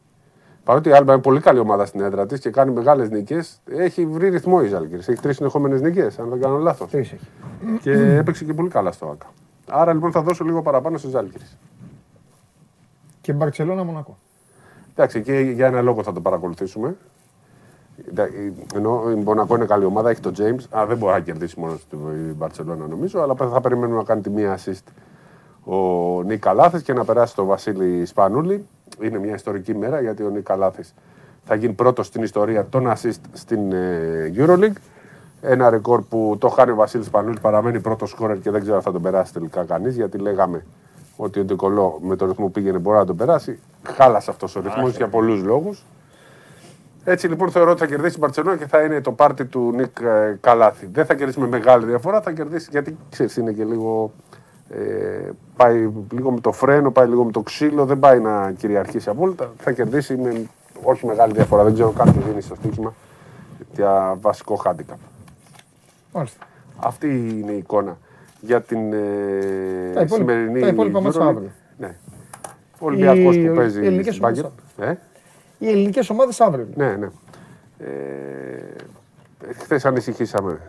[0.64, 4.06] Παρότι η Άλμπα είναι πολύ καλή ομάδα στην έδρα της και κάνει μεγάλες νίκες, έχει
[4.06, 4.94] βρει ρυθμό η Ζάλγκη.
[4.94, 6.90] Έχει τρεις συνεχόμενες νίκες, αν δεν κάνω λάθος.
[6.90, 7.28] Τρεις έχει.
[7.80, 9.26] Και έπαιξε και πολύ καλά στο ΑΚΑ.
[9.68, 11.36] Άρα λοιπόν θα δώσω λίγο παραπάνω στη Ζάλγκη.
[13.20, 14.16] Και Μπαρσελόνα Μονακό.
[14.90, 16.96] Εντάξει, και για ένα λόγο θα το παρακολουθήσουμε.
[18.08, 18.30] Εντά-
[18.74, 20.78] Ενώ η Μονακό είναι καλή ομάδα, έχει τον James.
[20.78, 21.98] Α, δεν μπορεί να κερδίσει μόνος στην
[22.36, 24.92] Μπαρσελόνα νομίζω, αλλά θα περιμένουμε να κάνει τη μία assist
[25.64, 25.76] ο
[26.22, 28.66] Νίκα Λάθης και να περάσει το Βασίλη Σπανούλη.
[29.00, 30.94] Είναι μια ιστορική μέρα γιατί ο Νίκα Λάθης
[31.44, 34.72] θα γίνει πρώτος στην ιστορία των assist στην ε, Euroleague.
[35.44, 38.82] Ένα ρεκόρ που το χάνει ο Βασίλης Σπανούλη, παραμένει πρώτος σκόρερ και δεν ξέρω αν
[38.82, 40.64] θα τον περάσει τελικά κανείς γιατί λέγαμε
[41.16, 43.58] ότι ο Ντικολό με το ρυθμό που πήγαινε μπορεί να τον περάσει.
[43.82, 45.84] Χάλασε αυτός ο ρυθμός για πολλούς λόγους.
[47.04, 50.00] Έτσι λοιπόν θεωρώ ότι θα κερδίσει η Μπαρσελόνα και θα είναι το πάρτι του Νικ
[50.00, 50.88] ε, Καλάθη.
[50.92, 54.12] Δεν θα κερδίσει με μεγάλη διαφορά, θα κερδίσει γιατί ξέρεις είναι και λίγο.
[54.68, 59.08] Ε, πάει λίγο με το φρένο, πάει λίγο με το ξύλο, δεν πάει να κυριαρχήσει
[59.08, 59.52] απόλυτα.
[59.58, 60.46] Θα κερδίσει με
[60.82, 61.64] όχι μεγάλη διαφορά.
[61.64, 62.94] Δεν ξέρω καν τι δίνει στο στοίχημα
[63.74, 65.11] για βασικό handicap.
[66.12, 66.46] Μάλιστα.
[66.78, 67.06] Αυτή
[67.40, 67.98] είναι η εικόνα
[68.40, 68.98] για την ε,
[69.94, 71.20] Τα υπόλοιπα- σημερινή τα υπόλοιπα μάτς Euroleague.
[71.22, 71.50] αύριο.
[71.78, 71.96] Ναι.
[72.78, 74.44] Ο Ολυμπιακός Οι- που οι παίζει ελληνικές στην ομάδες
[74.78, 74.82] Bayern.
[74.84, 74.94] Ε;
[75.58, 76.68] Οι ελληνικές ομάδες αύριο.
[76.74, 77.08] Ναι, ναι.
[77.78, 77.90] Ε,
[79.58, 80.60] Χθες ανησυχήσαμε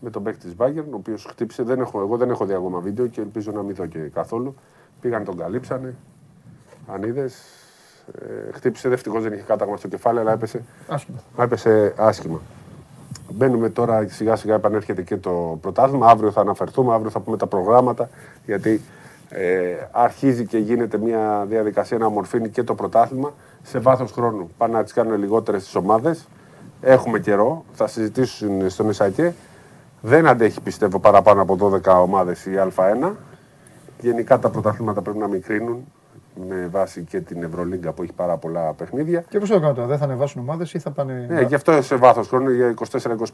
[0.00, 1.62] με τον παίκτη της Bayern, ο οποίος χτύπησε.
[1.62, 4.54] Δεν έχω, εγώ δεν έχω δει ακόμα βίντεο και ελπίζω να μην δω και καθόλου.
[5.00, 5.94] Πήγαν, τον καλύψανε.
[6.86, 7.42] Αν είδες,
[8.48, 8.88] ε, χτύπησε.
[8.88, 11.18] Ευτυχώ δεν είχε κάταγμα στο κεφάλι, αλλά έπεσε Άσχημα.
[11.38, 12.40] έπεσε άσχημα.
[13.32, 16.06] Μπαίνουμε τώρα σιγά σιγά επανέρχεται και το πρωτάθλημα.
[16.06, 18.08] Αύριο θα αναφερθούμε, αύριο θα πούμε τα προγράμματα.
[18.46, 18.80] Γιατί
[19.28, 24.50] ε, αρχίζει και γίνεται μια διαδικασία να ομορφύνει και το πρωτάθλημα σε βάθος χρόνου.
[24.56, 26.28] Πάνε να τις κάνουν λιγότερες τις ομάδες.
[26.80, 29.34] Έχουμε καιρό, θα συζητήσουν στον Ισακέ.
[30.00, 33.10] Δεν αντέχει πιστεύω παραπάνω από 12 ομάδες η Α1.
[34.00, 35.84] Γενικά τα πρωταθλήματα πρέπει να μικρύνουν
[36.48, 39.24] με βάση και την Ευρωλίγκα που έχει πάρα πολλά παιχνίδια.
[39.28, 41.26] Και πώ το έκανα τώρα, δεν θα ανεβάσουν ομάδες ή θα πάνε.
[41.28, 42.74] Ναι, γι' αυτό σε βάθος χρόνου, για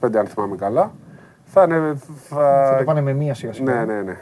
[0.01, 0.93] 24-25 αν θυμάμαι καλά,
[1.45, 1.97] θα, είναι,
[2.29, 2.67] θα...
[2.71, 3.75] Θα το πάνε με μία σιγά σιγά.
[3.75, 4.17] Ναι, ναι, ναι.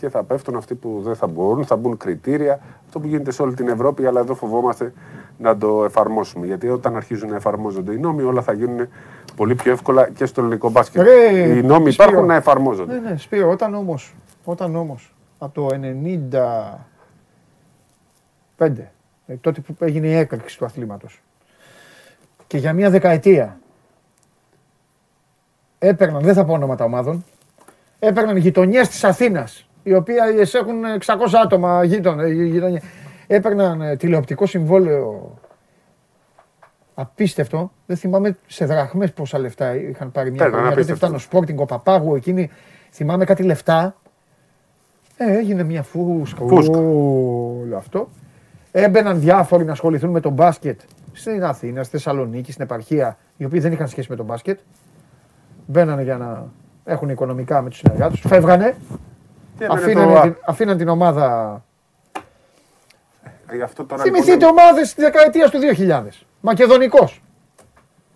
[0.00, 2.60] Και θα πέφτουν αυτοί που δεν θα μπορούν, θα μπουν κριτήρια.
[2.84, 4.92] Αυτό που γίνεται σε όλη την Ευρώπη, αλλά εδώ φοβόμαστε
[5.38, 6.46] να το εφαρμόσουμε.
[6.46, 8.88] Γιατί όταν αρχίζουν να εφαρμόζονται οι νόμοι, όλα θα γίνουν
[9.36, 11.02] πολύ πιο εύκολα και στο ελληνικό μπάσκετ.
[11.02, 12.08] Ρε, οι νόμοι Σπύρο.
[12.08, 13.00] υπάρχουν να εφαρμόζονται.
[13.00, 14.14] Ναι, ναι, Σπύρο, όταν όμως
[14.50, 15.68] όταν όμως, από το
[18.58, 18.92] 95,
[19.26, 21.22] ε, τότε που έγινε η έκρηξη του αθλήματος
[22.46, 23.58] και για μια δεκαετία
[25.78, 27.24] έπαιρναν, δεν θα πω ονόματα ομάδων,
[27.98, 32.82] έπαιρναν γειτονιές της Αθήνας, οι οποίες έχουν 600 άτομα γείτον, ε, γειτονιές.
[33.26, 35.38] έπαιρναν ε, τηλεοπτικό συμβόλαιο
[36.94, 37.72] απίστευτο.
[37.86, 40.76] Δεν θυμάμαι σε δραχμές πόσα λεφτά είχαν πάρει μια Παίρναν, χρονιά.
[40.76, 41.18] Τότε απίστευτο.
[41.18, 42.50] φτάνω Sporting, ο Παπάγου, εκείνη.
[42.90, 43.96] Θυμάμαι κάτι λεφτά.
[45.16, 46.46] Ε, έγινε μια φούσκα.
[46.46, 46.78] Φούσκα.
[46.78, 48.08] Όλο αυτό.
[48.72, 50.80] Έμπαιναν διάφοροι να ασχοληθούν με τον μπάσκετ
[51.12, 54.58] στην Αθήνα, στη Θεσσαλονίκη, στην επαρχία, οι οποίοι δεν είχαν σχέση με τον μπάσκετ.
[55.66, 56.44] Μπαίνανε για να
[56.84, 58.30] έχουν οικονομικά με τους συνεργάτες τους.
[58.30, 58.76] Φεύγανε.
[59.58, 61.62] Και έμενε Αφήνανε το- την, αφήναν την ομάδα.
[63.52, 66.26] Γι' αυτό τώρα, Θυμηθείτε λοιπόν, ομάδες της δεκαετίας του 2000.
[66.40, 67.22] Μακεδονικός.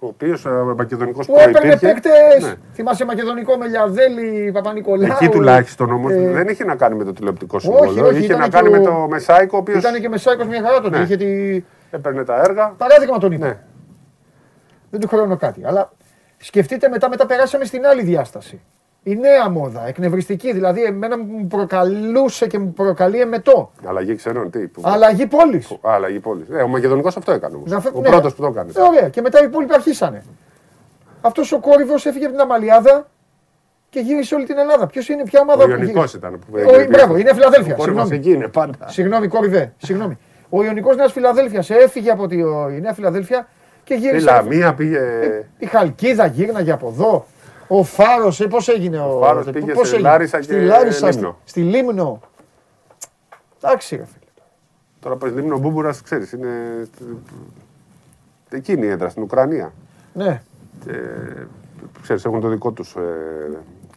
[0.02, 2.12] Ο οποίος ε, μακεδονικός Που έπαιρνε παίκτες.
[2.42, 2.54] Ναι.
[2.72, 5.12] Θυμάσαι Μακεδονικό με Λιαδέλη, Παπα-Νικολάου.
[5.20, 8.06] Εκεί τουλάχιστον όμως Ε, δεν είχε να κάνει με το τηλεοπτικό όχι, συμβόλαιο.
[8.06, 10.46] όχι, είχε ήταν να και κάνει ο- με το Μεσάικο, ο οποίο Ήταν και Μεσάικος
[10.46, 10.98] μια χαρά τότε.
[10.98, 11.04] Ναι.
[11.04, 11.62] Είχε τη...
[11.90, 12.68] έπαιρνε τα έργα.
[12.76, 13.46] Παράδειγμα τον είπα.
[13.46, 13.58] Ναι.
[14.90, 15.64] Δεν του χρεώνω κάτι.
[15.64, 15.92] Αλλά
[16.36, 18.60] σκεφτείτε μετά, μετά περάσαμε στην άλλη διάσταση.
[19.04, 20.52] Η νέα μόδα, εκνευριστική.
[20.52, 23.72] Δηλαδή, εμένα μου προκαλούσε και μου προκαλεί εμετό.
[23.86, 24.58] Αλλαγή ξένων, τι.
[24.58, 24.80] Που...
[24.84, 25.70] Αλλαγή πόλης.
[25.70, 26.46] Α, αλλαγή πόλης.
[26.50, 27.70] Ε, ο Μακεδονικό αυτό έκανε όμως.
[27.70, 28.08] Να φε- Ο ναι.
[28.08, 28.72] πρώτος που το έκανε.
[28.76, 29.08] Ε, ωραία.
[29.08, 30.22] Και μετά οι υπόλοιποι αρχίσανε.
[31.20, 33.08] Αυτός ο κόρυβος έφυγε από την Αμαλιάδα
[33.90, 34.86] και γύρισε όλη την Ελλάδα.
[34.86, 36.32] Ποιος είναι, ποια ομάδα Ο που Ιωνικός γύρισε; ήταν.
[36.32, 37.74] Που Ο, μπράβο, είναι Φιλαδέλφια.
[37.74, 38.26] Ο κόρυβος Συγγνώμη.
[38.28, 38.88] εκεί είναι πάντα.
[38.88, 39.72] Συγγνώμη, κόρυβε.
[39.78, 40.18] Συγγνώμη.
[40.50, 43.48] Ο Ιωνικός Νέας Φιλαδέλφιας έφυγε από τη ο- η Νέα Φιλαδέλφια
[43.84, 44.24] και Η γύρισε.
[44.30, 45.00] Λαμία πήγε.
[45.58, 47.26] Η Χαλκίδα γύρναγε από εδώ.
[47.74, 49.18] Ο Φάρος, πώς έγινε ο.
[49.20, 51.38] Φάρος πώς πήγε έγινε; στη Λάρισα στη και Λάρισα, στη, Λίμνο.
[51.44, 52.20] στη Λίμνο.
[53.62, 54.24] Εντάξει, ρε φίλε.
[55.00, 56.48] Τώρα πα Λίμνο Μπούμπουρας, ξέρεις, είναι.
[58.48, 59.72] Εκείνη η έδρα στην Ουκρανία.
[60.12, 60.42] Ναι,
[60.84, 60.92] Και
[62.02, 62.94] ξέρεις, έχουν το δικό τους.
[62.94, 63.00] Ε...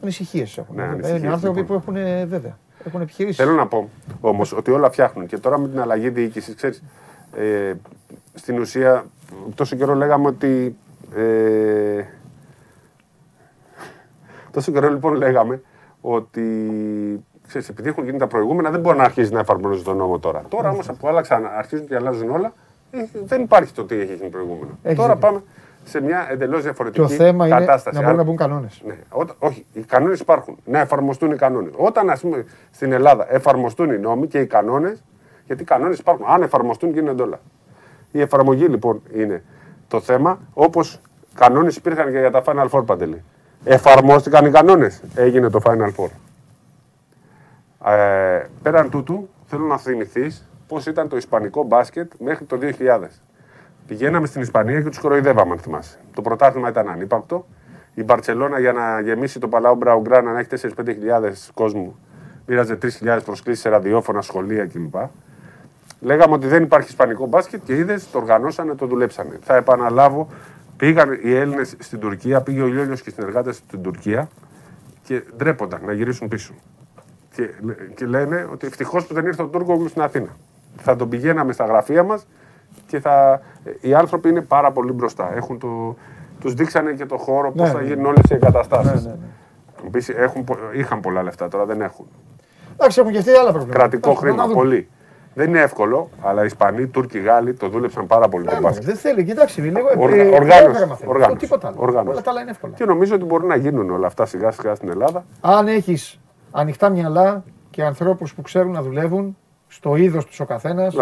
[0.01, 0.75] ανησυχίες έχουν.
[0.75, 0.93] Ναι, βέβαια.
[0.93, 1.81] ανησυχίες, είναι άνθρωποι λοιπόν.
[1.81, 3.43] που έχουν, βέβαια, έχουν επιχειρήσεις.
[3.43, 3.89] Θέλω να πω
[4.21, 6.83] όμως ότι όλα φτιάχνουν και τώρα με την αλλαγή διοίκησης, ξέρεις.
[7.37, 7.73] Ε,
[8.33, 9.05] στην ουσία,
[9.55, 10.75] τόσο καιρό λέγαμε ότι.
[11.15, 12.03] Ε,
[14.55, 15.61] τόσο καιρό λοιπόν λέγαμε
[16.01, 16.43] ότι.
[17.47, 20.41] Ξέρεις, επειδή έχουν γίνει τα προηγούμενα, δεν μπορεί να αρχίσει να εφαρμόζει τον νόμο τώρα.
[20.49, 22.53] Τώρα όμως που άλλαξαν, αρχίζουν και αλλάζουν όλα,
[22.91, 24.77] ε, δεν υπάρχει το τι έχει γίνει προηγούμενο.
[24.83, 25.27] Έχεις τώρα δίκιο.
[25.29, 25.43] πάμε
[25.83, 27.95] σε μια εντελώς διαφορετική Το θέμα είναι κατάσταση.
[27.95, 28.81] να μπορούν Αν- να μπουν κανόνες.
[28.85, 28.95] ναι.
[29.09, 30.57] Όταν, όχι, οι κανόνες υπάρχουν.
[30.65, 31.73] Να εφαρμοστούν οι κανόνες.
[31.77, 35.03] Όταν, ας πούμε, στην Ελλάδα εφαρμοστούν οι νόμοι και οι κανόνες,
[35.45, 36.25] γιατί οι κανόνες υπάρχουν.
[36.29, 37.39] Αν εφαρμοστούν, γίνονται όλα.
[38.11, 39.43] Η εφαρμογή λοιπόν είναι
[39.87, 40.99] το θέμα, όπως
[41.35, 43.23] κανόνες υπήρχαν και για τα Final Four παντελή.
[43.67, 46.09] Εφαρμόστηκαν οι κανόνες, έγινε το Final Four.
[47.91, 53.21] Ε, πέραν τούτου, θέλω να θυμηθείς πώς ήταν το ισπανικό μπάσκετ μέχρι το 2000.
[53.87, 55.97] Πηγαίναμε στην Ισπανία και τους κοροϊδεύαμε, αν θυμάσαι.
[56.13, 57.45] Το πρωτάθλημα ήταν ανύπαρκτο.
[57.93, 61.99] Η Μπαρσελόνα για να γεμίσει το Παλάου Μπραουγκράνα να έχει 4-5 χιλιάδες κόσμου,
[62.45, 64.95] μοίραζε 3.000 προσκλήσεις σε ραδιόφωνα, σχολεία κλπ.
[65.99, 69.37] Λέγαμε ότι δεν υπάρχει ισπανικό μπάσκετ και είδες, το οργανώσανε, το δουλέψανε.
[69.41, 70.27] Θα επαναλάβω,
[70.77, 74.27] πήγαν οι Έλληνες στην Τουρκία, πήγε ο Λιόλιο και οι συνεργάτες στην Τουρκία
[75.03, 76.53] και ντρέπονταν να γυρίσουν πίσω.
[77.35, 77.49] Και,
[77.95, 80.35] και λένε ότι ευτυχώς που δεν ήρθε ο Τούρκογλου στην Αθήνα.
[80.77, 82.27] Θα τον πηγαίναμε στα γραφεία μας
[82.87, 83.41] και θα...
[83.81, 85.35] οι άνθρωποι είναι πάρα πολύ μπροστά.
[85.35, 85.95] Έχουν το...
[86.39, 87.87] Τους δείξανε και το χώρο, πώς Ναι, θα ναι.
[87.87, 89.05] γίνουν όλες οι εγκαταστάσεις.
[89.05, 89.25] Ναι, ναι, ναι.
[89.83, 92.07] Μου πεις, έχουν, πο- είχαν πολλά λεφτά, τώρα δεν έχουν.
[92.73, 93.79] Εντάξει, έχουν και αυτοί άλλα προβλήματα.
[93.79, 94.55] Κρατικό Εντάξει, να χρήμα, δούμε.
[94.61, 94.89] πολύ.
[95.37, 98.55] Δεν είναι εύκολο, αλλά οι Ισπανοί, οι Τούρκοι, οι Γάλλοι το δούλεψαν πάρα πολύ το
[98.55, 98.83] Ε, μπάσκετ.
[98.85, 101.09] Δεν θέλει, κοιτάξτε, λίγο Οργα- ε, οργάνωση, πρόγραμμα θέλει.
[101.09, 101.77] οργάνωση, Τίποτα άλλο.
[101.79, 102.09] οργάνωση.
[102.11, 102.73] Όλα τα άλλα είναι εύκολα.
[102.73, 105.25] Και νομίζω ότι μπορεί να γίνουν όλα αυτά σιγά σιγά στην Ελλάδα.
[105.41, 106.19] Αν έχεις
[106.51, 109.37] ανοιχτά μυαλά και ανθρώπους που ξέρουν να δουλεύουν
[109.67, 110.95] στο είδος τους ο καθένας,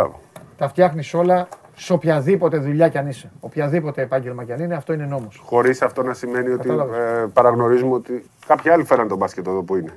[0.58, 3.32] τα φτιάχνεις όλα σε οποιαδήποτε δουλειά κι αν είσαι.
[3.40, 5.42] Οποιαδήποτε επάγγελμα κι αν είναι, αυτό είναι νόμος.
[5.46, 6.98] Χωρίς αυτό να σημαίνει ότι Κατάλαβες.
[6.98, 9.92] ε, παραγνωρίζουμε ότι κάποιοι άλλοι φέραν τον μπάσκετ εδώ που είναι.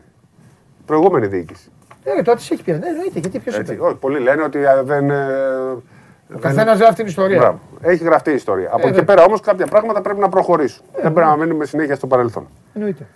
[0.87, 1.71] Προηγούμενη διοίκηση.
[2.09, 2.73] Ε, ρε, τώρα τις έχει πει.
[2.73, 3.73] Ναι, εννοείται, γιατί ποιος Έτσι.
[3.73, 3.85] είπε.
[3.85, 5.11] Όχι, πολλοί λένε ότι ε, δεν.
[5.11, 5.83] ε, Ο
[6.28, 7.39] δεν- καθένας γράφει την ιστορία.
[7.39, 7.59] Μπράβο.
[7.81, 8.69] Έχει γραφτεί η ιστορία.
[8.73, 9.05] Από Ε, εκεί ναι.
[9.05, 10.85] πέρα όμως κάποια πράγματα πρέπει να προχωρήσουν.
[11.03, 12.47] δεν πρέπει να μένουμε συνέχεια στο παρελθόν.
[12.74, 13.07] Εννοείται.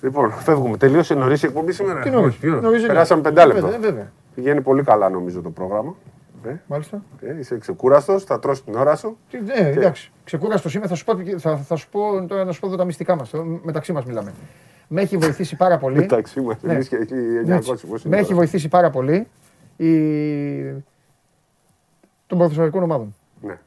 [0.00, 0.76] Λοιπόν, φεύγουμε.
[0.76, 2.86] Τελείωσε νωρί η εκπομπή σήμερα; Τι νωρίς, Όχι, τι ώρα; νωρίς είναι.
[2.88, 3.66] Περάσαμε πεντάλεπτο.
[3.66, 4.10] Βέβαια, βέβαια.
[4.34, 5.94] Πηγαίνει πολύ καλά νομίζω το πρόγραμμα.
[6.46, 7.02] Ε, Μάλιστα.
[7.20, 9.18] ε, είσαι ξεκούραστος, θα τρώσει την ώρα σου.
[9.30, 10.10] Τι- Ναι, εντάξει.
[10.24, 12.84] Ξεκούραστος είμαι, θα σου πω, θα, θα σου πω, τώρα να σου πω εδώ τα
[12.84, 13.30] μυστικά μας.
[13.62, 14.32] Μεταξύ μας μιλάμε.
[14.88, 15.96] Με έχει βοηθήσει πάρα πολύ.
[15.98, 16.72] Μεταξύ μας, Ναι.
[16.72, 17.86] εμείς και εκεί 900 Έτσι.
[17.86, 18.36] πώς είναι Με έχει τώρα.
[18.36, 19.26] βοηθήσει πάρα πολύ
[19.76, 19.90] η...
[22.26, 23.14] των ποδοσφαιρικών ομάδων.
[23.42, 23.58] Ναι.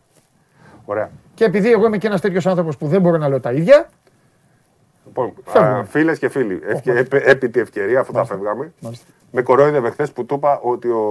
[0.86, 1.10] Ωραία.
[1.34, 3.90] Και επειδή εγώ είμαι και ένας τέτοιος άνθρωπος που δεν μπορώ να λέω τα ίδια,
[5.06, 5.84] Λοιπόν, Φεύγουμε.
[5.84, 9.06] φίλες και φίλοι, ευκαι, επ- έπειτη ευκαιρία, αφού τα φεύγαμε, Μάλιστα.
[9.32, 11.04] Με κορόιδευε χθες που του είπα ότι ο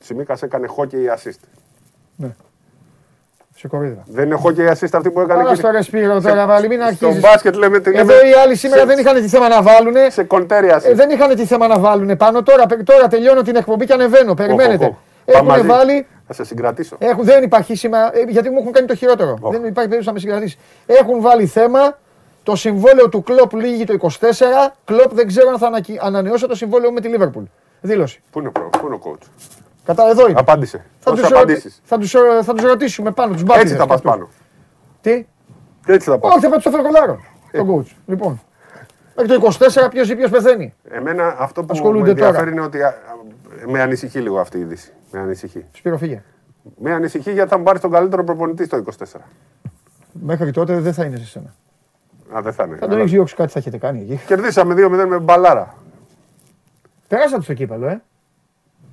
[0.00, 1.38] Τσιμίκας έκανε hockey assist.
[2.16, 2.34] Ναι.
[3.56, 4.02] σε κορίδα.
[4.06, 5.40] Δεν είναι hockey assist αυτή που έκανε.
[5.40, 7.20] Άρα και- στο ρεσπίρο σε- τώρα, βάλει, μην Στο αρχίζεις.
[7.20, 8.12] μπάσκετ λέμε τι λέμε.
[8.12, 9.94] Εδώ οι άλλοι σήμερα σε- δεν είχαν τι θέμα να βάλουν.
[10.08, 10.84] Σε κολτέρια assist.
[10.84, 12.42] Ε, δεν είχαν τι θέμα να βάλουν πάνω.
[12.42, 14.34] Τώρα, τώρα τελειώνω την εκπομπή και ανεβαίνω.
[14.34, 14.84] Περιμένετε.
[14.84, 14.96] Οχ, οχ.
[15.24, 15.66] Πάμε Έχουν μαζί.
[15.66, 16.06] βάλει.
[16.26, 16.96] Θα σε συγκρατήσω.
[16.98, 19.38] Έχουν, δεν υπάρχει σήμερα, ε, γιατί μου έχουν κάνει το χειρότερο.
[19.42, 20.58] Δεν υπάρχει περίπτωση να με συγκρατήσει.
[20.86, 21.98] Έχουν βάλει θέμα
[22.48, 24.16] το συμβόλαιο του Κλοπ λύγει το 24.
[24.84, 27.42] Κλοπ δεν ξέρω αν θα ανακοι- ανανεώσω το συμβόλαιο με τη Λίβερπουλ.
[27.80, 28.22] Δήλωση.
[28.30, 29.26] Πού είναι ο, προ- πού είναι ο coach;
[29.84, 30.38] Κατά εδώ είναι.
[30.40, 30.84] Απάντησε.
[30.98, 31.80] Θα Δώσε τους, απαντήσεις.
[31.84, 33.70] θα, τους, ε, θα τους ρωτήσουμε πάνω, τους μπάτιδες.
[33.70, 34.10] Έτσι θα πας αυτούς.
[34.10, 34.28] πάνω.
[35.00, 35.26] Τι;
[35.86, 36.32] Έτσι θα πας.
[36.32, 37.20] Όχι, θα πάω στο Φερκολάρο.
[37.52, 37.92] Τον coach.
[38.06, 38.40] Λοιπόν.
[39.16, 40.74] Μέχρι το 24 ποιος ή ποιος πεθαίνει.
[40.90, 42.26] Εμένα αυτό που με Ασχολούνται τώρα.
[42.26, 42.92] ενδιαφέρει είναι ότι α, α,
[43.66, 44.92] με ανησυχεί λίγο αυτή η είδηση.
[45.10, 45.64] Με ανησυχεί.
[45.72, 46.22] Σπύρο φύγε.
[46.78, 49.04] Με ανησυχεί γιατί θα μου πάρει τον καλύτερο προπονητή στο 24.
[50.12, 51.54] Μέχρι τότε δεν θα είναι σε σένα.
[52.36, 52.74] Α, δεν θα είναι.
[52.74, 54.20] Θα τον Αλλά- έχει διώξει κάτι θα έχετε κάνει εκεί.
[54.26, 55.74] Κερδίσαμε 2-0 με μπαλάρα.
[57.08, 58.02] Περάσατε στο κύπελο, ε.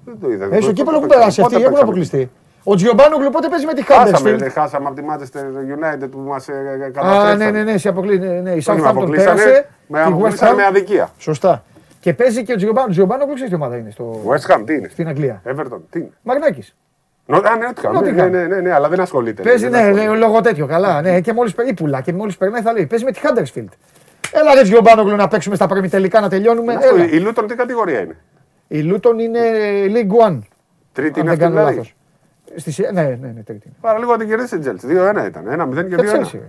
[0.06, 0.46] Δεν το είδα.
[0.46, 2.32] Ε, στο Το- κύπελο το- που περάσει πότε αυτοί, έχουν παίξαμε; αποκλειστεί.
[2.64, 4.40] Ο Τζιομπάνογλου πότε παίζει με τη Χάσαμε, Χάντερσφιλντ.
[4.40, 5.40] δεν χάσαμε από τη Manchester
[5.76, 6.54] United που μας Α,
[6.94, 7.36] καταστρέψανε.
[7.36, 8.20] ναι, ναι, ναι, σε αποκλεί.
[8.20, 8.52] Ναι, ναι.
[8.56, 9.68] Η Δεν με Southampton αποκλείσανε, πέρασε.
[9.88, 10.56] με τη West αποκλείσανε Ham.
[10.56, 11.10] με αδικία.
[11.18, 11.64] Σωστά.
[12.00, 12.92] Και παίζει και ο Τζιομπάνογλου.
[12.94, 14.22] Τζιομπάνογλου ξέρεις τι ομάδα είναι στο...
[14.28, 15.42] West Ham τι είναι; στην Αγγλία.
[15.46, 16.76] Everton τι είναι; Μαγνάκης.
[17.26, 19.42] Νο- Α, ναι, Nottingham, ναι, ναι, ναι, ναι, ναι, αλλά δεν ασχολείται.
[19.42, 20.08] Παίζει, δεν ναι, ασχολείται.
[20.12, 20.66] ναι, λόγω τέτοιο.
[20.68, 22.86] Καλά, ναι, και μόλις περνάει πουλά και μόλις περνάει θα λέει.
[22.86, 23.70] Παίζει με τη Χάντερσφιλντ.
[24.32, 26.74] Έλα ρε Τζιομπάνογλου να παίξουμε στα πρώτη τελικά να τελειώνουμε.
[26.74, 27.06] Να σου πω, Έλα.
[27.06, 28.18] Η Luton τι κατηγορία είναι;
[28.68, 29.40] Η Λούτον είναι
[29.86, 30.40] League One.
[30.94, 31.96] Τρίτη Αν είναι δεν αυτή κάνω δηλαδή; λάθος.
[32.56, 33.70] Στη Σι- Ναι, ναι, ναι, τρίτη.
[33.82, 34.88] Παρά λίγο να την κερδίσει η Τσέλσι.
[34.88, 35.48] 2-1 ήταν.
[35.48, 36.06] 1-0 και Και 2-1.
[36.06, 36.42] Τσέλσι.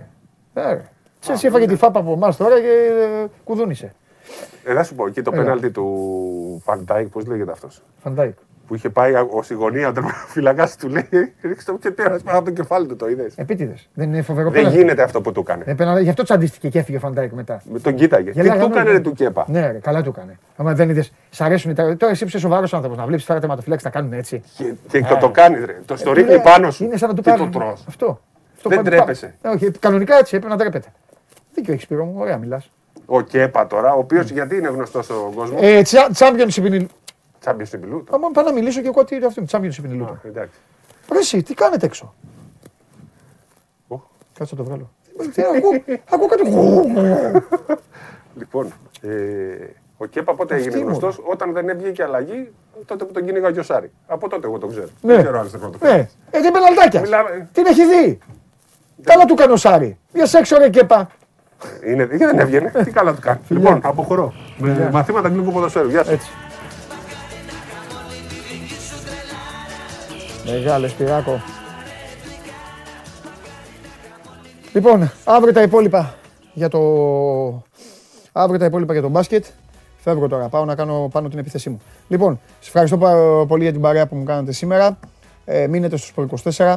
[0.53, 0.61] ρε.
[0.69, 0.81] Ε, ρε.
[1.19, 2.91] Τσέλσι έφαγε τη φάπα από εμάς τώρα και
[3.23, 3.93] ε, κουδούνισε.
[4.63, 5.43] Ε, να σου πω, εκεί το Έλα.
[5.43, 8.33] πέναλτι του Φαν Ντάικ, πώς λέγεται αυτός; Φαν Ντάικ.
[8.67, 12.37] Που είχε πάει στη γωνία, ο τερματοφύλακας του λέει: Ρίξ' τη μου εκεί πέρα πάνω
[12.37, 13.33] από το κεφάλι του, το είδες.
[13.37, 13.89] Επίτηδες.
[13.93, 14.77] Δεν είναι φοβερό Δεν πέναλτι.
[14.79, 15.63] γίνεται αυτό που του έκανε.
[15.67, 17.61] Ε, πέναλτι, Γι' αυτό τσαντίστηκε και έφυγε ο Φαν Ντάικ μετά.
[17.71, 18.31] Με τον κοίταγε.
[18.31, 18.97] Τι Γελάγανε του έκανε όλοι.
[18.97, 19.45] ρε, του Κέπα.
[19.49, 20.37] Ναι, ρε, καλά του έκανε.
[20.55, 21.97] Άμα δεν είδες, σ' αρέσουν τα.
[21.97, 24.43] Τώρα εσύ που είσαι σοβαρός άνθρωπος να βλέπεις τώρα τερματοφυλάκες να κάνουν έτσι.
[24.57, 25.17] Και, και Ε.
[25.19, 25.81] το κάνεις, ρε.
[25.85, 26.83] Το στο Ε, ρίχνει είναι- πάνω σου.
[26.83, 27.41] Είναι σαν να του και πάρει.
[27.41, 27.83] το τρως.
[27.87, 28.21] Αυτό.
[28.55, 29.35] Αυτό Δεν πά- τρέπεσαι.
[29.41, 30.87] πά- Όχι, κανονικά έτσι έπρεπε να τρέπεται.
[31.53, 32.71] Δίκιο έχεις Σπύρο μου, ωραία μιλάς.
[33.05, 35.61] Ο Κέπα τώρα, ο οποίος γιατί είναι γνωστός στον κόσμος.
[35.63, 36.85] Ε, τσα- Championship
[37.37, 37.39] είναι.
[37.39, 38.03] η- Τσάμπιο στην πυλού.
[38.11, 39.43] Άμα πάω να μιλήσω και εγώ τι είναι αυτό.
[39.51, 40.17] Championship είναι η Λούτο.
[40.23, 40.57] Εντάξει.
[41.11, 42.13] Ρε εσύ, τι κάνετε έξω;
[44.37, 44.89] Κάτσε να το βγάλω.
[45.33, 46.43] Τι, ακούω- Ακούω κάτι.
[48.37, 49.09] Λοιπόν, ε,
[49.97, 50.87] ο Κέπα πότε Αυτή έγινε μου.
[50.89, 52.51] γνωστός, όταν δεν έβγαινε αλλαγή,
[52.85, 53.91] τότε που τον κυνήγα ο Γιωσάρη.
[54.07, 54.87] Από τότε εγώ τον ξέρω.
[55.01, 55.13] Ναι.
[55.13, 55.77] Δεν ξέρω αν είστε πρώτο.
[55.81, 56.99] Ναι, ε, δεν πεναλτάκια.
[57.01, 58.19] Μιλάμε- Την έχει δει.
[59.03, 59.97] Καλά του κάνει ο Σάρι.
[60.13, 61.09] Για σεξ ρε και πά.
[61.85, 62.71] Είναι, γιατί δεν έβγαινε.
[62.83, 63.39] Τι καλά του κάνει.
[63.47, 64.33] Λοιπόν, αποχωρώ.
[64.57, 64.89] Με Φιλιά.
[64.91, 65.89] μαθήματα αγγλικού ποδοσφαίρου.
[65.89, 66.17] Γεια σου.
[70.51, 71.41] Μεγάλε πειράκο.
[74.73, 76.15] Λοιπόν, αύριο τα υπόλοιπα
[76.53, 76.79] για το...
[78.31, 79.45] Αύριο τα υπόλοιπα για το μπάσκετ.
[79.97, 81.81] Φεύγω τώρα, πάω να κάνω πάνω την επίθεσή μου.
[82.07, 84.99] Λοιπόν, σε ευχαριστώ πολύ για την παρέα που μου κάνατε σήμερα.
[85.45, 86.13] Ε, μείνετε στους
[86.57, 86.75] 24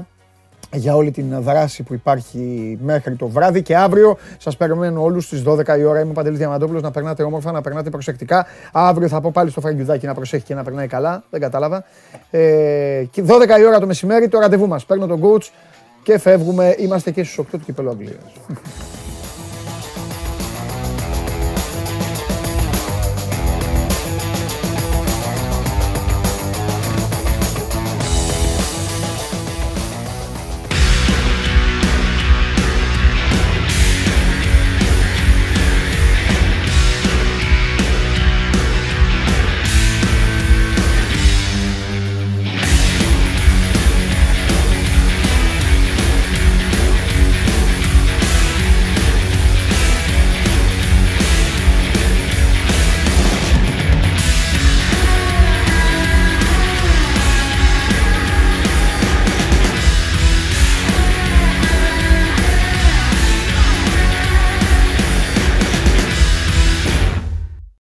[0.72, 5.42] για όλη την δράση που υπάρχει μέχρι το βράδυ και αύριο σας περιμένω όλους στις
[5.47, 6.01] 12 η ώρα.
[6.01, 8.47] Είμαι ο Παντελής Διαμαντόπουλος, να περνάτε όμορφα, να περνάτε προσεκτικά.
[8.72, 11.84] Αύριο θα πω πάλι στο Φραγκιουδάκι να προσέχει και να περνάει καλά, δεν κατάλαβα.
[12.30, 14.84] Ε, και 12 η ώρα το μεσημέρι το ραντεβού μας.
[14.84, 15.48] Παίρνω τον coach
[16.02, 16.74] και φεύγουμε.
[16.78, 18.22] Είμαστε και στους 8 του κυπέλου Αγγλίας.